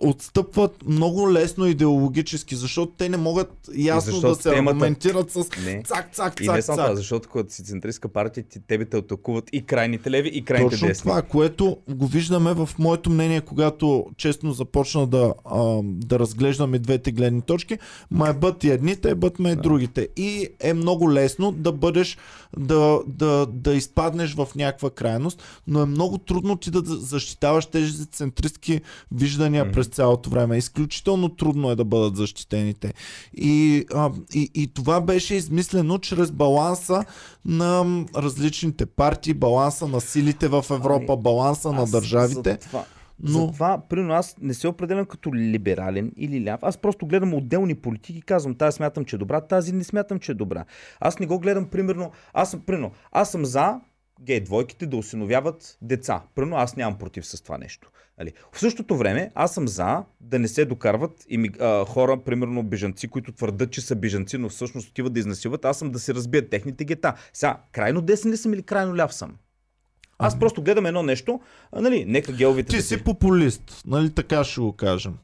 отстъпват 0.00 0.84
много 0.86 1.32
лесно 1.32 1.66
идеологически, 1.66 2.54
защото 2.56 2.92
те 2.92 3.08
не 3.08 3.16
могат 3.16 3.52
ясно 3.76 4.20
да 4.20 4.34
се 4.34 4.42
темата- 4.42 4.70
аргументират 4.70 5.30
с 5.30 5.36
Не. 5.64 5.82
цак, 5.82 6.14
цак, 6.14 6.40
И 6.40 6.42
не 6.42 6.48
цак, 6.48 6.64
само 6.64 6.76
това, 6.76 6.88
цак. 6.88 6.96
защото 6.96 7.28
когато 7.28 7.54
си 7.54 7.64
центристка 7.64 8.08
партия, 8.08 8.44
ти, 8.44 8.60
тебе 8.60 8.84
те 8.84 8.96
атакуват 8.96 9.44
и 9.52 9.62
крайните 9.62 10.10
леви, 10.10 10.28
и 10.28 10.44
крайните 10.44 10.70
Точно 10.70 10.88
десни. 10.88 11.02
това, 11.02 11.22
което 11.22 11.76
го 11.88 12.06
виждаме 12.06 12.52
в 12.54 12.68
моето 12.78 13.10
мнение, 13.10 13.40
когато 13.40 13.80
честно 14.16 14.52
започна 14.52 15.06
да, 15.06 15.34
а, 15.44 15.80
да 15.84 16.18
разглеждам 16.18 16.74
и 16.74 16.78
двете 16.78 17.12
гледни 17.12 17.42
точки, 17.42 17.78
ма 18.10 18.28
е 18.28 18.32
бът 18.32 18.64
и 18.64 18.70
едните, 18.70 19.14
бът 19.14 19.38
ме 19.38 19.50
и 19.50 19.56
другите. 19.56 20.08
И 20.16 20.48
е 20.60 20.74
много 20.74 21.12
лесно 21.12 21.52
да 21.52 21.72
бъдеш, 21.72 22.18
да, 22.58 23.00
да, 23.08 23.46
да 23.46 23.74
изпаднеш 23.74 24.34
в 24.34 24.48
някаква 24.56 24.90
крайност, 24.90 25.42
но 25.66 25.82
е 25.82 25.86
много 25.86 26.18
трудно 26.18 26.56
ти 26.56 26.70
да 26.70 26.82
защитаваш 26.86 27.66
тези 27.66 28.06
центристски 28.06 28.80
виждания 29.12 29.72
през 29.72 29.89
цялото 29.90 30.30
време. 30.30 30.56
Изключително 30.56 31.28
трудно 31.28 31.70
е 31.70 31.76
да 31.76 31.84
бъдат 31.84 32.16
защитените. 32.16 32.94
И, 33.34 33.84
а, 33.94 34.10
и, 34.34 34.50
и 34.54 34.74
това 34.74 35.00
беше 35.00 35.34
измислено 35.34 35.98
чрез 35.98 36.30
баланса 36.30 37.04
на 37.44 38.04
различните 38.16 38.86
партии, 38.86 39.34
баланса 39.34 39.86
на 39.86 40.00
силите 40.00 40.48
в 40.48 40.64
Европа, 40.70 41.12
Ами, 41.12 41.22
баланса 41.22 41.72
на 41.72 41.86
държавите. 41.86 42.58
Но... 43.22 43.38
затова, 43.38 43.82
примерно, 43.88 44.14
аз 44.14 44.36
не 44.40 44.54
се 44.54 44.68
определям 44.68 45.06
като 45.06 45.34
либерален 45.34 46.12
или 46.16 46.44
ляв. 46.44 46.60
Аз 46.62 46.78
просто 46.78 47.06
гледам 47.06 47.34
отделни 47.34 47.74
политики 47.74 48.18
и 48.18 48.22
казвам, 48.22 48.54
тази 48.54 48.76
смятам, 48.76 49.04
че 49.04 49.16
е 49.16 49.18
добра, 49.18 49.40
тази 49.40 49.72
не 49.72 49.84
смятам, 49.84 50.18
че 50.18 50.32
е 50.32 50.34
добра. 50.34 50.64
Аз 51.00 51.18
не 51.18 51.26
го 51.26 51.38
гледам, 51.38 51.68
примерно, 51.68 52.10
аз 52.32 52.50
съм, 52.50 52.60
примерно, 52.60 52.90
аз 53.12 53.30
съм 53.30 53.44
за 53.44 53.80
гей 54.20 54.40
двойките 54.40 54.86
да 54.86 54.96
осиновяват 54.96 55.78
деца. 55.82 56.22
Примерно, 56.34 56.56
аз 56.56 56.76
нямам 56.76 56.98
против 56.98 57.26
с 57.26 57.42
това 57.42 57.58
нещо. 57.58 57.90
Нали? 58.20 58.32
В 58.52 58.60
същото 58.60 58.96
време, 58.96 59.30
аз 59.34 59.54
съм 59.54 59.68
за 59.68 60.02
да 60.20 60.38
не 60.38 60.48
се 60.48 60.64
докарват 60.64 61.24
ими, 61.28 61.50
а, 61.60 61.84
хора, 61.84 62.20
примерно 62.24 62.62
бежанци, 62.62 63.08
които 63.08 63.32
твърдат, 63.32 63.70
че 63.70 63.80
са 63.80 63.96
бежанци, 63.96 64.38
но 64.38 64.48
всъщност 64.48 64.88
отиват 64.88 65.12
да 65.12 65.20
изнасилват. 65.20 65.64
Аз 65.64 65.78
съм 65.78 65.90
да 65.90 65.98
се 65.98 66.14
разбият 66.14 66.50
техните 66.50 66.84
гета. 66.84 67.14
Сега, 67.32 67.60
крайно 67.72 68.00
десен 68.00 68.30
ли 68.30 68.36
съм 68.36 68.54
или 68.54 68.62
крайно 68.62 68.96
ляв 68.96 69.14
съм? 69.14 69.36
Аз 70.22 70.38
просто 70.38 70.62
гледам 70.62 70.86
едно 70.86 71.02
нещо, 71.02 71.40
а, 71.72 71.80
нали, 71.80 72.04
нека 72.08 72.32
геовите 72.32 72.68
Ти 72.70 72.76
да 72.76 72.82
си 72.82 73.04
популист, 73.04 73.82
нали 73.86 74.10
така 74.10 74.44
ще 74.44 74.60
го 74.60 74.72
кажем. 74.72 75.14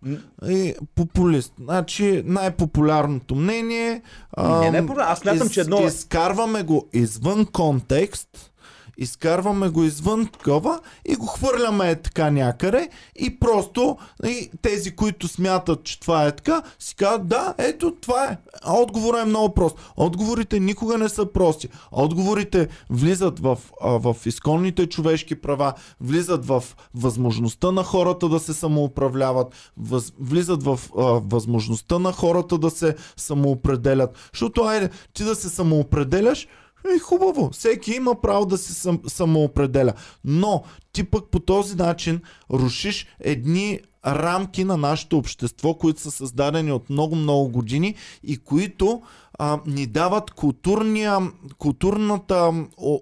И 0.48 0.74
популист. 0.94 1.52
Значи 1.60 2.22
най-популярното 2.26 3.34
мнение. 3.34 4.02
Не, 4.38 4.70
не, 4.70 4.78
ам, 4.78 4.86
популярно. 4.86 5.12
Аз 5.12 5.18
смятам, 5.18 5.48
че 5.48 5.60
едно 5.60 5.80
е- 5.80 5.86
Изкарваме 5.86 6.62
го 6.62 6.88
извън 6.92 7.46
контекст, 7.46 8.52
изкарваме 8.98 9.68
го 9.68 9.84
извън 9.84 10.26
такова 10.26 10.80
и 11.04 11.14
го 11.14 11.26
хвърляме 11.26 11.90
е 11.90 12.02
така 12.02 12.30
някъде 12.30 12.88
и 13.16 13.38
просто 13.38 13.96
и 14.24 14.50
тези, 14.62 14.96
които 14.96 15.28
смятат, 15.28 15.84
че 15.84 16.00
това 16.00 16.26
е 16.26 16.36
така, 16.36 16.62
си 16.78 16.94
казват 16.94 17.28
да, 17.28 17.54
ето 17.58 17.94
това 18.00 18.24
е. 18.24 18.38
Отговорът 18.66 19.22
е 19.22 19.28
много 19.28 19.54
прост. 19.54 19.76
Отговорите 19.96 20.60
никога 20.60 20.98
не 20.98 21.08
са 21.08 21.26
прости. 21.26 21.68
Отговорите 21.92 22.68
влизат 22.90 23.38
в, 23.40 23.58
в 23.82 24.16
изконните 24.26 24.86
човешки 24.86 25.34
права, 25.34 25.72
влизат 26.00 26.46
в 26.46 26.64
възможността 26.94 27.70
на 27.72 27.82
хората 27.82 28.28
да 28.28 28.40
се 28.40 28.54
самоуправляват, 28.54 29.72
въз, 29.76 30.12
влизат 30.20 30.62
в 30.62 30.80
а, 30.98 31.02
възможността 31.02 31.98
на 31.98 32.12
хората 32.12 32.58
да 32.58 32.70
се 32.70 32.94
самоопределят. 33.16 34.30
Защото, 34.32 34.62
айде, 34.62 34.90
ти 35.14 35.24
да 35.24 35.34
се 35.34 35.48
самоопределяш, 35.48 36.48
е 36.96 36.98
хубаво. 36.98 37.50
Всеки 37.52 37.92
има 37.92 38.20
право 38.20 38.46
да 38.46 38.58
се 38.58 38.74
сам, 38.74 39.00
самоопределя. 39.06 39.92
Но 40.24 40.62
ти 40.92 41.04
пък 41.04 41.24
по 41.30 41.40
този 41.40 41.76
начин 41.76 42.20
рушиш 42.50 43.06
едни 43.20 43.80
рамки 44.06 44.64
на 44.64 44.76
нашето 44.76 45.18
общество, 45.18 45.74
които 45.74 46.00
са 46.00 46.10
създадени 46.10 46.72
от 46.72 46.90
много-много 46.90 47.48
години 47.48 47.94
и 48.22 48.36
които 48.36 49.02
а, 49.38 49.60
ни 49.66 49.86
дават 49.86 50.30
културния, 50.30 51.18
културната 51.58 52.52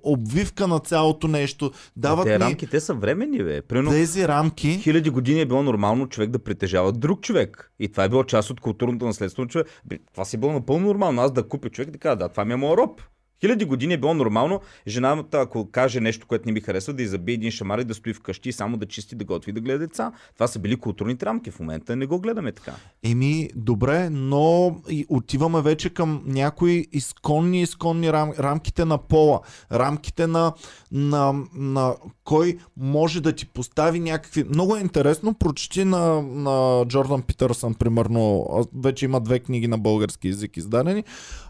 обвивка 0.05 0.69
на 0.69 0.79
цялото 0.79 1.29
нещо. 1.29 1.71
Дават 1.97 2.25
Те 2.25 2.33
ни 2.33 2.39
рамки, 2.39 2.67
те 2.67 2.81
са 2.81 2.95
времени, 2.95 3.45
бе. 3.45 3.63
Примерно, 3.63 3.91
тези 3.91 4.29
рамки. 4.29 4.79
хиляди 4.79 5.11
години 5.11 5.41
е 5.41 5.47
било 5.47 5.63
нормално 5.63 6.07
човек 6.07 6.31
да 6.31 6.39
притежава 6.39 6.93
друг 6.93 7.21
човек. 7.21 7.73
И 7.79 7.89
това 7.89 8.05
е 8.05 8.09
било 8.09 8.25
част 8.25 8.51
от 8.51 8.61
културното 8.61 9.07
наследство 9.07 9.43
на 9.43 9.49
човек. 9.49 9.67
Това 10.13 10.25
си 10.25 10.37
е 10.37 10.39
било 10.39 10.53
напълно 10.53 10.87
нормално. 10.87 11.23
Аз 11.23 11.33
да 11.33 11.49
купя 11.49 11.71
човек 11.71 11.89
и 11.89 11.93
да 11.93 11.99
кажа, 11.99 12.17
да, 12.17 12.29
това 12.29 12.45
ми 12.45 12.53
е 12.53 12.57
моят 12.57 12.79
роб. 12.79 13.01
Хиляди 13.45 13.65
години 13.65 13.95
е 13.95 13.99
било 13.99 14.15
нормално 14.15 14.61
жената, 14.89 15.41
ако 15.41 15.71
каже 15.71 16.01
нещо, 16.01 16.27
което 16.27 16.47
не 16.47 16.53
ми 16.53 16.61
харесва, 16.61 16.93
да 16.93 17.03
изабие 17.03 17.35
един 17.35 17.51
шамар 17.51 17.79
и 17.79 17.85
да 17.85 17.95
стои 17.95 18.15
вкъщи 18.15 18.49
и 18.49 18.53
само 18.53 18.77
да 18.77 18.87
чисти, 18.87 19.15
да 19.15 19.25
готви, 19.25 19.53
да 19.53 19.61
гледа 19.61 19.79
деца. 19.79 20.13
Това 20.35 20.47
са 20.47 20.59
били 20.59 20.77
културните 20.77 21.27
рамки. 21.27 21.51
В 21.51 21.61
момента 21.61 21.97
не 21.97 22.07
го 22.07 22.21
гледаме 22.21 22.53
така. 22.53 22.73
Еми, 23.03 23.51
добре, 23.55 24.11
но 24.11 24.77
и 24.91 25.07
отиваме 25.09 25.63
вече 25.63 25.91
към 25.91 26.23
някои 26.27 26.87
изконни, 26.93 27.63
изконни 27.63 28.13
рам, 28.13 28.33
рамките 28.39 28.85
на 28.85 28.99
пола, 28.99 29.41
рамките 29.73 30.27
на, 30.27 30.53
на, 30.93 31.35
на 31.55 31.95
кой 32.25 32.59
може 32.77 33.21
да 33.21 33.33
ти 33.33 33.47
постави 33.47 34.01
някакви... 34.01 34.45
Много 34.45 34.77
е 34.77 34.81
интересно, 34.81 35.35
прочети 35.35 35.85
на, 35.85 36.23
на 36.23 36.85
Джордан 36.87 37.23
Питърсън, 37.23 37.75
примерно, 37.75 38.47
вече 38.83 39.05
има 39.05 39.21
две 39.21 39.39
книги 39.39 39.69
на 39.69 39.79
български 39.79 40.29
язик 40.29 40.57
издадени, 40.57 41.05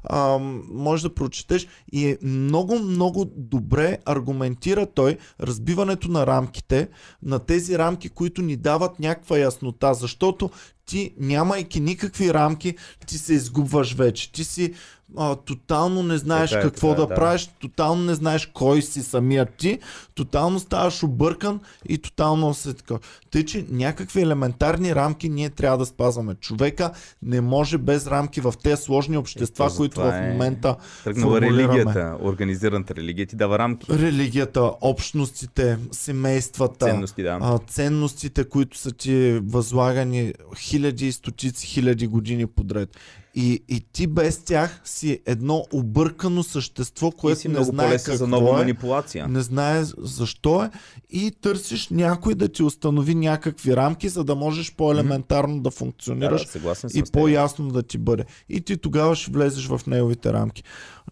а, 0.04 0.38
може 0.72 1.02
да 1.02 1.14
прочетеш 1.14 1.68
и 1.92 2.08
е 2.08 2.18
много, 2.22 2.78
много 2.78 3.24
добре 3.36 3.98
аргументира 4.04 4.86
той 4.86 5.18
разбиването 5.40 6.08
на 6.08 6.26
рамките, 6.26 6.88
на 7.22 7.38
тези 7.38 7.78
рамки, 7.78 8.08
които 8.08 8.42
ни 8.42 8.56
дават 8.56 9.00
някаква 9.00 9.38
яснота, 9.38 9.94
защото 9.94 10.50
ти, 10.86 11.14
нямайки 11.18 11.80
никакви 11.80 12.34
рамки, 12.34 12.76
ти 13.06 13.18
се 13.18 13.34
изгубваш 13.34 13.94
вече. 13.94 14.32
Ти 14.32 14.44
си 14.44 14.74
а, 15.18 15.36
тотално 15.36 16.02
не 16.02 16.18
знаеш 16.18 16.50
Така 16.50 16.60
е, 16.60 16.64
какво 16.64 16.88
така 16.88 17.02
е, 17.02 17.06
да, 17.06 17.08
да. 17.08 17.14
правиш, 17.14 17.50
тотално 17.60 18.02
не 18.02 18.14
знаеш 18.14 18.50
кой 18.54 18.82
си 18.82 19.02
самият 19.02 19.48
ти, 19.58 19.78
тотално 20.14 20.60
ставаш 20.60 21.02
объркан 21.02 21.60
и 21.88 21.98
тотално 21.98 22.54
се 22.54 22.74
така. 22.74 22.94
Тъй, 23.30 23.44
че 23.44 23.64
някакви 23.70 24.20
елементарни 24.22 24.94
рамки 24.94 25.28
ние 25.28 25.50
трябва 25.50 25.78
да 25.78 25.86
спазваме. 25.86 26.34
Човека 26.34 26.90
не 27.22 27.40
може 27.40 27.78
без 27.78 28.06
рамки 28.06 28.40
в 28.40 28.54
тези 28.62 28.82
сложни 28.82 29.16
общества, 29.16 29.64
Ето, 29.66 29.76
които 29.76 30.00
в 30.00 30.12
е 30.14 30.30
момента 30.32 30.76
Тръгнала 31.04 31.40
формулираме. 31.40 31.74
религията. 31.74 32.16
Организираната 32.22 32.94
религия 32.94 33.26
ти 33.26 33.36
дава 33.36 33.58
рамки. 33.58 33.92
Религията, 33.92 34.72
общностите, 34.80 35.78
семействата, 35.92 36.86
Ценности, 36.86 37.22
да. 37.22 37.38
а, 37.42 37.58
ценностите, 37.58 38.44
които 38.44 38.78
са 38.78 38.92
ти 38.92 39.40
възлагани 39.44 40.32
хиляди 40.58 41.06
и 41.06 41.12
стотици 41.12 41.66
хиляди 41.66 42.06
години 42.06 42.46
подред. 42.46 42.88
И, 43.36 43.64
и 43.68 43.80
ти 43.92 44.06
без 44.06 44.38
тях 44.38 44.80
си 44.84 45.20
едно 45.26 45.64
объркано 45.72 46.42
същество, 46.42 47.10
което 47.10 47.40
си 47.40 47.48
не 47.48 47.64
знае 47.64 47.96
какво 47.96 48.16
за 48.16 48.26
нова 48.26 48.50
е, 48.50 48.52
манипулация. 48.52 49.28
не 49.28 49.42
знае 49.42 49.82
защо 49.98 50.62
е 50.62 50.70
и 51.10 51.30
търсиш 51.30 51.88
някой 51.88 52.34
да 52.34 52.48
ти 52.48 52.62
установи 52.62 53.14
някакви 53.14 53.76
рамки, 53.76 54.08
за 54.08 54.24
да 54.24 54.34
можеш 54.34 54.74
по-елементарно 54.74 55.56
да 55.56 55.62
Да, 55.62 55.70
функционираш 55.70 56.46
да, 56.62 56.74
съм 56.74 56.90
и 56.94 57.02
по-ясно 57.12 57.68
да 57.68 57.82
ти 57.82 57.98
бъде. 57.98 58.24
И 58.48 58.60
ти 58.60 58.76
тогава 58.76 59.16
ще 59.16 59.30
влезеш 59.30 59.66
в 59.66 59.80
неговите 59.86 60.32
рамки. 60.32 60.62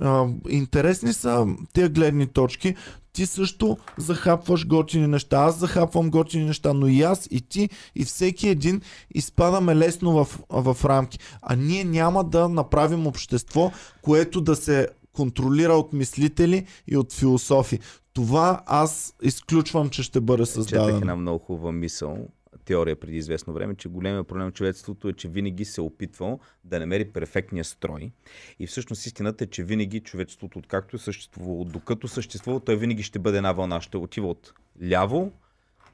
А, 0.00 0.26
интересни 0.48 1.12
са 1.12 1.46
тези 1.72 1.88
гледни 1.88 2.26
точки. 2.26 2.74
Ти 3.12 3.26
също 3.26 3.78
захапваш 3.98 4.66
готини 4.66 5.06
неща. 5.06 5.36
Аз 5.36 5.58
захапвам 5.58 6.10
готини 6.10 6.44
неща, 6.44 6.72
но 6.72 6.86
и 6.86 7.02
аз, 7.02 7.28
и 7.30 7.40
ти, 7.40 7.70
и 7.94 8.04
всеки 8.04 8.48
един 8.48 8.80
изпадаме 9.14 9.76
лесно 9.76 10.24
в, 10.24 10.38
в 10.50 10.84
рамки. 10.84 11.18
А 11.42 11.56
ние 11.56 11.84
няма 11.84 12.24
да 12.24 12.48
направим 12.48 13.06
общество, 13.06 13.72
което 14.02 14.40
да 14.40 14.56
се 14.56 14.88
контролира 15.12 15.72
от 15.72 15.92
мислители 15.92 16.66
и 16.86 16.96
от 16.96 17.12
философи. 17.12 17.78
Това 18.12 18.62
аз 18.66 19.14
изключвам, 19.22 19.90
че 19.90 20.02
ще 20.02 20.20
бъде 20.20 20.42
Четах 20.42 20.54
създадено. 20.54 20.98
една 20.98 21.16
много 21.16 21.38
хубава 21.38 21.72
мисъл, 21.72 22.18
теория 22.64 22.96
преди 22.96 23.16
известно 23.16 23.52
време, 23.52 23.74
че 23.74 23.88
големия 23.88 24.24
проблем 24.24 24.50
в 24.50 24.52
човечеството 24.52 25.08
е, 25.08 25.12
че 25.12 25.28
винаги 25.28 25.64
се 25.64 25.80
е 25.80 25.84
опитвал 25.84 26.40
да 26.64 26.80
намери 26.80 27.04
перфектния 27.04 27.64
строй. 27.64 28.12
И 28.58 28.66
всъщност 28.66 29.06
истината 29.06 29.44
е, 29.44 29.46
че 29.46 29.64
винаги 29.64 30.00
човечеството, 30.00 30.58
откакто 30.58 30.96
е 30.96 30.98
съществувало, 30.98 31.64
докато 31.64 32.08
съществува, 32.08 32.60
той 32.60 32.76
винаги 32.76 33.02
ще 33.02 33.18
бъде 33.18 33.36
една 33.36 33.52
вълна. 33.52 33.80
Ще 33.80 33.96
отива 33.96 34.28
от 34.28 34.52
ляво, 34.90 35.32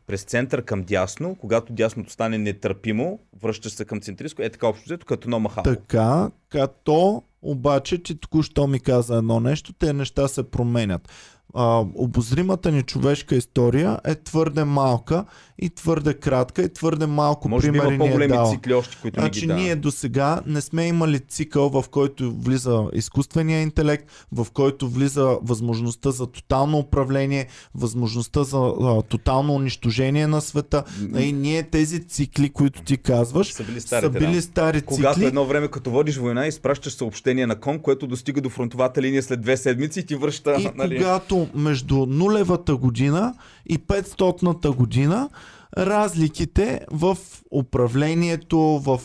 през 0.09 0.23
център 0.23 0.63
към 0.63 0.83
дясно, 0.83 1.35
когато 1.35 1.73
дясното 1.73 2.13
стане 2.13 2.39
нетърпимо, 2.39 3.21
връщаш 3.43 3.73
се 3.73 3.85
към 3.85 4.01
центристко, 4.01 4.43
е 4.43 4.51
така 4.51 4.67
общо 4.67 4.85
взето, 4.85 5.07
като 5.07 5.27
едно 5.27 5.41
махало. 5.41 5.65
Така, 5.65 6.31
като 6.49 7.23
обаче 7.43 8.03
ти 8.03 8.15
току-що 8.15 8.67
ми 8.67 8.81
каза 8.81 9.17
едно 9.17 9.41
нещо, 9.41 9.73
те 9.73 9.93
неща 9.93 10.29
се 10.29 10.51
променят. 10.51 11.09
А, 11.55 11.85
обозримата 11.95 12.73
ни 12.73 12.83
човешка 12.83 13.37
история 13.37 14.01
е 14.05 14.15
твърде 14.15 14.65
малка 14.65 15.25
и 15.59 15.71
твърде 15.71 16.15
кратка 16.15 16.63
и 16.63 16.73
твърде 16.73 17.07
малко 17.07 17.49
Може 17.49 17.73
би 17.73 17.79
примери 17.79 17.95
има 17.95 18.05
ни 18.05 18.07
е 18.07 18.11
по-големи 18.11 18.33
дала. 18.35 18.51
цикли 18.51 18.75
още, 18.75 18.97
които 19.03 19.21
Значи 19.21 19.47
не 19.47 19.55
ги 19.55 19.63
ние 19.63 19.77
до 19.77 19.91
сега 19.91 20.41
не 20.47 20.61
сме 20.61 20.87
имали 20.87 21.21
цикъл, 21.21 21.69
в 21.69 21.85
който 21.91 22.33
влиза 22.33 22.85
изкуствения 22.93 23.63
интелект, 23.63 24.05
в 24.33 24.47
който 24.53 24.89
влиза 24.89 25.39
възможността 25.43 26.11
за 26.11 26.27
тотално 26.27 26.79
управление, 26.79 27.47
възможността 27.75 28.45
за 28.45 28.59
а, 28.59 29.03
тотално 29.03 29.55
унищожение 29.55 30.27
на 30.27 30.41
света. 30.41 30.85
И 31.19 31.33
ние 31.33 31.63
тези 31.63 32.09
цикли, 32.09 32.49
които 32.51 32.83
ти 32.83 32.97
казваш, 32.97 33.53
Са 33.53 33.65
били 33.65 33.81
са 33.81 33.87
старите, 33.87 34.19
били 34.19 34.35
да. 34.35 34.43
стари 34.43 34.83
Когато 34.83 35.15
цикли. 35.15 35.27
едно 35.29 35.47
време, 35.47 35.69
като 35.69 35.91
водиш 35.91 36.17
война, 36.17 36.47
изпращаш 36.47 36.93
съобщение 36.93 37.47
на 37.47 37.61
кон, 37.61 37.79
което 37.79 38.07
достига 38.07 38.41
до 38.41 38.51
фронтовата 38.51 39.03
линия 39.03 39.23
след 39.23 39.41
две 39.41 39.57
седмици 39.57 40.01
и 40.01 40.07
ти 40.07 40.15
връща. 40.15 40.57
И 40.61 40.69
нали? 40.75 40.97
когато 40.97 41.49
между 41.55 42.07
нулевата 42.07 42.77
година 42.77 43.35
и 43.67 43.79
500-та 43.79 44.71
година 44.71 45.29
разликите 45.77 46.81
в 46.91 47.19
управлението, 47.51 48.59
в 48.59 49.01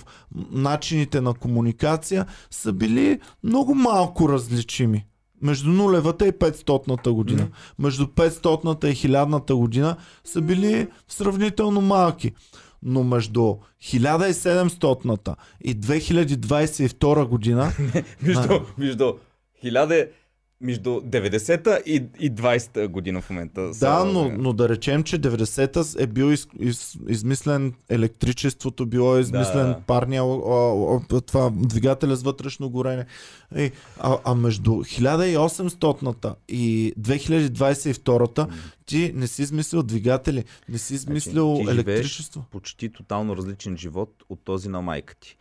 начините 0.52 1.22
на 1.22 1.34
комуникация 1.34 2.26
са 2.52 2.74
били 2.74 3.20
много 3.44 3.76
малко 3.76 4.30
различими. 4.30 5.06
Между 5.42 5.70
нулевата 5.70 6.28
и 6.28 6.32
500-та 6.32 7.12
година. 7.12 7.48
Между 7.80 8.06
500-та 8.06 8.90
и 8.90 8.96
1000-та 8.96 9.56
година 9.56 9.96
са 10.24 10.42
били 10.42 10.88
сравнително 11.08 11.82
малки. 11.82 12.34
Но 12.84 13.04
между 13.04 13.56
1700-та 13.84 15.36
и 15.62 15.76
2022 15.76 17.26
година 17.26 17.72
Между, 18.22 18.60
между 18.78 19.14
1000, 19.64 20.10
между 20.64 20.90
90-та 20.92 21.78
и, 21.78 22.04
и 22.20 22.32
20-та 22.32 22.88
година 22.88 23.22
в 23.22 23.30
момента. 23.30 23.74
са- 23.74 23.80
Да, 23.82 24.06
но, 24.06 24.30
но 24.30 24.54
да 24.54 24.70
речем, 24.70 25.04
че 25.04 25.20
90-та 25.20 26.04
е 26.04 26.08
бил 26.08 26.26
из, 26.26 26.48
из, 26.60 26.98
измислен 27.08 27.74
електричеството, 27.90 28.86
било 28.86 29.18
е 29.18 29.22
измислен 29.22 29.68
Да. 29.68 29.80
парния, 29.80 30.24
а, 30.24 30.36
а, 31.12 31.22
това 31.22 31.52
двигателя 31.52 32.16
с 32.16 32.24
вътрешно 32.24 32.70
горене. 32.70 33.06
Е, 33.56 33.72
а, 34.00 34.18
а 34.26 34.36
между 34.36 34.72
1800-та 34.72 36.36
и 36.50 36.94
2022-та 37.00 38.48
ти 38.86 39.12
не 39.16 39.28
си 39.28 39.42
измислил 39.42 39.84
двигатели, 39.84 40.44
не 40.70 40.78
си 40.78 40.94
измислил 40.94 41.56
Значи, 41.56 41.66
ти 41.66 41.72
живееш 41.72 41.88
електричество. 41.96 42.46
почти 42.52 42.90
тотално 42.90 43.38
различен 43.38 43.78
живот 43.78 44.24
от 44.30 44.40
този 44.42 44.70
на 44.70 44.82
майка 44.82 45.16
ти. 45.16 45.38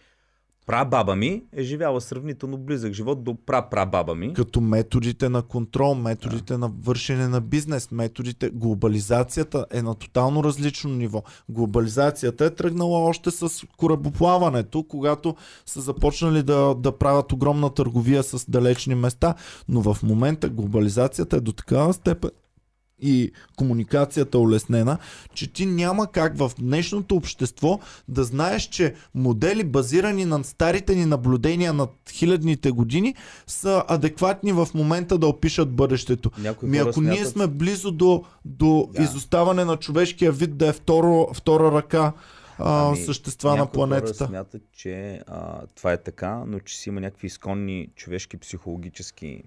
Прабаба 0.66 1.16
ми 1.16 1.42
е 1.52 1.62
живяла 1.62 2.00
сравнително 2.00 2.58
близък 2.58 2.92
живот 2.92 3.24
до 3.24 3.36
прапрабаба 3.46 4.14
ми. 4.14 4.32
Като 4.34 4.60
методите 4.60 5.28
на 5.28 5.42
контрол, 5.42 5.94
методите 5.94 6.58
на 6.58 6.70
вършене 6.82 7.28
на 7.28 7.40
бизнес, 7.40 7.90
методите. 7.90 8.50
Глобализацията 8.50 9.66
е 9.70 9.82
на 9.82 9.94
тотално 9.94 10.44
различно 10.44 10.90
ниво. 10.90 11.22
Глобализацията 11.48 12.44
е 12.44 12.50
тръгнала 12.50 12.98
още 12.98 13.30
с 13.30 13.66
корабоплаването, 13.76 14.82
когато 14.82 15.36
са 15.66 15.80
започнали 15.80 16.42
да, 16.42 16.74
да 16.74 16.98
правят 16.98 17.32
огромна 17.32 17.70
търговия 17.70 18.22
с 18.22 18.50
далечни 18.50 18.94
места, 18.94 19.34
но 19.68 19.80
в 19.80 20.02
момента 20.02 20.48
глобализацията 20.48 21.36
е 21.36 21.40
до 21.40 21.52
такава 21.52 21.92
степен 21.92 22.30
и 23.02 23.32
комуникацията 23.56 24.38
улеснена, 24.38 24.98
че 25.34 25.52
ти 25.52 25.66
няма 25.66 26.06
как 26.06 26.36
в 26.36 26.52
днешното 26.58 27.16
общество 27.16 27.78
да 28.08 28.24
знаеш, 28.24 28.62
че 28.62 28.94
модели 29.14 29.64
базирани 29.64 30.24
на 30.24 30.44
старите 30.44 30.94
ни 30.94 31.06
наблюдения 31.06 31.72
над 31.72 31.90
хилядните 32.12 32.70
години 32.70 33.14
са 33.46 33.84
адекватни 33.88 34.52
в 34.52 34.68
момента 34.74 35.18
да 35.18 35.26
опишат 35.26 35.72
бъдещето. 35.72 36.30
Някои 36.38 36.68
Ми 36.68 36.78
ако 36.78 37.00
ние 37.00 37.12
смятат- 37.16 37.28
сме 37.28 37.46
близо 37.46 37.92
до, 37.92 38.24
до 38.44 38.88
Да. 38.92 39.02
изоставане 39.02 39.64
на 39.64 39.76
човешкия 39.76 40.32
вид 40.32 40.56
да 40.56 40.68
е 40.68 40.72
второ, 40.72 41.28
втора 41.34 41.72
ръка 41.72 42.12
а, 42.58 42.88
Ами, 42.88 42.96
същества 42.96 43.56
на 43.56 43.66
планетата. 43.66 44.18
Хора 44.18 44.28
смятат, 44.28 44.62
че 44.72 45.20
а, 45.26 45.60
това 45.66 45.92
е 45.92 46.02
така, 46.02 46.42
но 46.46 46.60
че 46.60 46.76
си 46.76 46.88
има 46.88 47.00
някакви 47.00 47.26
изконни 47.26 47.88
човешки 47.96 48.36
психологически 48.36 49.42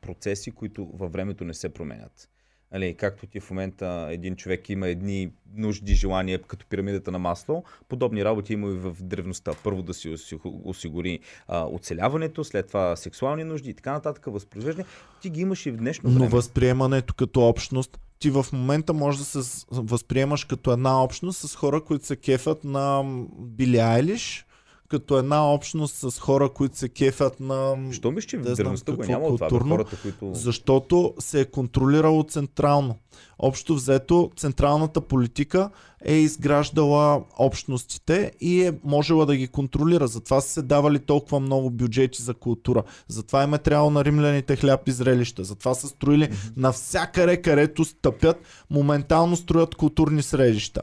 процеси, 0.00 0.50
които 0.50 0.88
във 0.94 1.12
времето 1.12 1.44
не 1.44 1.54
се 1.54 1.68
променят. 1.68 2.28
Али, 2.72 2.94
както 2.94 3.26
ти 3.26 3.40
в 3.40 3.50
момента 3.50 4.08
един 4.10 4.36
човек 4.36 4.68
има 4.68 4.88
едни 4.88 5.30
нужди, 5.56 5.94
желания, 5.94 6.42
като 6.42 6.66
пирамидата 6.66 7.10
на 7.10 7.18
масло, 7.18 7.64
подобни 7.88 8.24
работи 8.24 8.52
има 8.52 8.68
и 8.68 8.72
в 8.72 8.96
древността. 9.00 9.52
Първо 9.64 9.82
да 9.82 9.94
си 9.94 10.08
оси- 10.08 10.38
осигури 10.64 11.18
а, 11.48 11.66
оцеляването, 11.66 12.44
след 12.44 12.66
това 12.66 12.96
сексуални 12.96 13.44
нужди 13.44 13.70
и 13.70 13.74
така 13.74 13.92
нататък, 13.92 14.24
възпроизвеждане. 14.26 14.86
Ти 15.22 15.30
ги 15.30 15.40
имаш 15.40 15.66
и 15.66 15.70
в 15.70 15.76
днешно 15.76 16.10
Но 16.10 16.14
време. 16.18 16.28
възприемането 16.30 17.14
като 17.14 17.48
общност, 17.48 17.98
ти 18.18 18.30
в 18.30 18.46
момента 18.52 18.92
можеш 18.92 19.18
да 19.20 19.44
се 19.44 19.64
възприемаш 19.70 20.44
като 20.44 20.72
една 20.72 21.04
общност 21.04 21.48
с 21.48 21.56
хора, 21.56 21.84
които 21.84 22.06
се 22.06 22.16
кефят 22.16 22.64
на 22.64 23.02
Били 23.38 23.78
Айлиш, 23.78 24.46
като 24.90 25.18
една 25.18 25.52
общност 25.52 25.96
с 25.96 26.18
хора, 26.18 26.48
които 26.48 26.76
се 26.76 26.88
кефят 26.88 27.40
на... 27.40 27.76
Що 27.92 28.10
мислиш, 28.10 28.26
че 28.26 28.36
да 28.36 28.42
в 28.42 28.44
знам 28.44 28.54
древността 28.56 28.92
го 28.92 28.98
какво 28.98 29.12
няма 29.12 29.26
от 29.26 29.36
това? 29.36 29.48
културно, 29.48 29.76
Хората, 29.76 29.96
които... 30.02 30.30
Защото 30.34 31.14
се 31.18 31.40
е 31.40 31.44
контролирало 31.44 32.22
централно. 32.22 32.96
Общо 33.38 33.74
взето, 33.74 34.30
централната 34.36 35.00
политика 35.00 35.70
е 36.04 36.14
изграждала 36.14 37.22
общностите 37.38 38.32
и 38.40 38.62
е 38.62 38.72
можела 38.84 39.26
да 39.26 39.36
ги 39.36 39.48
контролира. 39.48 40.06
Затова 40.06 40.40
са 40.40 40.48
се 40.48 40.62
давали 40.62 40.98
толкова 40.98 41.40
много 41.40 41.70
бюджети 41.70 42.22
за 42.22 42.34
култура. 42.34 42.82
Затова 43.08 43.42
им 43.42 43.54
е 43.54 43.58
трябвало 43.58 43.90
на 43.90 44.04
римляните 44.04 44.56
хляб 44.56 44.88
и 44.88 44.92
зрелища. 44.92 45.44
Затова 45.44 45.74
са 45.74 45.88
строили 45.88 46.28
навсякъде, 46.56 47.42
където 47.42 47.84
стъпят, 47.84 48.36
моментално 48.70 49.36
строят 49.36 49.74
културни 49.74 50.22
средища. 50.22 50.82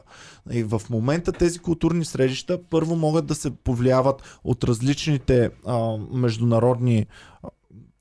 И 0.50 0.62
в 0.62 0.82
момента 0.90 1.32
тези 1.32 1.58
културни 1.58 2.04
средища 2.04 2.58
първо 2.70 2.96
могат 2.96 3.26
да 3.26 3.34
се 3.34 3.50
повлияват 3.50 4.40
от 4.44 4.64
различните 4.64 5.50
а, 5.66 5.96
международни 6.12 7.06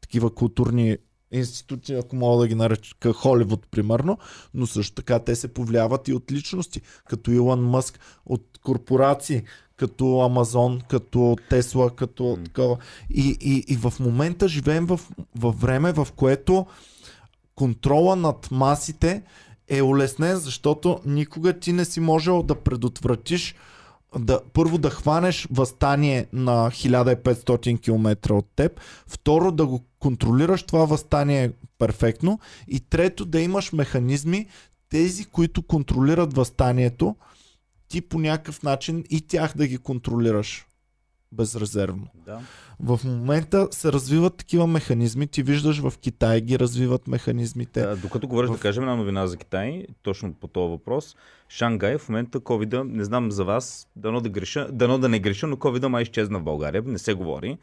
такива 0.01 0.33
културни 0.33 0.97
институти, 1.31 1.93
ако 1.93 2.15
мога 2.15 2.41
да 2.41 2.47
ги 2.47 2.55
нарека 2.55 3.13
Холивуд, 3.13 3.67
примерно, 3.71 4.17
но 4.53 4.67
също 4.67 4.95
така 4.95 5.19
те 5.19 5.35
се 5.35 5.53
повлияват 5.53 6.07
и 6.07 6.13
от 6.13 6.31
личности, 6.31 6.81
като 7.05 7.31
Илон 7.31 7.69
Мъск, 7.69 7.99
от 8.25 8.59
корпорации, 8.63 9.43
като 9.75 10.19
Амазон, 10.19 10.81
като 10.89 11.37
Тесла, 11.49 11.95
като 11.95 12.23
М. 12.23 12.43
такова. 12.43 12.77
И, 13.09 13.37
и, 13.41 13.65
и 13.67 13.75
в 13.75 13.93
момента 13.99 14.47
живеем 14.47 14.85
в, 14.85 14.99
в 15.35 15.51
време, 15.51 15.91
в 15.91 16.07
което 16.15 16.65
контрола 17.55 18.15
над 18.15 18.51
масите 18.51 19.23
е 19.69 19.81
улеснен, 19.81 20.37
защото 20.37 20.99
никога 21.05 21.59
ти 21.59 21.73
не 21.73 21.85
си 21.85 21.99
можел 21.99 22.43
да 22.43 22.55
предотвратиш 22.55 23.55
да, 24.19 24.41
първо 24.53 24.77
да 24.77 24.89
хванеш 24.89 25.47
възстание 25.51 26.27
на 26.33 26.71
1500 26.71 27.81
км 27.81 28.33
от 28.33 28.45
теб, 28.55 28.79
второ 29.07 29.51
да 29.51 29.65
го 29.65 29.83
контролираш 29.99 30.63
това 30.63 30.85
възстание 30.85 31.51
перфектно 31.79 32.39
и 32.67 32.79
трето 32.79 33.25
да 33.25 33.41
имаш 33.41 33.73
механизми, 33.73 34.47
тези, 34.89 35.25
които 35.25 35.61
контролират 35.63 36.33
възстанието, 36.33 37.15
ти 37.87 38.01
по 38.01 38.19
някакъв 38.19 38.63
начин 38.63 39.03
и 39.09 39.21
тях 39.21 39.53
да 39.57 39.67
ги 39.67 39.77
контролираш. 39.77 40.66
Безрезервно. 41.31 42.07
Да. 42.25 42.39
В 42.79 42.99
момента 43.05 43.67
се 43.71 43.91
развиват 43.91 44.35
такива 44.35 44.67
механизми. 44.67 45.27
Ти 45.27 45.43
виждаш 45.43 45.79
в 45.79 45.93
Китай 46.01 46.41
ги 46.41 46.59
развиват 46.59 47.07
механизмите. 47.07 47.81
Да, 47.81 47.95
докато 47.95 48.27
говориш 48.27 48.49
в- 48.49 48.53
да 48.53 48.59
кажем 48.59 48.83
една 48.83 48.95
новина 48.95 49.27
за 49.27 49.37
Китай, 49.37 49.85
точно 50.01 50.33
по 50.33 50.47
този 50.47 50.69
въпрос. 50.69 51.15
Шангай 51.49 51.97
в 51.97 52.09
момента 52.09 52.39
ковида, 52.39 52.83
не 52.83 53.03
знам 53.03 53.31
за 53.31 53.45
вас, 53.45 53.87
дано 53.95 54.21
да, 54.21 54.29
греша, 54.29 54.67
дано 54.71 54.97
да 54.97 55.09
не 55.09 55.19
греша, 55.19 55.47
но 55.47 55.57
ковида 55.57 55.89
май 55.89 56.03
изчезна 56.03 56.39
в 56.39 56.43
България, 56.43 56.83
не 56.85 56.97
се 56.97 57.13
говори. 57.13 57.57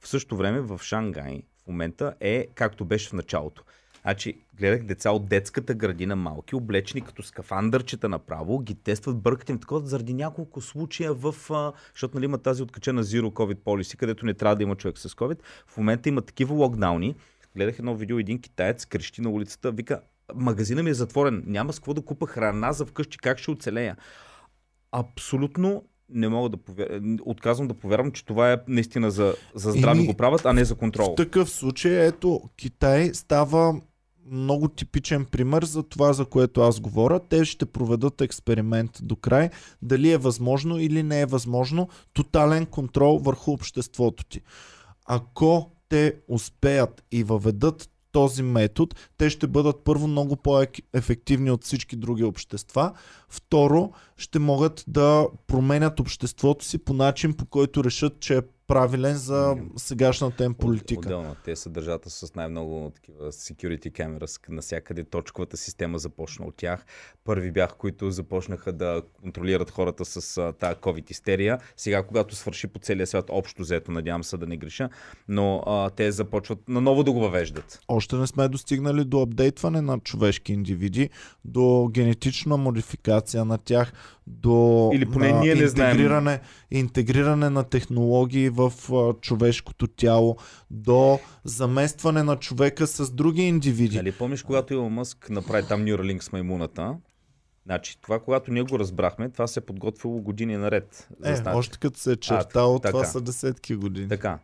В 0.00 0.08
същото 0.08 0.36
време 0.36 0.60
в 0.60 0.80
Шангай 0.82 1.42
в 1.64 1.66
момента 1.66 2.14
е 2.20 2.46
както 2.54 2.84
беше 2.84 3.08
в 3.08 3.12
началото. 3.12 3.62
Значи, 4.08 4.34
гледах 4.54 4.82
деца 4.82 5.10
от 5.10 5.28
детската 5.28 5.74
градина 5.74 6.16
малки, 6.16 6.54
облечени 6.54 7.00
като 7.00 7.22
скафандърчета 7.22 8.08
направо, 8.08 8.58
ги 8.58 8.74
тестват, 8.74 9.18
бъркат 9.18 9.48
им 9.48 9.58
такова 9.58 9.86
заради 9.86 10.14
няколко 10.14 10.60
случая 10.60 11.14
в... 11.14 11.34
Защото 11.94 12.16
нали 12.16 12.24
има 12.24 12.38
тази 12.38 12.62
откачена 12.62 13.04
Zero 13.04 13.30
COVID 13.30 13.56
policy, 13.56 13.96
където 13.96 14.26
не 14.26 14.34
трябва 14.34 14.56
да 14.56 14.62
има 14.62 14.76
човек 14.76 14.98
с 14.98 15.08
COVID. 15.08 15.38
В 15.66 15.76
момента 15.76 16.08
има 16.08 16.22
такива 16.22 16.54
локдауни. 16.54 17.14
Гледах 17.56 17.78
едно 17.78 17.94
видео, 17.94 18.18
един 18.18 18.40
китаец 18.40 18.86
крещи 18.86 19.20
на 19.20 19.30
улицата, 19.30 19.72
вика, 19.72 20.00
магазина 20.34 20.82
ми 20.82 20.90
е 20.90 20.94
затворен, 20.94 21.44
няма 21.46 21.72
с 21.72 21.78
какво 21.78 21.94
да 21.94 22.02
купа 22.02 22.26
храна 22.26 22.72
за 22.72 22.86
вкъщи, 22.86 23.18
как 23.18 23.38
ще 23.38 23.50
оцелея? 23.50 23.96
Абсолютно 24.92 25.84
не 26.10 26.28
мога 26.28 26.48
да 26.48 26.56
повярвам, 26.56 27.16
отказвам 27.22 27.68
да 27.68 27.74
повярвам, 27.74 28.12
че 28.12 28.24
това 28.24 28.52
е 28.52 28.56
наистина 28.68 29.10
за, 29.10 29.34
за 29.54 29.72
здраве 29.72 30.04
го 30.04 30.14
правят, 30.14 30.40
а 30.44 30.52
не 30.52 30.64
за 30.64 30.74
контрол. 30.74 31.12
В 31.12 31.14
такъв 31.14 31.50
случай, 31.50 32.06
ето, 32.06 32.40
Китай 32.56 33.14
става 33.14 33.80
много 34.30 34.68
типичен 34.68 35.24
пример 35.24 35.64
за 35.64 35.82
това, 35.82 36.12
за 36.12 36.24
което 36.24 36.60
аз 36.60 36.80
говоря. 36.80 37.20
Те 37.28 37.44
ще 37.44 37.66
проведат 37.66 38.20
експеримент 38.20 38.90
до 39.02 39.16
край, 39.16 39.50
дали 39.82 40.10
е 40.10 40.18
възможно 40.18 40.78
или 40.78 41.02
не 41.02 41.20
е 41.20 41.26
възможно 41.26 41.88
тотален 42.12 42.66
контрол 42.66 43.18
върху 43.18 43.52
обществото 43.52 44.24
ти. 44.24 44.40
Ако 45.06 45.70
те 45.88 46.14
успеят 46.28 47.04
и 47.12 47.24
въведат 47.24 47.90
този 48.12 48.42
метод, 48.42 48.96
те 49.16 49.30
ще 49.30 49.46
бъдат 49.46 49.84
първо 49.84 50.06
много 50.06 50.36
по-ефективни 50.36 51.50
от 51.50 51.64
всички 51.64 51.96
други 51.96 52.24
общества. 52.24 52.92
Второ, 53.28 53.92
ще 54.18 54.38
могат 54.38 54.84
да 54.88 55.26
променят 55.46 56.00
обществото 56.00 56.64
си 56.64 56.78
по 56.78 56.92
начин, 56.92 57.34
по 57.34 57.46
който 57.46 57.84
решат, 57.84 58.20
че 58.20 58.36
е 58.36 58.42
правилен 58.68 59.16
за 59.16 59.56
сегашната 59.76 60.44
им 60.44 60.54
политика. 60.54 61.08
Отделно. 61.08 61.36
Те 61.44 61.56
са 61.56 61.70
държата 61.70 62.10
с 62.10 62.34
най-много 62.34 62.92
такива 62.94 63.32
security 63.32 63.92
cameras. 63.92 64.48
Насякъде 64.48 65.04
точковата 65.04 65.56
система 65.56 65.98
започна 65.98 66.46
от 66.46 66.56
тях. 66.56 66.84
Първи 67.24 67.52
бях, 67.52 67.76
които 67.76 68.10
започнаха 68.10 68.72
да 68.72 69.02
контролират 69.22 69.70
хората 69.70 70.04
с 70.04 70.52
тази 70.58 70.74
COVID 70.74 71.10
истерия. 71.10 71.58
Сега, 71.76 72.02
когато 72.02 72.34
свърши 72.34 72.66
по 72.66 72.78
целия 72.78 73.06
свят, 73.06 73.24
общо 73.28 73.62
взето, 73.62 73.92
надявам 73.92 74.24
се 74.24 74.36
да 74.36 74.46
не 74.46 74.56
греша, 74.56 74.88
но 75.28 75.62
а, 75.66 75.90
те 75.90 76.12
започват 76.12 76.58
наново 76.68 77.02
да 77.02 77.12
го 77.12 77.20
въвеждат. 77.20 77.80
Още 77.88 78.16
не 78.16 78.26
сме 78.26 78.48
достигнали 78.48 79.04
до 79.04 79.22
апдейтване 79.22 79.80
на 79.80 79.98
човешки 79.98 80.52
индивиди, 80.52 81.10
до 81.44 81.88
генетична 81.92 82.56
модификация 82.56 83.44
на 83.44 83.58
тях, 83.58 83.92
до 84.26 84.90
Или 84.94 85.10
поне 85.10 85.32
ние 85.32 85.54
не 85.54 85.68
знаем. 85.68 85.90
интегриране, 85.90 86.40
интегриране 86.70 87.50
на 87.50 87.64
технологии 87.64 88.48
в 88.48 88.72
а, 88.92 89.20
човешкото 89.20 89.86
тяло, 89.86 90.36
до 90.70 91.20
заместване 91.44 92.22
на 92.22 92.36
човека 92.36 92.86
с 92.86 93.10
други 93.10 93.42
индивиди. 93.42 93.96
Нали, 93.96 94.12
помниш, 94.12 94.42
когато 94.42 94.74
Илон 94.74 94.92
Мъск 94.92 95.30
направи 95.30 95.66
там 95.68 95.84
Neuralink 95.84 96.20
с 96.20 96.32
маймуната? 96.32 96.96
Значи, 97.66 98.00
това, 98.00 98.20
когато 98.20 98.52
ние 98.52 98.62
го 98.62 98.78
разбрахме, 98.78 99.28
това 99.28 99.46
се 99.46 99.60
е 99.60 99.66
подготвило 99.66 100.20
години 100.20 100.56
наред. 100.56 101.08
Е, 101.24 101.36
знак. 101.36 101.54
още 101.56 101.78
като 101.78 101.98
се 101.98 102.12
е 102.12 102.16
чертало, 102.16 102.78
така. 102.78 102.92
това 102.92 103.04
са 103.04 103.20
десетки 103.20 103.74
години. 103.74 104.08
Така. 104.08 104.38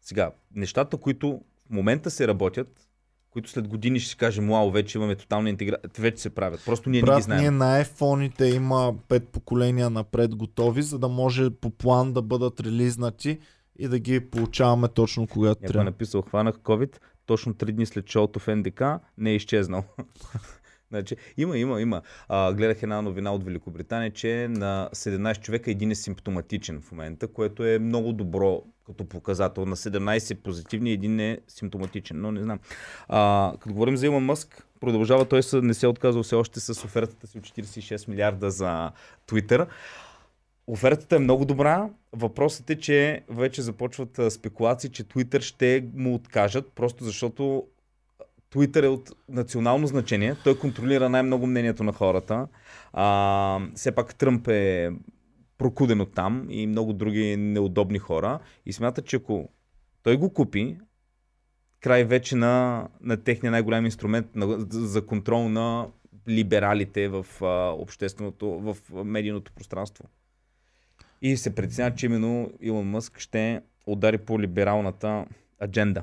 Сега, 0.00 0.30
нещата, 0.54 0.96
които 0.96 1.40
в 1.66 1.70
момента 1.70 2.10
се 2.10 2.28
работят, 2.28 2.68
които 3.32 3.50
след 3.50 3.68
години 3.68 4.00
ще 4.00 4.10
си 4.10 4.16
кажем, 4.16 4.48
вау, 4.48 4.70
вече 4.70 4.98
имаме 4.98 5.16
тотална 5.16 5.50
интеграция, 5.50 5.90
вече 5.98 6.22
се 6.22 6.30
правят. 6.30 6.64
Просто 6.64 6.90
ние 6.90 7.00
не 7.00 7.06
ги 7.06 7.10
Брат, 7.10 7.22
знаем. 7.22 7.40
ние 7.40 7.50
на 7.50 7.84
iPhone-ите 7.84 8.54
има 8.54 8.94
пет 9.08 9.28
поколения 9.28 9.90
напред 9.90 10.34
готови, 10.36 10.82
за 10.82 10.98
да 10.98 11.08
може 11.08 11.50
по 11.50 11.70
план 11.70 12.12
да 12.12 12.22
бъдат 12.22 12.60
релизнати 12.60 13.38
и 13.78 13.88
да 13.88 13.98
ги 13.98 14.20
получаваме 14.20 14.88
точно 14.88 15.26
когато 15.26 15.48
Някой 15.62 15.66
е 15.66 15.72
трябва. 15.72 15.84
написал, 15.84 16.22
хванах 16.22 16.54
COVID, 16.54 16.96
точно 17.26 17.54
три 17.54 17.72
дни 17.72 17.86
след 17.86 18.08
шоуто 18.08 18.38
в 18.38 18.56
НДК, 18.56 18.82
не 19.18 19.30
е 19.30 19.34
изчезнал. 19.34 19.84
значи, 20.92 21.16
има, 21.36 21.58
има, 21.58 21.80
има. 21.80 22.02
А, 22.28 22.52
гледах 22.52 22.82
една 22.82 23.02
новина 23.02 23.32
от 23.32 23.44
Великобритания, 23.44 24.10
че 24.10 24.48
на 24.50 24.88
17 24.94 25.40
човека 25.40 25.70
един 25.70 25.90
е 25.90 25.94
симптоматичен 25.94 26.80
в 26.80 26.92
момента, 26.92 27.28
което 27.28 27.66
е 27.66 27.78
много 27.78 28.12
добро 28.12 28.62
като 28.86 29.04
показател. 29.04 29.66
На 29.66 29.76
17 29.76 30.34
позитивни, 30.34 30.92
един 30.92 31.20
е 31.20 31.38
симптоматичен, 31.48 32.20
но 32.20 32.32
не 32.32 32.42
знам. 32.42 32.58
А, 33.08 33.52
като 33.60 33.74
говорим 33.74 33.96
за 33.96 34.06
Илон 34.06 34.24
Мъск, 34.24 34.66
продължава, 34.80 35.24
той 35.24 35.40
не 35.62 35.74
се 35.74 35.86
е 35.86 35.88
отказал 35.88 36.22
все 36.22 36.34
още 36.34 36.60
с 36.60 36.84
офертата 36.84 37.26
си 37.26 37.38
от 37.38 37.44
46 37.44 38.08
милиарда 38.08 38.50
за 38.50 38.90
Twitter. 39.28 39.66
Офертата 40.66 41.16
е 41.16 41.18
много 41.18 41.44
добра. 41.44 41.88
Въпросът 42.12 42.70
е, 42.70 42.78
че 42.78 43.22
вече 43.28 43.62
започват 43.62 44.20
спекулации, 44.32 44.90
че 44.90 45.04
Twitter 45.04 45.40
ще 45.40 45.84
му 45.94 46.14
откажат, 46.14 46.72
просто 46.74 47.04
защото 47.04 47.66
Twitter 48.52 48.84
е 48.84 48.88
от 48.88 49.10
национално 49.28 49.86
значение. 49.86 50.36
Той 50.44 50.58
контролира 50.58 51.08
най-много 51.08 51.46
мнението 51.46 51.84
на 51.84 51.92
хората. 51.92 52.48
А, 52.92 53.60
все 53.74 53.92
пак 53.92 54.14
Тръмп 54.14 54.48
е 54.48 54.90
прокуден 55.58 56.00
от 56.00 56.14
там 56.14 56.46
и 56.50 56.66
много 56.66 56.92
други 56.92 57.36
неудобни 57.36 57.98
хора. 57.98 58.38
И 58.66 58.72
смятат, 58.72 59.06
че 59.06 59.16
ако 59.16 59.48
той 60.02 60.16
го 60.16 60.32
купи, 60.32 60.76
край 61.80 62.04
вече 62.04 62.36
на, 62.36 62.88
на 63.00 63.16
техния 63.16 63.50
най-голям 63.50 63.84
инструмент 63.84 64.26
на, 64.34 64.66
за 64.70 65.06
контрол 65.06 65.48
на 65.48 65.88
либералите 66.28 67.08
в 67.08 67.26
а, 67.42 67.74
общественото, 67.78 68.46
в 68.48 68.76
медийното 69.04 69.52
пространство. 69.52 70.04
И 71.22 71.36
се 71.36 71.54
притесняват, 71.54 71.96
че 71.96 72.06
именно 72.06 72.50
Илон 72.60 72.86
Мъск 72.86 73.18
ще 73.18 73.60
удари 73.86 74.18
по 74.18 74.40
либералната 74.40 75.26
адженда. 75.62 76.02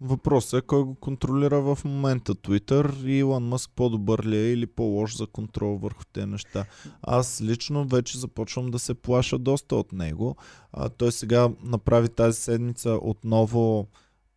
Въпросът 0.00 0.64
е 0.64 0.66
кой 0.66 0.82
го 0.82 0.94
контролира 0.94 1.60
в 1.60 1.78
момента 1.84 2.34
Twitter 2.34 3.06
и 3.06 3.18
Илон 3.18 3.48
Мъск 3.48 3.70
по-добър 3.76 4.24
ли 4.24 4.36
е 4.36 4.52
или 4.52 4.66
по-лош 4.66 5.16
за 5.16 5.26
контрол 5.26 5.76
върху 5.76 6.04
тези 6.12 6.26
неща. 6.26 6.64
Аз 7.02 7.42
лично 7.42 7.86
вече 7.86 8.18
започвам 8.18 8.70
да 8.70 8.78
се 8.78 8.94
плаша 8.94 9.38
доста 9.38 9.76
от 9.76 9.92
него. 9.92 10.36
А, 10.72 10.88
той 10.88 11.12
сега 11.12 11.48
направи 11.62 12.08
тази 12.08 12.40
седмица 12.40 12.98
отново 13.02 13.86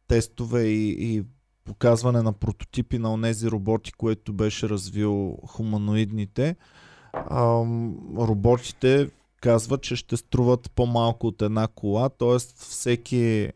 тестове 0.07 0.63
и, 0.63 1.15
и 1.15 1.23
показване 1.65 2.21
на 2.21 2.33
прототипи 2.33 2.99
на 2.99 3.13
онези 3.13 3.51
роботи, 3.51 3.91
което 3.91 4.33
беше 4.33 4.69
развил 4.69 5.37
хуманоидните. 5.47 6.55
Ам, 7.31 7.97
роботите 8.17 9.09
казват, 9.41 9.81
че 9.81 9.95
ще 9.95 10.17
струват 10.17 10.71
по-малко 10.71 11.27
от 11.27 11.41
една 11.41 11.67
кола, 11.67 12.09
т.е. 12.09 12.37
всеки 12.39 13.49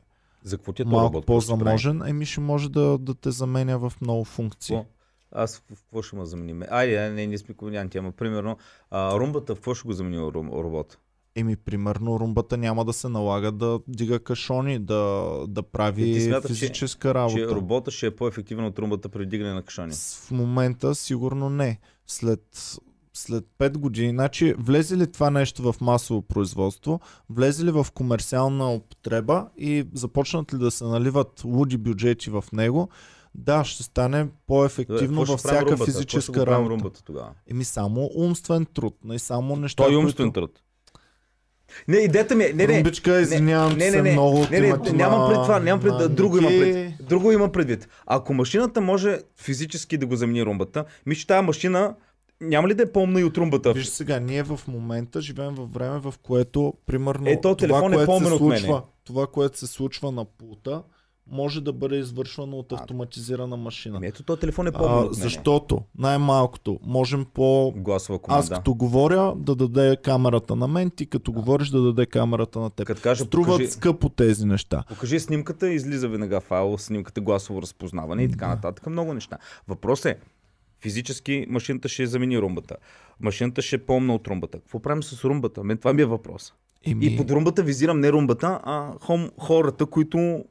За 0.48 0.58
какво 0.58 0.74
ти 0.74 0.82
е 0.82 0.86
малко 0.86 1.22
по-заможен, 1.22 2.02
еми 2.02 2.26
ще 2.26 2.42
може 2.42 2.70
да, 2.70 2.98
да 2.98 3.14
те 3.14 3.32
заменя 3.32 3.80
в 3.80 3.94
много 4.02 4.24
функции. 4.26 4.76
Какво? 4.76 4.90
Аз 5.32 5.58
в 5.58 5.64
какво 5.68 6.02
ще 6.02 6.16
ме 6.16 6.26
заменим? 6.26 6.64
Айде, 6.70 7.10
не, 7.10 7.28
не 7.28 7.38
сме 7.38 7.56
комедианти, 7.56 7.98
ама 7.98 8.12
примерно 8.12 8.58
а, 8.92 9.20
румбата 9.20 9.56
в 9.56 9.58
какво 9.58 9.74
ще 9.74 9.88
го 9.88 9.94
замени 9.94 10.18
рум- 10.18 10.64
робот? 10.64 10.98
Еми, 11.36 11.56
примерно, 11.56 12.20
румбата 12.20 12.58
няма 12.58 12.86
да 12.86 12.94
се 12.94 13.10
налага 13.10 13.52
да 13.52 13.80
дига 13.88 14.20
кашони, 14.20 14.80
да, 14.80 15.24
да 15.48 15.64
прави 15.64 16.04
ти 16.04 16.22
смяташ, 16.22 16.50
че- 16.50 16.56
физическа 16.56 17.14
работа. 17.14 17.38
Че 17.38 17.48
робота 17.48 17.92
ще 17.92 18.06
е 18.06 18.16
по-ефективен 18.16 18.66
от 18.66 18.80
румбата 18.80 19.10
при 19.10 19.26
дигане 19.26 19.54
на 19.54 19.62
кашони. 19.64 19.94
В 19.94 20.32
момента 20.32 20.96
сигурно 20.96 21.50
не. 21.50 21.80
След, 22.08 22.78
след 23.18 23.46
5 23.60 23.78
години, 23.78 24.10
значи 24.10 24.54
влезе 24.60 24.98
ли 24.98 25.12
това 25.12 25.30
нещо 25.30 25.72
в 25.72 25.82
масово 25.82 26.22
производство, 26.22 27.00
влезе 27.30 27.66
ли 27.66 27.72
в 27.72 27.88
комерциална 27.94 28.74
употреба 28.74 29.48
и 29.58 29.88
започнат 29.94 30.54
ли 30.54 30.58
да 30.58 30.72
се 30.72 30.84
наливат 30.84 31.42
луди 31.46 31.78
бюджети 31.78 32.30
в 32.30 32.44
него, 32.54 32.90
да, 33.36 33.64
ще 33.64 33.84
стане 33.84 34.28
по-ефективно 34.48 35.22
Какво 35.22 35.32
във 35.32 35.40
всяка 35.40 35.72
румбата? 35.72 35.86
Физическа 35.86 36.46
работа. 36.46 36.70
румбата 36.70 37.04
тогава? 37.04 37.30
Еми 37.48 37.64
само 37.64 38.10
умствен 38.16 38.66
труд, 38.66 38.98
не 39.04 39.20
само 39.20 39.56
неща, 39.56 39.84
Той 39.84 39.94
е 39.94 39.98
умствен 39.98 40.32
които... 40.32 40.48
труд. 40.48 40.62
Не, 41.88 41.98
идеята 41.98 42.36
ми 42.36 42.44
е... 42.44 42.54
Не, 42.54 42.68
не, 42.68 42.78
Румбичка, 42.78 43.22
извинявам 43.22 43.78
не, 43.78 43.92
се 43.92 43.96
не, 43.96 44.02
не, 44.02 44.12
много 44.12 44.42
от 44.42 44.52
не, 44.52 44.60
не, 44.60 44.68
името 44.68 44.94
нямам 44.94 45.30
пред 45.30 45.44
това, 45.44 45.60
нямам 45.60 45.82
пред, 45.82 45.94
на 45.94 46.10
друго 46.10 46.38
имам 46.38 46.54
Ники. 46.54 46.62
пред. 46.62 47.08
Друго 47.08 47.32
имам 47.32 47.52
предвид. 47.52 47.88
Ако 48.06 48.34
машината 48.34 48.82
може 48.82 49.20
физически 49.38 49.98
да 49.98 50.06
го 50.06 50.16
замени 50.16 50.46
румбата, 50.46 50.86
мисля, 51.06 51.20
че 51.20 51.28
тази 51.28 51.46
машина 51.46 51.96
няма 52.42 52.68
ли 52.68 52.74
да 52.74 52.84
е 52.84 52.92
по-умна 52.92 53.20
и 53.20 53.24
от 53.24 53.38
румбата? 53.38 53.74
Виж 53.74 53.88
сега, 53.88 54.20
ние 54.20 54.44
в 54.44 54.60
момента 54.68 55.22
живеем 55.22 55.56
във 55.56 55.74
време, 55.74 56.00
в 56.00 56.14
което, 56.24 56.74
примерно, 56.86 57.30
Е, 57.30 57.42
то 57.42 57.56
това, 57.56 57.78
е 57.78 57.82
което 57.82 58.06
по-умен 58.06 58.30
се 58.32 58.38
случва, 58.38 58.82
това, 59.04 59.28
което 59.28 59.58
се 59.58 59.68
случва 59.68 60.12
на 60.12 60.26
пулта, 60.26 60.84
може 61.32 61.62
да 61.62 61.74
бъде 61.74 61.96
извършвано 61.96 62.58
от 62.58 62.72
автоматизирана 62.72 63.58
машина. 63.58 63.98
Ами 63.98 64.08
ето, 64.08 64.24
този 64.24 64.40
телефон 64.40 64.68
е 64.68 64.72
А, 64.74 64.96
мене. 64.96 65.08
защото 65.12 65.82
най-малкото 65.98 66.80
можем 66.84 67.26
по 67.34 67.74
Гласова 67.76 68.20
команда. 68.20 68.40
аз 68.40 68.50
като 68.50 68.74
говоря 68.74 69.34
да 69.38 69.56
даде 69.56 69.98
камерата 70.04 70.56
на 70.56 70.68
мен, 70.68 70.90
ти 70.90 71.06
като 71.06 71.32
говориш 71.32 71.70
да 71.70 71.82
даде 71.82 72.06
камерата 72.06 72.60
на 72.60 72.70
теб. 72.70 72.88
Като 72.88 73.02
кажа, 73.02 73.26
Струват 73.26 73.48
покажи, 73.52 73.72
скъпо 73.72 74.10
тези 74.10 74.46
неща. 74.46 74.84
покажи 74.90 75.20
снимката, 75.20 75.70
излиза 75.70 76.08
веднага 76.10 76.42
файл, 76.42 76.78
снимката 76.78 77.22
гласово 77.22 77.62
разпознаване 77.62 78.24
и 78.24 78.30
така 78.30 78.48
нататък. 78.48 78.88
Много 78.88 79.14
неща. 79.14 79.38
Въпрос 79.68 80.06
е, 80.06 80.16
физически 80.82 81.46
машината 81.50 81.90
ще 81.90 82.06
замени 82.06 82.40
румбата. 82.40 82.76
Машината 83.20 83.62
ще 83.62 83.86
по-умна 83.86 84.16
от 84.16 84.28
румбата. 84.28 84.60
Какво 84.60 84.80
правим 84.80 85.04
с 85.04 85.24
румбата? 85.24 85.64
Мен 85.64 85.78
това 85.78 85.94
ми 85.94 86.02
е 86.02 86.06
въпрос. 86.06 86.54
Еми, 86.86 87.06
И 87.06 87.18
под 87.18 87.32
румбата 87.32 87.64
визирам 87.64 88.00
не 88.00 88.12
румбата, 88.12 88.60
а 88.64 88.94
хом, 89.02 89.32
хората, 89.40 89.86
които... 89.86 90.46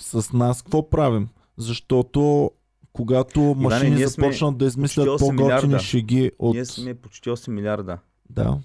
с 0.00 0.32
нас 0.32 0.62
какво 0.62 0.90
правим? 0.90 1.28
Защото 1.56 2.50
когато 2.92 3.40
машини 3.40 3.90
ние 3.90 4.08
сме 4.08 4.24
започнат 4.26 4.58
да 4.58 4.64
измислят 4.64 5.06
почти 5.06 5.24
8 5.24 5.36
по-готини 5.36 5.78
шеги 5.78 6.30
от... 6.38 6.54
Ние 6.54 6.64
сме 6.64 6.94
почти 6.94 7.30
8 7.30 7.48
милиарда. 7.48 7.98
Да. 8.30 8.58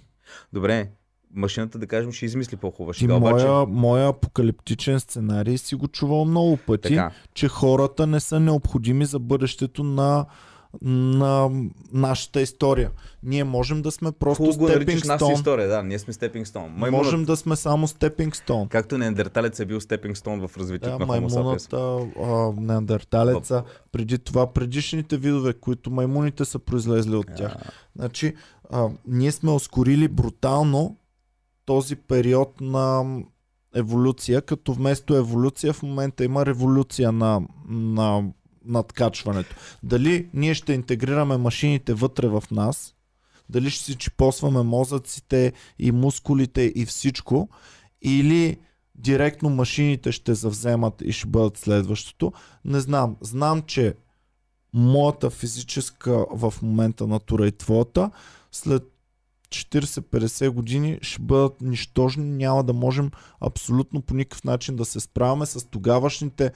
Добре, 0.54 0.90
машината 1.36 1.78
да 1.78 1.88
кажем 1.88 2.12
ще 2.12 2.26
измисли 2.26 2.58
по-хубава 2.58 2.94
шега, 2.94 3.16
обаче... 3.16 3.46
моя, 3.46 3.66
моя 3.66 4.08
апокалиптичен 4.08 5.00
сценарий 5.00 5.58
си 5.58 5.76
го 5.76 5.88
чувал 5.88 6.26
много 6.26 6.58
пъти, 6.58 6.88
Така, 6.88 7.12
че 7.34 7.48
хората 7.48 8.08
не 8.08 8.20
са 8.20 8.40
необходими 8.40 9.06
за 9.06 9.20
бъдещето 9.20 9.84
на, 9.84 10.26
на 10.82 11.50
нашата 11.94 12.42
история. 12.42 12.92
Ние 13.24 13.44
можем 13.44 13.82
да 13.82 13.92
сме 13.92 14.12
просто 14.12 14.44
хубаво 14.44 14.68
степинг 14.68 15.06
нашата 15.06 15.18
стон. 15.26 15.34
история, 15.34 15.68
да, 15.68 15.84
ние 15.84 16.00
сме 16.00 16.14
степинг 16.14 16.48
стон. 16.48 16.72
Маймунът, 16.72 17.06
Можем 17.06 17.26
да 17.26 17.38
сме 17.38 17.56
само 17.56 17.88
степинг 17.88 18.36
стон. 18.36 18.68
както 18.68 18.98
неандерталец 18.98 19.60
е 19.60 19.66
бил 19.66 19.82
степинг 19.82 20.18
стон 20.18 20.48
в 20.48 20.58
развитието 20.58 20.98
Да, 20.98 21.00
на 21.00 21.06
маймуната, 21.06 21.78
а, 22.24 22.52
неандерталеца, 22.58 23.64
преди 23.92 24.18
това 24.20 24.54
предишните 24.54 25.18
видове, 25.18 25.54
които 25.54 25.92
маймуните 25.92 26.46
са 26.46 26.60
произлезли 26.60 27.16
от 27.16 27.28
тях. 27.38 27.56
Значи, 27.96 28.34
а, 28.72 28.90
ние 29.08 29.32
сме 29.32 29.52
ускорили 29.52 30.08
брутално 30.08 30.98
този 31.66 31.96
период 31.96 32.62
на 32.62 33.04
еволюция, 33.76 34.42
като 34.42 34.74
вместо 34.74 35.16
еволюция 35.16 35.74
в 35.74 35.84
момента 35.84 36.24
има 36.26 36.46
революция 36.46 37.12
на, 37.12 37.42
на 37.70 38.24
надкачването. 38.68 39.56
Дали 39.84 40.30
ние 40.34 40.54
ще 40.54 40.74
интегрираме 40.74 41.38
машините 41.38 41.94
вътре 41.94 42.28
в 42.28 42.44
нас, 42.52 42.96
дали 43.50 43.70
ще 43.70 43.84
си 43.84 43.96
чипосваме 43.96 44.64
мозъците 44.64 45.54
и 45.80 45.92
мускулите 45.92 46.74
и 46.76 46.86
всичко, 46.86 47.50
или 48.02 48.58
директно 48.96 49.50
машините 49.50 50.12
ще 50.12 50.34
завземат 50.34 51.02
и 51.02 51.12
ще 51.12 51.28
бъдат 51.28 51.58
следващото. 51.58 52.34
Не 52.66 52.80
знам. 52.80 53.16
Знам, 53.22 53.62
че 53.62 53.96
моята 54.74 55.30
физическа 55.30 56.26
в 56.32 56.54
момента 56.62 57.08
натура 57.08 57.48
и 57.48 57.52
твоята 57.52 58.12
след 58.52 58.84
40-50 59.50 60.50
години 60.50 61.00
ще 61.02 61.22
бъдат 61.22 61.62
нищожни, 61.62 62.30
няма 62.30 62.64
да 62.64 62.74
можем 62.74 63.12
абсолютно 63.42 64.02
по 64.02 64.14
никакъв 64.14 64.44
начин 64.44 64.76
да 64.76 64.86
се 64.86 65.00
справяме 65.00 65.46
с 65.46 65.68
тогавашните 65.70 66.52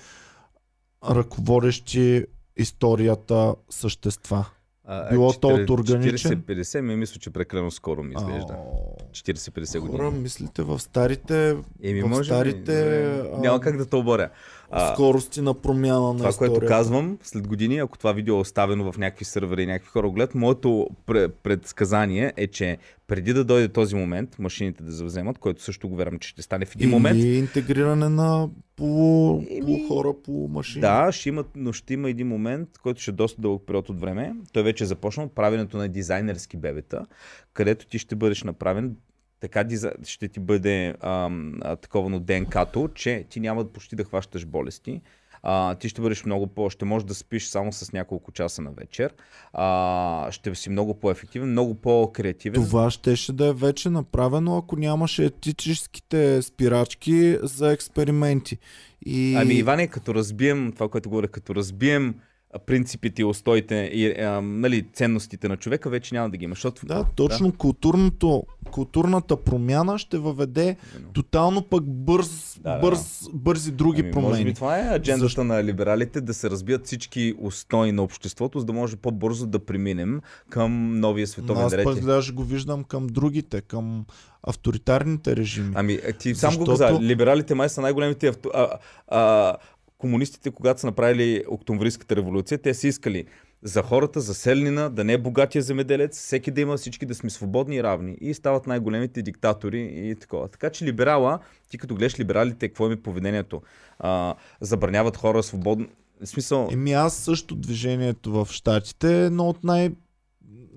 ръководещи 1.05 2.25
историята 2.57 3.55
същества. 3.69 4.45
А, 4.85 5.09
Било 5.09 5.33
то 5.33 5.47
40 5.47 5.63
от 5.63 5.69
органичен? 5.69 6.41
40-50 6.41 6.81
ми 6.81 6.95
мисля, 6.95 7.19
че 7.19 7.29
прекалено 7.29 7.71
скоро 7.71 8.03
ми 8.03 8.15
изглежда. 8.17 8.53
Ао, 8.53 9.07
40-50 9.11 9.79
Хора, 9.79 9.91
години. 9.91 10.23
мислите 10.23 10.61
в 10.63 10.79
старите 10.79 11.57
Еми, 11.83 12.01
в 12.01 12.07
може 12.07 12.23
старите, 12.29 13.05
а, 13.33 13.37
Няма 13.37 13.59
как 13.59 13.77
да 13.77 13.85
те 13.85 13.95
оборя. 13.95 14.29
А, 14.71 14.93
скорости 14.93 15.41
на 15.41 15.53
промяна 15.53 16.13
на 16.13 16.17
това, 16.17 16.29
историята. 16.29 16.59
което 16.59 16.73
казвам, 16.73 17.17
след 17.23 17.47
години, 17.47 17.77
ако 17.77 17.97
това 17.97 18.11
видео 18.13 18.35
е 18.35 18.39
оставено 18.39 18.91
в 18.91 18.97
някакви 18.97 19.25
сървъри 19.25 19.63
и 19.63 19.65
някакви 19.65 19.89
хора 19.89 20.09
гледат, 20.09 20.35
моето 20.35 20.87
пре- 21.07 21.29
предсказание 21.43 22.33
е, 22.37 22.47
че 22.47 22.77
преди 23.07 23.33
да 23.33 23.43
дойде 23.43 23.67
този 23.67 23.95
момент, 23.95 24.39
машините 24.39 24.83
да 24.83 24.91
завземат, 24.91 25.37
който 25.37 25.63
също 25.63 25.89
го 25.89 25.95
вярвам, 25.95 26.19
че 26.19 26.29
ще 26.29 26.41
стане 26.41 26.65
в 26.65 26.75
един 26.75 26.89
момент, 26.89 27.23
интегриране 27.23 28.09
на 28.09 28.49
полу, 28.75 29.43
полу 29.61 29.87
хора, 29.87 30.13
полу 30.23 30.47
машини. 30.47 30.81
Да, 30.81 31.11
ще 31.11 31.29
има, 31.29 31.43
но 31.55 31.73
ще 31.73 31.93
има 31.93 32.09
един 32.09 32.27
момент, 32.27 32.69
който 32.83 33.01
ще 33.01 33.11
е 33.11 33.13
доста 33.13 33.41
дълъг 33.41 33.61
период 33.67 33.89
от 33.89 33.99
време. 33.99 34.35
Той 34.53 34.63
вече 34.63 34.83
е 34.83 34.87
започнал 34.87 35.27
правенето 35.27 35.77
на 35.77 35.87
дизайнерски 35.87 36.57
бебета, 36.57 37.05
където 37.53 37.87
ти 37.87 37.99
ще 37.99 38.15
бъдеш 38.15 38.43
направен 38.43 38.95
така 39.39 39.65
ще 40.03 40.27
ти 40.27 40.39
бъде 40.39 40.95
ам, 41.01 41.59
таковано 41.81 42.19
ДНК-то, 42.19 42.87
че 42.87 43.25
ти 43.29 43.39
няма 43.39 43.65
почти 43.65 43.95
да 43.95 44.03
хващаш 44.03 44.45
болести. 44.45 45.01
А, 45.43 45.75
ти 45.75 45.89
ще 45.89 46.01
бъдеш 46.01 46.25
много 46.25 46.47
по... 46.47 46.69
Ще 46.69 46.85
можеш 46.85 47.05
да 47.05 47.15
спиш 47.15 47.47
само 47.47 47.73
с 47.73 47.93
няколко 47.93 48.31
часа 48.31 48.61
на 48.61 48.71
вечер. 48.71 49.13
А, 49.53 50.31
ще 50.31 50.55
си 50.55 50.69
много 50.69 50.93
по-ефективен, 50.99 51.51
много 51.51 51.75
по-креативен. 51.75 52.63
Това 52.63 52.91
щеше 52.91 53.33
да 53.33 53.47
е 53.47 53.53
вече 53.53 53.89
направено, 53.89 54.57
ако 54.57 54.75
нямаше 54.75 55.25
етическите 55.25 56.41
спирачки 56.41 57.37
за 57.43 57.71
експерименти. 57.71 58.57
И... 59.05 59.35
Ами, 59.35 59.53
Иване, 59.53 59.87
като 59.87 60.15
разбием 60.15 60.71
това, 60.71 60.89
което 60.89 61.09
говоря, 61.09 61.27
като 61.27 61.55
разбием 61.55 62.15
принципите 62.57 63.25
устоите 63.25 63.75
и 63.93 64.11
а, 64.13 64.41
нали, 64.41 64.85
ценностите 64.93 65.47
на 65.49 65.57
човека, 65.57 65.89
вече 65.89 66.15
няма 66.15 66.29
да 66.29 66.37
ги 66.37 66.45
има. 66.45 66.55
Защото, 66.55 66.85
Да, 66.85 67.05
точно 67.15 67.51
културното, 67.51 68.43
културната 68.71 69.37
промяна 69.37 69.97
ще 69.99 70.17
въведе 70.17 70.75
Именно. 70.95 71.11
тотално 71.13 71.61
пък 71.61 71.83
бърз, 71.85 72.59
Да, 72.59 72.73
да, 72.73 72.79
бърз, 72.79 73.27
бързи 73.33 73.71
други 73.71 74.01
Ами, 74.01 74.11
промени. 74.11 74.31
Може 74.31 74.43
би 74.43 74.53
това 74.53 74.77
е 74.79 74.95
аджендата 74.95 75.25
Защо? 75.25 75.43
на 75.43 75.63
либералите 75.63 76.21
да 76.21 76.33
се 76.33 76.49
разбият 76.49 76.85
всички 76.85 77.33
устои 77.39 77.91
на 77.91 78.03
обществото, 78.03 78.59
за 78.59 78.65
да 78.65 78.73
може 78.73 78.95
по-бързо 78.95 79.47
да 79.47 79.59
преминем 79.59 80.21
към 80.49 80.99
новия 80.99 81.23
Но 81.23 81.27
световен 81.27 81.65
аз 81.65 81.73
ред. 81.73 81.83
пък 81.83 82.05
даже 82.05 82.33
го 82.33 82.43
виждам 82.43 82.83
към 82.83 83.07
другите, 83.07 83.61
към 83.61 84.05
авторитарните 84.43 85.35
режими. 85.35 85.71
Ами, 85.75 85.99
ти 86.19 86.35
сам 86.35 86.49
го 86.49 86.65
Защото- 86.65 86.71
каза, 86.87 87.01
либералите 87.01 87.55
май 87.55 87.69
са 87.69 87.81
най-големите 87.81 88.27
авто... 88.27 88.49
а, 88.53 88.67
а, 89.07 89.55
комунистите, 89.99 90.51
когато 90.51 90.81
са 90.81 90.87
направили 90.87 91.43
Октомврийската 91.47 92.15
революция, 92.15 92.57
те 92.57 92.73
са 92.73 92.87
искали 92.87 93.25
за 93.63 93.81
хората, 93.81 94.21
за 94.21 94.33
селнина, 94.33 94.89
да 94.89 95.03
не 95.03 95.13
е 95.13 95.17
богатия 95.17 95.61
земеделец, 95.61 96.19
всеки 96.19 96.51
да 96.51 96.61
има 96.61 96.77
всички 96.77 97.05
да 97.05 97.15
сме 97.15 97.29
свободни 97.29 97.75
и 97.75 97.83
равни. 97.83 98.17
И 98.21 98.33
стават 98.33 98.67
най-големите 98.67 99.21
диктатори 99.21 99.91
и 99.93 100.15
такова. 100.15 100.47
Така 100.47 100.69
че 100.69 100.85
либерала, 100.85 101.39
ти 101.69 101.77
като 101.77 101.95
гледаш 101.95 102.19
либералите, 102.19 102.67
какво 102.67 102.85
им 102.85 102.91
е 102.91 103.01
поведението? 103.01 103.61
А, 103.99 104.35
забраняват 104.61 105.17
хора 105.17 105.43
свободно. 105.43 105.87
Смисъл, 106.23 106.69
Еми 106.71 106.93
аз 106.93 107.13
също 107.13 107.55
движението 107.55 108.31
в 108.31 108.47
Штатите 108.51 109.21
е 109.21 109.25
едно 109.25 109.49
от 109.49 109.63
най- 109.63 109.91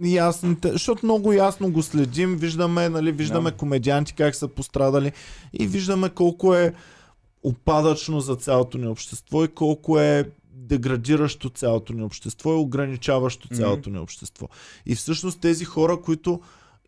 ясните, 0.05 0.73
защото 0.73 1.07
много 1.07 1.32
ясно 1.32 1.73
го 1.73 1.82
следим, 1.82 2.36
виждаме, 2.36 2.89
нали, 2.89 3.12
виждаме 3.12 3.51
Да. 3.51 3.57
комедианти 3.57 4.15
как 4.15 4.35
са 4.35 4.49
пострадали 4.49 5.12
и 5.53 5.66
виждаме 5.66 6.09
колко 6.11 6.55
е 6.55 6.73
опадъчно 7.43 8.20
за 8.20 8.36
цялото 8.36 8.78
ни 8.78 8.86
общество 8.86 9.44
и 9.44 9.48
колко 9.48 9.98
е 9.98 10.31
деградиращо 10.55 11.51
цялото 11.51 11.93
ни 11.93 12.02
общество 12.02 12.52
и 12.52 12.56
ограничаващо 12.56 13.48
цялото 13.48 13.90
ни 13.90 13.98
общество. 13.98 14.48
И 14.86 14.94
всъщност 14.94 15.40
тези 15.40 15.64
хора, 15.64 16.01
които 16.01 16.40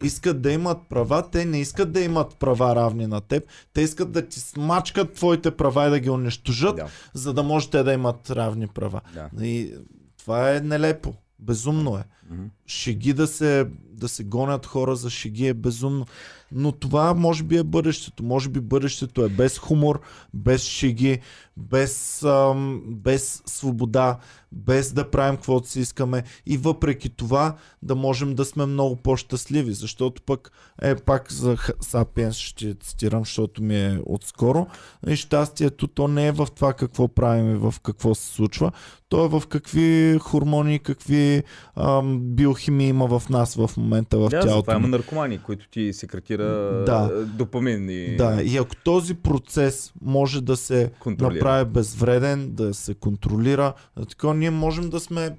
искат 0.03 0.43
да 0.43 0.53
имат 0.53 0.79
права, 0.89 1.31
те 1.31 1.45
не 1.45 1.61
искат 1.61 1.93
да 1.93 2.01
имат 2.01 2.37
права 2.37 2.77
равни 2.77 3.07
на 3.07 3.21
теб, 3.21 3.45
те 3.73 3.81
искат 3.81 4.13
да 4.13 4.29
ти 4.29 4.41
смачкат 4.41 5.13
твоите 5.13 5.51
права 5.51 5.87
и 5.87 5.91
да 5.91 6.01
ги 6.01 6.11
унищожат, 6.11 6.77
да, 6.77 6.89
за 7.15 7.33
да 7.33 7.43
може 7.43 7.71
те 7.71 7.83
да 7.83 7.93
имат 7.93 8.31
равни 8.31 8.67
права. 8.67 9.01
да. 9.15 9.45
И 9.45 9.75
това 10.19 10.57
е 10.57 10.61
нелепо. 10.61 11.15
Безумно 11.39 11.97
е. 11.97 12.05
Мгм. 12.31 12.45
Шеги 12.67 13.13
да 13.13 13.27
се, 13.27 13.67
да 14.05 14.09
се 14.09 14.25
гонят 14.25 14.67
хора 14.67 14.97
за 14.97 15.11
шеги 15.11 15.47
е 15.47 15.55
безумно. 15.55 16.07
Но 16.53 16.73
това 16.73 17.15
може 17.15 17.43
би 17.43 17.57
е 17.57 17.63
бъдещето. 17.63 18.25
Може 18.25 18.49
би 18.49 18.61
бъдещето 18.61 19.25
е 19.25 19.29
без 19.29 19.59
хумор, 19.59 20.01
без 20.35 20.63
шеги, 20.63 21.21
без, 21.57 22.23
ам, 22.23 22.83
без 22.87 23.43
свобода, 23.47 24.19
без 24.53 24.93
да 24.93 25.11
правим 25.11 25.37
каквото 25.37 25.69
си 25.69 25.81
искаме 25.81 26.23
и 26.47 26.57
въпреки 26.57 27.09
това 27.09 27.57
да 27.83 27.95
можем 27.95 28.35
да 28.35 28.45
сме 28.45 28.67
много 28.67 28.97
по-щастливи. 28.97 29.73
Защото 29.73 30.23
пък 30.23 30.53
е 30.83 30.95
пак 30.95 31.33
за 31.33 31.57
Сапиенс 31.81 32.37
ще 32.37 32.75
цитирам, 32.75 33.25
защото 33.25 33.63
ми 33.63 33.77
е 33.77 34.01
отскоро. 34.07 34.67
И 35.07 35.17
щастието 35.17 35.87
то 35.87 36.09
не 36.09 36.27
е 36.27 36.33
в 36.33 36.49
това 36.57 36.73
какво 36.73 37.09
правим 37.09 37.51
и 37.51 37.59
в 37.59 37.75
какво 37.83 38.15
се 38.15 38.35
случва. 38.35 38.73
То 39.09 39.25
е 39.25 39.29
в 39.29 39.43
какви 39.49 40.19
хормони, 40.21 40.79
какви 40.79 41.43
ам, 41.77 42.21
биохимии 42.21 42.89
има 42.89 43.19
в 43.19 43.29
нас 43.29 43.55
в 43.55 43.71
момента 43.77 43.94
в 43.95 44.29
Да, 44.29 44.29
тялото. 44.29 44.49
затова 44.49 44.75
има 44.75 44.83
ни. 44.83 44.91
наркомани, 44.91 45.39
които 45.39 45.69
ти 45.69 45.93
секретира 45.93 46.45
Да. 46.87 47.25
допамин 47.27 47.91
и 47.91 48.17
Да, 48.17 48.43
и 48.43 48.57
ако 48.57 48.77
този 48.77 49.15
процес 49.15 49.93
може 50.03 50.41
да 50.41 50.57
се 50.57 50.91
направи 51.07 51.65
безвреден, 51.71 52.51
да 52.55 52.75
се 52.75 52.95
контролира, 52.95 53.73
така 54.09 54.35
ние 54.35 54.51
можем 54.51 54.91
да 54.91 55.01
сме 55.01 55.37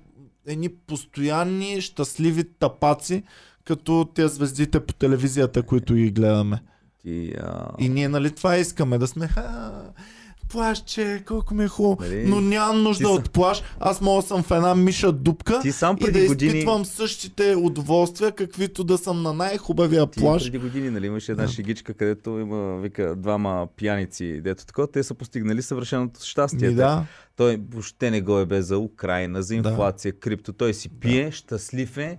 едни 0.48 0.69
постоянни, 0.69 1.82
щастливи 1.82 2.44
тапаци, 2.60 3.23
като 3.64 4.07
тези 4.15 4.36
звездите 4.36 4.80
по 4.80 4.94
телевизията, 4.94 5.64
които 5.64 5.94
ги 5.94 6.11
гледаме. 6.11 6.60
Ти, 7.03 7.34
а... 7.40 7.72
И 7.80 7.90
ние 7.90 8.10
нали 8.10 8.32
това 8.32 8.57
искаме, 8.57 8.98
да 8.98 9.07
сме 9.07 9.27
ха, 9.27 9.72
плаш, 10.56 10.84
че 10.86 11.23
колко 11.27 11.53
ми 11.53 11.64
е 11.64 11.68
хубаво. 11.68 11.98
Нали? 12.02 12.26
Но 12.27 12.41
нямам 12.41 12.84
нужда 12.84 13.10
от 13.10 13.32
плаш. 13.32 13.64
Аз 13.80 14.02
мога 14.02 14.22
съм 14.22 14.44
в 14.44 14.52
една 14.52 14.76
миша 14.76 15.11
дупка 15.11 15.60
Ти 15.61 15.72
сам 15.72 15.95
и 15.95 15.99
да 15.99 16.06
преди 16.06 16.27
години... 16.27 16.52
изпитвам 16.52 16.86
същите 16.86 17.56
удоволствия, 17.56 18.32
каквито 18.32 18.84
да 18.84 18.98
съм 18.98 19.22
на 19.22 19.34
най-хубавия 19.34 20.07
Ти 20.07 20.19
плаш. 20.19 20.44
преди 20.44 20.57
години, 20.57 20.90
нали, 20.90 21.06
имаше 21.07 21.32
една 21.32 21.44
Да. 21.44 21.52
шегичка, 21.52 21.94
където 21.94 22.30
има, 22.30 22.77
вика, 22.77 23.15
двама 23.15 23.68
пияници, 23.77 24.41
дето 24.41 24.65
такова, 24.65 24.88
те 24.88 25.03
са 25.03 25.14
постигнали 25.14 25.61
съвършеното 25.61 26.19
щастие. 26.26 26.72
Да. 26.72 27.03
Той 27.36 27.62
въобще 27.72 28.12
не 28.12 28.22
го 28.22 28.40
е 28.40 28.45
бе 28.45 28.62
за 28.62 28.78
Украина, 28.78 29.44
за 29.44 29.62
Да. 29.62 29.70
инфлация, 29.70 30.14
крипто. 30.20 30.53
Той 30.53 30.74
си 30.74 30.90
пие, 30.90 31.32
щастлив 31.32 31.98
е. 31.98 32.18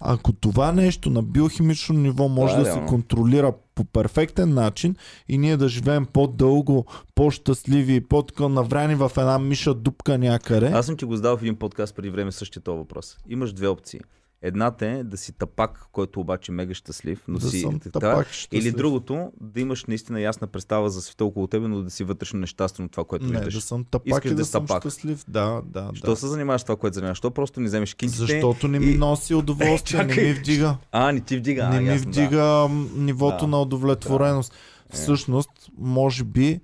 Ако 0.00 0.32
това 0.32 0.72
нещо 0.72 1.10
на 1.10 1.22
биохимично 1.22 1.94
ниво 1.94 2.28
може 2.28 2.56
Да, 2.56 2.64
да, 2.64 2.72
се 2.72 2.80
контролира 2.88 3.52
по 3.74 3.84
перфектен 3.84 4.54
начин 4.54 4.96
и 5.28 5.38
ние 5.38 5.56
да 5.56 5.68
живеем 5.68 6.06
по-дълго, 6.06 6.86
по-щастливи 7.14 7.94
и 7.94 8.00
по-така 8.00 8.48
навряни 8.48 8.94
в 8.94 9.10
една 9.16 9.38
миша 9.38 9.74
дупка 9.74 10.18
някъде. 10.18 10.66
Аз 10.66 10.86
съм 10.86 10.96
ти 10.96 11.04
го 11.04 11.16
задал 11.16 11.36
в 11.36 11.42
един 11.42 11.56
подкаст 11.56 11.96
преди 11.96 12.10
време 12.10 12.32
същия 12.32 12.62
този 12.62 12.78
въпрос. 12.78 13.16
Имаш 13.28 13.52
две 13.52 13.68
опции. 13.68 14.00
Едната 14.42 14.86
е 14.86 15.04
да 15.04 15.16
си 15.16 15.32
тапак, 15.32 15.86
който 15.92 16.20
обаче 16.20 16.52
е 16.52 16.54
мега 16.54 16.74
щастлив, 16.74 17.22
но 17.28 17.38
да 17.38 17.50
си 17.50 17.60
съм 17.60 17.78
така, 17.80 17.90
тапак 17.92 18.26
Или 18.26 18.32
щастлив. 18.32 18.74
другото, 18.74 19.32
да 19.40 19.60
имаш 19.60 19.84
наистина 19.84 20.20
ясна 20.20 20.46
представа 20.46 20.90
за 20.90 21.02
света 21.02 21.24
около 21.24 21.46
тебе, 21.46 21.68
но 21.68 21.82
да 21.82 21.90
си 21.90 22.04
вътрешно 22.04 22.38
нещастен 22.38 22.84
от 22.84 22.90
това, 22.90 23.04
което 23.04 23.24
Не, 23.24 23.30
виждаш. 23.30 23.54
да 23.54 23.60
съм 23.60 23.84
тапак 23.84 24.06
Искаш 24.06 24.24
и 24.24 24.28
да 24.28 24.34
да 24.34 24.44
съм 24.44 24.66
тапак. 24.66 24.82
щастлив. 24.82 25.24
Да, 25.28 25.62
да, 25.64 25.90
Що 25.94 26.06
да. 26.06 26.16
се 26.16 26.26
занимаваш 26.26 26.60
с 26.60 26.64
това, 26.64 26.76
което 26.76 26.94
занимаваш? 26.94 27.18
Що 27.18 27.30
просто 27.30 27.60
не 27.60 27.66
вземеш 27.66 27.94
кинтите? 27.94 28.18
Защото 28.18 28.68
не 28.68 28.78
ми 28.78 28.86
и- 28.86 28.94
носи 28.94 29.34
удоволствие, 29.34 30.04
не 30.04 30.14
ми 30.16 30.32
вдига. 30.32 30.76
А, 30.92 31.12
не 31.12 31.20
ти 31.20 31.36
вдига. 31.36 31.68
не 31.68 31.76
а, 31.76 31.80
ми 31.80 31.88
ясно, 31.88 32.04
да. 32.04 32.10
вдига 32.10 32.44
м, 32.70 32.88
нивото 32.96 33.38
Да. 33.38 33.46
на 33.46 33.62
удовлетвореност. 33.62 34.52
Е. 34.52 34.56
Всъщност, 34.92 35.50
може 35.78 36.24
би, 36.24 36.60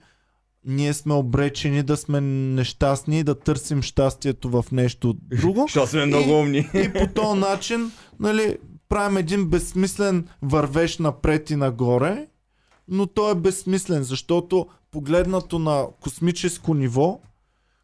ние 0.67 0.95
сме 0.95 1.15
обречени 1.15 1.83
да 1.83 1.97
сме 1.97 2.21
нещастни 2.21 3.19
и 3.19 3.25
да 3.25 3.35
търсим 3.35 3.83
щастието 3.83 4.51
в 4.51 4.65
нещо 4.73 5.15
друго. 5.15 5.61
Защото 5.63 5.87
сме 5.87 6.07
много 6.07 6.31
И- 6.31 6.35
умни. 6.35 6.69
И 6.75 6.93
по 6.93 7.07
този 7.07 7.41
начин, 7.41 7.91
нали, 8.21 8.57
правим 8.89 9.17
един 9.17 9.47
безсмислен 9.47 10.29
вървеж 10.43 10.99
напред 10.99 11.51
и 11.51 11.57
нагоре, 11.57 12.27
но 12.89 13.07
той 13.07 13.33
е 13.33 13.37
безсмислен, 13.37 14.03
защото 14.03 14.67
погледнато 14.91 15.59
на 15.59 15.87
космическо 16.01 16.75
ниво, 16.75 17.21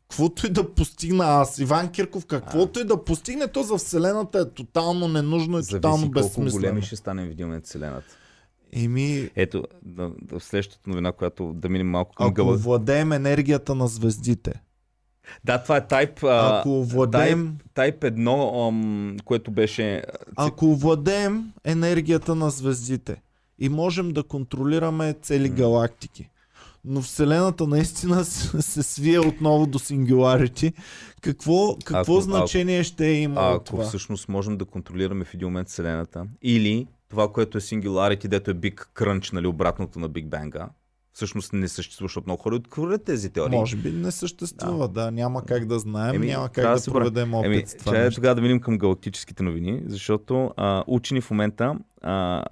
каквото 0.02 0.46
и 0.46 0.50
да 0.50 0.74
постигна 0.74 1.24
аз, 1.24 1.58
Иван 1.58 1.88
Кирков, 1.88 2.26
каквото 2.26 2.80
и 2.80 2.84
да 2.84 3.04
постигне, 3.04 3.48
то 3.48 3.62
за 3.62 3.76
Вселената 3.76 4.38
е 4.40 4.54
тотално 4.54 5.08
ненужно 5.08 5.58
и 5.58 5.62
тотално 5.62 5.96
Зависи 5.96 6.12
колко 6.12 6.26
безсмислено. 6.26 6.50
големи 6.52 6.82
ще 6.82 6.96
станем 6.96 7.28
в 7.28 7.30
един 7.30 7.46
момент 7.46 7.66
Вселената. 7.66 8.16
Еми, 8.72 9.30
Ето, 9.36 9.64
да, 9.84 10.10
да, 10.22 10.40
следващата 10.40 10.90
новина, 10.90 11.12
която 11.12 11.52
да 11.52 11.68
минем 11.68 11.88
малко 11.88 12.14
към 12.14 12.26
ако 12.26 12.34
гъла. 12.34 12.56
владеем 12.56 13.12
енергията 13.12 13.74
на 13.74 13.88
звездите, 13.88 14.52
Да, 15.44 15.58
това 15.58 15.76
е 15.76 15.80
Type, 15.82 16.18
ако 16.52 16.84
владеем, 16.84 17.56
type 17.74 17.98
1, 18.00 18.68
ам, 18.68 19.16
което 19.24 19.50
беше... 19.50 20.02
ако 20.36 20.76
владеем 20.76 21.52
енергията 21.64 22.34
на 22.34 22.50
звездите 22.50 23.16
и 23.58 23.68
можем 23.68 24.10
да 24.10 24.22
контролираме 24.22 25.14
цели 25.14 25.48
М. 25.48 25.54
галактики, 25.56 26.30
но 26.84 27.02
Вселената 27.02 27.66
наистина 27.66 28.24
се, 28.24 28.82
свие 28.82 29.18
отново 29.18 29.66
до 29.66 29.78
Singularity, 29.78 30.72
какво, 31.20 31.76
какво 31.76 32.12
Ако- 32.12 32.20
значение 32.20 32.84
ще 32.84 33.04
има 33.06 33.40
ако 33.44 33.64
това? 33.64 33.84
всъщност 33.84 34.28
можем 34.28 34.56
да 34.56 34.64
контролираме 34.64 35.24
в 35.24 35.34
един 35.34 35.48
момент 35.48 35.68
Вселената, 35.68 36.24
или 36.42 36.86
това, 37.08 37.32
което 37.32 37.58
е 37.58 37.60
Singularity, 37.60 38.28
дето 38.28 38.50
е 38.50 38.54
Big 38.54 38.86
Crunch, 38.94 39.32
нали, 39.32 39.46
обратното 39.46 39.98
на 39.98 40.10
Big 40.10 40.26
Bang, 40.26 40.68
всъщност 41.12 41.52
не 41.52 41.68
съществува, 41.68 42.08
защото 42.08 42.26
много 42.26 42.42
хора 42.42 42.54
откроят 42.54 43.04
тези 43.04 43.30
теории. 43.30 43.58
Може 43.58 43.76
би 43.76 43.90
не 43.90 44.10
съществува, 44.10 44.88
да. 44.88 45.10
няма 45.10 45.44
как 45.44 45.66
да 45.66 45.78
знаем, 45.78 46.14
Еми, 46.14 46.26
няма 46.26 46.48
как 46.48 46.54
трябва 46.54 46.76
да 46.76 46.84
да 46.84 46.92
проведем 46.92 47.34
опит 47.34 47.46
Еми, 47.46 47.66
с 47.66 47.74
това 47.74 47.92
нещо. 47.92 48.14
тогава 48.14 48.34
да 48.34 48.42
минем 48.42 48.60
към 48.60 48.78
галактическите 48.78 49.42
новини, 49.42 49.82
защото 49.86 50.50
а, 50.56 50.84
учени 50.86 51.20
в 51.20 51.30
момента 51.30 51.78
а, 52.02 52.44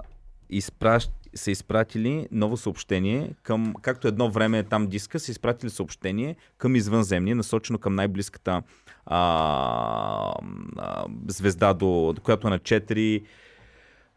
изпращ, 0.51 1.11
са 1.35 1.51
изпратили 1.51 2.29
ново 2.33 2.57
съобщение 2.57 3.31
към, 3.43 3.75
както 3.83 4.09
едно 4.09 4.31
време 4.31 4.63
там 4.63 4.87
диска, 4.87 5.21
са 5.21 5.31
изпратили 5.31 5.71
съобщение 5.71 6.37
към 6.59 6.77
извънземни, 6.77 7.35
насочено 7.35 7.79
към 7.79 7.95
най-близката 7.95 8.63
а, 9.07 10.35
а, 10.77 11.05
звезда, 11.29 11.75
до, 11.75 12.13
до 12.17 12.23
която 12.23 12.47
е 12.47 12.51
на 12.51 12.59
4 12.59 13.23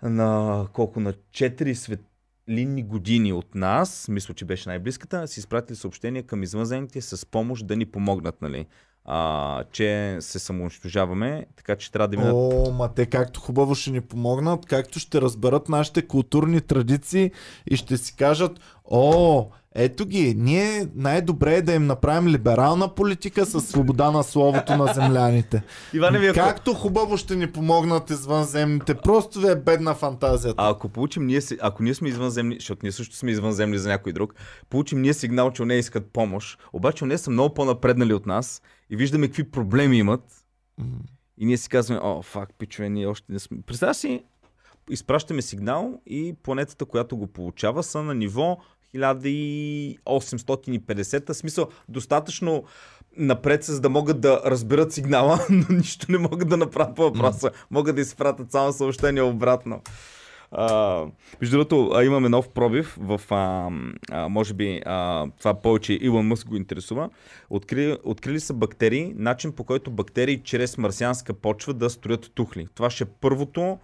на 0.03 0.67
колко 0.73 0.99
на 0.99 1.13
4 1.13 1.73
светлинни 1.73 2.83
години 2.83 3.33
от 3.33 3.55
нас, 3.55 4.07
мисля, 4.09 4.33
че 4.33 4.45
беше 4.45 4.69
най-близката, 4.69 5.27
са 5.27 5.39
изпратили 5.39 5.75
съобщение 5.75 6.23
към 6.23 6.43
извънземните 6.43 7.01
с 7.01 7.25
помощ 7.25 7.67
да 7.67 7.75
ни 7.75 7.85
помогнат, 7.85 8.41
нали? 8.41 8.67
А, 9.11 9.63
че 9.71 10.17
се 10.19 10.39
самоунищожаваме, 10.39 11.45
така 11.55 11.75
че 11.75 11.91
трябва 11.91 12.07
да 12.07 12.17
минат... 12.17 12.33
О, 12.35 12.71
ма 12.71 12.93
те 12.93 13.05
както 13.05 13.39
хубаво 13.39 13.75
ще 13.75 13.91
ни 13.91 14.01
помогнат, 14.01 14.65
както 14.65 14.99
ще 14.99 15.21
разберат 15.21 15.69
нашите 15.69 16.07
културни 16.07 16.61
традиции 16.61 17.31
и 17.67 17.77
ще 17.77 17.97
си 17.97 18.15
кажат, 18.15 18.59
о, 18.85 19.45
ето 19.75 20.05
ги, 20.05 20.35
ние 20.37 20.87
най-добре 20.95 21.55
е 21.55 21.61
да 21.61 21.73
им 21.73 21.85
направим 21.85 22.27
либерална 22.27 22.95
политика 22.95 23.45
с 23.45 23.61
свобода 23.61 24.11
на 24.11 24.23
словото 24.23 24.77
на 24.77 24.93
земляните. 24.93 25.63
Иване, 25.93 26.19
вие, 26.19 26.33
Както 26.33 26.73
хубаво 26.73 27.17
ще 27.17 27.35
ни 27.35 27.51
помогнат 27.51 28.09
извънземните, 28.09 28.95
просто 28.95 29.39
ви 29.39 29.51
е 29.51 29.55
бедна 29.55 29.93
фантазията. 29.93 30.55
А 30.57 30.69
ако 30.69 30.89
получим 30.89 31.25
ние, 31.25 31.41
си- 31.41 31.57
ако 31.61 31.83
ние 31.83 31.93
сме 31.93 32.09
извънземни, 32.09 32.55
защото 32.55 32.79
ние 32.83 32.91
също 32.91 33.15
сме 33.15 33.31
извънземни 33.31 33.77
за 33.77 33.89
някой 33.89 34.13
друг, 34.13 34.33
получим 34.69 35.01
ние 35.01 35.13
сигнал, 35.13 35.51
че 35.51 35.65
не 35.65 35.75
искат 35.75 36.11
помощ, 36.13 36.59
обаче 36.73 37.05
не 37.05 37.17
са 37.17 37.31
много 37.31 37.53
по-напреднали 37.53 38.13
от 38.13 38.25
нас 38.25 38.61
и 38.89 38.95
виждаме 38.95 39.27
какви 39.27 39.51
проблеми 39.51 39.97
имат 39.97 40.45
и 41.37 41.45
ние 41.45 41.57
си 41.57 41.69
казваме, 41.69 42.01
о, 42.03 42.21
фак, 42.21 42.49
пичове, 42.57 42.89
ние 42.89 43.07
още 43.07 43.33
не 43.33 43.39
сме. 43.39 43.57
Представя 43.65 43.93
си, 43.93 44.23
изпращаме 44.89 45.41
сигнал 45.41 46.01
и 46.05 46.35
планетата, 46.43 46.85
която 46.85 47.17
го 47.17 47.27
получава, 47.27 47.83
са 47.83 48.03
на 48.03 48.15
ниво 48.15 48.57
1850, 48.95 51.33
в 51.33 51.35
смисъл 51.37 51.67
достатъчно 51.89 52.63
напред, 53.17 53.63
за 53.63 53.81
да 53.81 53.89
могат 53.89 54.21
да 54.21 54.41
разберат 54.45 54.93
сигнала, 54.93 55.45
но 55.49 55.65
нищо 55.69 56.11
не 56.11 56.17
могат 56.17 56.49
да 56.49 56.57
направят 56.57 56.95
по 56.95 57.01
въпроса. 57.01 57.51
Могат 57.71 57.95
да 57.95 58.01
изпратят 58.01 58.51
само 58.51 58.73
съобщение 58.73 59.21
обратно. 59.21 59.81
Между 61.41 61.57
другото, 61.57 62.01
имаме 62.01 62.29
нов 62.29 62.49
пробив 62.49 62.97
в, 63.01 63.21
а, 63.29 63.69
а, 64.11 64.29
може 64.29 64.53
би, 64.53 64.81
а, 64.85 65.27
това 65.39 65.53
повече 65.53 65.97
Илон 66.01 66.27
Мъск 66.27 66.47
го 66.47 66.55
интересува. 66.55 67.09
Откри, 67.49 67.97
открили 68.03 68.39
са 68.39 68.53
бактерии, 68.53 69.13
начин 69.15 69.51
по 69.51 69.63
който 69.63 69.91
бактерии 69.91 70.41
чрез 70.43 70.77
марсианска 70.77 71.33
почва 71.33 71.73
да 71.73 71.89
строят 71.89 72.31
тухли. 72.35 72.67
Това 72.75 72.89
ще 72.89 73.03
е 73.03 73.07
първото, 73.21 73.79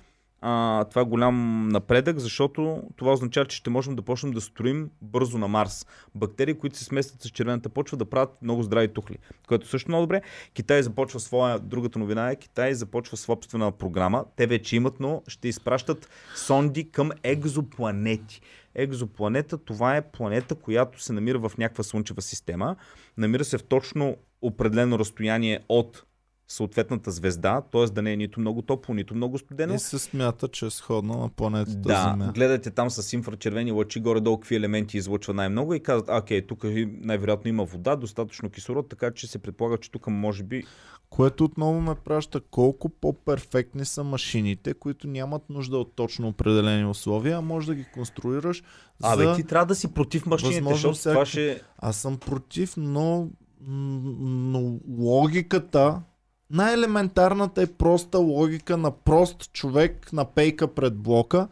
а, 0.48 0.86
това 0.86 1.02
е 1.02 1.06
голям 1.06 1.68
напредък, 1.68 2.20
защото 2.20 2.84
това 2.96 3.14
означава, 3.14 3.46
че 3.46 3.58
ще 3.58 3.70
можем 3.70 3.96
да 3.96 4.02
почнем 4.02 4.32
да 4.32 4.42
строим 4.42 4.90
бързо 5.02 5.38
на 5.38 5.48
Марс. 5.48 5.86
Бактерии, 6.16 6.54
които 6.54 6.78
се 6.78 6.84
сместят 6.84 7.22
с 7.22 7.30
червената 7.30 7.70
почва, 7.70 7.98
да 7.98 8.06
правят 8.06 8.42
много 8.42 8.64
здрави 8.64 8.88
тухли. 8.88 9.18
Което 9.48 9.68
също 9.68 9.92
много 9.92 10.04
добре. 10.04 10.22
Китай 10.54 10.84
започва 10.84 11.20
своя, 11.20 11.60
другата 11.60 12.00
новина 12.00 12.32
е, 12.32 12.36
Китай 12.36 12.74
започва 12.74 13.18
собствена 13.18 13.72
програма. 13.72 14.26
Те 14.36 14.48
вече 14.48 14.76
имат, 14.76 15.00
но 15.00 15.22
ще 15.28 15.48
изпращат 15.48 16.10
сонди 16.36 16.92
към 16.92 17.12
екзопланети. 17.24 18.42
Екзопланета, 18.76 19.58
това 19.58 19.98
е 19.98 20.12
планета, 20.12 20.56
която 20.56 21.02
се 21.04 21.14
намира 21.14 21.40
в 21.40 21.52
някаква 21.58 21.84
слънчева 21.84 22.22
система. 22.22 22.76
Намира 23.18 23.44
се 23.44 23.58
в 23.58 23.64
точно 23.64 24.16
определено 24.42 25.00
разстояние 25.00 25.60
от 25.70 26.04
съответната 26.48 27.12
звезда, 27.12 27.62
т.е. 27.72 27.86
да 27.86 28.02
не 28.02 28.14
е 28.14 28.18
нито 28.18 28.40
много 28.40 28.62
топло, 28.62 28.94
нито 28.96 29.16
много 29.16 29.38
студено. 29.38 29.74
И 29.74 29.80
се 29.80 30.00
смята, 30.00 30.48
че 30.48 30.66
е 30.66 30.70
сходна 30.70 31.18
на 31.18 31.30
планетата 31.30 31.78
Да, 31.78 32.02
Земя. 32.12 32.32
гледате 32.36 32.72
там 32.72 32.90
с 32.90 33.14
инфрачервени 33.14 33.72
лъчи 33.72 34.00
горе-долу 34.00 34.38
какви 34.40 34.56
елементи 34.56 34.98
излъчва 34.98 35.34
най-много 35.34 35.74
и 35.74 35.80
казват, 35.80 36.10
окей, 36.24 36.48
тук 36.48 36.64
най-вероятно 36.88 37.50
има 37.50 37.66
вода, 37.66 37.96
достатъчно 37.96 38.50
кислород, 38.50 38.90
така 38.90 39.12
че 39.12 39.28
се 39.28 39.40
предполага, 39.40 39.78
че 39.78 39.92
тук 39.92 40.08
може 40.08 40.44
би... 40.44 40.64
Което 41.10 41.44
отново 41.44 41.82
ме 41.82 41.96
праща 41.96 42.40
колко 42.42 42.90
по-перфектни 42.90 43.86
са 43.86 44.04
машините, 44.04 44.74
които 44.74 45.08
нямат 45.08 45.50
нужда 45.50 45.78
от 45.78 45.96
точно 45.96 46.28
определени 46.28 46.86
условия, 46.86 47.38
а 47.38 47.42
може 47.42 47.68
да 47.68 47.76
ги 47.76 47.86
конструираш 47.94 48.64
Абе, 49.04 49.24
за... 49.24 49.36
ти 49.36 49.44
трябва 49.44 49.66
да 49.66 49.76
си 49.76 49.94
против 49.94 50.26
машините, 50.26 50.56
възможно 50.62 50.94
защото 50.94 51.10
това 51.10 51.26
всякакви- 51.26 51.54
ще... 51.56 51.62
Аз 51.78 51.98
съм 51.98 52.18
против, 52.18 52.74
но, 52.78 53.30
но 53.68 54.80
логиката, 54.90 56.02
най-елементарната 56.50 57.62
е 57.62 57.74
проста 57.74 58.18
логика 58.18 58.78
на 58.78 58.92
прост 58.92 59.52
човек 59.54 60.14
на 60.14 60.26
пейка 60.26 60.68
пред 60.68 60.98
блока, 60.98 61.48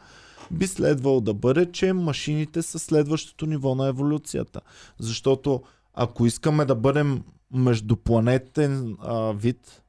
би 0.52 0.68
следвало 0.68 1.22
да 1.22 1.34
бъде, 1.34 1.72
че 1.72 1.94
машините 1.94 2.62
са 2.62 2.80
следващото 2.80 3.46
ниво 3.46 3.76
на 3.76 3.88
еволюцията. 3.88 4.62
Защото 5.00 5.62
ако 5.94 6.26
искаме 6.26 6.66
да 6.66 6.76
бъдем 6.76 7.24
междупланетен 7.54 8.98
а, 9.02 9.32
вид, 9.32 9.83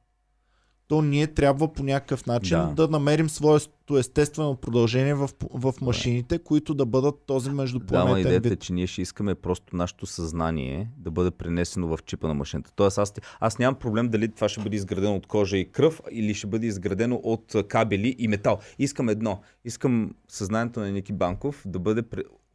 то 0.87 1.01
ние 1.01 1.27
трябва 1.27 1.73
по 1.73 1.83
някакъв 1.83 2.25
начин 2.25 2.57
да, 2.57 2.65
Да. 2.67 2.73
да 2.73 2.87
намерим 2.87 3.29
своето 3.29 3.97
естествено 3.97 4.55
продължение 4.55 5.13
в, 5.13 5.29
в 5.53 5.73
машините, 5.81 6.39
които 6.39 6.73
да 6.73 6.85
бъдат 6.85 7.15
този 7.25 7.49
Да, 7.49 7.55
междупланетен 7.55 8.17
идеята 8.21 8.47
е, 8.47 8.49
вид. 8.49 8.61
че 8.61 8.73
ние 8.73 8.87
ще 8.87 9.01
искаме 9.01 9.35
просто 9.35 9.75
нашето 9.75 10.05
съзнание 10.05 10.89
да 10.97 11.11
бъде 11.11 11.31
пренесено 11.31 11.87
в 11.87 11.99
чипа 12.05 12.27
на 12.27 12.33
машината. 12.33 12.71
Тоест 12.75 12.97
аз, 12.97 13.13
аз 13.39 13.59
нямам 13.59 13.79
проблем 13.79 14.09
дали 14.09 14.27
това 14.31 14.49
ще 14.49 14.61
бъде 14.61 14.75
изградено 14.75 15.15
от 15.15 15.27
кожа 15.27 15.57
и 15.57 15.71
кръв 15.71 16.01
или 16.11 16.33
ще 16.33 16.47
бъде 16.47 16.67
изградено 16.67 17.15
от 17.23 17.55
кабели 17.67 18.15
и 18.19 18.27
метал. 18.27 18.59
Искам 18.79 19.09
едно. 19.09 19.41
Искам 19.65 20.11
съзнанието 20.27 20.79
на 20.79 20.91
Ники 20.91 21.13
Банков 21.13 21.63
да 21.65 21.79
бъде... 21.79 22.03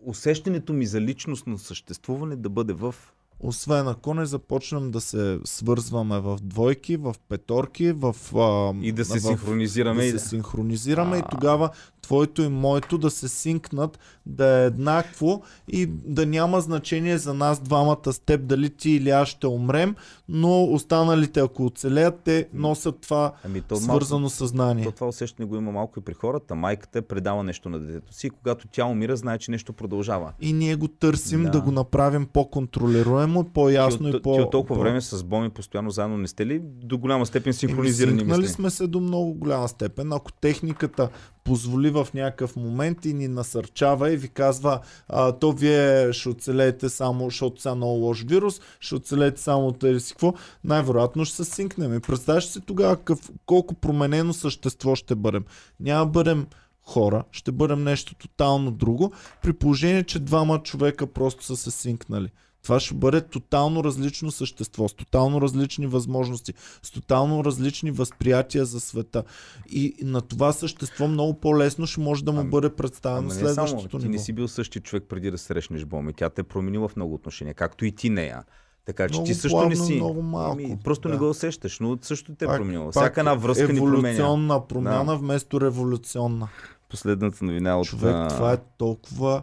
Усещането 0.06 0.72
ми 0.72 0.86
за 0.86 1.00
личностно 1.00 1.58
съществуване 1.58 2.36
да 2.36 2.48
бъде 2.48 2.72
в... 2.72 2.94
Освен 3.42 3.88
ако 3.88 4.14
не 4.14 4.26
започнем 4.26 4.90
да 4.90 5.00
се 5.00 5.38
свързваме 5.44 6.20
в 6.20 6.38
двойки, 6.42 6.96
в 6.96 7.14
петорки, 7.28 7.92
в... 7.92 8.16
А, 8.34 8.74
И 8.82 8.92
да 8.92 9.04
се 9.04 9.18
в, 9.18 9.22
синхронизираме. 9.22 10.00
да 10.00 10.06
и 10.06 10.08
се 10.08 10.14
да- 10.14 10.20
синхронизираме 10.20 11.16
и 11.16 11.22
А. 11.24 11.28
тогава 11.28 11.70
твоето 12.10 12.42
и 12.42 12.48
моето 12.48 12.98
да 12.98 13.10
се 13.10 13.28
синкнат, 13.28 13.98
да 14.26 14.62
е 14.62 14.66
еднакво 14.66 15.42
и 15.68 15.86
да 15.86 16.26
няма 16.26 16.60
значение 16.60 17.18
за 17.18 17.34
нас 17.34 17.60
двамата 17.60 18.12
с 18.12 18.18
теб 18.18 18.46
дали 18.46 18.70
ти 18.70 18.90
или 18.90 19.10
аз 19.10 19.28
ще 19.28 19.46
умрем, 19.46 19.96
но 20.28 20.64
останалите 20.64 21.40
ако 21.40 21.66
оцелеят, 21.66 22.20
те 22.24 22.48
носят 22.54 23.00
това 23.00 23.32
Ами, 23.44 23.60
то 23.60 23.76
свързано 23.76 24.28
съзнание. 24.28 24.84
То 24.84 24.92
това 24.92 25.06
усещане 25.06 25.48
го 25.48 25.56
има 25.56 25.72
малко 25.72 25.98
и 25.98 26.02
при 26.02 26.14
хората. 26.14 26.54
Майката 26.54 26.98
е 26.98 27.02
предава 27.02 27.44
нещо 27.44 27.68
на 27.68 27.80
детето 27.80 28.14
си 28.14 28.26
и 28.26 28.30
когато 28.30 28.68
тя 28.68 28.84
умира, 28.84 29.16
знае, 29.16 29.38
че 29.38 29.50
нещо 29.50 29.72
продължава. 29.72 30.32
И 30.40 30.52
ние 30.52 30.76
го 30.76 30.88
търсим 30.88 31.42
да, 31.42 31.50
Да. 31.50 31.60
го 31.60 31.70
направим 31.70 32.26
по-контролируемо, 32.26 33.44
по-ясно 33.44 34.10
ти, 34.10 34.16
и 34.16 34.22
по... 34.22 34.34
ти 34.34 34.40
от 34.40 34.50
толкова 34.50 34.74
по- 34.74 34.80
време 34.80 35.00
с 35.00 35.24
Боми 35.24 35.50
постоянно 35.50 35.90
заедно 35.90 36.18
не 36.18 36.28
сте 36.28 36.46
ли 36.46 36.60
до 36.64 36.98
голяма 36.98 37.26
степен 37.26 37.52
синхронизирани 37.52 38.18
синкнали 38.18 38.48
сме 38.48 38.70
се 38.70 38.86
до 38.86 39.00
много 39.00 39.34
голяма 39.34 39.68
степен. 39.68 40.12
Ако 40.12 40.32
техниката 40.32 41.08
позволи 41.44 41.90
в 42.04 42.14
някакъв 42.14 42.56
момент 42.56 43.04
и 43.04 43.14
ни 43.14 43.28
насърчава 43.28 44.12
и 44.12 44.16
ви 44.16 44.28
казва, 44.28 44.80
а, 45.08 45.32
то 45.32 45.52
вие 45.52 46.12
ще 46.12 46.28
оцелеете 46.28 46.88
само, 46.88 47.24
защото 47.24 47.60
сега 47.60 47.74
много 47.74 47.92
лош 47.92 48.22
вирус, 48.22 48.60
ще 48.80 48.94
оцелеете 48.94 49.40
само 49.40 49.66
от 49.66 49.84
еди 49.84 50.00
си 50.00 50.12
какво, 50.12 50.34
най-вероятно 50.64 51.24
ще 51.24 51.36
се 51.36 51.44
синкнем. 51.44 51.94
И 51.94 52.00
представяш 52.00 52.46
си 52.46 52.60
тогава 52.60 52.96
какъв, 52.96 53.30
колко 53.46 53.74
променено 53.74 54.32
същество 54.32 54.94
ще 54.94 55.14
бъдем. 55.14 55.44
Няма 55.80 56.06
бъдем 56.06 56.46
хора, 56.82 57.24
ще 57.32 57.52
бъдем 57.52 57.84
нещо 57.84 58.14
тотално 58.14 58.70
друго, 58.70 59.12
при 59.42 59.52
положение, 59.52 60.04
че 60.04 60.18
двама 60.18 60.62
човека 60.62 61.06
просто 61.06 61.44
са 61.44 61.56
се 61.56 61.70
синкнали. 61.70 62.28
Това 62.62 62.80
ще 62.80 62.94
бъде 62.94 63.20
тотално 63.20 63.84
различно 63.84 64.30
същество, 64.30 64.88
с 64.88 64.94
тотално 64.94 65.40
различни 65.40 65.86
възможности, 65.86 66.54
с 66.82 66.90
тотално 66.90 67.44
различни 67.44 67.90
възприятия 67.90 68.64
за 68.64 68.80
света. 68.80 69.24
И 69.70 69.94
на 70.02 70.20
това 70.20 70.52
същество 70.52 71.08
много 71.08 71.40
по-лесно 71.40 71.86
ще 71.86 72.00
може 72.00 72.24
да 72.24 72.32
му 72.32 72.40
Ами- 72.40 72.50
бъде 72.50 72.76
представено 72.76 73.18
Ама 73.18 73.34
не 73.34 73.34
само, 73.34 73.54
следващото 73.68 73.98
ти 73.98 74.04
ниво. 74.04 74.12
не 74.12 74.18
си 74.18 74.32
бил 74.32 74.48
същия 74.48 74.82
човек 74.82 75.04
преди 75.08 75.30
да 75.30 75.38
срещнеш 75.38 75.84
Боми. 75.84 76.12
Тя 76.12 76.30
те 76.30 76.40
е 76.40 76.44
променила 76.44 76.88
в 76.88 76.96
много 76.96 77.14
отношения, 77.14 77.54
както 77.54 77.84
и 77.84 77.92
ти 77.92 78.10
нея. 78.10 78.44
Така 78.84 79.08
че 79.08 79.12
Много 79.12 79.26
ти 79.26 79.34
също 79.34 79.56
плавно, 79.56 79.68
не 79.70 79.76
си. 79.76 79.94
много 79.94 80.22
малко, 80.22 80.52
Ами, 80.52 80.78
просто 80.84 81.08
да. 81.08 81.14
не 81.14 81.18
го 81.18 81.28
усещаш, 81.30 81.80
но 81.80 81.98
също 82.02 82.34
те 82.34 82.44
е 82.44 82.48
променила. 82.48 82.90
Всяка 82.90 83.20
една 83.20 83.34
връзка 83.34 83.72
ни 83.72 83.78
променя. 83.80 84.08
Еволюционна 84.08 84.66
промяна 84.68 85.16
вместо 85.16 85.60
революционна. 85.60 86.48
Последната 86.88 87.44
новина 87.44 87.78
от... 87.78 87.86
Човек, 87.86 88.28
това 88.28 88.52
е 88.52 88.58
толкова 88.78 89.42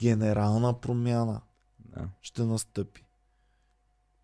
генерална 0.00 0.80
промяна. 0.80 1.40
Да. 1.88 2.08
ще 2.22 2.44
настъпи. 2.44 3.04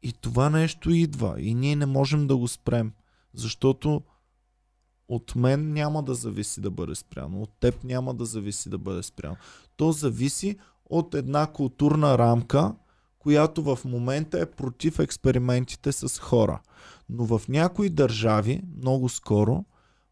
И 0.03 0.13
това 0.13 0.51
нещо 0.51 0.91
идва 0.91 1.41
и 1.41 1.55
ние 1.55 1.77
не 1.77 1.87
можем 1.87 2.27
да 2.27 2.37
го 2.37 2.49
спрем, 2.49 2.93
защото 3.35 4.03
от 5.09 5.35
мен 5.35 5.73
няма 5.73 6.03
да 6.03 6.15
зависи 6.15 6.61
да 6.61 6.71
бъде 6.71 6.95
спряно, 6.95 7.43
от 7.43 7.51
теб 7.61 7.85
няма 7.85 8.15
да 8.15 8.25
зависи 8.25 8.69
да 8.69 8.79
бъде 8.79 9.03
спряно. 9.03 9.37
То 9.77 9.93
зависи 9.93 10.59
от 10.85 11.15
една 11.15 11.47
културна 11.47 12.19
рамка, 12.19 12.75
която 13.19 13.63
в 13.63 13.79
момента 13.85 14.41
е 14.41 14.51
против 14.51 14.99
експериментите 14.99 15.93
с 15.93 16.19
хора. 16.19 16.61
Но 17.09 17.25
в 17.25 17.43
някои 17.49 17.89
държави, 17.89 18.63
много 18.77 19.09
скоро, 19.09 19.65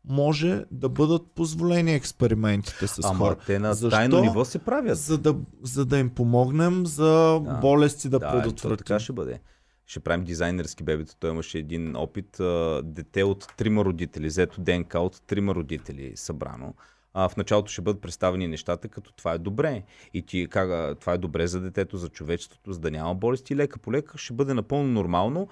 може 0.05 0.65
да 0.71 0.89
бъдат 0.89 1.23
позволени 1.35 1.95
експериментите 1.95 2.87
с 2.87 3.01
Ама 3.05 3.19
хора. 3.19 3.37
те 3.47 3.59
на 3.59 3.75
Защо? 3.75 3.97
тайно 3.97 4.21
ниво 4.21 4.45
се 4.45 4.59
правят. 4.59 4.99
За 4.99 5.19
да, 5.19 5.35
за 5.63 5.85
да 5.85 5.99
им 5.99 6.11
помогнем 6.11 6.87
за 6.87 7.05
Да. 7.41 7.59
болести 7.61 8.09
да, 8.09 8.19
да, 8.19 8.31
предотвратим. 8.31 8.77
така 8.77 9.01
ще 9.01 9.13
бъде. 9.13 9.41
Ще 9.87 10.01
правим 10.01 10.25
дизайнерски 10.25 10.85
бебета. 10.85 11.17
Той 11.21 11.31
имаше 11.31 11.59
един 11.59 11.97
опит. 11.97 12.41
Дете 12.85 13.23
от 13.25 13.47
трима 13.57 13.85
родители, 13.85 14.27
взето 14.27 14.61
ДНК 14.61 14.95
от 14.95 15.23
трима 15.27 15.55
родители 15.55 16.13
събрано. 16.15 16.75
А, 17.15 17.29
в 17.29 17.37
началото 17.37 17.73
ще 17.73 17.83
бъдат 17.83 18.03
представени 18.03 18.47
нещата, 18.49 18.89
като 18.89 19.13
това 19.13 19.33
е 19.33 19.39
добре. 19.39 19.83
И 20.15 20.23
ти 20.23 20.47
как, 20.51 20.99
това 20.99 21.13
е 21.13 21.19
добре 21.19 21.47
за 21.47 21.61
детето, 21.61 21.97
за 21.97 22.09
човечеството, 22.09 22.73
за 22.73 22.79
да 22.79 22.91
няма 22.91 23.15
болести. 23.15 23.57
Лека 23.57 23.79
по 23.79 23.93
лека 23.93 24.19
ще 24.19 24.33
бъде 24.35 24.55
напълно 24.55 24.89
нормално 24.89 25.49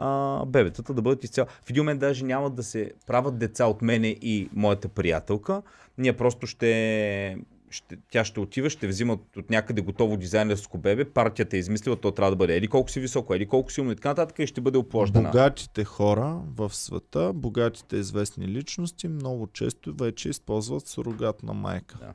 а, 0.00 0.44
бебетата 0.46 0.94
да 0.94 1.02
бъдат 1.02 1.24
изцяло. 1.24 1.48
В 1.64 1.70
един 1.70 1.82
момент 1.82 2.00
даже 2.00 2.24
няма 2.24 2.50
да 2.50 2.62
се 2.62 2.92
правят 3.06 3.38
деца 3.38 3.66
от 3.66 3.82
мене 3.82 4.08
и 4.08 4.48
моята 4.54 4.88
приятелка. 4.88 5.62
Ние 5.98 6.12
просто 6.12 6.46
ще 6.46 7.36
ще, 7.70 7.96
тя 8.10 8.24
ще 8.24 8.40
отива, 8.40 8.70
ще 8.70 8.88
взима 8.88 9.12
от, 9.12 9.50
някъде 9.50 9.82
готово 9.82 10.16
дизайнерско 10.16 10.78
бебе, 10.78 11.04
партията 11.04 11.56
е 11.56 11.58
измислила, 11.58 11.96
то 11.96 12.10
трябва 12.10 12.30
да 12.30 12.36
бъде 12.36 12.56
еди 12.56 12.68
колко 12.68 12.90
си 12.90 13.00
високо, 13.00 13.34
еди 13.34 13.46
колко 13.46 13.72
силно 13.72 13.92
и 13.92 13.96
така 13.96 14.08
нататък 14.08 14.38
и 14.38 14.46
ще 14.46 14.60
бъде 14.60 14.78
оплождана. 14.78 15.28
Богатите 15.28 15.84
хора 15.84 16.40
в 16.56 16.74
света, 16.74 17.32
богатите 17.34 17.96
известни 17.96 18.48
личности, 18.48 19.08
много 19.08 19.46
често 19.46 19.94
вече 19.94 20.28
използват 20.28 20.86
сурогатна 20.86 21.52
майка. 21.52 21.96
Да. 22.00 22.14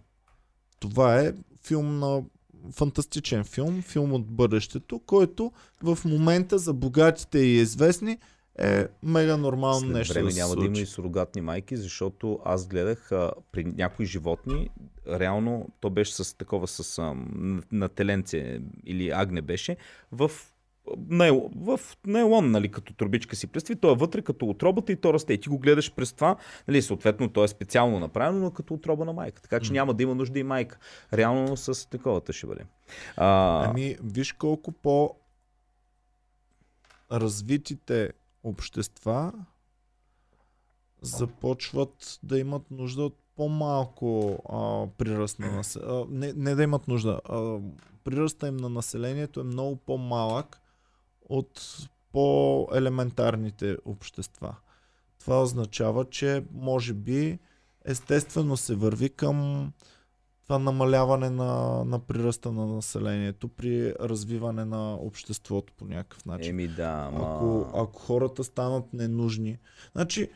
Това 0.80 1.20
е 1.20 1.34
филм 1.68 2.00
на 2.00 2.24
фантастичен 2.72 3.44
филм, 3.44 3.82
филм 3.82 4.14
от 4.14 4.28
бъдещето, 4.28 5.00
който 5.00 5.52
в 5.84 5.98
момента 6.06 6.58
за 6.58 6.74
богатите 6.74 7.40
и 7.40 7.56
известни 7.56 8.18
е 8.60 8.88
мега 9.04 9.38
нормално 9.38 9.80
След 9.80 9.94
нещо 9.94 10.14
време 10.14 10.30
да 10.30 10.36
няма 10.36 10.56
да 10.56 10.66
има 10.66 10.80
и 10.80 10.86
сурогатни 10.86 11.42
майки, 11.42 11.78
защото 11.78 12.40
аз 12.46 12.68
гледах 12.68 13.12
а, 13.12 13.32
при 13.52 13.64
някои 13.64 14.06
животни, 14.06 14.70
реално 15.08 15.70
то 15.80 15.90
беше 15.90 16.16
с 16.16 16.38
такова 16.38 16.68
с 16.68 17.00
а, 17.00 17.16
на 17.72 17.90
теленце 17.90 18.62
или 18.86 19.10
агне 19.10 19.42
беше, 19.42 19.78
в 20.12 20.32
найл, 21.10 21.50
в 21.56 21.80
нейлон, 22.08 22.52
нали, 22.52 22.72
като 22.72 22.94
турбичка 22.94 23.36
си 23.36 23.48
представи, 23.48 23.80
то 23.80 23.92
е 23.92 23.96
вътре 23.96 24.22
като 24.22 24.50
отробата 24.50 24.92
и 24.92 24.96
то 24.96 25.14
расте. 25.14 25.34
И 25.34 25.38
ти 25.38 25.50
го 25.50 25.60
гледаш 25.60 25.94
през 25.94 26.14
това, 26.14 26.36
нали, 26.68 26.82
съответно 26.82 27.30
то 27.30 27.44
е 27.44 27.48
специално 27.48 28.00
направено, 28.00 28.40
но 28.40 28.52
като 28.52 28.74
отроба 28.74 29.06
на 29.06 29.14
майка. 29.14 29.42
Така 29.42 29.60
че 29.60 29.74
няма 29.74 29.94
да 29.94 30.04
има 30.04 30.16
нужда 30.16 30.40
и 30.40 30.44
майка. 30.44 30.78
Реално 31.14 31.58
с 31.58 31.90
таковата 31.90 32.34
ще 32.34 32.48
бъде. 32.48 32.62
А, 33.18 33.70
Ами, 33.70 33.98
виж 34.04 34.34
колко 34.34 34.72
по 34.72 35.16
развитите 37.12 38.12
общества 38.44 39.34
започват 41.02 42.20
да 42.24 42.40
имат 42.40 42.72
нужда 42.72 43.04
от 43.04 43.20
по-малко 43.36 44.40
а, 44.50 44.88
приръст 44.98 45.40
на 45.40 45.52
населението. 45.52 46.08
Не, 46.12 46.34
не 46.34 46.56
да 46.56 46.64
имат 46.64 46.88
нужда. 46.88 47.20
А, 47.30 47.60
приръста 48.04 48.48
им 48.48 48.58
на 48.58 48.70
населението 48.70 49.40
е 49.40 49.44
много 49.44 49.76
по-малък 49.76 50.62
от 51.30 51.78
по-елементарните 52.12 53.78
общества. 53.86 54.56
Това 55.20 55.42
означава, 55.42 56.06
че 56.06 56.44
може 56.54 56.94
би 56.94 57.40
естествено 57.86 58.58
се 58.58 58.76
върви 58.76 59.10
към 59.10 59.72
това 60.44 60.60
намаляване 60.60 61.30
на, 61.30 61.84
на 61.86 62.00
приръста 62.00 62.52
на 62.52 62.66
населението 62.66 63.48
при 63.48 63.94
развиване 63.94 64.66
на 64.66 64.94
обществото 64.94 65.74
по 65.78 65.86
някакъв 65.86 66.26
начин. 66.26 66.50
еми 66.50 66.68
да, 66.68 67.10
ма... 67.14 67.36
Ако, 67.36 67.68
ако 67.74 68.00
хората 68.00 68.44
станат 68.44 68.94
ненужни. 68.94 69.58
Значи, 69.92 70.30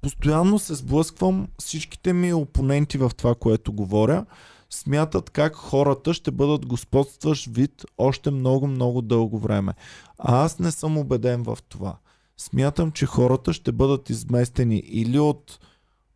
постоянно 0.00 0.58
се 0.58 0.74
сблъсквам 0.74 1.48
всичките 1.58 2.12
ми 2.12 2.32
опоненти 2.32 2.98
в 2.98 3.10
това, 3.16 3.34
което 3.34 3.72
говоря. 3.72 4.26
Смятат 4.70 5.30
как 5.30 5.54
хората 5.54 6.14
ще 6.14 6.30
бъдат 6.30 6.66
господстващ 6.66 7.46
вид 7.46 7.84
още 7.98 8.30
много, 8.30 8.66
много 8.66 9.02
дълго 9.02 9.38
време. 9.38 9.72
А 10.18 10.44
аз 10.44 10.58
не 10.58 10.70
съм 10.70 10.98
убеден 10.98 11.42
в 11.42 11.58
това. 11.68 11.96
Смятам, 12.36 12.92
че 12.92 13.06
хората 13.06 13.52
ще 13.52 13.72
бъдат 13.72 14.10
изместени 14.10 14.76
или 14.76 15.18
от 15.18 15.58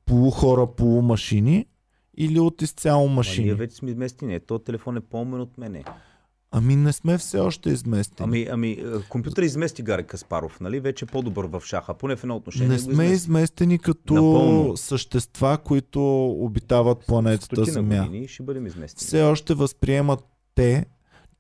полухора, 0.07 0.67
полумашини, 0.67 1.67
или 2.17 2.41
от 2.41 2.63
изцяло 2.63 3.09
Ма 3.09 3.15
машини. 3.15 3.45
ние 3.45 3.55
вече 3.55 3.77
сме 3.77 3.91
изместени. 3.91 4.41
То 4.41 4.59
телефон 4.59 4.97
е 4.97 5.01
по-умен 5.01 5.41
от 5.41 5.59
мене. 5.59 5.85
Ами 6.53 6.77
не 6.77 6.93
сме 6.93 7.19
все 7.19 7.39
още 7.39 7.71
изместени. 7.71 8.27
Ами, 8.27 8.47
ами, 8.51 8.71
е, 8.71 8.85
компютър 9.09 9.43
измести 9.43 9.83
Гари 9.83 10.05
Каспаров, 10.05 10.61
нали? 10.61 10.81
Вече 10.81 11.05
е 11.05 11.09
по-добър 11.09 11.45
в 11.45 11.63
шаха, 11.65 11.95
поне 11.95 12.17
в 12.17 12.25
едно 12.25 12.37
отношение. 12.37 12.69
Не 12.69 12.79
сме 12.79 12.93
измести. 12.93 13.15
изместени 13.15 13.79
като 13.79 14.15
Напълно. 14.15 14.77
същества, 14.77 15.59
които 15.59 16.27
обитават 16.27 16.99
планетата 17.07 17.65
Земя. 17.65 17.97
години 17.99 18.29
ще 18.29 18.43
бъдем 18.43 18.67
изместени. 18.67 19.07
Все 19.07 19.23
още 19.23 19.55
възприемат 19.55 20.21
те, 20.55 20.85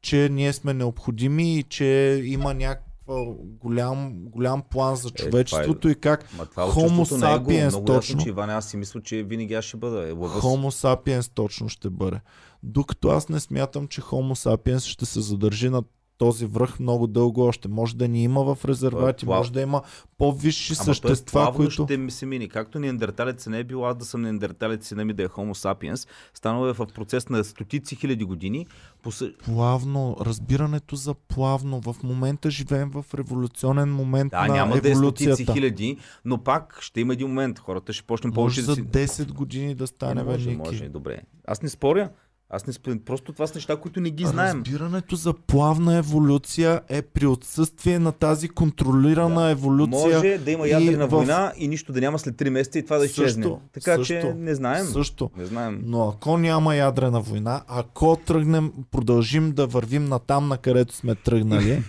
че 0.02 0.28
ние 0.28 0.52
сме 0.52 0.74
необходими 0.74 1.58
и 1.58 1.62
че 1.62 1.84
има 2.24 2.54
някаква 2.54 2.86
а, 3.10 3.24
голям, 3.60 4.12
голям 4.20 4.62
план 4.62 4.96
за 4.96 5.08
е- 5.08 5.12
човечеството 5.12 5.88
и 5.88 5.94
как 5.94 6.36
Ма 6.38 6.46
това 6.46 6.66
Homo 6.66 7.04
sapiens 7.04 7.68
много 7.68 7.84
точно. 7.84 8.12
ясно, 8.12 8.22
че 8.22 8.28
Иване, 8.28 8.52
аз 8.52 8.68
си 8.70 8.76
мисля, 8.76 9.02
че 9.02 9.22
винаги 9.22 9.54
аз 9.54 9.64
ще 9.64 9.76
бъда. 9.76 10.08
Е, 10.08 10.12
Homo 10.12 10.70
sapiens 10.70 11.30
точно 11.34 11.68
ще 11.68 11.90
бъде. 11.90 12.20
Докато 12.62 13.08
аз 13.08 13.28
не 13.28 13.40
смятам, 13.40 13.88
че 13.88 14.00
Homo 14.00 14.34
sapiens 14.48 14.80
ще 14.80 15.06
се 15.06 15.20
задържи 15.20 15.68
на 15.68 15.82
този 16.18 16.46
връх 16.46 16.80
много 16.80 17.06
дълго 17.06 17.40
още. 17.40 17.68
Може 17.68 17.96
да 17.96 18.08
ни 18.08 18.22
има 18.22 18.54
в 18.54 18.64
резервати, 18.64 19.26
плав- 19.26 19.36
може 19.36 19.52
да 19.52 19.60
има 19.60 19.82
по-висши 20.18 20.72
Ама 20.72 20.76
той 20.76 20.84
същества, 20.86 21.32
плавно 21.32 21.56
които... 21.56 21.84
ще 21.84 21.96
ми 21.96 22.10
се 22.10 22.26
мине. 22.26 22.48
Както 22.48 22.78
неандерталец 22.78 23.46
не 23.46 23.58
е 23.58 23.64
било 23.64 23.84
аз 23.84 23.96
да 23.96 24.04
съм 24.04 24.22
неандерталец, 24.22 24.88
сина 24.88 25.04
ми 25.04 25.12
да 25.12 25.22
е 25.22 25.28
Homo 25.28 25.52
sapiens, 25.54 26.08
станало 26.34 26.66
е 26.66 26.72
в 26.72 26.86
процес 26.94 27.28
на 27.28 27.44
стотици 27.44 27.96
хиляди 27.96 28.24
години. 28.24 28.66
По 29.02 29.12
съ- 29.12 29.34
Плавно, 29.38 30.16
разбирането 30.20 30.96
за 30.96 31.14
плавно. 31.14 31.80
В 31.82 31.96
момента 32.02 32.50
живеем 32.50 32.90
в 32.90 33.04
революционен 33.14 33.88
момент 33.90 34.30
Да, 34.30 34.40
на 34.40 34.54
няма 34.54 34.72
да 34.72 34.88
е 34.88 34.90
еволюцията. 34.90 35.36
стотици 35.36 35.52
хиляди, 35.52 35.96
но 36.24 36.38
пак 36.38 36.78
ще 36.80 37.00
има 37.00 37.12
един 37.12 37.28
момент. 37.28 37.58
Хората 37.58 37.92
ще 37.92 38.02
почнем 38.02 38.28
Може 38.28 38.36
повече 38.36 38.62
за 38.62 38.66
да 38.66 38.74
си... 38.74 38.82
10 39.22 39.32
години 39.32 39.74
да 39.74 39.86
стане, 39.86 40.24
бе, 40.24 40.30
може, 40.30 40.48
Ники. 40.48 40.58
може, 40.58 40.88
добре. 40.88 41.20
Аз 41.46 41.62
не 41.62 41.68
споря. 41.68 42.10
Аз 42.52 42.66
не 42.66 42.72
споря. 42.72 42.98
Просто 42.98 43.32
това 43.32 43.46
са 43.46 43.54
неща, 43.54 43.76
които 43.76 44.00
не 44.00 44.10
ги 44.10 44.26
знаем. 44.26 44.56
Разбирането 44.58 45.16
за 45.16 45.32
плавна 45.34 45.96
еволюция 45.96 46.80
е 46.88 47.02
при 47.02 47.26
отсъствие 47.26 47.98
на 47.98 48.12
тази 48.12 48.48
контролирана 48.48 49.40
Да. 49.40 49.50
еволюция. 49.50 50.16
Може 50.16 50.38
да 50.38 50.50
има 50.50 50.66
и 50.66 50.70
ядрена 50.70 51.06
в- 51.06 51.10
война 51.10 51.52
и 51.56 51.68
нищо 51.68 51.92
да 51.92 52.00
няма 52.00 52.18
след 52.18 52.36
3 52.36 52.50
месеца 52.50 52.78
и 52.78 52.84
това 52.84 52.98
да 52.98 53.04
изчезне. 53.04 53.42
Също, 53.42 53.60
така 53.72 53.96
също, 53.96 54.04
че 54.04 54.34
не 54.34 54.54
знаем. 54.54 54.86
Също. 54.86 55.30
Не 55.36 55.44
знаем. 55.46 55.82
Но 55.84 56.08
ако 56.08 56.38
няма 56.38 56.74
ядрена 56.76 57.20
война, 57.20 57.62
ако 57.68 58.16
тръгнем, 58.16 58.72
продължим 58.90 59.52
да 59.52 59.66
вървим 59.66 60.04
на 60.04 60.18
там, 60.18 60.48
на 60.48 60.58
където 60.58 60.94
сме 60.94 61.14
тръгнали, 61.14 61.82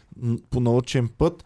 по 0.50 0.60
научен 0.60 1.08
път, 1.08 1.44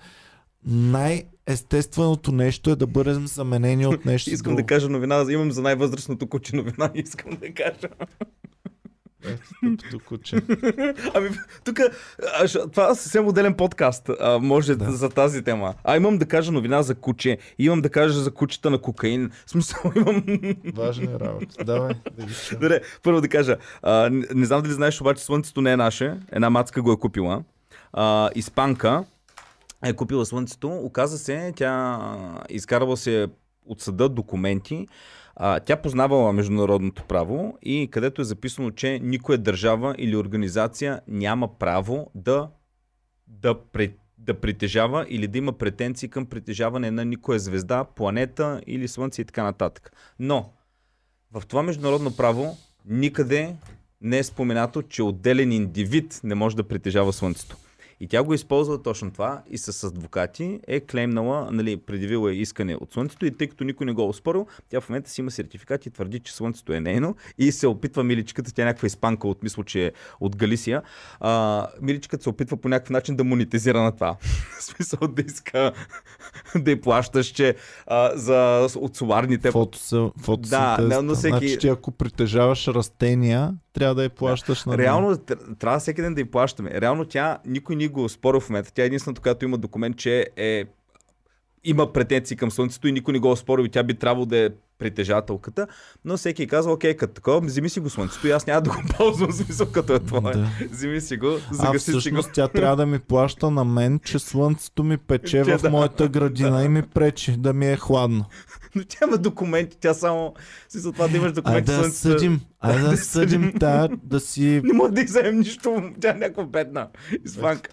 най-естественото 1.53 2.33
нещо 2.33 2.71
е 2.71 2.77
да 2.77 2.87
бъдем 2.87 3.27
заменени 3.27 3.87
от 3.87 4.05
нещо 4.05 4.31
Искам 4.33 4.53
друго. 4.53 4.63
да 4.63 4.67
кажа 4.67 4.89
новина, 4.89 5.25
имам 5.31 5.53
за 5.53 5.63
най-възрастното 5.63 6.27
куче 6.27 6.57
новина, 6.57 6.91
искам 6.95 7.31
да 7.41 7.55
кажа. 7.55 7.89
Тъпото 9.61 9.99
куче. 10.07 10.37
Ами, 11.15 11.31
тук, 11.65 11.81
това 12.73 12.91
е 12.91 12.95
съвсем 12.95 13.27
отделен 13.27 13.55
подкаст, 13.55 14.11
а, 14.21 14.39
може 14.39 14.77
Да. 14.77 14.93
за 14.93 15.09
тази 15.09 15.43
тема. 15.43 15.75
А 15.85 15.97
имам 15.97 16.19
да 16.19 16.27
кажа 16.27 16.53
новина 16.53 16.83
за 16.83 16.95
куче, 16.95 17.39
имам 17.59 17.81
да 17.83 17.89
кажа 17.91 18.21
за 18.21 18.31
кучета 18.31 18.71
на 18.71 18.79
кокаин. 18.79 19.31
В 19.47 19.51
смисъл, 19.51 19.93
имам... 19.97 20.25
Важни 20.75 21.09
работи. 21.21 21.65
Давай, 21.65 21.95
да 22.19 22.27
ги. 22.27 22.33
Добре, 22.53 22.81
първо 23.03 23.21
да 23.21 23.29
кажа, 23.29 23.57
а, 23.83 24.11
не, 24.11 24.27
не 24.35 24.47
знам 24.47 24.63
дали 24.63 24.73
знаеш, 24.73 25.01
обаче 25.01 25.25
Слънцето 25.25 25.61
не 25.61 25.73
е 25.73 25.77
наше. 25.77 26.17
Една 26.33 26.51
мацка 26.51 26.83
го 26.83 26.93
е 26.93 26.97
купила. 26.99 27.43
А, 27.93 28.31
испанка 28.35 29.05
е 29.85 29.93
купила 29.93 30.27
Слънцето. 30.27 30.69
Оказа 30.69 31.19
се, 31.19 31.53
тя 31.57 31.99
изкарала 32.49 32.97
се 32.97 33.29
от 33.67 33.81
съда 33.81 34.09
документи. 34.09 34.89
А, 35.37 35.61
тя 35.61 35.77
познавала 35.77 36.33
международното 36.33 37.05
право 37.05 37.59
и 37.63 37.89
където 37.91 38.21
е 38.21 38.25
записано, 38.25 38.71
че 38.71 38.99
никоя 39.03 39.39
държава 39.39 39.95
или 39.99 40.17
организация 40.17 41.01
няма 41.09 41.59
право 41.59 42.11
да, 42.15 42.51
да, 43.27 43.61
пре, 43.61 43.93
да 44.19 44.35
притежава 44.35 45.07
или 45.09 45.27
да 45.27 45.39
има 45.39 45.53
претенции 45.53 46.09
към 46.09 46.27
притежаване 46.27 46.91
на 46.91 47.05
никоя 47.05 47.39
звезда, 47.39 47.85
планета 47.85 48.61
или 48.67 48.89
Слънце 48.89 49.23
и 49.23 49.25
така 49.25 49.43
нататък. 49.43 49.93
Но 50.19 50.53
в 51.33 51.43
това 51.49 51.63
международно 51.63 52.17
право 52.17 52.57
никъде 52.87 53.57
не 54.01 54.19
е 54.19 54.25
споменато, 54.25 54.83
че 54.83 55.03
отделен 55.03 55.53
индивид 55.53 56.21
не 56.25 56.35
може 56.35 56.57
да 56.57 56.69
притежава 56.69 57.13
Слънцето. 57.13 57.57
И 58.03 58.09
тя 58.09 58.23
го 58.23 58.35
използва 58.35 58.83
точно 58.83 59.11
това 59.11 59.43
и 59.51 59.59
с 59.59 59.85
адвокати 59.85 60.61
е 60.67 60.81
клеймнала, 60.81 61.49
нали, 61.53 61.77
предявила 61.77 62.31
е 62.31 62.35
искане 62.35 62.77
от 62.77 62.93
Слънцето 62.93 63.27
и 63.27 63.31
тъй 63.31 63.49
като 63.49 63.65
никой 63.65 63.87
не 63.87 63.93
го 63.93 64.03
е 64.03 64.05
оспорил, 64.05 64.47
тя 64.69 64.81
в 64.81 64.89
момента 64.89 65.11
си 65.11 65.21
има 65.21 65.31
сертификат 65.31 65.87
и 65.87 65.91
твърди, 65.91 66.21
че 66.21 66.35
Слънцето 66.35 66.73
е 66.73 66.81
нейно 66.81 67.17
и 67.39 67.53
се 67.53 67.67
опитва 67.67 68.05
миличката, 68.05 68.55
тя 68.55 68.63
е 68.63 68.65
някаква 68.65 68.87
испанка 68.87 69.29
от 69.29 69.43
мисля, 69.43 69.65
че 69.65 69.87
е 69.87 69.93
от 70.21 70.37
Галисия, 70.37 70.83
а, 71.21 71.67
миличката 71.83 72.23
се 72.23 72.29
опитва 72.29 72.57
по 72.57 72.69
някакъв 72.69 72.91
начин 72.91 73.17
да 73.17 73.25
монетизира 73.25 73.83
на 73.83 73.93
това. 73.93 74.17
В 74.59 74.65
смисъл 74.65 75.09
да 75.09 75.23
иска 75.23 75.73
да 76.55 76.71
й 76.71 76.81
плащаш, 76.81 77.27
че 77.27 77.55
а, 77.87 78.17
за, 78.17 78.69
от 78.77 78.97
соларните 78.97 79.51
Фотосе, 79.51 80.11
фотосинтеза. 80.19 80.77
Да, 80.79 80.89
да, 80.89 81.03
но 81.03 81.15
всеки- 81.15 81.29
Значи 81.39 81.59
ти 81.59 81.69
ако 81.69 81.91
притежаваш 81.91 82.69
растения, 82.69 83.55
трябва 83.73 83.95
да 83.95 84.03
я 84.03 84.11
плащаш 84.11 84.65
на 84.65 84.79
Реално 84.79 85.17
тр- 85.17 85.59
трябва 85.59 85.79
всеки 85.79 86.03
ден 86.03 86.15
да 86.15 86.21
й 86.21 86.25
плащаме. 86.25 86.71
Реално 86.71 87.05
тя, 87.05 87.39
никой 87.47 87.77
ни 87.77 87.89
го 87.89 88.09
спорил 88.09 88.41
в 88.41 88.51
момента. 88.51 88.73
Тя 88.73 88.83
е 88.83 88.87
единствената, 88.87 89.21
която 89.21 89.45
има 89.45 89.59
документ, 89.59 89.97
че 89.97 90.27
е 90.37 90.65
има 91.65 91.93
претенции 91.93 92.37
към 92.37 92.51
Слънцето 92.51 92.89
и 92.89 92.93
никой 92.93 93.13
не 93.13 93.19
го 93.19 93.33
е 93.33 93.37
спорил 93.37 93.65
и 93.65 93.69
тя 93.69 93.83
би 93.83 93.95
трябвало 93.95 94.27
да 94.27 94.39
е 94.39 94.49
притежателката, 94.79 95.67
но 96.05 96.17
всеки 96.17 96.47
казва, 96.47 96.73
окей, 96.73 96.95
като 96.95 97.15
такова, 97.15 97.41
вземи 97.41 97.69
си 97.69 97.81
го 97.81 97.91
Слънцето 97.91 98.29
и 98.29 98.31
аз 98.31 98.47
няма 98.47 98.61
да 98.61 98.71
го 98.71 98.77
ползвам, 98.97 99.33
смисъл 99.33 99.67
като 99.67 99.95
е 99.95 99.99
твое. 99.99 100.33
Да. 100.33 100.49
Вземи 100.71 101.01
си 101.01 101.17
го, 101.17 101.27
А 101.51 101.55
загаси 101.55 101.85
си 101.85 101.93
го. 101.93 101.99
всъщност 101.99 102.31
тя 102.33 102.49
трябва 102.49 102.77
да 102.77 102.87
ми 102.87 102.99
плаща 102.99 103.51
на 103.51 103.65
мен, 103.65 104.01
че 104.01 104.19
слънцето 104.19 104.85
ми 104.85 104.97
пече 104.97 105.43
Тя 105.43 105.59
в 105.59 105.63
да. 105.63 105.71
моята 105.71 106.09
градина 106.09 106.65
и 106.65 106.69
ми 106.69 106.83
пречи 106.83 107.37
да 107.37 107.53
ми 107.53 107.67
е 107.67 107.77
хладно. 107.77 108.25
Но 108.77 108.83
тя 108.85 108.99
има 109.07 109.19
документи, 109.19 109.77
тя 109.81 109.95
само 109.95 110.35
си 110.69 110.79
за 110.79 110.93
това 110.93 111.09
да 111.09 111.17
имаш 111.17 111.33
документи. 111.33 111.67
да 111.67 111.73
Слънцето- 111.75 111.93
съдим, 111.93 112.41
айде 112.61 112.81
да 112.81 112.89
да 112.91 112.97
съдим 112.97 113.53
тая, 113.61 113.89
да 114.03 114.21
си... 114.21 114.61
Не 114.65 114.73
може 114.73 114.93
да 114.93 115.01
й 115.01 115.05
вземем 115.05 115.39
нищо, 115.39 115.91
тя 116.01 116.11
е 116.11 116.15
някаква 116.15 116.45
бедна. 116.45 116.89
Испанка. 117.27 117.71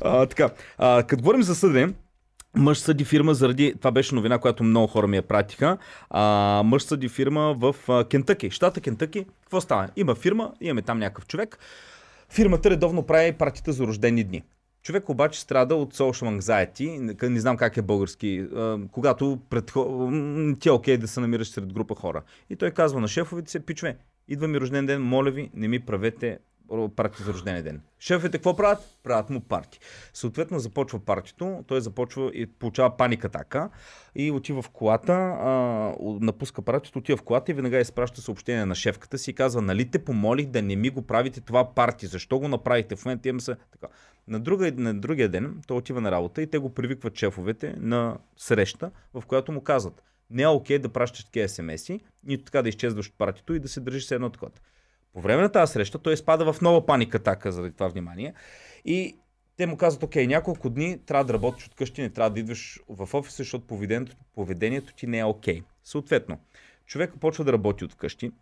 А, 0.00 0.26
така, 0.26 0.50
а, 0.78 1.02
като 1.02 1.22
говорим 1.22 1.42
за 1.42 1.54
съдене, 1.54 1.92
мъж 2.56 2.78
съди 2.78 3.04
фирма 3.04 3.34
заради... 3.34 3.74
Това 3.78 3.90
беше 3.90 4.14
новина, 4.14 4.38
която 4.38 4.64
много 4.64 4.86
хора 4.86 5.06
ми 5.06 5.16
я 5.16 5.22
пратиха. 5.22 5.78
А, 6.10 6.22
мъж 6.64 6.82
съди 6.82 7.08
фирма 7.08 7.54
в 7.58 7.76
а, 7.88 8.04
Кентъки. 8.04 8.50
Щата 8.50 8.80
Кентъки. 8.80 9.26
Какво 9.42 9.60
става? 9.60 9.88
Има 9.96 10.14
фирма, 10.14 10.52
имаме 10.60 10.82
там 10.82 10.98
някакъв 10.98 11.26
човек. 11.26 11.58
Фирмата 12.30 12.70
редовно 12.70 13.02
прави 13.02 13.32
партията 13.32 13.72
за 13.72 13.86
рождени 13.86 14.24
дни. 14.24 14.42
Човек 14.82 15.08
обаче 15.08 15.40
страда 15.40 15.74
от 15.74 15.94
social 15.94 16.40
anxiety, 16.40 16.98
не- 17.28 17.40
знам 17.40 17.56
как 17.56 17.76
е 17.76 17.82
български, 17.82 18.46
когато 18.92 19.38
пред, 19.50 19.72
ти 20.60 20.68
е 20.68 20.72
окей 20.72 20.96
да 20.96 21.08
се 21.08 21.20
намираш 21.20 21.48
сред 21.48 21.72
група 21.72 21.94
хора. 21.94 22.22
И 22.50 22.56
той 22.56 22.70
казва 22.70 23.00
на 23.00 23.08
шефовете 23.08 23.50
си, 23.50 23.60
пичове, 23.60 23.96
идва 24.28 24.48
ми 24.48 24.60
рожден 24.60 24.86
ден, 24.86 25.02
моля 25.02 25.30
ви, 25.30 25.50
не 25.54 25.68
ми 25.68 25.80
правете 25.80 26.38
парти 26.96 27.22
за 27.22 27.32
рожден 27.32 27.62
ден. 27.62 27.80
Шефовете 28.00 28.38
какво 28.38 28.56
правят? 28.56 28.78
Правят 29.02 29.30
му 29.30 29.40
парти. 29.40 29.80
Съответно 30.14 30.58
започва 30.58 30.98
партито, 30.98 31.64
той 31.66 31.80
започва 31.80 32.30
и 32.34 32.46
получава 32.46 32.96
паника 32.96 33.26
атака 33.26 33.70
и 34.14 34.30
отива 34.30 34.62
в 34.62 34.70
колата, 34.70 35.12
а, 35.12 35.94
напуска 36.00 36.62
партито, 36.62 36.98
отива 36.98 37.16
в 37.16 37.22
колата 37.22 37.50
и 37.50 37.54
веднага 37.54 37.78
изпраща 37.78 38.20
съобщение 38.20 38.66
на 38.66 38.74
шефката 38.74 39.18
си 39.18 39.30
и 39.30 39.34
казва, 39.34 39.62
нали 39.62 39.90
те 39.90 40.04
помолих 40.04 40.46
да 40.46 40.62
не 40.62 40.76
ми 40.76 40.90
го 40.90 41.02
правите 41.02 41.40
това 41.40 41.74
парти, 41.74 42.06
защо 42.06 42.38
го 42.38 42.48
направихте? 42.48 42.96
В 42.96 43.04
момента 43.04 43.28
имам 43.28 43.40
се 43.40 43.56
така. 43.72 43.86
На, 44.28 44.40
друга, 44.40 44.72
на 44.76 44.94
другия 44.94 45.28
ден 45.28 45.62
той 45.66 45.76
отива 45.76 46.00
на 46.00 46.10
работа 46.10 46.42
и 46.42 46.50
те 46.50 46.58
го 46.58 46.74
привикват 46.74 47.18
шефовете 47.18 47.74
на 47.78 48.18
среща, 48.36 48.90
в 49.14 49.26
която 49.26 49.52
му 49.52 49.60
казват, 49.60 50.02
не 50.30 50.42
е 50.42 50.48
окей 50.48 50.78
да 50.78 50.88
пращаш 50.88 51.24
такива 51.24 51.48
смс-и, 51.48 52.00
нито 52.24 52.44
така 52.44 52.62
да 52.62 52.68
изчезваш 52.68 53.08
от 53.08 53.18
партито 53.18 53.54
и 53.54 53.60
да 53.60 53.68
се 53.68 53.80
държиш 53.80 54.04
с 54.04 54.10
едно 54.10 54.30
такова. 54.30 54.52
По 55.12 55.20
време 55.20 55.42
на 55.42 55.52
тази 55.52 55.72
среща 55.72 55.98
той 55.98 56.12
изпада 56.12 56.52
в 56.52 56.60
нова 56.60 56.86
паника 56.86 57.18
атака 57.18 57.52
заради 57.52 57.74
това 57.74 57.88
внимание 57.88 58.34
и 58.84 59.16
те 59.56 59.66
му 59.66 59.76
казват, 59.76 60.02
окей, 60.02 60.26
няколко 60.26 60.70
дни 60.70 60.98
трябва 61.06 61.24
да 61.24 61.32
работиш 61.32 61.66
от 61.66 61.74
къщи, 61.74 62.02
не 62.02 62.10
трябва 62.10 62.30
да 62.30 62.40
идваш 62.40 62.80
в 62.88 63.14
офиса, 63.14 63.36
защото 63.36 63.66
поведението, 63.66 64.16
поведението 64.34 64.94
ти 64.94 65.06
не 65.06 65.18
е 65.18 65.24
окей. 65.24 65.62
Съответно, 65.84 66.38
човек 66.86 67.12
почва 67.20 67.44
да 67.44 67.52
работи 67.52 67.84
от 67.84 67.94
къщи, 67.94 68.32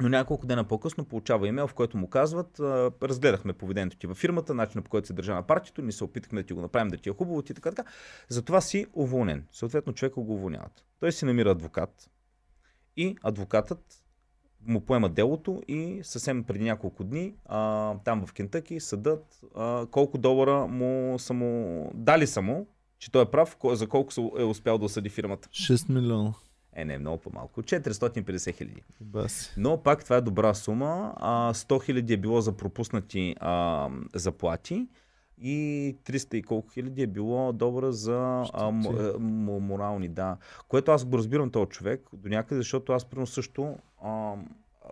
но 0.00 0.08
няколко 0.08 0.46
дена 0.46 0.64
по-късно 0.64 1.04
получава 1.04 1.48
имейл, 1.48 1.66
в 1.66 1.74
който 1.74 1.96
му 1.96 2.10
казват, 2.10 2.60
разгледахме 3.02 3.52
поведението 3.52 3.96
ти 3.96 4.06
във 4.06 4.16
фирмата, 4.16 4.54
начина 4.54 4.82
по 4.82 4.90
който 4.90 5.06
се 5.06 5.12
държа 5.12 5.34
на 5.34 5.42
партито, 5.42 5.82
ни 5.82 5.92
се 5.92 6.04
опитахме 6.04 6.42
да 6.42 6.46
ти 6.46 6.52
го 6.52 6.60
направим 6.60 6.88
да 6.88 6.96
ти 6.96 7.08
е 7.08 7.12
хубаво, 7.12 7.42
ти 7.42 7.54
така, 7.54 7.70
така. 7.70 7.90
Затова 8.28 8.60
си 8.60 8.86
уволнен. 8.92 9.46
Съответно, 9.52 9.92
човека 9.92 10.20
го 10.20 10.34
уволняват. 10.34 10.84
Той 11.00 11.12
си 11.12 11.24
намира 11.24 11.50
адвокат 11.50 12.10
и 12.96 13.16
адвокатът 13.22 14.05
му 14.66 14.80
поема 14.80 15.08
делото 15.08 15.62
и 15.68 16.00
съвсем 16.02 16.44
преди 16.44 16.64
няколко 16.64 17.04
дни 17.04 17.34
а, 17.44 17.94
там 18.04 18.26
в 18.26 18.32
Кентъки 18.32 18.80
съдът 18.80 19.40
а, 19.54 19.86
колко 19.90 20.18
долара 20.18 20.66
му 20.66 21.18
са 21.18 21.32
му 21.32 21.90
дали 21.94 22.26
са 22.26 22.42
му, 22.42 22.66
че 22.98 23.12
той 23.12 23.22
е 23.22 23.26
прав, 23.26 23.56
за 23.64 23.86
колко 23.86 24.12
е 24.38 24.44
успял 24.44 24.78
да 24.78 24.84
осъди 24.84 25.08
фирмата. 25.08 25.48
6 25.48 25.94
милиона. 25.94 26.32
Е, 26.76 26.84
не, 26.84 26.98
много 26.98 27.18
по-малко. 27.18 27.62
450 27.62 28.54
хиляди. 28.54 28.82
Но 29.56 29.82
пак 29.82 30.04
това 30.04 30.16
е 30.16 30.20
добра 30.20 30.54
сума. 30.54 31.14
А, 31.16 31.54
100 31.54 31.84
хиляди 31.84 32.12
е 32.12 32.16
било 32.16 32.40
за 32.40 32.52
пропуснати 32.52 33.34
а, 33.40 33.88
заплати 34.14 34.86
и 35.40 35.96
300 36.04 36.34
и 36.34 36.42
колко 36.42 36.68
хиляди 36.68 37.02
е 37.02 37.06
било 37.06 37.52
долара 37.52 37.92
за 37.92 38.44
а, 38.52 38.70
м, 38.70 38.90
м, 39.18 39.58
морални, 39.58 40.08
да. 40.08 40.36
Което 40.68 40.92
аз 40.92 41.04
го 41.04 41.18
разбирам 41.18 41.50
този 41.50 41.68
човек 41.68 42.08
до 42.12 42.28
някъде, 42.28 42.60
защото 42.60 42.92
аз 42.92 43.04
примерно 43.04 43.26
също 43.26 43.76
а, 44.02 44.34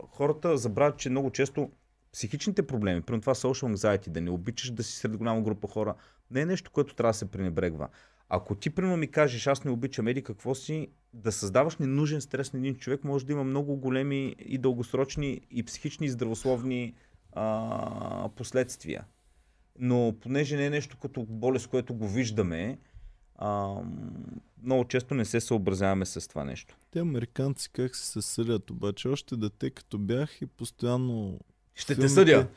хората 0.09 0.57
забравят, 0.57 0.99
че 0.99 1.11
много 1.11 1.31
често 1.31 1.71
психичните 2.13 2.67
проблеми, 2.67 3.03
примерно 3.03 3.21
това 3.21 3.35
social 3.35 3.75
anxiety, 3.75 4.09
да 4.09 4.21
не 4.21 4.31
обичаш 4.31 4.71
да 4.71 4.83
си 4.83 4.97
сред 4.97 5.17
голяма 5.17 5.43
група 5.43 5.69
хора, 5.69 5.95
не 6.31 6.41
е 6.41 6.47
нещо, 6.47 6.71
което 6.71 6.95
трябва 6.95 7.11
да 7.11 7.19
се 7.19 7.31
пренебрегва. 7.31 7.89
Ако 8.29 8.55
ти, 8.55 8.71
примерно, 8.71 8.97
ми 8.97 9.07
кажеш, 9.11 9.47
аз 9.47 9.65
не 9.65 9.71
обичам 9.71 10.09
еди 10.09 10.23
какво 10.23 10.55
си, 10.55 10.89
да 11.13 11.33
създаваш 11.33 11.77
ненужен 11.77 12.21
стрес 12.21 12.53
на 12.53 12.59
един 12.59 12.75
човек, 12.75 13.05
може 13.05 13.27
да 13.27 13.33
има 13.33 13.45
много 13.45 13.77
големи 13.77 14.37
и 14.39 14.59
дългосрочни 14.59 15.41
и 15.51 15.63
психични 15.63 16.07
и 16.07 16.11
здравословни 16.11 16.95
а, 17.33 18.29
последствия. 18.37 19.05
Но 19.79 20.15
понеже 20.21 20.57
не 20.57 20.67
е 20.67 20.71
нещо 20.71 20.97
като 21.03 21.27
болест, 21.29 21.67
което 21.67 21.95
го 21.95 22.09
виждаме, 22.09 22.79
а, 23.37 23.75
много 24.63 24.85
често 24.85 25.15
не 25.15 25.25
се 25.25 25.41
съобразяваме 25.41 26.07
с 26.07 26.29
това 26.29 26.45
нещо. 26.45 26.77
Те 26.91 26.99
американци 26.99 27.71
как 27.73 27.97
се 27.97 28.23
съдят 28.23 28.71
обаче? 28.71 29.09
Още 29.09 29.37
дете 29.37 29.71
като 29.71 29.99
бях 29.99 30.43
и 30.43 30.47
постоянно 30.47 31.41
Ще 31.75 31.87
те 31.87 31.95
филмите 31.95 32.15
съдя. 32.15 32.49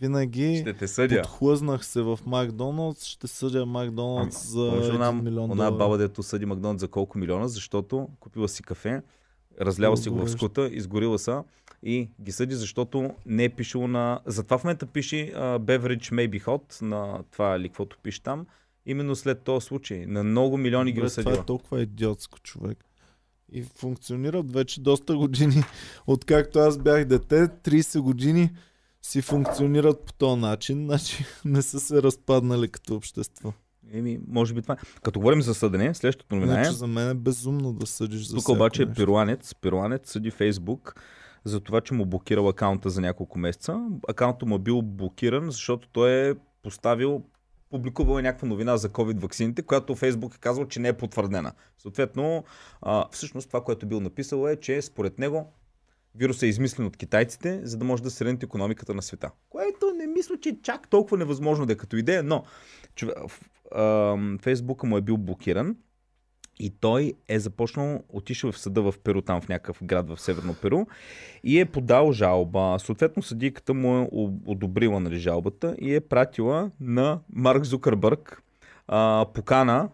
Винаги 0.00 0.58
Ще 0.60 0.72
те 0.72 0.88
съдя. 0.88 1.22
подхлъзнах 1.22 1.86
се 1.86 2.02
в 2.02 2.18
Макдоналдс, 2.26 3.04
ще 3.04 3.26
съдя 3.26 3.66
Макдоналдс 3.66 4.48
за 4.48 4.70
Помниш 4.70 4.86
1 4.86 4.94
она, 4.94 5.12
милион 5.12 5.50
она 5.50 5.70
баба, 5.70 5.98
дето 5.98 6.22
съди 6.22 6.46
Макдоналд 6.46 6.80
за 6.80 6.88
колко 6.88 7.18
милиона, 7.18 7.48
защото 7.48 8.08
купила 8.20 8.48
си 8.48 8.62
кафе, 8.62 9.02
разляла 9.60 9.96
си 9.96 10.08
го 10.08 10.16
в 10.16 10.30
скута, 10.30 10.68
изгорила 10.72 11.18
са 11.18 11.44
и 11.82 12.08
ги 12.20 12.32
съди, 12.32 12.54
защото 12.54 13.10
не 13.26 13.44
е 13.44 13.48
пишело 13.48 13.88
на... 13.88 14.20
Затова 14.26 14.58
в 14.58 14.64
момента 14.64 14.86
пише 14.86 15.16
uh, 15.16 15.58
Beverage 15.58 16.12
may 16.12 16.28
be 16.28 16.44
hot 16.44 16.82
на 16.82 17.22
това 17.30 17.56
или 17.56 17.68
каквото 17.68 17.98
пише 18.02 18.22
там. 18.22 18.46
Именно 18.86 19.16
след 19.16 19.42
този 19.42 19.66
случай. 19.66 20.06
На 20.06 20.24
много 20.24 20.56
милиони 20.56 20.92
ги 20.92 21.00
Бре, 21.00 21.10
това 21.10 21.20
осъдила. 21.20 21.42
е 21.42 21.46
толкова 21.46 21.82
идиотско 21.82 22.40
човек. 22.40 22.84
И 23.52 23.62
функционират 23.62 24.52
вече 24.52 24.80
доста 24.80 25.16
години. 25.16 25.62
Откакто 26.06 26.58
аз 26.58 26.78
бях 26.78 27.04
дете, 27.04 27.48
30 27.48 28.00
години 28.00 28.50
си 29.02 29.22
функционират 29.22 30.00
по 30.00 30.12
този 30.12 30.40
начин. 30.40 30.84
Значи 30.84 31.24
не 31.44 31.62
са 31.62 31.80
се 31.80 32.02
разпаднали 32.02 32.68
като 32.68 32.94
общество. 32.94 33.52
Еми, 33.92 34.20
може 34.28 34.54
би 34.54 34.62
това. 34.62 34.74
е. 34.74 35.00
Като 35.02 35.20
говорим 35.20 35.42
за 35.42 35.54
съдене, 35.54 35.94
следващото 35.94 36.34
новина 36.34 36.60
е... 36.60 36.64
За 36.64 36.86
мен 36.86 37.10
е 37.10 37.14
безумно 37.14 37.72
да 37.72 37.86
съдиш 37.86 38.26
за 38.26 38.36
Тук 38.36 38.48
обаче 38.48 38.82
е 38.82 38.86
нещо. 38.86 39.00
перуанец, 39.00 39.54
перуанец 39.54 40.10
съди 40.10 40.30
Фейсбук 40.30 40.94
за 41.44 41.60
това, 41.60 41.80
че 41.80 41.94
му 41.94 42.06
блокирал 42.06 42.48
акаунта 42.48 42.90
за 42.90 43.00
няколко 43.00 43.38
месеца. 43.38 43.88
Акаунтът 44.08 44.48
му 44.48 44.54
е 44.54 44.58
бил 44.58 44.82
блокиран, 44.82 45.50
защото 45.50 45.88
той 45.88 46.30
е 46.30 46.34
поставил 46.62 47.22
публикувал 47.70 48.18
е 48.18 48.22
някаква 48.22 48.48
новина 48.48 48.76
за 48.76 48.88
COVID 48.88 49.20
ваксините, 49.20 49.62
която 49.62 49.94
Фейсбук 49.94 50.34
е 50.34 50.38
казал, 50.38 50.66
че 50.66 50.80
не 50.80 50.88
е 50.88 50.92
потвърдена. 50.92 51.52
Съответно, 51.78 52.44
а, 52.82 53.06
всъщност 53.10 53.46
това, 53.48 53.64
което 53.64 53.86
е 53.86 53.88
бил 53.88 54.00
написал 54.00 54.48
е, 54.48 54.56
че 54.56 54.82
според 54.82 55.18
него 55.18 55.52
вирусът 56.14 56.42
е 56.42 56.46
измислен 56.46 56.86
от 56.86 56.96
китайците, 56.96 57.60
за 57.62 57.76
да 57.76 57.84
може 57.84 58.02
да 58.02 58.10
среднят 58.10 58.42
економиката 58.42 58.94
на 58.94 59.02
света. 59.02 59.30
Което 59.50 59.86
не 59.96 60.06
мисля, 60.06 60.40
че 60.40 60.48
е 60.48 60.58
чак 60.62 60.88
толкова 60.88 61.18
невъзможно 61.18 61.66
да 61.66 61.72
е 61.72 61.76
като 61.76 61.96
идея, 61.96 62.22
но 62.22 62.44
в- 63.02 63.40
ам, 63.76 64.38
Фейсбука 64.42 64.86
му 64.86 64.96
е 64.96 65.00
бил 65.00 65.16
блокиран 65.16 65.76
и 66.60 66.70
той 66.70 67.14
е 67.28 67.38
започнал, 67.38 68.02
отишъл 68.08 68.52
в 68.52 68.58
съда 68.58 68.82
в 68.82 68.94
Перу, 69.04 69.22
там 69.22 69.40
в 69.40 69.48
някакъв 69.48 69.78
град 69.82 70.08
в 70.08 70.20
Северно 70.20 70.54
Перу 70.54 70.86
и 71.44 71.60
е 71.60 71.64
подал 71.64 72.12
жалба. 72.12 72.76
Съответно 72.78 73.22
съдийката 73.22 73.74
му 73.74 73.98
е 73.98 74.08
одобрила 74.46 75.00
нали, 75.00 75.18
жалбата 75.18 75.76
и 75.80 75.94
е 75.94 76.00
пратила 76.00 76.70
на 76.80 77.18
Марк 77.32 77.64
Зукърбърг 77.64 78.42
а, 78.88 79.26
покана 79.34 79.88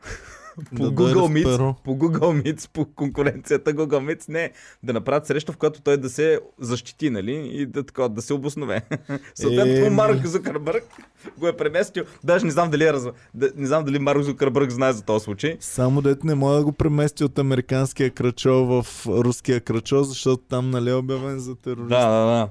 по 0.77 0.83
Да 0.83 0.91
Google 0.91 1.45
Meets, 1.45 1.75
по 1.85 1.99
Google 1.99 2.43
Meets, 2.43 2.71
по 2.73 2.85
конкуренцията 2.85 3.75
Google 3.75 4.15
Meets, 4.15 4.29
не, 4.29 4.51
да 4.83 4.93
направят 4.93 5.27
среща, 5.27 5.53
в 5.53 5.57
която 5.57 5.83
той 5.83 5.97
да 5.97 6.11
се 6.11 6.41
защити, 6.61 7.11
нали, 7.11 7.51
и 7.53 7.67
да, 7.67 7.83
така, 7.83 8.09
да 8.09 8.23
се 8.23 8.35
обоснове. 8.35 8.83
Съответно, 9.35 9.75
Еми. 9.75 9.91
Марк 9.91 10.27
Зукърбърг 10.27 10.85
го 11.39 11.49
е 11.49 11.57
преместил. 11.57 12.05
Даже 12.25 12.45
не 12.45 12.51
знам 12.51 12.71
дали 12.71 12.85
е 12.85 12.93
да, 13.35 13.51
не 13.57 13.67
знам 13.67 13.85
дали 13.85 13.99
Марк 13.99 14.23
Зукърбърг 14.23 14.71
знае 14.71 14.93
за 14.93 15.03
този 15.03 15.25
случай. 15.25 15.57
Само 15.61 16.03
дете 16.03 16.27
не 16.27 16.35
мога 16.35 16.57
да 16.57 16.65
го 16.65 16.73
премести 16.73 17.25
от 17.25 17.39
американския 17.39 18.11
кръчол 18.11 18.65
в 18.65 19.07
руския 19.07 19.61
кръчол, 19.61 20.03
защото 20.03 20.43
там 20.49 20.71
нали 20.71 20.91
е 20.91 20.95
обявен 20.95 21.39
за 21.39 21.57
терорист. 21.57 21.89
Да, 21.89 22.09
да, 22.09 22.27
да. 22.27 22.49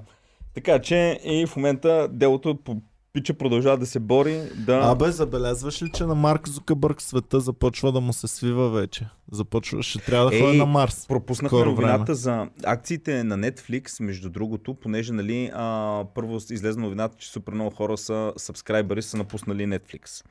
Така 0.56 0.80
че 0.80 1.19
и 1.23 1.45
в 1.45 1.56
момента 1.56 2.07
делото 2.11 2.56
по 2.64 2.82
пича 3.15 3.33
продължава 3.33 3.77
да 3.77 3.85
се 3.85 3.99
бори 3.99 4.41
да... 4.55 4.79
Абе, 4.83 5.11
забелязваш 5.11 5.81
ли, 5.81 5.89
че 5.89 6.03
на 6.03 6.15
Марк 6.15 6.49
Зукърбърг 6.49 7.01
света 7.01 7.39
започва 7.39 7.91
да 7.91 8.01
му 8.01 8.13
се 8.13 8.27
свива 8.27 8.69
вече? 8.69 9.07
Започва, 9.31 9.83
ще 9.83 9.99
трябва 9.99 10.31
да 10.31 10.39
ходи 10.39 10.57
на 10.57 10.65
Марс. 10.65 11.07
Пропуснахме 11.07 11.65
новината 11.65 12.15
за 12.15 12.47
акциите 12.65 13.23
на 13.23 13.37
Netflix, 13.37 14.03
между 14.03 14.29
другото, 14.29 14.73
понеже 14.73 15.13
нали, 15.13 15.51
а, 15.53 16.03
първо 16.15 16.35
излезе 16.35 16.79
новината, 16.79 17.15
че 17.17 17.29
супер 17.29 17.53
много 17.53 17.75
хора 17.75 17.97
са 17.97 18.33
сабскрайбъри 18.37 19.01
са 19.01 19.17
напуснали 19.17 19.63
Netflix. 19.65 20.23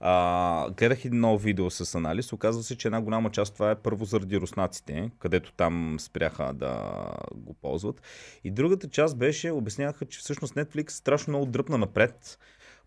А, 0.00 0.70
гледах 0.70 1.04
едно 1.04 1.38
видео 1.38 1.70
с 1.70 1.94
анализ. 1.94 2.32
Оказва 2.32 2.62
се, 2.62 2.78
че 2.78 2.88
една 2.88 3.00
голяма 3.00 3.30
част 3.30 3.54
това 3.54 3.70
е 3.70 3.82
първо 3.82 4.04
заради 4.04 4.40
руснаците, 4.40 5.10
където 5.18 5.52
там 5.52 5.96
спряха 6.00 6.52
да 6.54 6.92
го 7.34 7.54
ползват. 7.54 8.02
И 8.44 8.50
другата 8.50 8.88
част 8.88 9.18
беше, 9.18 9.50
обясняваха, 9.50 10.06
че 10.06 10.18
всъщност 10.18 10.54
Netflix 10.54 10.90
страшно 10.90 11.30
много 11.30 11.46
дръпна 11.46 11.78
напред 11.78 12.38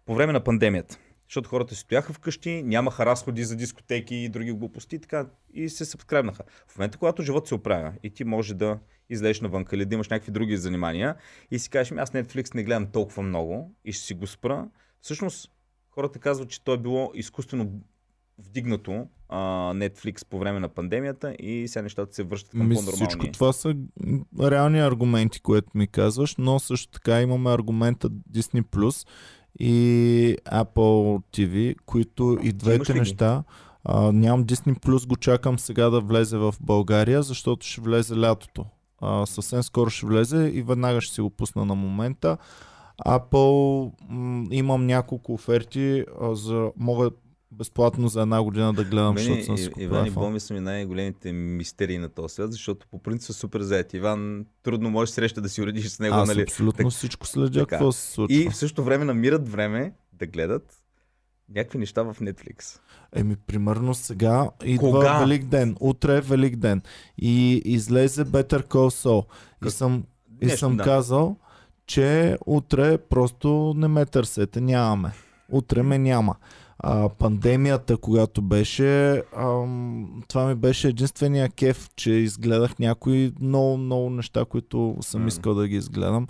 по 0.05 0.15
време 0.15 0.33
на 0.33 0.43
пандемията. 0.43 0.97
Защото 1.29 1.49
хората 1.49 1.75
си 1.75 1.81
стояха 1.81 2.13
вкъщи, 2.13 2.63
нямаха 2.63 3.05
разходи 3.05 3.43
за 3.43 3.55
дискотеки 3.55 4.15
и 4.15 4.29
други 4.29 4.51
глупости 4.51 4.99
така 4.99 5.25
и 5.53 5.69
се 5.69 5.85
сабскрайбнаха. 5.85 6.43
В 6.67 6.77
момента, 6.77 6.97
когато 6.97 7.23
живот 7.23 7.47
се 7.47 7.55
оправя 7.55 7.93
и 8.03 8.09
ти 8.09 8.23
може 8.23 8.53
да 8.53 8.79
излезеш 9.09 9.41
навън 9.41 9.65
или 9.71 9.85
да 9.85 9.95
имаш 9.95 10.09
някакви 10.09 10.31
други 10.31 10.57
занимания 10.57 11.15
и 11.51 11.59
си 11.59 11.69
кажеш, 11.69 11.91
«Ами 11.91 12.01
аз 12.01 12.11
Netflix 12.11 12.55
не 12.55 12.63
гледам 12.63 12.91
толкова 12.91 13.23
много 13.23 13.75
и 13.85 13.93
ще 13.93 14.05
си 14.05 14.13
го 14.13 14.27
спра. 14.27 14.67
Всъщност, 15.01 15.51
хората 15.99 16.19
казват, 16.19 16.49
че 16.49 16.63
то 16.63 16.73
е 16.73 16.77
било 16.77 17.11
изкуствено 17.13 17.71
вдигнато 18.37 19.07
а, 19.29 19.37
Netflix 19.73 20.27
по 20.29 20.39
време 20.39 20.59
на 20.59 20.69
пандемията 20.69 21.35
и 21.39 21.67
сега 21.67 21.83
нещата 21.83 22.15
се 22.15 22.23
връщат 22.23 22.51
към 22.51 22.67
Ми, 22.67 22.75
по-нормални. 22.75 22.95
всичко 22.95 23.31
това 23.31 23.53
са 23.53 23.75
реални 24.41 24.79
аргументи, 24.79 25.39
което 25.39 25.71
ми 25.75 25.87
казваш, 25.87 26.35
но 26.37 26.59
също 26.59 26.91
така 26.91 27.21
имаме 27.21 27.53
аргумента 27.53 28.09
Disney 28.09 28.61
Plus 28.61 29.07
и 29.59 30.35
Apple 30.45 31.23
TV, 31.33 31.75
които 31.85 32.37
и 32.43 32.53
двете 32.53 32.93
неща. 32.93 33.43
А, 33.83 34.11
нямам 34.11 34.45
Disney 34.45 34.79
Plus, 34.79 35.07
го 35.07 35.15
чакам 35.15 35.59
сега 35.59 35.89
да 35.89 36.01
влезе 36.01 36.37
в 36.37 36.55
България, 36.61 37.23
защото 37.23 37.67
ще 37.67 37.81
влезе 37.81 38.19
лятото. 38.19 38.65
А, 39.01 39.25
съвсем 39.25 39.63
скоро 39.63 39.89
ще 39.89 40.05
влезе 40.05 40.51
и 40.53 40.61
веднага 40.61 41.01
ще 41.01 41.13
си 41.13 41.21
го 41.21 41.29
пусна 41.29 41.65
на 41.65 41.75
момента. 41.75 42.37
Apple 42.99 43.91
м, 44.09 44.45
имам 44.51 44.85
няколко 44.85 45.33
оферти, 45.33 46.05
а, 46.21 46.35
за, 46.35 46.71
мога 46.77 47.09
безплатно 47.51 48.07
за 48.07 48.21
една 48.21 48.43
година 48.43 48.73
да 48.73 48.83
гледам, 48.83 49.15
Мене, 49.15 49.25
защото 49.25 49.43
съм 49.43 49.57
си 49.57 49.63
И- 49.63 49.67
купил 49.67 49.83
Иван 49.85 50.05
и. 50.05 50.11
Боми 50.11 50.39
са 50.39 50.53
ми 50.53 50.59
най-големите 50.59 51.31
мистерии 51.31 51.97
на 51.97 52.09
този 52.09 52.33
свят, 52.33 52.51
защото 52.51 52.87
по 52.87 52.99
принцип 52.99 53.25
са 53.25 53.33
супер 53.33 53.61
заети. 53.61 53.97
Иван 53.97 54.45
трудно 54.63 54.89
можеш 54.89 55.13
среща 55.13 55.41
да 55.41 55.49
си 55.49 55.61
уредиш 55.61 55.87
с 55.87 55.99
него, 55.99 56.15
Аз 56.15 56.27
нали? 56.27 56.41
абсолютно 56.41 56.83
Так- 56.83 56.91
всичко 56.91 57.27
следя 57.27 57.51
така. 57.51 57.65
какво 57.67 57.91
се 57.91 58.11
случва. 58.11 58.37
И 58.37 58.49
в 58.49 58.55
същото 58.55 58.83
време 58.83 59.05
намират 59.05 59.49
време 59.49 59.93
да 60.13 60.25
гледат 60.25 60.75
някакви 61.49 61.77
неща 61.77 62.03
в 62.03 62.15
Netflix. 62.15 62.79
Еми, 63.15 63.35
примерно 63.37 63.93
сега 63.93 64.49
идва 64.63 64.91
Кога? 64.91 65.19
Велик 65.19 65.45
ден. 65.45 65.75
Утре 65.79 66.17
е 66.17 66.21
Велик 66.21 66.55
ден. 66.55 66.81
И 67.17 67.61
излезе 67.65 68.25
Better 68.25 68.63
Call 68.63 69.05
Saul. 69.05 69.25
И 69.25 69.29
Как- 69.61 69.71
съм, 69.71 70.03
и 70.41 70.49
съм 70.49 70.77
да. 70.77 70.83
казал, 70.83 71.35
че 71.89 72.37
утре 72.45 72.97
просто 72.97 73.73
не 73.77 73.87
ме 73.87 74.05
търсете. 74.05 74.61
Нямаме. 74.61 75.11
Утре 75.51 75.83
ме 75.83 75.97
няма. 75.97 76.35
А, 76.79 77.09
пандемията, 77.09 77.97
когато 77.97 78.41
беше, 78.41 79.23
ам, 79.37 80.23
това 80.27 80.45
ми 80.45 80.55
беше 80.55 80.87
единствения 80.87 81.49
кеф, 81.49 81.89
че 81.95 82.11
изгледах 82.11 82.79
някои 82.79 83.33
много, 83.41 83.77
много 83.77 84.09
неща, 84.09 84.45
които 84.45 84.97
съм 85.01 85.27
искал 85.27 85.53
да 85.53 85.67
ги 85.67 85.75
изгледам. 85.75 86.27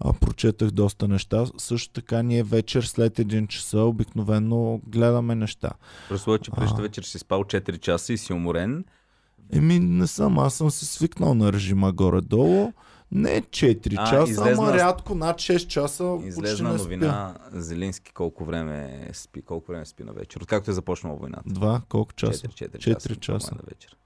А, 0.00 0.12
прочетах 0.12 0.70
доста 0.70 1.08
неща. 1.08 1.44
Също 1.58 1.92
така 1.92 2.22
ние 2.22 2.42
вечер 2.42 2.82
след 2.82 3.18
един 3.18 3.46
часа 3.46 3.78
обикновено 3.78 4.80
гледаме 4.86 5.34
неща. 5.34 5.70
Просто 6.08 6.38
че 6.38 6.50
предишната 6.50 6.80
А. 6.80 6.82
вечер 6.82 7.02
си 7.02 7.18
спал 7.18 7.40
4 7.40 7.78
часа 7.78 8.12
и 8.12 8.18
си 8.18 8.32
уморен. 8.32 8.84
Еми, 9.52 9.78
не 9.80 10.06
съм. 10.06 10.38
Аз 10.38 10.54
съм 10.54 10.70
си 10.70 10.86
свикнал 10.86 11.34
на 11.34 11.52
режима 11.52 11.92
горе-долу. 11.92 12.72
Не 13.12 13.42
4 13.42 13.94
А, 13.98 14.04
часа, 14.06 14.30
излезна- 14.32 14.52
ама 14.60 14.72
рядко 14.74 15.14
над 15.14 15.36
6 15.36 15.66
часа 15.66 16.12
почти 16.14 16.28
Излезна 16.28 16.72
не 16.72 16.78
спя. 16.78 16.84
новина 16.84 17.34
Зеленски 17.52 18.12
колко 18.12 18.44
време 18.44 19.08
спи, 19.12 19.42
колко 19.42 19.72
време 19.72 19.86
спи 19.86 20.04
на 20.04 20.12
вечер. 20.12 20.40
Откакто 20.40 20.70
е 20.70 20.74
започнала 20.74 21.16
войната. 21.16 21.42
Два, 21.46 21.82
колко 21.88 22.12
часа? 22.12 22.48
4, 22.48 22.52
4 22.68 22.78
Четири 22.78 23.16
часа. 23.16 23.38
часа. 23.38 23.54
На 23.54 23.60
вечер. 23.68 23.96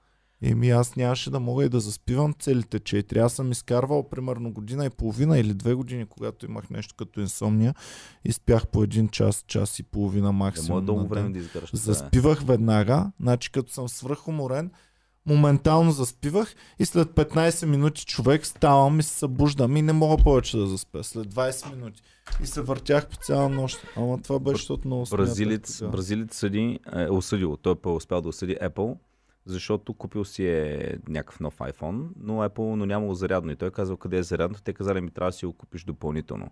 Еми 0.41 0.69
аз 0.69 0.95
нямаше 0.95 1.29
да 1.29 1.39
мога 1.39 1.65
и 1.65 1.69
да 1.69 1.79
заспивам 1.79 2.33
целите 2.33 2.79
4. 2.79 3.17
Аз 3.17 3.33
съм 3.33 3.51
изкарвал 3.51 4.03
примерно 4.03 4.51
година 4.51 4.85
и 4.85 4.89
половина 4.89 5.39
или 5.39 5.53
две 5.53 5.73
години, 5.73 6.05
когато 6.05 6.45
имах 6.45 6.69
нещо 6.69 6.95
като 6.95 7.19
инсомния 7.21 7.75
и 8.25 8.31
спях 8.31 8.67
по 8.67 8.83
един 8.83 9.07
час, 9.07 9.43
час 9.47 9.79
и 9.79 9.83
половина 9.83 10.27
Не 10.27 10.31
максимум. 10.33 10.69
може 10.71 10.85
дълго 10.85 11.07
време 11.07 11.29
да 11.31 11.47
това, 11.47 11.61
е. 11.63 11.67
Заспивах 11.73 12.41
веднага, 12.41 13.11
значи 13.19 13.51
като 13.51 13.71
съм 13.71 13.89
свръхуморен, 13.89 14.71
моментално 15.27 15.91
заспивах 15.91 16.55
и 16.79 16.85
след 16.85 17.07
15 17.07 17.65
минути 17.65 18.05
човек 18.05 18.45
ставам 18.45 18.99
и 18.99 19.03
се 19.03 19.13
събуждам 19.13 19.77
и 19.77 19.81
не 19.81 19.93
мога 19.93 20.23
повече 20.23 20.57
да 20.57 20.67
заспя. 20.67 21.03
След 21.03 21.27
20 21.27 21.75
минути. 21.75 22.01
И 22.43 22.47
се 22.47 22.61
въртях 22.61 23.07
по 23.07 23.15
цяла 23.15 23.49
нощ. 23.49 23.79
Ама 23.95 24.21
това 24.21 24.39
беше, 24.39 24.55
защото 24.55 24.87
много 24.87 25.05
Бразилец, 25.11 25.77
тогава. 25.77 25.91
бразилец 25.91 26.37
съди, 26.37 26.79
е 26.95 27.09
осъдил, 27.09 27.57
той 27.57 27.75
е 27.85 27.89
успял 27.89 28.21
да 28.21 28.29
осъди 28.29 28.55
Apple, 28.55 28.97
защото 29.45 29.93
купил 29.93 30.25
си 30.25 30.47
е 30.47 30.93
някакъв 31.07 31.39
нов 31.39 31.57
iPhone, 31.57 32.07
но 32.19 32.33
Apple 32.33 32.75
но 32.75 32.85
нямало 32.85 33.15
зарядно. 33.15 33.51
И 33.51 33.55
той 33.55 33.67
е 33.67 33.71
казал 33.71 33.97
къде 33.97 34.17
е 34.17 34.23
зарядно, 34.23 34.57
те 34.63 34.73
казали 34.73 35.01
ми 35.01 35.11
трябва 35.11 35.29
да 35.29 35.37
си 35.37 35.45
го 35.45 35.53
купиш 35.53 35.83
допълнително. 35.83 36.51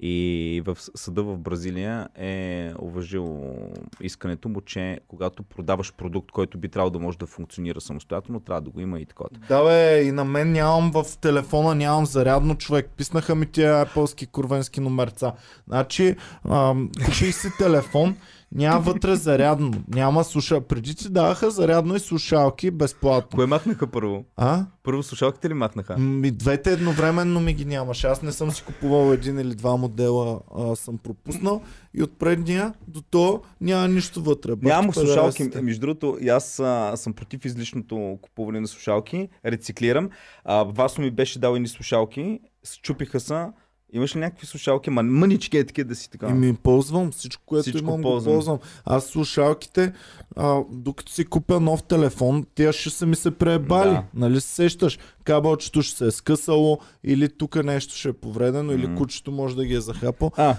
И 0.00 0.62
в 0.66 0.78
съда 0.94 1.22
в 1.22 1.38
Бразилия 1.38 2.08
е 2.14 2.72
уважил 2.78 3.54
искането 4.00 4.48
му, 4.48 4.60
че 4.60 5.00
когато 5.08 5.42
продаваш 5.42 5.92
продукт, 5.92 6.30
който 6.30 6.58
би 6.58 6.68
трябвало 6.68 6.90
да 6.90 6.98
може 6.98 7.18
да 7.18 7.26
функционира 7.26 7.80
самостоятелно, 7.80 8.40
трябва 8.40 8.60
да 8.60 8.70
го 8.70 8.80
има 8.80 9.00
и 9.00 9.06
такова. 9.06 9.30
Да 9.48 9.64
бе, 9.64 10.02
и 10.02 10.12
на 10.12 10.24
мен 10.24 10.52
нямам 10.52 10.90
в 10.90 11.04
телефона, 11.20 11.74
нямам 11.74 12.06
зарядно 12.06 12.54
човек. 12.54 12.90
Писнаха 12.96 13.34
ми 13.34 13.46
тия 13.46 13.80
апълски 13.80 14.26
курвенски 14.26 14.80
номерца. 14.80 15.32
Значи, 15.66 16.16
ам, 16.48 16.90
купих 17.06 17.34
си 17.34 17.48
телефон, 17.58 18.16
няма 18.56 18.80
вътре 18.80 19.16
зарядно, 19.16 19.72
няма 19.88 20.24
слуша. 20.24 20.60
Преди 20.60 20.94
ти 20.94 21.08
даваха 21.08 21.50
зарядно 21.50 21.96
и 21.96 22.00
слушалки 22.00 22.70
безплатно. 22.70 23.36
Кое 23.36 23.46
махнаха 23.46 23.86
първо? 23.86 24.24
А? 24.36 24.66
Първо 24.82 25.02
слушалките 25.02 25.48
ли 25.48 25.54
махнаха? 25.54 25.98
Ми, 25.98 26.30
двете 26.30 26.72
едновременно 26.72 27.40
ми 27.40 27.54
ги 27.54 27.64
нямаше. 27.64 28.06
Аз 28.06 28.22
не 28.22 28.32
съм 28.32 28.50
си 28.50 28.62
купувал 28.62 29.12
един 29.12 29.38
или 29.38 29.54
два 29.54 29.76
модела, 29.76 30.40
а, 30.56 30.76
съм 30.76 30.98
пропуснал. 30.98 31.62
И 31.94 32.02
от 32.02 32.18
предния 32.18 32.74
до 32.88 33.02
то 33.10 33.42
няма 33.60 33.88
нищо 33.88 34.22
вътре. 34.22 34.56
Ти 34.56 35.00
слушалки. 35.00 35.50
Между 35.62 35.80
другото, 35.80 36.18
и 36.20 36.28
аз 36.28 36.60
а, 36.60 36.92
съм 36.96 37.12
против 37.12 37.44
излишното 37.44 38.18
купуване 38.22 38.60
на 38.60 38.68
слушалки. 38.68 39.28
Рециклирам. 39.46 40.10
А, 40.44 40.62
Васо 40.62 41.00
ми 41.00 41.10
беше 41.10 41.38
дал 41.38 41.54
едни 41.54 41.68
слушалки. 41.68 42.40
Счупиха 42.64 43.20
са. 43.20 43.48
Имаш 43.92 44.16
ли 44.16 44.20
някакви 44.20 44.46
слушалки? 44.46 44.90
Ма, 44.90 45.02
мънички 45.02 45.58
е 45.58 45.64
такива 45.64 45.88
да 45.88 45.94
си 45.94 46.10
така. 46.10 46.28
И 46.28 46.32
ми 46.32 46.54
ползвам 46.54 47.10
всичко, 47.10 47.42
което 47.46 47.62
Всичко 47.62 47.78
имам, 47.88 48.02
ползвам. 48.02 48.32
го 48.32 48.36
ползвам. 48.36 48.58
Аз 48.84 49.04
слушалките, 49.06 49.92
а, 50.36 50.60
докато 50.70 51.12
си 51.12 51.24
купя 51.24 51.60
нов 51.60 51.82
телефон, 51.82 52.46
тя 52.54 52.72
ще 52.72 52.90
са 52.90 53.06
ми 53.06 53.16
се 53.16 53.30
преебали. 53.30 53.90
Да. 53.90 54.02
Нали 54.14 54.40
се 54.40 54.48
сещаш? 54.48 54.98
Кабелчето 55.24 55.82
ще 55.82 55.96
се 55.98 56.06
е 56.06 56.10
скъсало, 56.10 56.78
или 57.04 57.28
тук 57.28 57.64
нещо 57.64 57.94
ще 57.96 58.08
е 58.08 58.12
повредено, 58.12 58.72
или 58.72 58.86
М. 58.86 58.96
кучето 58.96 59.32
може 59.32 59.56
да 59.56 59.64
ги 59.66 59.74
е 59.74 59.80
захапал. 59.80 60.30
А, 60.36 60.56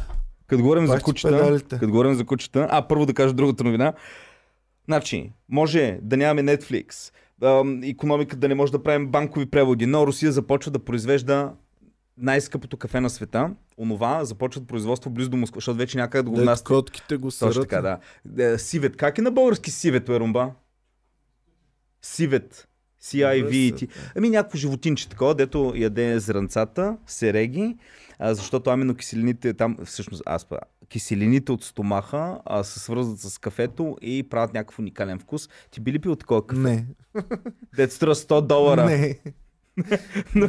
като 0.48 0.62
говорим 0.64 0.86
за 0.88 0.94
Пак 0.94 1.00
ти 1.00 1.04
кучета, 1.04 1.62
като 1.70 1.88
говорим 1.88 2.14
за 2.14 2.26
кучета, 2.26 2.68
а 2.72 2.88
първо 2.88 3.06
да 3.06 3.14
кажа 3.14 3.34
другата 3.34 3.64
новина. 3.64 3.94
Значи, 4.86 5.32
може 5.50 6.00
да 6.02 6.18
нямаме 6.18 6.58
Netflix, 6.58 7.12
ам, 7.44 7.84
економиката 7.84 8.40
да 8.40 8.48
не 8.48 8.56
може 8.56 8.72
да 8.72 8.84
правим 8.84 9.08
банкови 9.08 9.46
преводи, 9.46 9.86
но 9.86 10.08
Русия 10.08 10.32
започва 10.32 10.72
да 10.72 10.80
произвежда 10.80 11.52
най-скъпото 12.18 12.78
кафе 12.78 13.02
на 13.02 13.10
света. 13.10 13.52
Онова 13.78 14.26
започват 14.26 14.68
производство 14.68 15.10
близо 15.10 15.30
до 15.30 15.38
Москва, 15.38 15.58
защото 15.58 15.78
вече 15.78 15.98
някъде 15.98 16.24
да 16.24 16.30
го 16.30 16.36
внасят. 16.42 16.68
котките 16.68 17.18
го 17.18 17.28
Точно 17.28 17.54
сърят. 17.54 17.70
така, 17.70 18.00
да. 18.26 18.44
Е, 18.44 18.58
Сивет. 18.58 18.98
Как 18.98 19.18
е 19.18 19.22
на 19.22 19.32
български 19.32 19.72
сивет, 19.72 20.10
Ерумба? 20.10 20.52
Сивет. 22.02 22.68
C-I-V-E-T. 23.04 23.90
Ами 24.16 24.30
някакво 24.30 24.58
животинче 24.58 25.10
такова, 25.10 25.36
дето 25.36 25.74
яде 25.76 26.20
зранцата, 26.20 26.98
сереги, 27.08 27.78
а, 28.20 28.34
защото 28.34 28.70
аминокиселините 28.70 29.54
там, 29.54 29.78
всъщност 29.86 30.24
аз 30.26 30.46
па, 30.46 30.60
киселините 30.90 31.52
от 31.52 31.64
стомаха 31.64 32.40
а, 32.46 32.64
се 32.64 32.80
свързват 32.80 33.20
с 33.20 33.38
кафето 33.38 33.98
и 34.02 34.30
правят 34.30 34.54
някакъв 34.54 34.80
уникален 34.80 35.20
вкус. 35.20 35.50
Ти 35.72 35.80
би 35.80 35.94
ли 35.94 36.00
пил 36.00 36.16
такова 36.16 36.48
кафе? 36.48 36.62
Не. 36.62 36.86
Дето 37.76 37.94
струва 37.94 38.16
100 38.16 38.42
долара. 38.42 38.86
Не. 38.86 39.20
Но, 40.36 40.48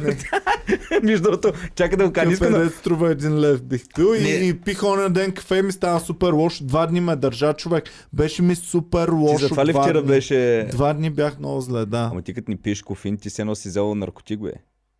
Между 1.03 1.23
другото, 1.23 1.51
чакай 1.75 1.97
да 1.97 2.05
го 2.07 2.13
кажа. 2.13 2.37
Кафе 2.37 2.49
да... 2.49 2.69
струва 2.69 3.11
един 3.11 3.39
лев 3.39 3.63
бих 3.63 3.83
пил 3.95 4.15
и, 4.19 4.47
и 4.47 4.61
пих 4.61 4.83
оня 4.83 5.09
ден 5.09 5.31
кафе 5.31 5.61
ми 5.61 5.71
стана 5.71 5.99
супер 5.99 6.33
лошо. 6.33 6.63
Два 6.63 6.87
дни 6.87 7.01
ме 7.01 7.15
държа 7.15 7.53
човек. 7.53 7.83
Беше 8.13 8.41
ми 8.41 8.55
супер 8.55 9.07
Ти 9.07 9.13
лошо. 9.13 9.37
затова 9.37 9.65
ли 9.65 9.71
вчера 9.71 10.01
дни. 10.01 10.07
беше... 10.07 10.67
Два 10.71 10.93
дни 10.93 11.09
бях 11.09 11.39
много 11.39 11.61
зле, 11.61 11.85
да. 11.85 12.09
Ама 12.11 12.21
ти 12.21 12.33
като 12.33 12.51
ни 12.51 12.57
пиеш 12.57 12.81
кофеин, 12.81 13.17
ти 13.17 13.29
се 13.29 13.41
едно 13.41 13.55
си 13.55 13.69
взел 13.69 13.95
наркотик, 13.95 14.39
бе. 14.39 14.53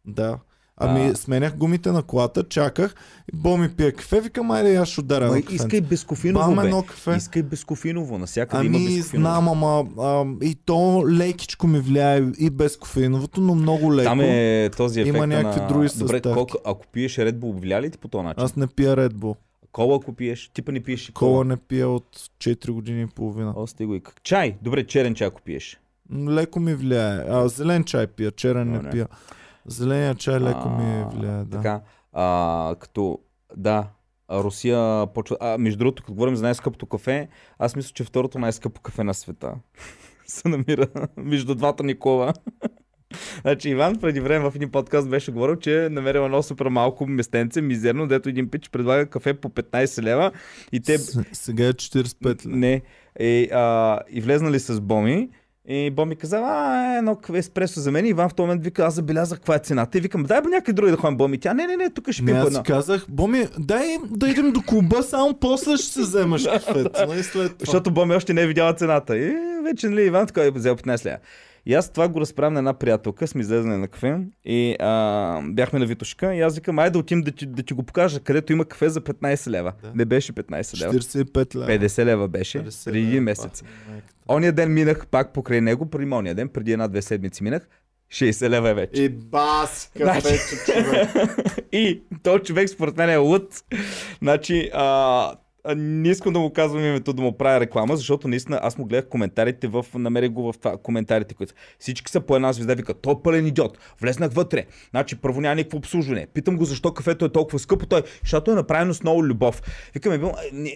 Да. 0.05 0.37
Ами 0.81 1.07
А. 1.07 1.15
сменях 1.15 1.55
гумите 1.55 1.91
на 1.91 2.03
колата, 2.03 2.43
чаках, 2.43 2.95
и 3.27 3.35
Бо 3.35 3.57
ми 3.57 3.69
пие 3.69 3.91
кафе, 3.91 4.21
викам, 4.21 4.51
айде 4.51 4.75
аз 4.75 4.89
ще 4.89 5.01
ударя 5.01 5.27
Ма, 5.27 5.39
искай 5.51 5.81
безкофиново, 5.81 6.45
Бам 6.45 6.59
едно 6.59 6.83
кафе. 6.83 7.15
Искай 7.15 7.43
безкофиново, 7.43 8.17
насякъде 8.17 8.65
има 8.65 8.77
Ами 8.77 8.85
безкофиново. 8.87 9.23
знам, 9.23 9.47
ама 9.49 9.85
а, 9.99 10.25
и 10.41 10.55
то 10.55 11.03
лекичко 11.09 11.67
ми 11.67 11.79
влияе 11.79 12.23
и 12.39 12.49
без 12.49 12.77
кофеиновото, 12.77 13.41
но 13.41 13.55
много 13.55 13.95
леко. 13.95 14.03
Там 14.03 14.19
е 14.21 14.69
този 14.77 15.01
ефект 15.01 15.15
Има 15.15 15.27
някакви 15.27 15.61
на... 15.61 15.67
други 15.67 15.87
Добре, 15.89 16.09
съставки. 16.09 16.33
колко, 16.33 16.57
ако 16.65 16.87
пиеш 16.87 17.15
Red 17.15 17.33
Bull, 17.33 17.53
влия 17.53 17.81
ли 17.81 17.91
ти 17.91 17.97
по 17.97 18.07
този 18.07 18.23
начин? 18.23 18.43
Аз 18.43 18.55
не 18.55 18.67
пия 18.67 18.95
Red 18.97 19.13
Bull. 19.13 19.35
Кола 19.71 19.95
ако 19.95 20.13
пиеш, 20.13 20.49
типа 20.49 20.71
не 20.71 20.79
пиеш 20.79 21.09
и 21.09 21.13
Кола 21.13 21.31
кола. 21.31 21.43
не 21.43 21.57
пия 21.57 21.89
от 21.89 22.07
4 22.37 22.71
години 22.71 23.01
и 23.01 23.07
половина. 23.07 23.53
О, 23.55 23.67
стига 23.67 23.95
и 23.95 23.99
как. 23.99 24.23
Чай, 24.23 24.55
добре, 24.61 24.83
черен 24.83 25.15
чай 25.15 25.27
ако 25.27 25.41
пиеш. 25.41 25.79
Леко 26.27 26.59
ми 26.59 26.75
влияе. 26.75 27.23
А, 27.29 27.47
зелен 27.47 27.83
чай 27.83 28.07
пия, 28.07 28.31
черен 28.31 28.67
Добре. 28.67 28.83
не 28.83 28.89
пия. 28.91 29.07
Зеления 29.69 30.15
чай 30.15 30.39
леко 30.39 30.69
ми 30.69 31.05
влияе, 31.13 31.43
да. 31.43 31.57
Така, 31.57 31.81
а, 32.13 32.75
като, 32.79 33.19
да, 33.57 33.87
Русия 34.31 35.07
почва... 35.07 35.37
А, 35.39 35.57
между 35.57 35.77
другото, 35.77 36.03
като 36.03 36.13
говорим 36.13 36.35
за 36.35 36.43
най-скъпото 36.43 36.85
кафе, 36.85 37.27
аз 37.59 37.75
мисля, 37.75 37.91
че 37.93 38.03
второто 38.03 38.39
най-скъпо 38.39 38.81
кафе 38.81 39.03
на 39.03 39.13
света 39.13 39.53
се 40.25 40.47
намира 40.47 40.87
между 41.17 41.55
двата 41.55 41.83
Никола. 41.83 42.33
Значи 43.41 43.69
Иван 43.69 43.95
преди 43.95 44.19
време 44.19 44.49
в 44.49 44.55
един 44.55 44.71
подкаст 44.71 45.09
беше 45.09 45.31
говорил, 45.31 45.55
че 45.55 45.85
е 45.85 45.89
намерил 45.89 46.19
едно 46.19 46.43
супер 46.43 46.67
малко 46.67 47.07
местенце, 47.07 47.61
мизерно, 47.61 48.07
дето 48.07 48.29
един 48.29 48.49
пич 48.49 48.69
предлага 48.69 49.05
кафе 49.05 49.33
по 49.33 49.49
15 49.49 50.01
лева 50.01 50.31
и 50.71 50.79
те... 50.79 50.97
С- 50.97 51.23
Сега 51.31 51.67
е 51.67 51.73
45 51.73 52.25
лет. 52.25 52.41
Не. 52.45 52.81
И, 53.19 53.49
а, 53.53 53.99
и 54.09 54.21
влезнали 54.21 54.59
с 54.59 54.81
Боми. 54.81 55.29
И 55.71 55.89
Боми 55.89 56.15
каза, 56.15 56.41
а, 56.43 56.97
едно 56.97 57.17
еспресо 57.33 57.79
за 57.79 57.91
мен. 57.91 58.05
И 58.05 58.09
Иван 58.09 58.29
в 58.29 58.33
този 58.33 58.45
момент 58.45 58.63
вика, 58.63 58.83
аз 58.83 58.93
забелязах 58.93 59.37
каква 59.37 59.55
е 59.55 59.59
цената. 59.59 59.97
И 59.97 60.01
викам, 60.01 60.23
дай 60.23 60.41
бе 60.41 60.49
някъде 60.49 60.73
други 60.73 60.91
да 60.91 60.97
ходим 60.97 61.17
Боми. 61.17 61.37
Тя, 61.37 61.53
не, 61.53 61.67
не, 61.67 61.77
не, 61.77 61.89
тук 61.89 62.11
ще 62.11 62.23
Ми 62.23 62.31
пия 62.31 62.41
по 62.41 62.47
аз 62.47 62.63
казах, 62.63 63.05
Боми, 63.09 63.47
дай 63.59 63.97
да 64.09 64.29
идем 64.29 64.51
до 64.51 64.61
клуба, 64.61 65.03
само 65.03 65.33
после 65.33 65.77
ще 65.77 65.85
се 65.85 66.01
вземаш 66.01 66.43
кафето. 66.43 67.05
нали. 67.07 67.49
Защото 67.59 67.91
Боми 67.91 68.15
още 68.15 68.33
не 68.33 68.41
е 68.41 68.47
видяла 68.47 68.73
цената. 68.73 69.17
И 69.17 69.35
вече, 69.63 69.89
нали, 69.89 70.01
Иван 70.01 70.27
така 70.27 70.43
е 70.43 70.51
взел 70.51 70.75
15 70.75 71.05
лева. 71.05 71.17
И 71.65 71.73
аз 71.73 71.89
това 71.89 72.07
го 72.07 72.21
разправям 72.21 72.53
на 72.53 72.59
една 72.59 72.73
приятелка, 72.73 73.27
сме 73.27 73.41
излезли 73.41 73.69
на 73.69 73.87
кафе 73.87 74.19
и 74.45 74.75
а, 74.79 75.41
бяхме 75.43 75.79
на 75.79 75.85
Витошка 75.85 76.35
и 76.35 76.41
аз 76.41 76.55
викам, 76.55 76.79
айде 76.79 76.89
да 76.89 76.99
отидем 76.99 77.21
да 77.21 77.31
ти, 77.31 77.45
да 77.45 77.63
ти 77.63 77.73
го 77.73 77.83
покажа, 77.83 78.19
където 78.19 78.53
има 78.53 78.65
кафе 78.65 78.89
за 78.89 79.01
15 79.01 79.49
лева. 79.49 79.73
Да. 79.83 79.91
Не 79.95 80.05
беше 80.05 80.33
15 80.33 80.81
лева. 80.81 80.93
45 80.93 81.55
лева. 81.55 81.87
50 81.87 82.05
лева 82.05 82.27
беше, 82.27 82.63
50 82.65 82.85
преди 82.85 83.07
един 83.07 83.23
месец. 83.23 83.63
майката. 83.89 84.18
Ония 84.29 84.51
ден 84.53 84.73
минах 84.73 85.07
пак 85.07 85.33
покрай 85.33 85.61
него, 85.61 85.89
преди 85.89 86.13
ония 86.13 86.35
ден, 86.35 86.49
преди 86.49 86.71
една-две 86.71 87.01
седмици 87.01 87.43
минах, 87.43 87.67
60 88.13 88.49
лева 88.49 88.69
е 88.69 88.73
вече. 88.73 89.01
И 89.01 89.09
бас, 89.09 89.91
Значи- 89.95 90.27
човек. 90.65 91.09
И 91.71 92.01
този 92.23 92.43
човек 92.43 92.69
според 92.69 92.97
мен 92.97 93.09
е 93.09 93.17
луд. 93.17 93.63
Значи, 94.21 94.69
а, 94.73 95.35
не 95.75 96.09
искам 96.09 96.33
да 96.33 96.39
му 96.39 96.53
казвам 96.53 96.85
името, 96.85 97.13
да 97.13 97.21
му 97.21 97.37
правя 97.37 97.59
реклама, 97.59 97.97
защото 97.97 98.27
наистина 98.27 98.59
аз 98.63 98.77
му 98.77 98.85
гледах 98.85 99.09
коментарите 99.09 99.67
в, 99.67 99.85
намерих 99.93 100.29
го 100.29 100.53
в 100.53 100.57
това, 100.57 100.77
коментарите, 100.77 101.35
които. 101.35 101.53
Всички 101.79 102.11
са 102.11 102.21
по 102.21 102.35
една 102.35 102.53
звезда, 102.53 102.73
вика, 102.73 102.93
той 102.93 103.13
е 103.13 103.21
пълен 103.23 103.47
идиот. 103.47 103.77
Влезнах 104.01 104.31
вътре. 104.33 104.65
Значи, 104.89 105.15
първо 105.15 105.41
няма 105.41 105.55
никакво 105.55 105.77
обслужване. 105.77 106.27
Питам 106.33 106.57
го 106.57 106.65
защо 106.65 106.93
кафето 106.93 107.25
е 107.25 107.29
толкова 107.29 107.59
скъпо. 107.59 107.85
Той, 107.85 108.03
защото 108.23 108.51
е 108.51 108.55
направено 108.55 108.93
с 108.93 109.03
много 109.03 109.25
любов. 109.25 109.61
Викаме, 109.93 110.17
бил, 110.17 110.27
«А, 110.37 110.41
не, 110.53 110.75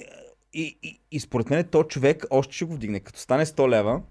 и, 0.54 0.78
и, 0.84 1.00
и, 1.12 1.20
според 1.20 1.50
мен 1.50 1.64
този 1.64 1.88
човек 1.88 2.26
още 2.30 2.56
ще 2.56 2.66
го 2.66 2.74
вдигне. 2.74 3.00
Като 3.00 3.20
стане 3.20 3.46
100 3.46 3.70
лева, 3.70 4.02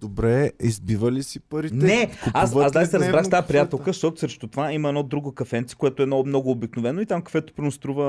Добре, 0.00 0.50
избива 0.62 1.12
ли 1.12 1.22
си 1.22 1.40
парите? 1.40 1.74
не, 1.74 2.10
аз, 2.34 2.56
аз 2.56 2.76
ли 2.76 2.86
се 2.86 2.98
разбрах 2.98 3.24
с 3.24 3.30
тази 3.30 3.46
приятелка, 3.46 3.84
защото 3.86 4.20
срещу 4.20 4.46
това 4.46 4.72
има 4.72 4.88
едно 4.88 5.02
друго 5.02 5.32
кафенце, 5.32 5.76
което 5.76 6.02
е 6.02 6.06
много, 6.06 6.28
много 6.28 6.50
обикновено 6.50 7.00
и 7.00 7.06
там 7.06 7.22
кафето 7.22 7.52
примерно 7.52 7.72
струва 7.72 8.02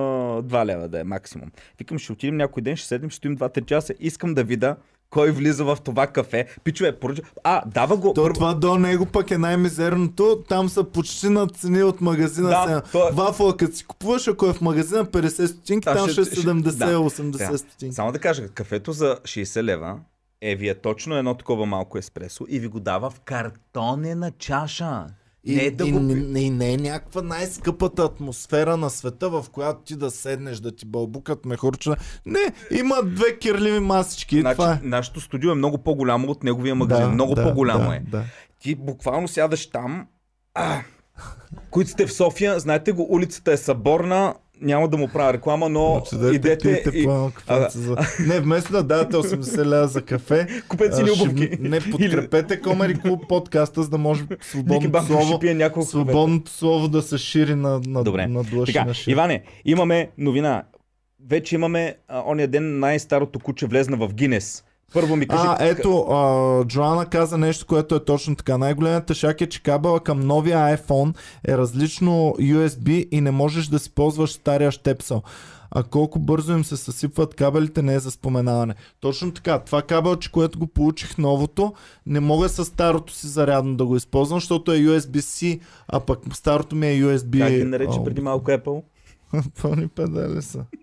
2 0.44 0.66
лева 0.66 0.88
да 0.88 1.00
е 1.00 1.04
максимум. 1.04 1.52
Викам, 1.80 2.00
ще 2.00 2.12
отидем 2.12 2.38
някой 2.38 2.64
ден, 2.64 2.76
ще 2.76 2.88
седнем, 2.88 3.10
ще 3.10 3.18
стоим 3.18 3.38
2-3 3.38 3.66
часа, 3.66 3.94
искам 4.00 4.34
да 4.34 4.44
видя 4.44 4.76
кой 5.10 5.32
влиза 5.32 5.66
в 5.66 5.78
това 5.78 6.08
кафе. 6.08 6.48
Пичове, 6.64 6.92
поръча... 6.94 7.22
А, 7.44 7.62
дава 7.66 7.98
го. 7.98 8.14
То, 8.14 8.24
първо- 8.24 8.34
това 8.34 8.54
до 8.54 8.78
него 8.78 9.06
пък 9.06 9.32
е 9.32 9.38
най-мизерното. 9.38 10.44
Там 10.50 10.70
са 10.70 10.84
почти 10.84 11.30
на 11.30 11.48
цени 11.48 11.84
от 11.84 12.02
магазина. 12.02 12.50
Да, 12.50 12.64
сега. 12.66 12.82
то 12.82 13.08
е- 13.08 13.12
Вафла, 13.12 13.58
като 13.58 13.76
си 13.76 13.86
купуваш, 13.86 14.28
ако 14.28 14.46
е 14.46 14.54
в 14.54 14.62
магазина 14.62 15.06
50 15.06 15.46
стотинки, 15.46 15.86
Да, 15.86 15.96
там 15.96 16.04
ще 16.04 16.14
ще- 16.14 16.32
ще- 16.32 16.42
70-80 16.42 17.38
Сега, 17.38 17.58
стотинки. 17.58 17.96
Само 17.96 18.12
да 18.12 18.20
кажа, 18.20 18.48
кафето 18.48 18.92
за 18.92 19.18
60 19.24 19.64
лева 19.64 20.00
е 20.42 20.56
ви 20.56 20.70
е 20.70 20.76
точно 20.76 21.16
едно 21.16 21.34
такова 21.34 21.66
малко 21.66 21.98
еспресо 21.98 22.46
и 22.50 22.60
ви 22.60 22.68
го 22.68 22.80
дава 22.80 23.10
в 23.10 23.20
картонена 23.20 24.32
чаша. 24.32 25.06
И, 25.48 25.56
Не 25.56 25.64
е 25.64 25.72
да 25.72 25.88
и, 25.88 25.92
го- 25.92 26.00
не, 26.00 26.40
и 26.40 26.50
не 26.50 26.74
е 26.74 26.78
някаква 26.78 27.22
най-скъпата 27.22 28.04
атмосфера 28.04 28.78
на 28.78 28.90
света, 28.90 29.30
в 29.30 29.46
която 29.52 29.82
ти 29.82 29.96
да 29.96 30.12
седнеш, 30.12 30.58
да 30.58 30.76
ти 30.76 30.86
бълбукат 30.86 31.46
мехурча. 31.46 31.96
Не, 32.26 32.40
има 32.72 32.96
две 33.06 33.38
кирливи 33.38 33.80
масички. 33.80 34.36
и 34.36 34.42
това 34.42 34.54
Значи, 34.56 34.86
е. 34.86 34.88
нашето 34.88 35.22
студио 35.22 35.52
е 35.52 35.56
много 35.56 35.78
по-голямо 35.78 36.28
от 36.28 36.44
неговия 36.44 36.76
магазин. 36.76 37.10
много 37.10 37.36
да, 37.36 37.44
по-голямо 37.44 37.90
да, 37.90 37.96
е. 37.96 38.00
Да. 38.02 38.24
Ти 38.60 38.76
буквално 38.76 39.28
сядаш 39.28 39.68
там. 39.68 40.08
А, 40.54 40.80
които 41.70 41.90
сте 41.90 42.06
в 42.06 42.14
София, 42.14 42.60
знаете 42.60 42.92
го, 42.92 43.08
улицата 43.10 43.52
е 43.52 43.58
съборна. 43.58 44.36
Няма 44.62 44.88
да 44.88 44.98
му 44.98 45.08
правя 45.08 45.34
реклама, 45.34 45.70
но 45.70 45.94
Значи, 45.94 46.24
дайте, 46.24 46.36
идете 46.36 46.84
пийте 46.84 47.00
и... 47.00 47.04
по-едно 47.06 47.32
кафенце 47.36 47.78
за... 47.80 47.96
Не, 48.28 48.40
вместо 48.40 48.72
да 48.72 48.84
давате 48.84 49.16
80 49.16 49.66
лева 49.66 49.88
за 49.88 50.02
кафе, 50.02 50.48
Купете 50.68 50.96
си 50.96 51.02
а, 51.02 51.08
ще- 51.08 51.24
обувки. 51.24 51.50
Не, 51.60 51.80
подкрепете 51.92 52.62
Комери 52.62 53.00
Клуб 53.00 53.24
подкаста, 53.30 53.84
за 53.84 53.90
да 53.90 53.98
може 53.98 54.24
свободното 54.42 54.90
Банков 54.92 55.18
ще 55.18 55.24
слово, 55.24 55.40
пие 55.40 55.54
няколко 55.54 55.90
свободното 55.90 56.52
слово 56.52 56.88
да 56.88 57.02
се 57.02 57.18
шири 57.18 57.56
на, 57.56 57.82
на, 57.88 58.04
Добре. 58.04 58.28
на 58.28 58.42
и 58.42 58.66
Така, 58.66 58.86
на 58.86 58.94
шир. 58.94 59.12
Иване, 59.12 59.44
имаме 59.66 60.10
новина. 60.18 60.64
Вече 61.30 61.56
имаме 61.56 61.96
а, 62.08 62.24
ония 62.28 62.48
ден 62.48 62.80
най-старото 62.80 63.40
куче 63.40 63.66
влезна 63.66 63.98
в 63.98 64.14
Гинес. 64.14 64.64
Първо 64.94 65.16
ми 65.16 65.28
кажи... 65.28 65.44
А, 65.48 65.58
ето, 65.60 66.00
а, 66.00 66.66
Джоана 66.66 67.06
каза 67.06 67.38
нещо, 67.38 67.66
което 67.66 67.96
е 67.96 68.06
точно 68.06 68.36
така. 68.36 68.58
Най-големият 68.58 69.14
шак 69.14 69.42
е, 69.42 69.50
че 69.50 69.64
кабела 69.64 70.00
към 70.00 70.20
новия 70.20 70.78
iPhone 70.78 71.18
е 71.48 71.58
различно 71.58 72.36
USB 72.40 73.08
и 73.12 73.22
не 73.22 73.32
можеш 73.32 73.68
да 73.68 73.80
си 73.80 73.92
ползваш 73.92 74.32
стария 74.32 74.72
щепсел. 74.72 75.22
А 75.72 75.84
колко 75.84 76.20
бързо 76.20 76.54
им 76.54 76.64
се 76.64 76.78
съсипват 76.78 77.36
кабелите 77.36 77.82
не 77.82 77.94
е 77.94 78.00
за 78.00 78.12
споменаване. 78.12 78.76
Точно 79.00 79.32
така. 79.32 79.60
Това 79.60 79.82
кабелче, 79.82 80.32
което 80.32 80.60
го 80.60 80.68
получих 80.68 81.18
новото, 81.18 81.74
не 82.06 82.20
мога 82.20 82.50
с 82.50 82.66
старото 82.66 83.14
си 83.14 83.28
зарядно 83.28 83.76
да 83.76 83.86
го 83.86 83.96
използвам, 83.96 84.40
защото 84.40 84.72
е 84.72 84.78
USB-C, 84.78 85.60
а 85.88 86.00
пък 86.00 86.20
старото 86.34 86.76
ми 86.76 86.88
е 86.88 87.04
USB. 87.04 87.40
Как 87.40 87.52
ги 87.52 87.64
нарече 87.64 88.00
О, 88.00 88.04
преди 88.04 88.22
малко 88.22 88.52
Apple? 88.52 88.82
Пълни 89.62 89.88
педали 89.88 90.42
са. 90.42 90.66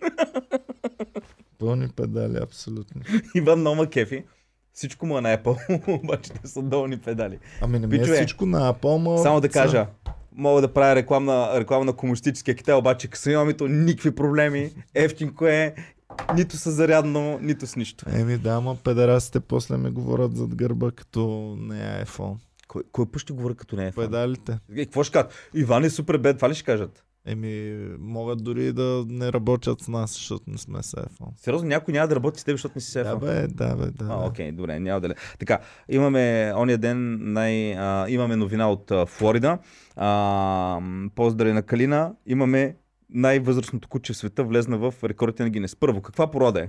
Пълни 1.64 1.88
педали, 1.88 2.38
абсолютно. 2.42 3.00
Иван 3.34 3.62
Нома 3.62 3.86
кефи. 3.86 4.24
Всичко 4.72 5.06
му 5.06 5.18
е 5.18 5.20
на 5.20 5.38
Apple, 5.38 5.88
обаче 6.04 6.32
те 6.32 6.48
са 6.48 6.62
долни 6.62 6.98
педали. 6.98 7.38
Ами 7.60 7.78
не 7.78 7.86
ми 7.86 7.96
е 7.96 7.98
Пичове, 7.98 8.16
всичко 8.16 8.46
на 8.46 8.74
Apple, 8.74 8.96
ма... 8.96 9.18
Само 9.18 9.40
да 9.40 9.48
кажа, 9.48 9.86
мога 10.32 10.60
да 10.60 10.72
правя 10.72 10.94
реклама, 10.94 11.50
реклама 11.54 11.84
на 11.84 11.92
комунистическия 11.92 12.54
Китай, 12.54 12.74
обаче 12.74 13.08
Xiaomi 13.08 13.68
никакви 13.68 14.14
проблеми, 14.14 14.70
ефтинко 14.94 15.46
е, 15.46 15.74
нито 16.34 16.56
с 16.56 16.70
зарядно, 16.70 17.38
нито 17.42 17.66
с 17.66 17.76
нищо. 17.76 18.04
Еми 18.08 18.38
да, 18.38 18.60
ма 18.60 18.76
педерасите 18.84 19.40
после 19.40 19.76
ми 19.76 19.90
говорят 19.90 20.36
зад 20.36 20.54
гърба, 20.54 20.90
като 20.90 21.54
не 21.58 21.98
е 22.00 22.04
iPhone. 22.04 22.36
Кой, 22.68 22.82
кой 22.92 23.06
път 23.06 23.22
ще 23.22 23.32
говоря 23.32 23.54
като 23.54 23.76
не 23.76 23.86
е 23.86 23.92
фан? 23.92 24.04
Педалите. 24.04 24.58
Е, 24.76 24.84
Какво 24.84 25.04
ще 25.04 25.12
кажат? 25.12 25.32
Иван 25.54 25.84
е 25.84 25.90
супер 25.90 26.18
бед, 26.18 26.36
това 26.36 26.50
ли 26.50 26.54
ще 26.54 26.64
кажат? 26.64 27.04
Еми, 27.26 27.76
могат 27.98 28.44
дори 28.44 28.72
да 28.72 29.04
не 29.08 29.32
работят 29.32 29.80
с 29.80 29.88
нас, 29.88 30.14
защото 30.14 30.44
не 30.46 30.58
сме 30.58 30.82
с 30.82 30.92
iPhone. 30.92 31.28
Сериозно, 31.36 31.68
някой 31.68 31.92
няма 31.92 32.08
да 32.08 32.16
работи 32.16 32.40
с 32.40 32.44
теб, 32.44 32.54
защото 32.54 32.72
не 32.74 32.80
си 32.80 32.86
Да 32.88 33.04
сефа. 33.04 33.16
бе, 33.16 33.46
да 33.46 33.76
бе, 33.76 33.86
да. 33.86 34.04
А, 34.10 34.26
окей, 34.26 34.52
добре, 34.52 34.80
няма 34.80 35.00
да. 35.00 35.14
Така, 35.38 35.58
имаме 35.88 36.52
ония 36.56 36.78
ден, 36.78 37.18
най, 37.22 37.72
а, 37.72 38.06
имаме 38.08 38.36
новина 38.36 38.70
от 38.70 38.90
а, 38.90 39.06
Флорида. 39.06 39.58
А, 39.96 40.80
поздрави 41.14 41.52
на 41.52 41.62
Калина. 41.62 42.12
Имаме 42.26 42.76
най-възрастното 43.10 43.88
куче 43.88 44.12
в 44.12 44.16
света 44.16 44.44
влезна 44.44 44.78
в 44.78 44.94
рекордите 45.04 45.42
на 45.42 45.50
Гинес. 45.50 45.76
Първо, 45.76 46.02
каква 46.02 46.30
порода 46.30 46.60
е? 46.60 46.68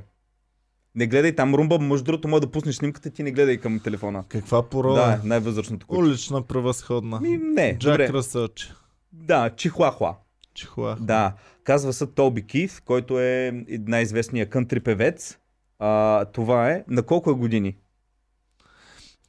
Не 0.96 1.08
гледай 1.08 1.36
там 1.36 1.56
румба, 1.56 1.80
между 1.80 2.04
другото, 2.04 2.28
може 2.28 2.42
да 2.42 2.52
пуснеш 2.52 2.76
снимката, 2.76 3.10
ти 3.10 3.24
не 3.24 3.32
гледай 3.32 3.58
към 3.58 3.80
телефона. 3.80 4.24
Каква 4.30 4.58
Да, 4.58 4.70
порода? 4.70 5.20
е 5.24 5.28
най-възрастното 5.28 5.88
куче. 5.88 6.00
Улична 6.02 6.42
превъзходна. 6.42 7.20
Ми, 7.20 7.38
не, 7.38 7.78
Джак 7.78 7.92
добре. 7.94 8.10
Ръсълче. 8.10 8.74
Да, 9.14 9.50
чихуахуа. 9.50 10.16
Чихуа. 10.56 10.96
Да, 11.00 11.34
казва 11.64 11.94
се 11.94 12.06
Тоби 12.08 12.48
Кит, 12.48 12.82
който 12.86 13.20
е 13.20 13.52
най-известният 13.70 14.50
кънтри 14.50 14.80
певец. 14.80 15.38
А, 15.80 16.26
това 16.26 16.70
е. 16.72 16.84
На 16.88 17.04
колко 17.04 17.32
е 17.32 17.34
години? 17.34 17.76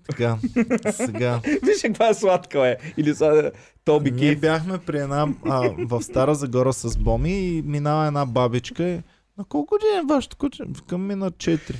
Така, 0.09 0.39
сега. 0.90 1.40
Виж 1.62 1.82
каква 1.82 2.09
е 2.09 2.15
сладка 2.15 2.69
е. 2.69 2.77
Или 2.97 3.15
са 3.15 3.53
Тоби 3.85 4.11
Ние 4.11 4.31
Кит. 4.31 4.40
бяхме 4.40 4.78
при 4.78 4.98
една, 4.98 5.28
а, 5.44 5.70
в 5.78 6.03
Стара 6.03 6.35
Загора 6.35 6.73
с 6.73 6.98
Боми 6.98 7.32
и 7.48 7.62
минава 7.62 8.07
една 8.07 8.27
бабичка 8.27 8.85
и 8.85 9.01
на 9.39 9.44
колко 9.44 9.74
години 9.74 9.98
е 9.98 10.07
вашето 10.09 10.36
куче? 10.36 10.62
Към 10.89 11.07
ми 11.07 11.15
на 11.15 11.31
4. 11.31 11.74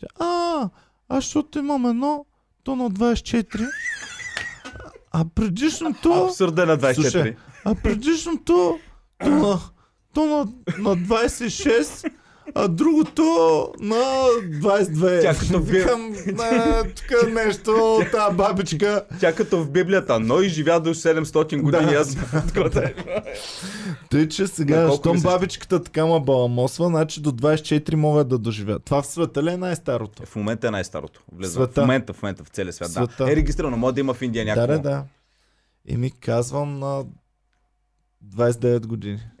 Тя, 0.00 0.06
А, 0.18 0.68
аз 1.08 1.24
защото 1.24 1.58
имам 1.58 1.86
едно, 1.86 2.24
то 2.64 2.76
на 2.76 2.90
24. 2.90 3.68
А 5.12 5.24
предишното... 5.34 6.12
Абсурда 6.24 6.66
на 6.66 6.78
24. 6.78 6.94
Слушай, 6.94 7.36
А 7.64 7.74
предишното, 7.74 8.78
то 9.20 9.30
на, 9.30 9.58
то 10.14 10.26
на, 10.26 10.36
на 10.80 10.96
26, 10.96 12.10
а 12.54 12.68
другото 12.68 13.22
на 13.80 13.94
22. 13.94 15.22
Тя 15.22 15.34
като 15.34 15.60
ви- 15.60 15.78
Викам, 15.78 16.10
не, 16.26 16.82
тук 16.84 17.32
нещо, 17.32 18.00
та 18.12 18.30
бабичка. 18.30 19.04
Тя 19.20 19.34
като 19.34 19.58
в 19.58 19.70
Библията, 19.70 20.20
но 20.20 20.40
и 20.40 20.48
живя 20.48 20.80
до 20.80 20.90
700 20.90 21.60
години. 21.60 21.86
Да. 21.86 21.94
Аз 21.94 22.16
е. 22.76 22.94
Тъй, 24.10 24.28
че 24.28 24.42
На 24.42 24.48
сега, 24.48 24.90
щом 24.92 25.20
бабичката 25.20 25.82
така 25.82 26.06
ма 26.06 26.20
баламосва, 26.20 26.86
значи 26.86 27.20
до 27.20 27.32
24 27.32 27.94
могат 27.94 28.28
да 28.28 28.38
доживеят. 28.38 28.84
Това 28.84 29.02
в 29.02 29.06
света 29.06 29.42
ли 29.42 29.50
е 29.50 29.56
най-старото? 29.56 30.22
В 30.26 30.36
момента 30.36 30.68
е 30.68 30.70
най-старото. 30.70 31.20
Влезва. 31.32 31.64
Света. 31.64 31.80
В 31.80 31.84
момента, 31.84 32.12
в 32.12 32.22
момента, 32.22 32.44
в 32.44 32.48
целия 32.48 32.72
свят. 32.72 32.90
Света. 32.90 33.14
Да. 33.18 33.32
Е 33.32 33.36
регистрирано, 33.36 33.76
може 33.76 33.94
да 33.94 34.00
има 34.00 34.14
в 34.14 34.22
Индия 34.22 34.44
Да, 34.44 34.50
някакво. 34.50 34.82
да, 34.82 34.88
да. 34.90 35.04
И 35.86 35.96
ми 35.96 36.10
казвам 36.10 36.78
на 36.78 37.04
29 38.26 38.86
години. 38.86 39.18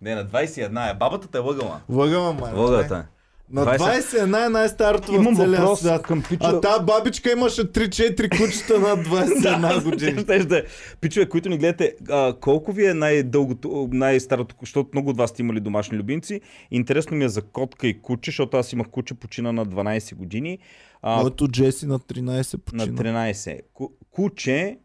Не, 0.00 0.14
на 0.14 0.26
21 0.26 0.90
е. 0.90 0.94
Бабата 0.94 1.28
те 1.28 1.38
е 1.38 1.40
лъгала. 1.40 1.80
Лъгала, 1.88 2.32
май. 2.32 2.52
Лъгата 2.54 2.96
е. 2.96 3.18
На 3.50 3.64
20 3.64 3.78
21 4.02 4.46
е 4.46 4.48
най-старото 4.48 5.12
Имам 5.12 5.34
в 5.34 5.36
целия 5.36 5.60
въпрос 5.60 5.80
свят. 5.80 6.02
към 6.02 6.22
Пичо. 6.22 6.36
А 6.42 6.60
та 6.60 6.78
бабичка 6.78 7.32
имаше 7.32 7.62
3-4 7.62 8.30
кучета 8.30 8.80
на 8.80 8.88
21 9.04 9.84
години. 9.84 10.24
Да 10.44 10.58
е. 10.58 10.62
Пичове, 11.00 11.28
които 11.28 11.48
ни 11.48 11.58
гледате, 11.58 11.94
а, 12.10 12.34
колко 12.34 12.72
ви 12.72 12.86
е 12.86 12.94
най-дългото, 12.94 13.88
най-старото, 13.92 14.54
защото 14.60 14.90
много 14.92 15.10
от 15.10 15.16
вас 15.16 15.30
сте 15.30 15.42
имали 15.42 15.60
домашни 15.60 15.98
любимци. 15.98 16.40
Интересно 16.70 17.16
ми 17.16 17.24
е 17.24 17.28
за 17.28 17.42
котка 17.42 17.86
и 17.86 18.02
куче, 18.02 18.30
защото 18.30 18.56
аз 18.56 18.72
имах 18.72 18.88
куче, 18.88 19.14
почина 19.14 19.52
на 19.52 19.66
12 19.66 20.14
години. 20.14 20.58
А, 21.02 21.16
Моето 21.16 21.48
Джеси 21.48 21.86
на 21.86 21.98
13 21.98 22.54
на 22.54 22.58
почина. 22.78 22.86
13. 22.86 23.60
Ку- 23.74 23.92
куче, 24.10 24.78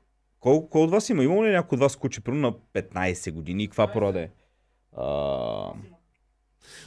колко, 0.43 0.69
кой 0.69 0.81
от 0.81 0.91
вас 0.91 1.09
има? 1.09 1.23
Има 1.23 1.45
ли 1.45 1.51
някой 1.51 1.75
от 1.75 1.79
вас 1.79 1.95
куче, 1.95 2.21
примерно 2.21 2.47
на 2.73 2.81
15 2.81 3.31
години? 3.31 3.63
И 3.63 3.67
Каква 3.67 3.87
порода 3.87 4.21
е? 4.21 4.29
А, 4.97 5.73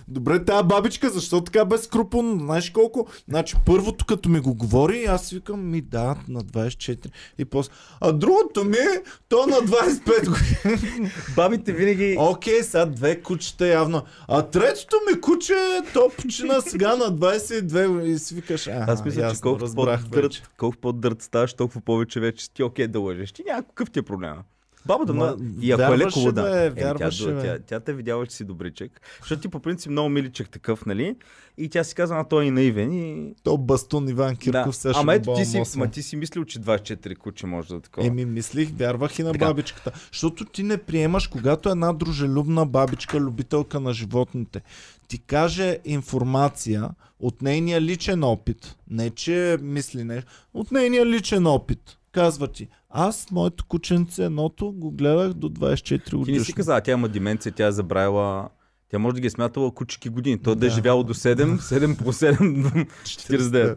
Добре, 0.08 0.44
тая 0.44 0.62
бабичка, 0.62 1.10
защо 1.10 1.40
така 1.40 1.64
безкрупулно? 1.64 2.38
Знаеш 2.38 2.70
колко? 2.70 3.06
Значи 3.28 3.56
първото 3.66 4.04
като 4.04 4.28
ми 4.28 4.40
го 4.40 4.54
говори, 4.54 5.04
аз 5.04 5.30
викам 5.30 5.70
ми 5.70 5.80
да, 5.80 6.16
на 6.28 6.40
24 6.40 7.06
и 7.38 7.44
после. 7.44 7.72
А 8.00 8.12
другото 8.12 8.64
ми, 8.64 8.76
е, 8.76 9.02
то 9.28 9.46
на 9.46 9.56
25 9.56 10.28
години. 10.28 11.10
бабите 11.36 11.72
винаги... 11.72 12.16
Окей, 12.18 12.62
сега 12.62 12.86
две 12.86 13.20
кучета 13.22 13.66
явно. 13.66 14.02
А 14.28 14.42
третото 14.42 14.96
ми 15.10 15.20
куче, 15.20 15.54
то 15.94 16.10
почина 16.18 16.60
сега 16.60 16.96
на 16.96 17.04
22 17.04 17.88
години 17.88 18.14
и 18.14 18.18
си 18.18 18.34
викаш, 18.34 18.66
а, 18.66 18.84
Аз 18.88 19.04
мисля, 19.04 19.20
че 19.20 19.26
ясно, 19.26 19.56
вече. 19.56 19.74
по-дърт, 19.74 20.50
колко 20.56 20.76
по-дърт 20.76 21.22
ставаш, 21.22 21.54
толкова 21.54 21.80
повече 21.80 22.20
вече 22.20 22.50
ти 22.50 22.62
е 22.62 22.64
окей 22.64 22.86
да 22.86 23.00
лъжеш. 23.00 23.32
Ти 23.32 23.42
няма 23.46 23.62
какъв 23.62 23.90
ти 23.90 23.98
е 23.98 24.02
проблема. 24.02 24.42
Бабата 24.86 25.14
Ма. 25.14 25.36
И 25.60 25.72
ако 25.72 25.94
е 25.94 25.98
леко 25.98 26.32
да. 26.32 26.42
бе, 26.42 26.66
Еми, 26.66 26.76
тя, 26.76 26.84
вярваше, 26.84 27.24
тя, 27.24 27.58
тя, 27.66 27.80
те 27.80 27.92
видяла, 27.92 28.26
че 28.26 28.36
си 28.36 28.44
добричък. 28.44 29.00
Защото 29.20 29.42
ти 29.42 29.48
по 29.48 29.60
принцип 29.60 29.90
много 29.90 30.08
миличък 30.08 30.50
такъв, 30.50 30.86
нали? 30.86 31.16
И 31.58 31.68
тя 31.68 31.84
си 31.84 31.94
казва, 31.94 32.20
а 32.20 32.24
той 32.24 32.46
е 32.46 32.50
наивен 32.50 32.92
и... 32.92 33.34
То 33.42 33.56
бастун 33.58 34.08
Иван 34.08 34.36
Кирков 34.36 34.66
да. 34.66 34.72
сега 34.72 34.94
Ама 34.96 35.14
ето 35.14 35.34
ти 35.34 35.44
си, 35.44 35.62
ма 35.76 35.90
ти 35.90 36.02
си 36.02 36.16
мислил, 36.16 36.44
че 36.44 36.60
24 36.60 37.16
куче 37.16 37.46
може 37.46 37.68
да 37.68 37.74
е 37.74 37.80
такова. 37.80 38.06
Еми, 38.06 38.24
мислих, 38.24 38.70
вярвах 38.78 39.18
и 39.18 39.22
на 39.22 39.32
Така. 39.32 39.46
бабичката. 39.46 39.92
Защото 40.12 40.44
ти 40.44 40.62
не 40.62 40.78
приемаш, 40.78 41.26
когато 41.26 41.68
една 41.68 41.92
дружелюбна 41.92 42.66
бабичка, 42.66 43.20
любителка 43.20 43.80
на 43.80 43.92
животните, 43.92 44.62
ти 45.08 45.18
каже 45.18 45.78
информация 45.84 46.90
от 47.20 47.42
нейния 47.42 47.80
личен 47.80 48.24
опит, 48.24 48.76
не 48.90 49.10
че 49.10 49.58
мисли 49.62 50.04
нещо, 50.04 50.30
от 50.54 50.72
нейния 50.72 51.06
личен 51.06 51.46
опит. 51.46 51.95
Казва 52.16 52.48
ти, 52.48 52.68
аз, 52.90 53.30
моето 53.30 53.64
кученце, 53.66 54.24
едното, 54.24 54.72
го 54.72 54.90
гледах 54.90 55.32
до 55.32 55.48
24 55.48 56.24
Ти 56.24 56.32
не 56.32 56.40
си 56.40 56.52
каза, 56.52 56.80
тя 56.80 56.92
има 56.92 57.08
деменция, 57.08 57.52
тя 57.52 57.66
е 57.66 57.72
забравила... 57.72 58.48
Тя 58.90 58.98
може 58.98 59.14
да 59.14 59.20
ги 59.20 59.26
е 59.26 59.30
смятала 59.30 59.74
кучики 59.74 60.08
години. 60.08 60.42
Той 60.42 60.56
да 60.56 60.66
е 60.66 60.68
Да. 60.68 60.74
живяло 60.74 61.04
до 61.04 61.14
7, 61.14 61.58
7 61.58 61.98
по 62.04 62.12
7, 62.12 62.88
49. 63.02 63.76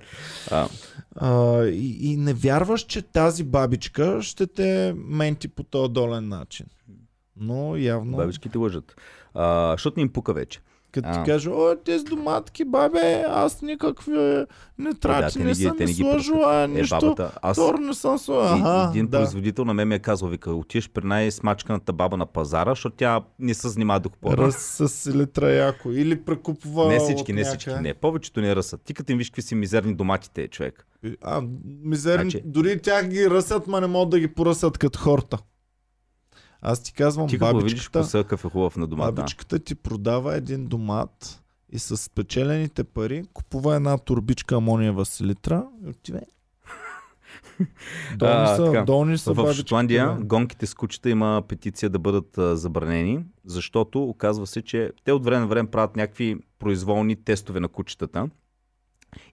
А, 0.51 0.67
А, 1.15 1.65
и, 1.65 2.11
и 2.11 2.17
не 2.17 2.33
вярваш, 2.33 2.81
че 2.81 3.01
тази 3.01 3.43
бабичка 3.43 4.21
ще 4.21 4.47
те 4.47 4.93
менти 4.97 5.47
по 5.47 5.63
този 5.63 5.93
долен 5.93 6.27
начин. 6.27 6.65
Но 7.37 7.75
явно... 7.75 8.17
Бабичките 8.17 8.57
лъжат. 8.57 8.95
А, 9.33 9.71
защото 9.71 9.99
не 9.99 10.01
им 10.01 10.09
пука 10.09 10.33
вече. 10.33 10.59
Като 10.91 11.09
ти 11.13 11.19
каже, 11.25 11.49
о, 11.49 11.75
тези 11.75 12.03
доматки, 12.05 12.65
бабе, 12.65 12.99
аз 13.27 13.61
никакви 13.61 14.17
Е, 14.31 14.45
нитрати 14.79 15.33
те 15.33 15.39
не, 15.39 15.45
не 15.45 15.51
ги- 15.51 15.55
съм 15.57 15.75
не 15.79 15.85
ги 15.85 15.93
сложила, 15.93 16.55
Е, 16.55 16.67
нищо. 16.67 16.97
бабата, 16.97 17.31
аз 17.41 17.57
Тор 17.57 17.75
не 17.75 17.93
съм 17.93 18.17
сложила. 18.17 18.59
Ага, 18.75 18.89
един 18.89 19.07
да. 19.07 19.17
производител 19.17 19.65
на 19.65 19.73
мен 19.73 19.87
ми 19.87 19.95
е 19.95 19.99
казал, 19.99 20.29
вика, 20.29 20.51
отиваш 20.51 20.89
при 20.89 21.03
най-смачканата 21.05 21.93
баба 21.93 22.17
на 22.17 22.25
пазара, 22.25 22.71
защото 22.71 22.95
тя 22.95 23.21
не 23.39 23.53
се 23.53 23.69
занимава 23.69 23.99
да 23.99 24.09
купува. 24.09 24.37
Раз 24.37 24.55
с 24.81 25.07
литра 25.09 25.49
яко. 25.49 25.91
Или 25.91 26.15
прекупва 26.17 26.87
Не 26.87 26.99
всички, 26.99 27.33
не 27.33 27.43
всички, 27.43 27.69
не. 27.71 27.93
Повечето 27.93 28.41
не 28.41 28.55
ръсат. 28.55 28.81
Ти 28.81 28.93
като 28.93 29.11
им 29.11 29.17
виж 29.17 29.29
какви 29.29 29.41
си 29.41 29.55
мизерни 29.55 29.95
доматите, 29.95 30.47
човек. 30.47 30.85
А, 31.21 31.41
мизерни, 31.83 32.31
Значи- 32.31 32.41
дори 32.45 32.81
тях 32.81 33.07
ги 33.07 33.29
ръсят, 33.29 33.67
ма 33.67 33.81
не 33.81 33.87
могат 33.87 34.09
да 34.09 34.19
ги 34.19 34.27
поръсят 34.27 34.77
като 34.77 34.99
хората. 34.99 35.37
Аз 36.61 36.83
ти 36.83 36.93
казвам, 36.93 37.27
Ти 37.27 37.37
видиш 37.37 37.53
бабичката, 37.53 38.11
какъв 38.11 38.45
е 38.45 38.49
хубав 38.49 38.77
на 38.77 38.87
домата. 38.87 39.11
бабичката 39.11 39.59
ти 39.59 39.75
продава 39.75 40.35
един 40.35 40.65
домат 40.67 41.43
и 41.71 41.79
с 41.79 41.97
спечелените 41.97 42.83
пари 42.83 43.23
купува 43.33 43.75
една 43.75 43.97
турбичка 43.97 44.55
амониева 44.55 45.05
селитра 45.05 45.67
и 45.85 45.89
отива. 45.89 46.19
Долни 48.17 48.33
А, 48.43 48.55
са, 48.55 48.65
така. 48.65 48.81
долни 48.83 49.17
са 49.17 49.33
В 49.33 49.53
Шотландия 49.53 50.17
гонките 50.21 50.65
с 50.65 50.73
кучета 50.73 51.09
има 51.09 51.43
петиция 51.47 51.89
да 51.89 51.99
бъдат 51.99 52.37
а, 52.37 52.57
забранени, 52.57 53.23
защото 53.45 54.03
оказва 54.03 54.47
се, 54.47 54.61
че 54.61 54.91
те 55.03 55.11
от 55.11 55.23
време 55.25 55.39
на 55.39 55.47
време 55.47 55.71
правят 55.71 55.95
някакви 55.95 56.37
произволни 56.59 57.23
тестове 57.23 57.59
на 57.59 57.67
кучетата 57.67 58.29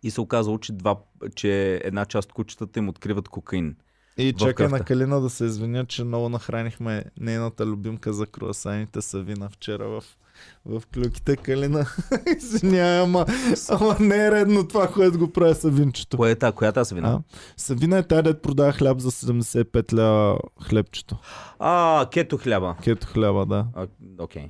и 0.03 0.11
се 0.11 0.21
оказало, 0.21 0.59
че, 0.59 0.73
два, 0.73 0.97
че 1.35 1.81
една 1.85 2.05
част 2.05 2.29
от 2.29 2.33
кучетата 2.33 2.79
им 2.79 2.89
откриват 2.89 3.29
кокаин. 3.29 3.77
И 4.19 4.33
чакай 4.33 4.69
на 4.69 4.81
Калина 4.81 5.21
да 5.21 5.31
се 5.31 5.45
извиня, 5.45 5.85
че 5.85 6.05
много 6.05 6.29
нахранихме 6.29 7.05
нейната 7.21 7.67
любимка 7.67 8.13
за 8.13 8.27
круасаните 8.27 9.03
Савина 9.03 9.49
вчера 9.49 9.89
в, 9.89 10.05
в 10.67 10.83
клюките. 10.95 11.37
Калина, 11.37 11.87
извинявай, 12.37 13.01
ама, 13.01 13.27
ама 13.71 13.97
не 14.01 14.27
е 14.27 14.31
редно 14.31 14.69
това, 14.69 14.89
което 14.89 15.19
го 15.19 15.33
прави 15.33 15.55
Савинчето. 15.55 16.17
Кое 16.17 16.31
е 16.31 16.35
та, 16.35 16.53
коя 16.53 16.69
е 16.69 16.73
тази 16.73 16.95
вина? 16.95 17.13
А? 17.13 17.21
Савина 17.57 17.99
е 17.99 18.03
тази, 18.03 18.23
дет 18.23 18.43
продава 18.43 18.73
хляб 18.73 18.99
за 18.99 19.11
75 19.11 19.93
ля 19.93 20.39
хлебчето. 20.69 21.17
А, 21.59 22.07
кето 22.13 22.37
хляба. 22.39 22.77
Кето 22.83 23.07
хляба, 23.07 23.47
да. 23.47 23.67
Окей. 24.19 24.49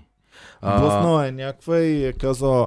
Блъснала 0.62 1.26
е 1.26 1.32
някаква 1.32 1.78
и 1.78 2.04
е 2.04 2.12
казала 2.12 2.66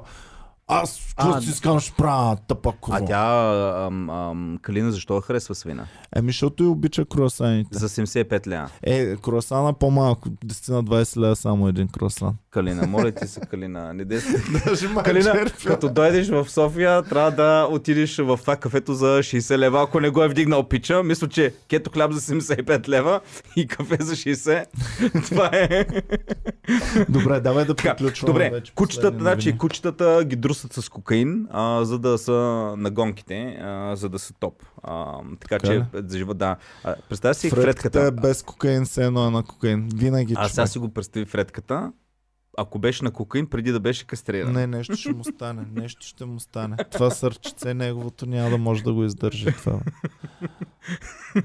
аз 0.70 1.14
А, 1.16 1.22
какво 1.26 1.40
си 1.40 1.50
искам 1.50 1.80
ще 1.80 1.92
правя 1.92 2.36
тъпа 2.48 2.68
А 2.68 2.72
курва. 2.72 3.04
тя, 3.06 3.86
ам, 3.86 4.10
ам, 4.10 4.58
Калина, 4.62 4.92
защо 4.92 5.14
я 5.14 5.20
харесва 5.20 5.54
свина? 5.54 5.86
Еми, 6.16 6.28
защото 6.28 6.62
и 6.62 6.66
обича 6.66 7.04
круасаните. 7.04 7.78
За 7.78 7.88
75 7.88 8.46
ля. 8.46 8.68
Е, 8.82 9.16
круасана 9.16 9.72
по-малко. 9.72 10.28
10 10.28 10.68
на 10.72 10.84
20 10.84 11.20
ля 11.20 11.36
само 11.36 11.68
един 11.68 11.88
круасан. 11.88 12.34
Калина, 12.50 12.86
моля 12.86 13.12
ти 13.12 13.28
се, 13.28 13.40
Калина. 13.40 13.94
Не 13.94 14.04
дей 14.04 14.18
се. 14.20 14.88
Ма 14.88 15.02
Калина, 15.02 15.44
като 15.66 15.88
дойдеш 15.88 16.28
в 16.28 16.50
София, 16.50 17.02
трябва 17.02 17.30
да 17.30 17.68
отидеш 17.70 18.16
в 18.16 18.38
това 18.40 18.56
кафето 18.56 18.94
за 18.94 19.06
60 19.18 19.58
лева, 19.58 19.82
ако 19.82 20.00
не 20.00 20.10
го 20.10 20.22
е 20.22 20.28
вдигнал 20.28 20.68
пича. 20.68 21.02
Мисля, 21.02 21.28
че 21.28 21.54
кето 21.68 21.90
хляб 21.90 22.12
за 22.12 22.20
75 22.20 22.88
лева 22.88 23.20
и 23.56 23.66
кафе 23.66 23.96
за 24.00 24.14
60. 24.14 24.64
Това 25.28 25.50
е. 25.52 25.86
Добре, 27.08 27.40
давай 27.40 27.64
да 27.64 27.74
приключваме 27.74 28.32
добре, 28.32 28.50
вече. 28.50 28.72
кучетата, 28.74 29.18
значи, 29.18 29.58
кучетата 29.58 30.24
ги 30.24 30.36
друсат 30.36 30.72
с 30.72 30.88
кокаин, 30.88 31.46
а, 31.50 31.84
за 31.84 31.98
да 31.98 32.18
са 32.18 32.32
на 32.78 32.90
гонките, 32.90 33.58
а, 33.62 33.96
за 33.96 34.08
да 34.08 34.18
са 34.18 34.34
топ. 34.40 34.62
А, 34.82 35.18
така 35.40 35.58
Така 35.58 35.66
че, 35.66 35.84
за 36.08 36.18
живот, 36.18 36.38
да. 36.38 36.56
А, 36.84 36.94
представя 37.08 37.34
си 37.34 37.50
Фредката 37.50 37.72
фредката. 37.72 38.00
е 38.00 38.10
без 38.10 38.42
кокаин, 38.42 38.84
все 38.84 39.04
едно 39.04 39.26
е 39.26 39.30
на 39.30 39.42
кокаин. 39.42 39.88
Винаги 39.94 40.34
А 40.36 40.48
сега 40.48 40.66
си 40.66 40.78
го 40.78 40.88
представи 40.88 41.26
фредката. 41.26 41.92
Ако 42.58 42.78
беше 42.78 43.04
на 43.04 43.10
кокаин, 43.10 43.46
преди 43.46 43.72
да 43.72 43.80
беше 43.80 44.06
кастриран. 44.06 44.52
Не, 44.52 44.66
нещо 44.66 44.96
ще 44.96 45.12
му 45.12 45.24
стане. 45.24 45.66
Нещо 45.74 46.06
ще 46.06 46.24
му 46.24 46.40
стане. 46.40 46.76
Това 46.92 47.10
сърчице 47.10 47.74
неговото 47.74 48.26
няма 48.26 48.50
да 48.50 48.58
може 48.58 48.82
да 48.82 48.92
го 48.92 49.04
издържи 49.04 49.46
това. 49.52 49.80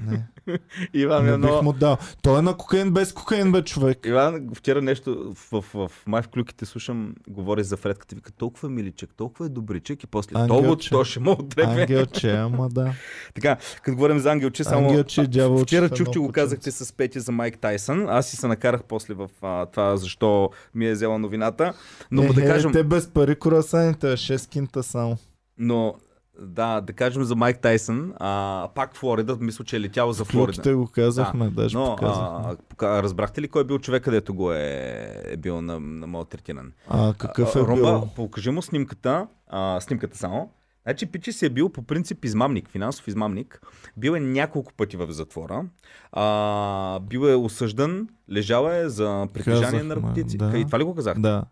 Не, 0.06 0.26
Иван 0.94 1.28
е 1.28 1.30
не 1.30 1.36
бих 1.36 1.46
много... 1.46 1.62
му 1.62 1.72
дал. 1.72 1.96
Той 2.22 2.38
е 2.38 2.42
на 2.42 2.56
кокаин 2.56 2.90
без 2.90 3.12
кокаин, 3.12 3.52
бе, 3.52 3.62
човек. 3.62 4.06
Иван, 4.06 4.48
вчера 4.54 4.82
нещо 4.82 5.34
в, 5.34 5.52
в, 5.52 5.88
в 5.88 5.90
май 6.06 6.22
в 6.22 6.28
клюките 6.28 6.66
слушам, 6.66 7.14
говори 7.28 7.64
за 7.64 7.76
Фредката, 7.76 8.16
вика 8.16 8.32
толкова 8.32 8.68
е 8.68 8.70
миличък, 8.70 9.10
толкова 9.16 9.46
е 9.46 9.48
добричък 9.48 10.02
и 10.02 10.06
после 10.06 10.32
Ангелче. 10.34 10.62
толкова 10.64 10.76
то 10.90 11.04
ще 11.04 11.20
му 11.20 11.30
отрепе. 11.30 11.70
Ангелче, 11.70 12.30
ама 12.30 12.68
да. 12.68 12.92
Така, 13.34 13.56
като 13.82 13.94
говорим 13.94 14.18
за 14.18 14.32
ангелче, 14.32 14.64
само 14.64 14.88
Ангелче 14.88 15.22
и 15.22 15.26
дяволче 15.26 15.64
вчера 15.64 15.88
чух, 15.88 16.06
че 16.06 16.10
едно 16.10 16.22
го 16.22 16.32
казахте 16.32 16.70
с 16.70 16.92
Пети 16.92 17.20
за 17.20 17.32
Майк 17.32 17.58
Тайсън. 17.58 18.06
Аз 18.08 18.28
си 18.30 18.36
се 18.36 18.46
накарах 18.46 18.84
после 18.84 19.14
в 19.14 19.30
а, 19.42 19.66
това, 19.66 19.96
защо 19.96 20.50
ми 20.74 20.86
е 20.86 20.92
взела 20.92 21.18
новината. 21.18 21.72
Но 22.10 22.22
е, 22.22 22.32
да 22.32 22.42
е, 22.42 22.46
кажем, 22.46 22.72
Те 22.72 22.84
без 22.84 23.08
пари 23.08 23.38
круасаните, 23.38 24.06
6 24.06 24.48
кинта 24.50 24.82
само. 24.82 25.16
но 25.58 25.94
да, 26.40 26.80
да 26.80 26.92
кажем 26.92 27.24
за 27.24 27.36
Майк 27.36 27.58
Тайсън, 27.58 28.12
а, 28.16 28.68
пак 28.74 28.96
Флорида, 28.96 29.36
мисля, 29.40 29.64
че 29.64 29.76
е 29.76 29.80
летял 29.80 30.12
за 30.12 30.24
Флорида. 30.24 30.52
Флюките 30.52 30.74
го 30.74 30.86
казахме, 30.86 31.44
да, 31.44 31.50
даже 31.50 31.76
Но 31.76 31.96
показахме. 31.96 32.56
а, 32.82 33.02
разбрахте 33.02 33.42
ли 33.42 33.48
кой 33.48 33.62
е 33.62 33.64
бил 33.64 33.78
човек, 33.78 34.04
където 34.04 34.34
го 34.34 34.52
е, 34.52 35.22
е 35.24 35.36
бил 35.36 35.62
на, 35.62 35.80
на 35.80 36.06
моят 36.06 36.28
третинан? 36.28 36.72
А, 36.88 37.14
какъв 37.14 37.56
е 37.56 37.60
Ромба, 37.60 37.98
бил? 37.98 38.08
покажи 38.16 38.50
му 38.50 38.62
снимката, 38.62 39.26
а, 39.48 39.80
снимката 39.80 40.18
само. 40.18 40.50
Значи 40.82 41.06
Пичи 41.06 41.32
си 41.32 41.46
е 41.46 41.50
бил 41.50 41.68
по 41.68 41.82
принцип 41.82 42.24
измамник, 42.24 42.68
финансов 42.68 43.08
измамник. 43.08 43.60
Бил 43.96 44.12
е 44.12 44.20
няколко 44.20 44.72
пъти 44.72 44.96
в 44.96 45.06
затвора. 45.10 45.64
А, 46.12 47.00
бил 47.00 47.20
е 47.20 47.34
осъждан, 47.34 48.08
лежал 48.32 48.70
е 48.70 48.88
за 48.88 49.26
притежание 49.34 49.82
на 49.82 49.94
наркотици. 49.94 50.38
да. 50.38 50.58
И 50.58 50.64
това 50.64 50.78
ли 50.78 50.84
го 50.84 50.94
казах? 50.94 51.18
Да. 51.18 51.44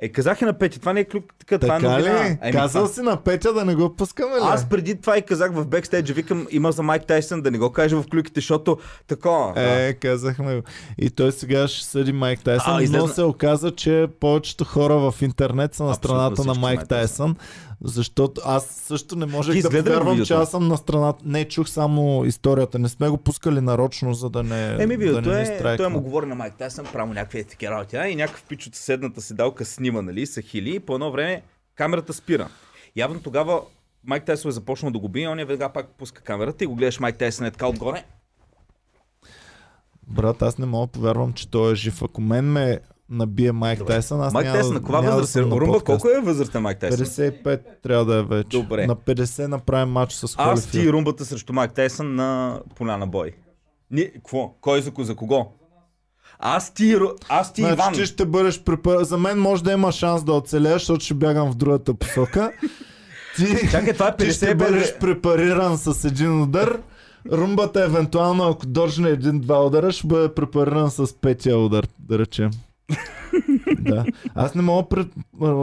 Е, 0.00 0.08
казах 0.08 0.40
и 0.40 0.44
на 0.44 0.52
Пети, 0.52 0.80
това 0.80 0.92
не 0.92 1.00
е 1.00 1.04
клюк, 1.04 1.24
така, 1.38 1.58
това 1.58 1.76
е 1.76 1.78
новина. 1.78 2.24
ли? 2.24 2.38
Еми, 2.42 2.52
Казал 2.52 2.82
това- 2.82 2.94
си 2.94 3.00
на 3.00 3.16
Петя 3.16 3.52
да 3.52 3.64
не 3.64 3.74
го 3.74 3.96
пускаме 3.96 4.30
ли? 4.30 4.40
Аз 4.42 4.68
преди 4.68 4.94
това 4.96 5.18
и 5.18 5.22
казах 5.22 5.52
в 5.52 5.66
бекстейджа, 5.66 6.14
викам, 6.14 6.46
има 6.50 6.72
за 6.72 6.82
Майк 6.82 7.04
Тайсън, 7.04 7.42
да 7.42 7.50
не 7.50 7.58
го 7.58 7.72
кажа 7.72 7.96
в 7.96 8.06
клюките, 8.06 8.40
защото 8.40 8.78
такова. 9.06 9.52
да. 9.54 9.62
Е, 9.80 9.92
казахме 9.92 10.56
го. 10.56 10.62
И 10.98 11.10
той 11.10 11.32
сега 11.32 11.68
ще 11.68 11.86
съди 11.86 12.12
Майк 12.12 12.40
Тайсън, 12.40 12.72
А, 12.72 12.74
но 12.74 12.80
излезна- 12.82 13.08
се 13.08 13.22
оказа, 13.22 13.70
че 13.70 14.06
повечето 14.20 14.64
хора 14.64 14.96
в 14.96 15.22
интернет 15.22 15.74
са 15.74 15.82
на 15.84 15.90
Абсолютно 15.90 16.08
страната 16.08 16.44
на 16.44 16.54
Майк 16.56 16.78
Тайсън. 16.80 17.34
Тайсън, 17.34 17.36
защото 17.84 18.40
аз 18.44 18.66
също 18.66 19.16
не 19.16 19.26
можех 19.26 19.54
Ти 19.54 19.62
да 19.62 19.68
повярвам, 19.68 20.24
че 20.24 20.34
аз 20.34 20.50
съм 20.50 20.68
на 20.68 20.76
страната. 20.76 21.22
Не, 21.24 21.44
чух 21.44 21.68
само 21.68 22.24
историята. 22.24 22.78
Не 22.78 22.88
сме 22.88 23.08
го 23.08 23.16
пускали 23.16 23.60
нарочно, 23.60 24.14
за 24.14 24.30
да 24.30 24.42
не, 24.42 24.66
Еми, 24.66 24.76
да 24.78 24.86
видеото 24.86 25.30
ни 25.30 25.40
е, 25.40 25.46
страйква. 25.46 25.76
той 25.76 25.92
му 25.92 26.00
говори 26.00 26.26
на 26.26 26.34
Майк 26.34 26.54
Тайсън, 26.54 26.86
право 26.92 27.12
някакви 27.12 27.38
етики 27.38 27.68
работи. 27.68 27.96
А? 27.96 28.08
И 28.08 28.16
някакъв 28.16 28.44
пич 28.44 28.66
от 28.66 28.74
съседната 28.74 29.20
седалка 29.20 29.64
снима, 29.64 30.02
нали, 30.02 30.26
са 30.26 30.42
хили. 30.42 30.74
И 30.74 30.80
по 30.80 30.94
едно 30.94 31.12
време 31.12 31.42
камерата 31.74 32.12
спира. 32.12 32.48
Явно 32.96 33.20
тогава 33.20 33.60
Майк 34.04 34.24
Тайсън 34.24 34.48
е 34.48 34.52
започнал 34.52 34.92
да 34.92 34.98
го 34.98 35.08
бие, 35.08 35.28
он 35.28 35.38
е 35.38 35.44
веднага 35.44 35.72
пак 35.72 35.88
пуска 35.88 36.22
камерата 36.22 36.64
и 36.64 36.66
го 36.66 36.74
гледаш 36.74 37.00
Майк 37.00 37.16
Тайсън 37.18 37.46
е 37.46 37.50
така 37.50 37.66
отгоре. 37.66 38.04
Брат, 40.06 40.42
аз 40.42 40.58
не 40.58 40.66
мога 40.66 40.86
да 40.86 40.92
повярвам, 40.92 41.32
че 41.32 41.50
той 41.50 41.72
е 41.72 41.74
жив. 41.74 42.02
Ако 42.02 42.20
мен 42.20 42.44
ме 42.44 42.80
набие 43.10 43.52
Майк 43.52 43.86
Тайсън, 43.86 44.20
аз 44.20 44.32
Майк 44.32 44.46
няма, 44.46 44.58
Тайсън 44.58 44.74
на 44.74 44.80
да 44.80 45.10
възраст 45.10 45.36
е? 45.36 45.42
Румба, 45.42 45.80
колко 45.80 46.08
е 46.08 46.20
възрастта 46.20 46.60
Майк 46.60 46.78
Тайсън? 46.78 47.06
55 47.06 47.60
трябва 47.82 48.04
да 48.04 48.16
е 48.16 48.22
вече. 48.22 48.58
Добре. 48.58 48.86
На 48.86 48.96
50 48.96 49.46
направим 49.46 49.92
матч 49.92 50.12
с 50.12 50.22
Аз 50.24 50.34
Холифилд. 50.34 50.70
ти 50.70 50.80
и 50.80 50.92
румбата 50.92 51.24
срещу 51.24 51.52
Майк 51.52 51.72
Тайсън 51.72 52.14
на 52.14 52.60
поляна 52.76 53.06
бой. 53.06 53.32
Ни, 53.90 54.12
какво? 54.12 54.54
Кой 54.60 54.82
за, 54.82 54.92
за 54.98 55.16
кого? 55.16 55.52
Аз 56.38 56.74
ти, 56.74 56.96
аз 57.28 57.52
ти 57.52 57.60
Значи 57.62 57.74
Иван. 57.74 57.92
ти 57.92 58.06
ще 58.06 58.26
бъдеш 58.26 58.62
препар... 58.62 59.02
За 59.02 59.18
мен 59.18 59.38
може 59.38 59.64
да 59.64 59.72
има 59.72 59.92
шанс 59.92 60.24
да 60.24 60.32
оцелея, 60.32 60.72
защото 60.74 61.04
ще 61.04 61.14
бягам 61.14 61.52
в 61.52 61.54
другата 61.54 61.94
посока. 61.94 62.52
Ти, 63.36 63.70
Чакай, 63.70 63.92
това 63.92 64.08
е 64.08 64.16
ти 64.16 64.24
50 64.24 64.32
ще 64.32 64.46
бе, 64.46 64.54
бъдеш 64.54 64.98
препариран 64.98 65.78
с 65.78 66.04
един 66.04 66.42
удар. 66.42 66.80
Румбата 67.32 67.84
евентуално, 67.84 68.44
ако 68.44 68.66
държне 68.66 69.08
един-два 69.08 69.66
удара, 69.66 69.92
ще 69.92 70.06
бъде 70.06 70.34
препариран 70.34 70.90
с 70.90 71.14
петия 71.20 71.58
удар, 71.58 71.86
да 71.98 72.18
речем. 72.18 72.50
Да. 73.80 74.04
Аз 74.34 74.54
не 74.54 74.62
мога 74.62 74.88
пред, 74.88 75.08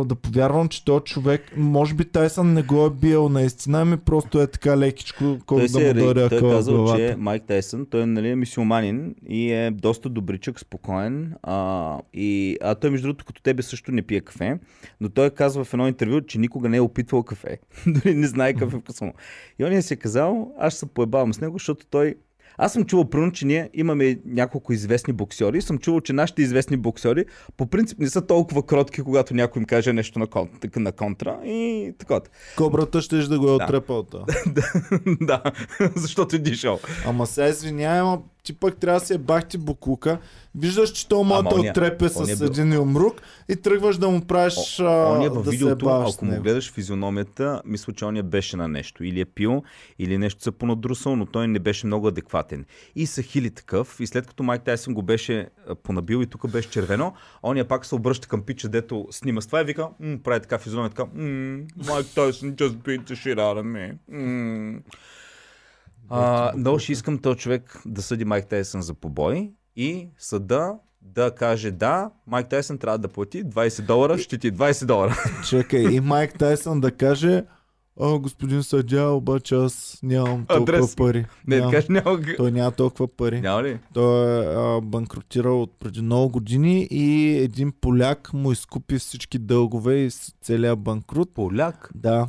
да 0.07 0.15
повярвам, 0.15 0.69
че 0.69 0.85
този 0.85 1.03
човек, 1.03 1.41
може 1.57 1.95
би 1.95 2.05
Тайсън 2.05 2.53
не 2.53 2.63
го 2.63 2.85
е 2.85 2.89
бил 2.89 3.29
наистина, 3.29 3.85
ми 3.85 3.97
просто 3.97 4.41
е 4.41 4.47
така 4.47 4.77
лекичко, 4.77 5.37
колко 5.45 5.67
да 5.67 5.89
е, 5.89 5.93
му 5.93 5.99
дойде 5.99 6.29
той 6.29 6.37
е 6.37 6.41
казал, 6.41 6.75
главата. 6.75 6.97
че 6.97 7.15
Майк 7.17 7.43
Тайсън, 7.43 7.85
той 7.85 8.05
нали, 8.05 8.29
е 8.29 8.35
мисиоманин 8.35 9.15
и 9.29 9.51
е 9.51 9.71
доста 9.71 10.09
добричък, 10.09 10.59
спокоен. 10.59 11.33
А, 11.43 11.97
и, 12.13 12.57
а 12.61 12.75
той, 12.75 12.89
между 12.89 13.07
другото, 13.07 13.25
като 13.25 13.41
тебе 13.41 13.61
също 13.61 13.91
не 13.91 14.01
пие 14.01 14.21
кафе, 14.21 14.59
но 15.01 15.09
той 15.09 15.29
казва 15.29 15.63
в 15.63 15.73
едно 15.73 15.87
интервю, 15.87 16.21
че 16.21 16.39
никога 16.39 16.69
не 16.69 16.77
е 16.77 16.81
опитвал 16.81 17.23
кафе. 17.23 17.59
Дори 17.87 18.15
не 18.15 18.27
знае 18.27 18.53
какъв 18.53 18.73
е 18.73 18.77
вкуса 18.77 19.05
му. 19.05 19.13
И 19.59 19.65
он 19.65 19.81
си 19.81 19.93
е 19.93 19.97
казал, 19.97 20.53
аз 20.59 20.75
се 20.75 20.85
поебавам 20.85 21.33
с 21.33 21.41
него, 21.41 21.55
защото 21.55 21.85
той 21.89 22.15
аз 22.57 22.73
съм 22.73 22.85
чувал, 22.85 23.09
примерно, 23.09 23.31
че 23.31 23.45
ние 23.45 23.69
имаме 23.73 24.19
няколко 24.25 24.73
известни 24.73 25.13
боксери. 25.13 25.61
Съм 25.61 25.77
чувал, 25.77 26.01
че 26.01 26.13
нашите 26.13 26.41
известни 26.41 26.77
боксери 26.77 27.25
по 27.57 27.65
принцип 27.65 27.99
не 27.99 28.09
са 28.09 28.27
толкова 28.27 28.65
кротки, 28.65 29.01
когато 29.01 29.34
някой 29.34 29.59
им 29.59 29.65
каже 29.65 29.93
нещо 29.93 30.19
на, 30.19 30.27
кон, 30.27 30.49
на 30.75 30.91
контра 30.91 31.39
и 31.45 31.93
така. 31.99 32.19
Кобрата 32.57 33.01
ще 33.01 33.17
да 33.17 33.39
го 33.39 33.45
е 33.45 33.57
Да. 33.57 33.63
отрепал. 33.63 34.05
Да. 34.11 34.25
да, 35.21 35.41
защото 35.95 36.35
е 36.35 36.39
дишал. 36.39 36.79
Ама 37.05 37.27
сега 37.27 37.47
извинявай, 37.47 38.19
ти 38.47 38.53
пък 38.53 38.77
трябва 38.77 38.99
да 38.99 39.05
се 39.05 39.17
бахти 39.17 39.57
буклука, 39.57 40.17
виждаш, 40.55 40.89
че 40.89 41.07
то 41.07 41.23
да 41.23 41.49
ония- 41.49 41.71
отрепе 41.71 42.09
с 42.09 42.37
бил- 42.37 42.45
един 42.45 42.73
юмрук 42.73 43.21
и 43.49 43.55
тръгваш 43.55 43.97
да 43.97 44.09
му 44.09 44.21
правиш 44.21 44.79
а, 44.79 44.83
Он 44.83 45.21
е 45.21 45.29
да 45.29 45.43
се 45.43 45.49
видеото, 45.49 45.85
бавиш 45.85 46.11
с 46.11 46.15
ако 46.15 46.25
му 46.25 46.41
гледаш 46.41 46.71
физиономията, 46.71 47.61
мисля, 47.65 47.93
че 47.93 48.05
он 48.05 48.17
я 48.17 48.23
беше 48.23 48.57
на 48.57 48.67
нещо. 48.67 49.03
Или 49.03 49.19
е 49.19 49.25
пил, 49.25 49.63
или 49.99 50.17
нещо 50.17 50.43
се 50.43 50.51
понадрусал, 50.51 51.15
но 51.15 51.25
той 51.25 51.47
не 51.47 51.59
беше 51.59 51.87
много 51.87 52.07
адекватен. 52.07 52.65
И 52.95 53.05
са 53.05 53.21
хили 53.21 53.49
такъв. 53.49 53.99
И 53.99 54.07
след 54.07 54.27
като 54.27 54.43
Майк 54.43 54.61
Тайсън 54.63 54.93
го 54.93 55.01
беше 55.01 55.47
а, 55.67 55.75
понабил 55.75 56.17
и 56.17 56.27
тук 56.27 56.49
беше 56.49 56.69
червено, 56.69 57.13
он 57.43 57.57
я 57.57 57.65
пак 57.65 57.85
се 57.85 57.95
обръща 57.95 58.27
към 58.27 58.41
пича, 58.41 58.69
дето 58.69 59.07
снима 59.11 59.41
с 59.41 59.47
това 59.47 59.61
и 59.61 59.65
вика, 59.65 59.87
прави 60.23 60.39
така 60.41 60.57
физиономия, 60.57 60.89
така, 60.89 61.09
Майк 61.87 62.07
Тайсън 62.15 62.53
just 62.53 62.69
beat 62.69 63.01
the 63.01 63.13
shit 63.15 63.35
out 63.37 63.57
of 63.57 63.65
me. 63.65 64.79
М. 66.09 66.17
А, 66.17 66.53
много 66.57 66.79
ще 66.79 66.91
искам 66.91 67.17
този 67.17 67.39
човек 67.39 67.81
да 67.85 68.01
съди 68.01 68.25
Майк 68.25 68.47
Тайсън 68.47 68.81
за 68.81 68.93
побой 68.93 69.51
и 69.75 70.07
съда 70.17 70.73
да 71.01 71.31
каже 71.31 71.71
да, 71.71 72.11
Майк 72.27 72.49
Тайсън 72.49 72.77
трябва 72.77 72.97
да 72.97 73.07
плати 73.07 73.45
20 73.45 73.81
долара, 73.81 74.17
ще 74.17 74.38
ти 74.38 74.47
е 74.47 74.51
20 74.51 74.85
долара. 74.85 75.17
Чакай, 75.49 75.84
и 75.84 75.99
Майк 75.99 76.38
Тайсън 76.38 76.79
да 76.79 76.91
каже, 76.91 77.43
О, 77.99 78.19
господин 78.19 78.63
съдя, 78.63 79.09
обаче 79.09 79.55
аз 79.55 79.99
нямам 80.03 80.45
толкова 80.45 80.77
Адрес. 80.77 80.95
пари. 80.95 81.25
Не, 81.47 81.55
Нямам. 81.55 81.71
кажеш 81.71 81.89
няма. 81.89 82.19
Той 82.38 82.51
няма 82.51 82.71
толкова 82.71 83.07
пари. 83.07 83.41
Няма 83.41 83.63
ли? 83.63 83.79
Той 83.93 84.43
е 84.43 84.47
а, 84.47 84.81
банкротирал 84.81 85.61
от 85.61 85.79
преди 85.79 86.01
много 86.01 86.29
години 86.29 86.88
и 86.91 87.38
един 87.38 87.71
поляк 87.81 88.34
му 88.34 88.51
изкупи 88.51 88.97
всички 88.99 89.39
дългове 89.39 89.95
и 89.95 90.11
с 90.11 90.34
целия 90.41 90.75
банкрут. 90.75 91.34
Поляк. 91.34 91.89
Да. 91.95 92.27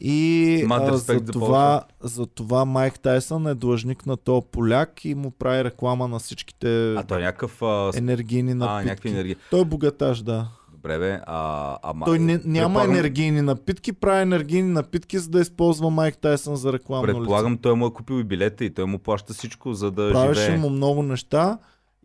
И 0.00 0.66
а, 0.70 0.96
за, 0.96 1.20
това, 1.22 1.82
за 2.00 2.26
това 2.26 2.64
Майк 2.64 3.00
Тайсън 3.00 3.46
е 3.46 3.54
длъжник 3.54 4.06
на 4.06 4.16
този 4.16 4.46
поляк 4.52 5.04
и 5.04 5.14
му 5.14 5.30
прави 5.30 5.64
реклама 5.64 6.08
на 6.08 6.18
всичките 6.18 6.94
А 6.94 7.02
той 7.02 7.18
е 7.18 7.24
някакъв... 7.24 7.62
А, 7.62 7.90
енергийни 7.94 8.50
а, 8.50 8.54
напитки. 8.54 8.88
някакви 8.88 9.10
енергии. 9.10 9.36
Той 9.50 9.60
е 9.60 9.64
богаташ, 9.64 10.22
да. 10.22 10.48
Добре, 10.72 10.98
бе. 10.98 11.20
А, 11.26 11.78
ама... 11.82 12.06
Той 12.06 12.18
не, 12.18 12.40
няма 12.44 12.74
предполагам- 12.74 12.90
енергийни 12.90 13.42
напитки, 13.42 13.92
прави 13.92 14.22
енергийни 14.22 14.68
напитки, 14.68 15.18
за 15.18 15.28
да 15.28 15.40
използва 15.40 15.90
Майк 15.90 16.18
Тайсън 16.18 16.56
за 16.56 16.72
рекламно 16.72 17.06
лице. 17.06 17.18
Предполагам, 17.18 17.58
той 17.58 17.74
му 17.74 17.86
е 17.86 17.92
купил 17.92 18.14
и 18.14 18.24
билета 18.24 18.64
и 18.64 18.70
той 18.70 18.84
му 18.84 18.98
плаща 18.98 19.32
всичко, 19.34 19.74
за 19.74 19.90
да 19.90 20.12
Правеше 20.12 20.40
живее. 20.40 20.58
му 20.58 20.70
много 20.70 21.02
неща 21.02 21.58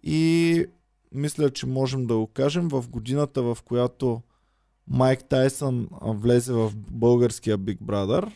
и 0.04 0.66
мисля, 1.12 1.50
че 1.50 1.68
можем 1.68 2.06
да 2.06 2.16
го 2.16 2.28
кажем 2.28 2.68
в 2.68 2.86
годината, 2.90 3.42
в 3.44 3.58
която 3.66 4.22
Майк 4.88 5.30
Тайсън 5.30 5.88
влезе 6.02 6.54
в 6.54 6.72
българския 6.76 7.58
Big 7.58 7.78
Brother 7.78 8.32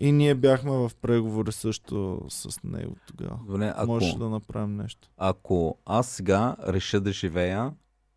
и 0.00 0.12
ние 0.12 0.34
бяхме 0.34 0.70
в 0.70 0.90
преговори 1.02 1.52
също 1.52 2.20
с 2.28 2.62
него 2.64 2.96
тогава. 3.06 3.38
Добре, 3.46 3.72
ако, 3.76 3.86
Можеше 3.92 4.18
да 4.18 4.28
направим 4.28 4.76
нещо. 4.76 5.08
ако 5.16 5.78
аз 5.86 6.08
сега 6.08 6.56
реша 6.68 7.00
да 7.00 7.12
живея, 7.12 7.72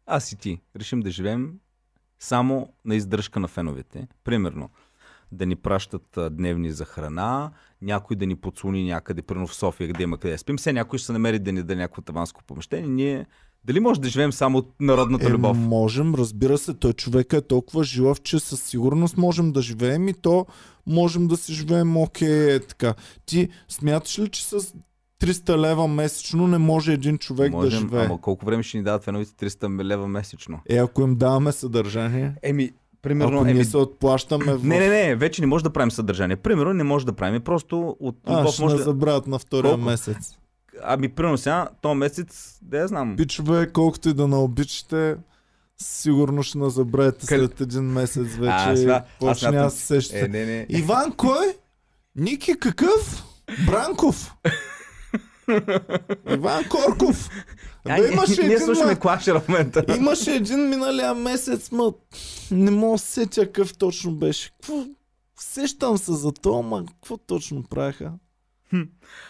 аз 0.05 0.31
и 0.31 0.37
ти 0.37 0.61
решим 0.75 0.99
да 0.99 1.11
живеем 1.11 1.59
само 2.19 2.73
на 2.85 2.95
издръжка 2.95 3.39
на 3.39 3.47
феновете. 3.47 4.07
Примерно, 4.23 4.69
да 5.31 5.45
ни 5.45 5.55
пращат 5.55 6.19
дневни 6.31 6.71
за 6.71 6.85
храна, 6.85 7.51
някой 7.81 8.15
да 8.15 8.25
ни 8.25 8.35
подслони 8.35 8.83
някъде, 8.83 9.21
примерно 9.21 9.47
в 9.47 9.55
София, 9.55 9.87
къде 9.87 10.03
има 10.03 10.17
къде 10.17 10.37
спим. 10.37 10.57
Все 10.57 10.73
някой 10.73 10.99
ще 10.99 11.05
се 11.05 11.13
намери 11.13 11.39
да 11.39 11.51
ни 11.51 11.59
даде 11.59 11.75
някакво 11.75 12.01
таванско 12.01 12.43
помещение. 12.43 12.87
Ние 12.87 13.25
дали 13.67 13.79
може 13.79 14.01
да 14.01 14.09
живеем 14.09 14.31
само 14.31 14.57
от 14.57 14.71
народната 14.79 15.27
Е, 15.27 15.29
любов? 15.29 15.57
можем, 15.57 16.15
разбира 16.15 16.57
се, 16.57 16.73
той 16.73 16.93
човека 16.93 17.37
е 17.37 17.41
толкова 17.41 17.83
жилав, 17.83 18.21
че 18.21 18.39
със 18.39 18.61
сигурност 18.61 19.17
можем 19.17 19.51
да 19.51 19.61
живеем 19.61 20.07
и 20.07 20.13
то 20.13 20.45
можем 20.87 21.27
да 21.27 21.37
си 21.37 21.53
живеем 21.53 21.97
окей, 21.97 22.55
е 22.55 22.59
така. 22.59 22.93
Ти 23.25 23.49
смяташ 23.67 24.19
ли, 24.19 24.29
че 24.29 24.43
с 24.43 24.59
300 25.21 25.57
лева 25.57 25.87
месечно 25.87 26.47
не 26.47 26.57
може 26.57 26.93
един 26.93 27.17
човек 27.17 27.51
да 27.51 27.57
Можем, 27.57 27.79
живее? 27.79 28.05
ама 28.05 28.21
колко 28.21 28.45
време 28.45 28.63
ще 28.63 28.77
ни 28.77 28.83
дадат 28.83 29.03
феновите 29.03 29.49
300 29.49 29.83
лева 29.83 30.07
месечно? 30.07 30.59
Е, 30.69 30.77
ако 30.77 31.01
им 31.01 31.15
даваме 31.15 31.51
съдържание, 31.51 32.33
Еми, 32.43 32.71
примерно, 33.01 33.35
ако 33.35 33.45
ние 33.45 33.53
еми, 33.53 33.65
се 33.65 33.77
отплащаме 33.77 34.53
в... 34.53 34.63
Не, 34.63 34.79
не, 34.79 34.89
не, 34.89 35.15
вече 35.15 35.41
не 35.41 35.47
може 35.47 35.63
да 35.63 35.69
правим 35.69 35.91
съдържание. 35.91 36.35
Примерно 36.35 36.73
не 36.73 36.83
може 36.83 37.05
да 37.05 37.13
правим. 37.13 37.41
Просто 37.41 37.97
от 37.99 38.17
А, 38.25 38.47
ще 38.47 38.61
може 38.63 38.75
да... 38.75 38.83
забравят 38.83 39.27
на 39.27 39.39
втория 39.39 39.71
Колко? 39.71 39.85
месец. 39.85 40.37
Ами, 40.83 41.09
примерно 41.09 41.37
сега, 41.37 41.67
този 41.81 41.95
месец, 41.95 42.59
да 42.61 42.77
я 42.77 42.87
знам. 42.87 43.15
Пичове, 43.17 43.69
колкото 43.73 44.09
и 44.09 44.13
да 44.13 44.27
наобичате, 44.27 45.15
сигурно 45.77 46.43
ще 46.43 46.57
не 46.57 46.69
забравите 46.69 47.25
Къде- 47.27 47.47
след 47.47 47.61
един 47.61 47.83
месец 47.83 48.27
вече. 48.27 48.51
А, 48.51 48.75
сега, 48.77 48.95
аз 48.95 49.19
почне 49.19 49.51
да 49.51 49.69
се 49.69 49.85
сещате. 49.85 50.19
Е, 50.19 50.27
не, 50.27 50.45
не. 50.45 50.65
Иван 50.69 51.11
кой? 51.11 51.57
Ники 52.15 52.59
какъв? 52.59 53.23
Бранков. 53.65 54.33
Иван 56.29 56.63
Корков. 56.69 57.29
Ай, 57.85 58.01
Бе, 58.01 58.11
имаше 58.13 58.41
ние 58.41 58.53
един, 58.53 58.65
слушаме 58.65 58.91
ма- 58.91 58.99
клашера 58.99 59.39
в 59.39 59.47
момента. 59.47 59.83
имаше 59.97 60.31
един 60.31 60.69
миналия 60.69 61.13
месец, 61.13 61.71
ма 61.71 61.93
не 62.51 62.71
мога 62.71 62.91
да 62.91 62.99
се 62.99 63.11
сетя 63.11 63.45
какъв 63.45 63.73
точно 63.73 64.11
беше. 64.11 64.51
Какво? 64.51 64.83
Сещам 65.39 65.97
се 65.97 66.11
за 66.13 66.31
това, 66.31 66.61
ма 66.61 66.85
какво 66.85 67.17
точно 67.17 67.63
правиха? 67.63 68.11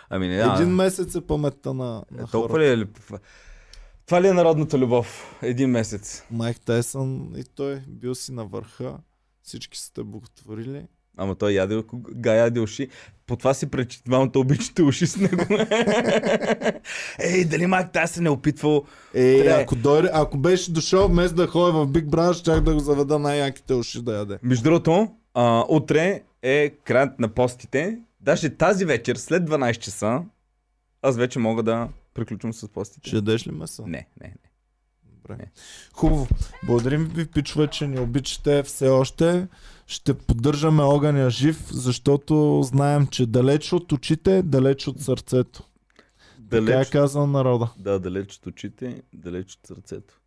Ами 0.10 0.28
не, 0.28 0.36
Един 0.36 0.56
да. 0.58 0.66
месец 0.66 1.16
е 1.16 1.22
паметта 1.22 1.74
на, 1.74 2.04
Е, 2.12 2.22
на 2.22 2.28
Толкова 2.28 2.50
хората. 2.50 2.78
ли 2.78 2.82
е? 2.82 3.18
Това 4.06 4.22
ли 4.22 4.28
е 4.28 4.34
народната 4.34 4.78
любов? 4.78 5.38
Един 5.42 5.70
месец. 5.70 6.24
Майк 6.32 6.60
Тайсън 6.60 7.34
и 7.38 7.44
той 7.46 7.82
бил 7.88 8.16
си 8.16 8.32
на 8.32 8.46
върха. 8.46 8.98
Всички 9.44 9.78
сте 9.80 10.04
боготворили. 10.04 10.86
Ама 11.18 11.36
той 11.36 11.52
яде, 11.52 11.84
га 12.10 12.34
яде 12.34 12.60
уши. 12.60 12.88
По 13.28 13.36
това 13.36 13.54
си 13.54 13.68
пречи, 13.68 14.02
двамата 14.06 14.32
обичате 14.36 14.84
уши 14.84 15.08
с 15.08 15.18
него. 15.18 15.44
Ей, 17.20 17.46
дали 17.46 17.66
Майк 17.68 17.92
Тайсън 17.92 18.14
се 18.14 18.22
не 18.22 18.30
опитвал 18.30 18.84
Е, 19.14 19.44
Трябва- 19.44 19.62
ако, 19.62 19.76
дойде, 19.76 20.10
ако 20.14 20.38
беше 20.38 20.72
дошъл 20.72 21.08
вместо 21.08 21.36
да 21.36 21.48
ходи 21.48 21.72
в 21.72 21.88
Big 21.88 22.06
Brother, 22.06 22.34
щях 22.34 22.62
да 22.62 22.74
го 22.74 22.80
заведа 22.80 23.20
най-яките 23.20 23.74
уши 23.74 24.02
да 24.02 24.14
яде. 24.14 24.40
Между 24.44 24.64
другото, 24.64 25.08
а, 25.34 25.66
утре 25.70 26.22
е 26.42 26.70
краят 26.70 27.20
на 27.20 27.28
постите. 27.30 28.00
Даже 28.20 28.50
тази 28.50 28.86
вечер, 28.86 29.16
след 29.16 29.50
12 29.50 29.78
часа, 29.78 30.24
аз 31.02 31.18
вече 31.18 31.40
мога 31.40 31.64
да 31.64 31.90
приключвам 32.14 32.54
с 32.54 32.68
постите. 32.68 33.08
Ще 33.08 33.16
ядеш 33.16 33.48
ли 33.48 33.52
месо? 33.52 33.88
Не, 33.88 34.08
не, 34.22 34.28
не. 34.28 34.52
Добре. 35.04 35.36
Не. 35.36 35.52
Хубаво. 35.94 36.28
Благодарим 36.66 37.06
ви, 37.06 37.28
пичове, 37.28 37.68
че 37.68 37.88
ни 37.88 38.00
обичате 38.00 38.64
все 38.64 38.90
още. 38.90 39.48
Ще 39.88 40.14
поддържаме 40.14 40.84
огъня 40.84 41.30
жив, 41.30 41.68
защото 41.72 42.62
знаем, 42.64 43.08
че 43.08 43.26
далеч 43.26 43.74
от 43.74 43.92
очите, 43.92 44.44
далеч 44.44 44.88
от 44.88 45.02
сърцето. 45.02 45.64
Така 46.50 46.58
е 46.58 46.62
Далеч, 46.62 46.90
казал 46.90 47.28
народа. 47.28 47.70
да, 47.78 48.00
далеч 48.00 48.36
от 48.36 48.46
очите, 48.46 49.02
далеч 49.14 49.54
от 49.54 49.68
сърцето. 49.68 50.20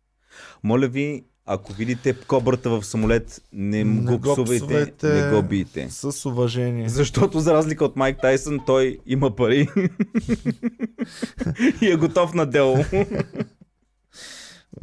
Моля 0.63 0.87
ви, 0.87 1.25
ако 1.53 1.73
видите 1.73 2.13
кобрата 2.13 2.69
в 2.69 2.83
самолет, 2.83 3.41
не, 3.53 3.83
Не 3.83 4.17
го 4.17 4.21
псувайте, 4.21 5.07
не 5.07 5.35
го 5.35 5.47
бийте. 5.47 5.87
С 5.89 6.25
уважение. 6.25 6.89
Защото 6.89 7.39
за 7.39 7.53
разлика 7.53 7.85
от 7.85 7.95
Майк 7.95 8.21
Тайсън, 8.21 8.59
той 8.65 8.97
има 9.05 9.35
пари 9.35 9.67
и 11.81 11.87
е 11.87 11.95
готов 11.95 12.33
на 12.33 12.45
дело. 12.45 12.77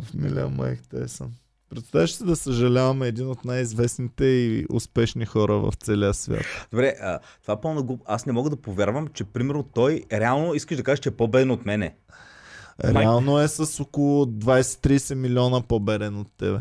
В 0.02 0.14
милия 0.14 0.48
Майк 0.48 0.80
Тайсън. 0.90 1.32
Представяш 1.70 2.12
си 2.12 2.24
да 2.24 2.36
съжаляваме 2.36 3.08
един 3.08 3.28
от 3.28 3.44
най-известните 3.44 4.24
и 4.24 4.66
успешни 4.72 5.26
хора 5.26 5.58
в 5.58 5.72
целия 5.80 6.14
свят. 6.14 6.44
Добре, 6.70 6.94
а, 7.00 7.18
това 7.42 7.54
е 7.54 7.60
пълна 7.60 7.82
глуп. 7.82 8.02
Аз 8.06 8.26
не 8.26 8.32
мога 8.32 8.50
да 8.50 8.56
повярвам, 8.56 9.08
че 9.08 9.24
примерно 9.24 9.62
той 9.62 10.02
реално 10.12 10.54
искаш 10.54 10.76
да 10.76 10.82
кажеш, 10.82 11.00
че 11.00 11.08
е 11.08 11.16
по-беден 11.16 11.50
от 11.50 11.66
мене. 11.66 11.94
Реално 12.84 13.40
е 13.40 13.48
с 13.48 13.80
около 13.80 14.24
20-30 14.24 15.14
милиона 15.14 15.60
по-беден 15.60 16.16
от 16.16 16.28
тебе. 16.36 16.60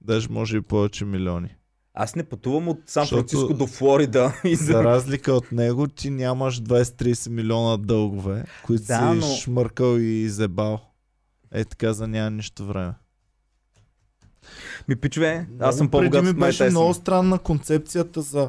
Даже 0.00 0.28
може 0.30 0.56
и 0.56 0.60
повече 0.60 1.04
милиони. 1.04 1.48
Аз 1.94 2.14
не 2.16 2.24
пътувам 2.24 2.68
от 2.68 2.78
Сан 2.86 3.06
Франциско 3.06 3.54
до 3.54 3.66
Флорида 3.66 4.32
и 4.44 4.56
за... 4.56 4.64
За 4.64 4.84
разлика 4.84 5.32
от 5.32 5.52
него, 5.52 5.86
ти 5.86 6.10
нямаш 6.10 6.62
20-30 6.62 7.28
милиона 7.30 7.76
дългове, 7.76 8.44
които 8.64 8.84
Да, 8.84 8.98
си 9.12 9.18
но- 9.18 9.36
шмъркал 9.36 9.98
и 9.98 10.04
изебал. 10.04 10.80
Е 11.52 11.64
така 11.64 11.92
за 11.92 12.08
няма 12.08 12.30
нищо 12.30 12.66
време. 12.66 12.94
Ми 14.88 14.96
пичове, 14.96 15.48
аз 15.60 15.76
съм 15.76 15.88
по-богат 15.90 16.12
преди 16.12 16.26
ми 16.26 16.40
беше 16.40 16.70
много 16.70 16.94
странна 16.94 17.38
концепцията 17.38 18.22
за 18.22 18.48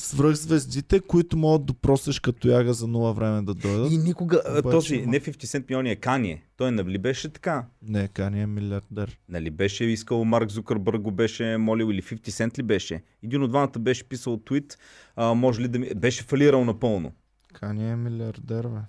свръхзвездите, 0.00 1.00
които 1.00 1.36
могат 1.36 1.66
да 1.66 1.74
просиш 1.74 2.20
като 2.20 2.48
яга 2.48 2.72
за 2.72 2.86
нула 2.86 3.12
време 3.14 3.42
да 3.42 3.54
дойдат. 3.54 3.92
И 3.92 3.98
никога, 3.98 4.42
Обаче 4.50 4.62
този, 4.62 4.94
има. 4.94 5.06
не 5.06 5.20
50 5.20 5.30
Cent 5.30 5.68
милиони, 5.68 5.90
е 5.90 5.96
Кание. 5.96 6.44
Той 6.56 6.72
нали 6.72 6.98
беше 6.98 7.28
така? 7.28 7.66
Не, 7.82 8.08
Кани 8.08 8.40
е 8.42 8.46
милиардер. 8.46 9.18
Нали 9.28 9.50
беше 9.50 9.84
искал 9.84 10.24
Марк 10.24 10.50
Зукърбърг 10.50 11.00
го 11.00 11.10
беше 11.10 11.56
молил 11.56 11.90
или 11.90 12.02
50 12.02 12.28
Cent 12.28 12.58
ли 12.58 12.62
беше? 12.62 13.02
Един 13.22 13.42
от 13.42 13.50
двамата 13.50 13.78
беше 13.78 14.04
писал 14.04 14.36
твит, 14.36 14.78
а, 15.16 15.34
може 15.34 15.60
ли 15.62 15.68
да 15.68 15.78
ми... 15.78 15.94
Беше 15.96 16.22
фалирал 16.22 16.64
напълно. 16.64 17.12
Кани 17.52 17.90
е 17.90 17.96
милиардер, 17.96 18.66
бе. 18.66 18.80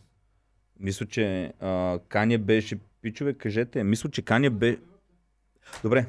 Мисля, 0.80 1.06
че 1.06 1.54
а, 1.60 2.00
Кания 2.10 2.40
беше... 2.40 2.80
Пичове, 3.02 3.34
кажете. 3.34 3.84
Мисля, 3.84 4.10
че 4.10 4.22
Кания 4.22 4.52
бе... 4.52 4.78
Добре. 5.84 6.06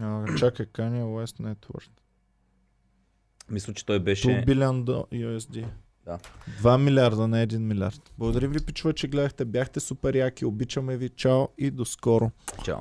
А, 0.00 0.36
чакай, 0.38 0.66
Кани 0.66 0.98
е 0.98 1.02
West 1.02 1.40
Net 1.40 1.66
Worth. 1.66 1.97
Мисля, 3.50 3.74
че 3.74 3.86
той 3.86 3.98
беше... 4.00 4.28
2 4.28 4.46
billion 4.46 4.84
do- 4.84 5.06
USD. 5.38 5.64
Да. 6.04 6.18
2 6.62 6.78
милиарда, 6.78 7.28
не 7.28 7.46
1 7.46 7.58
милиард. 7.58 8.12
Благодаря 8.18 8.48
ви, 8.48 8.60
пичува, 8.60 8.92
че 8.92 9.08
гледахте. 9.08 9.44
Бяхте 9.44 9.80
супер 9.80 10.14
яки. 10.14 10.44
Обичаме 10.44 10.96
ви. 10.96 11.08
Чао 11.08 11.48
и 11.58 11.70
до 11.70 11.84
скоро. 11.84 12.30
Чао. 12.64 12.78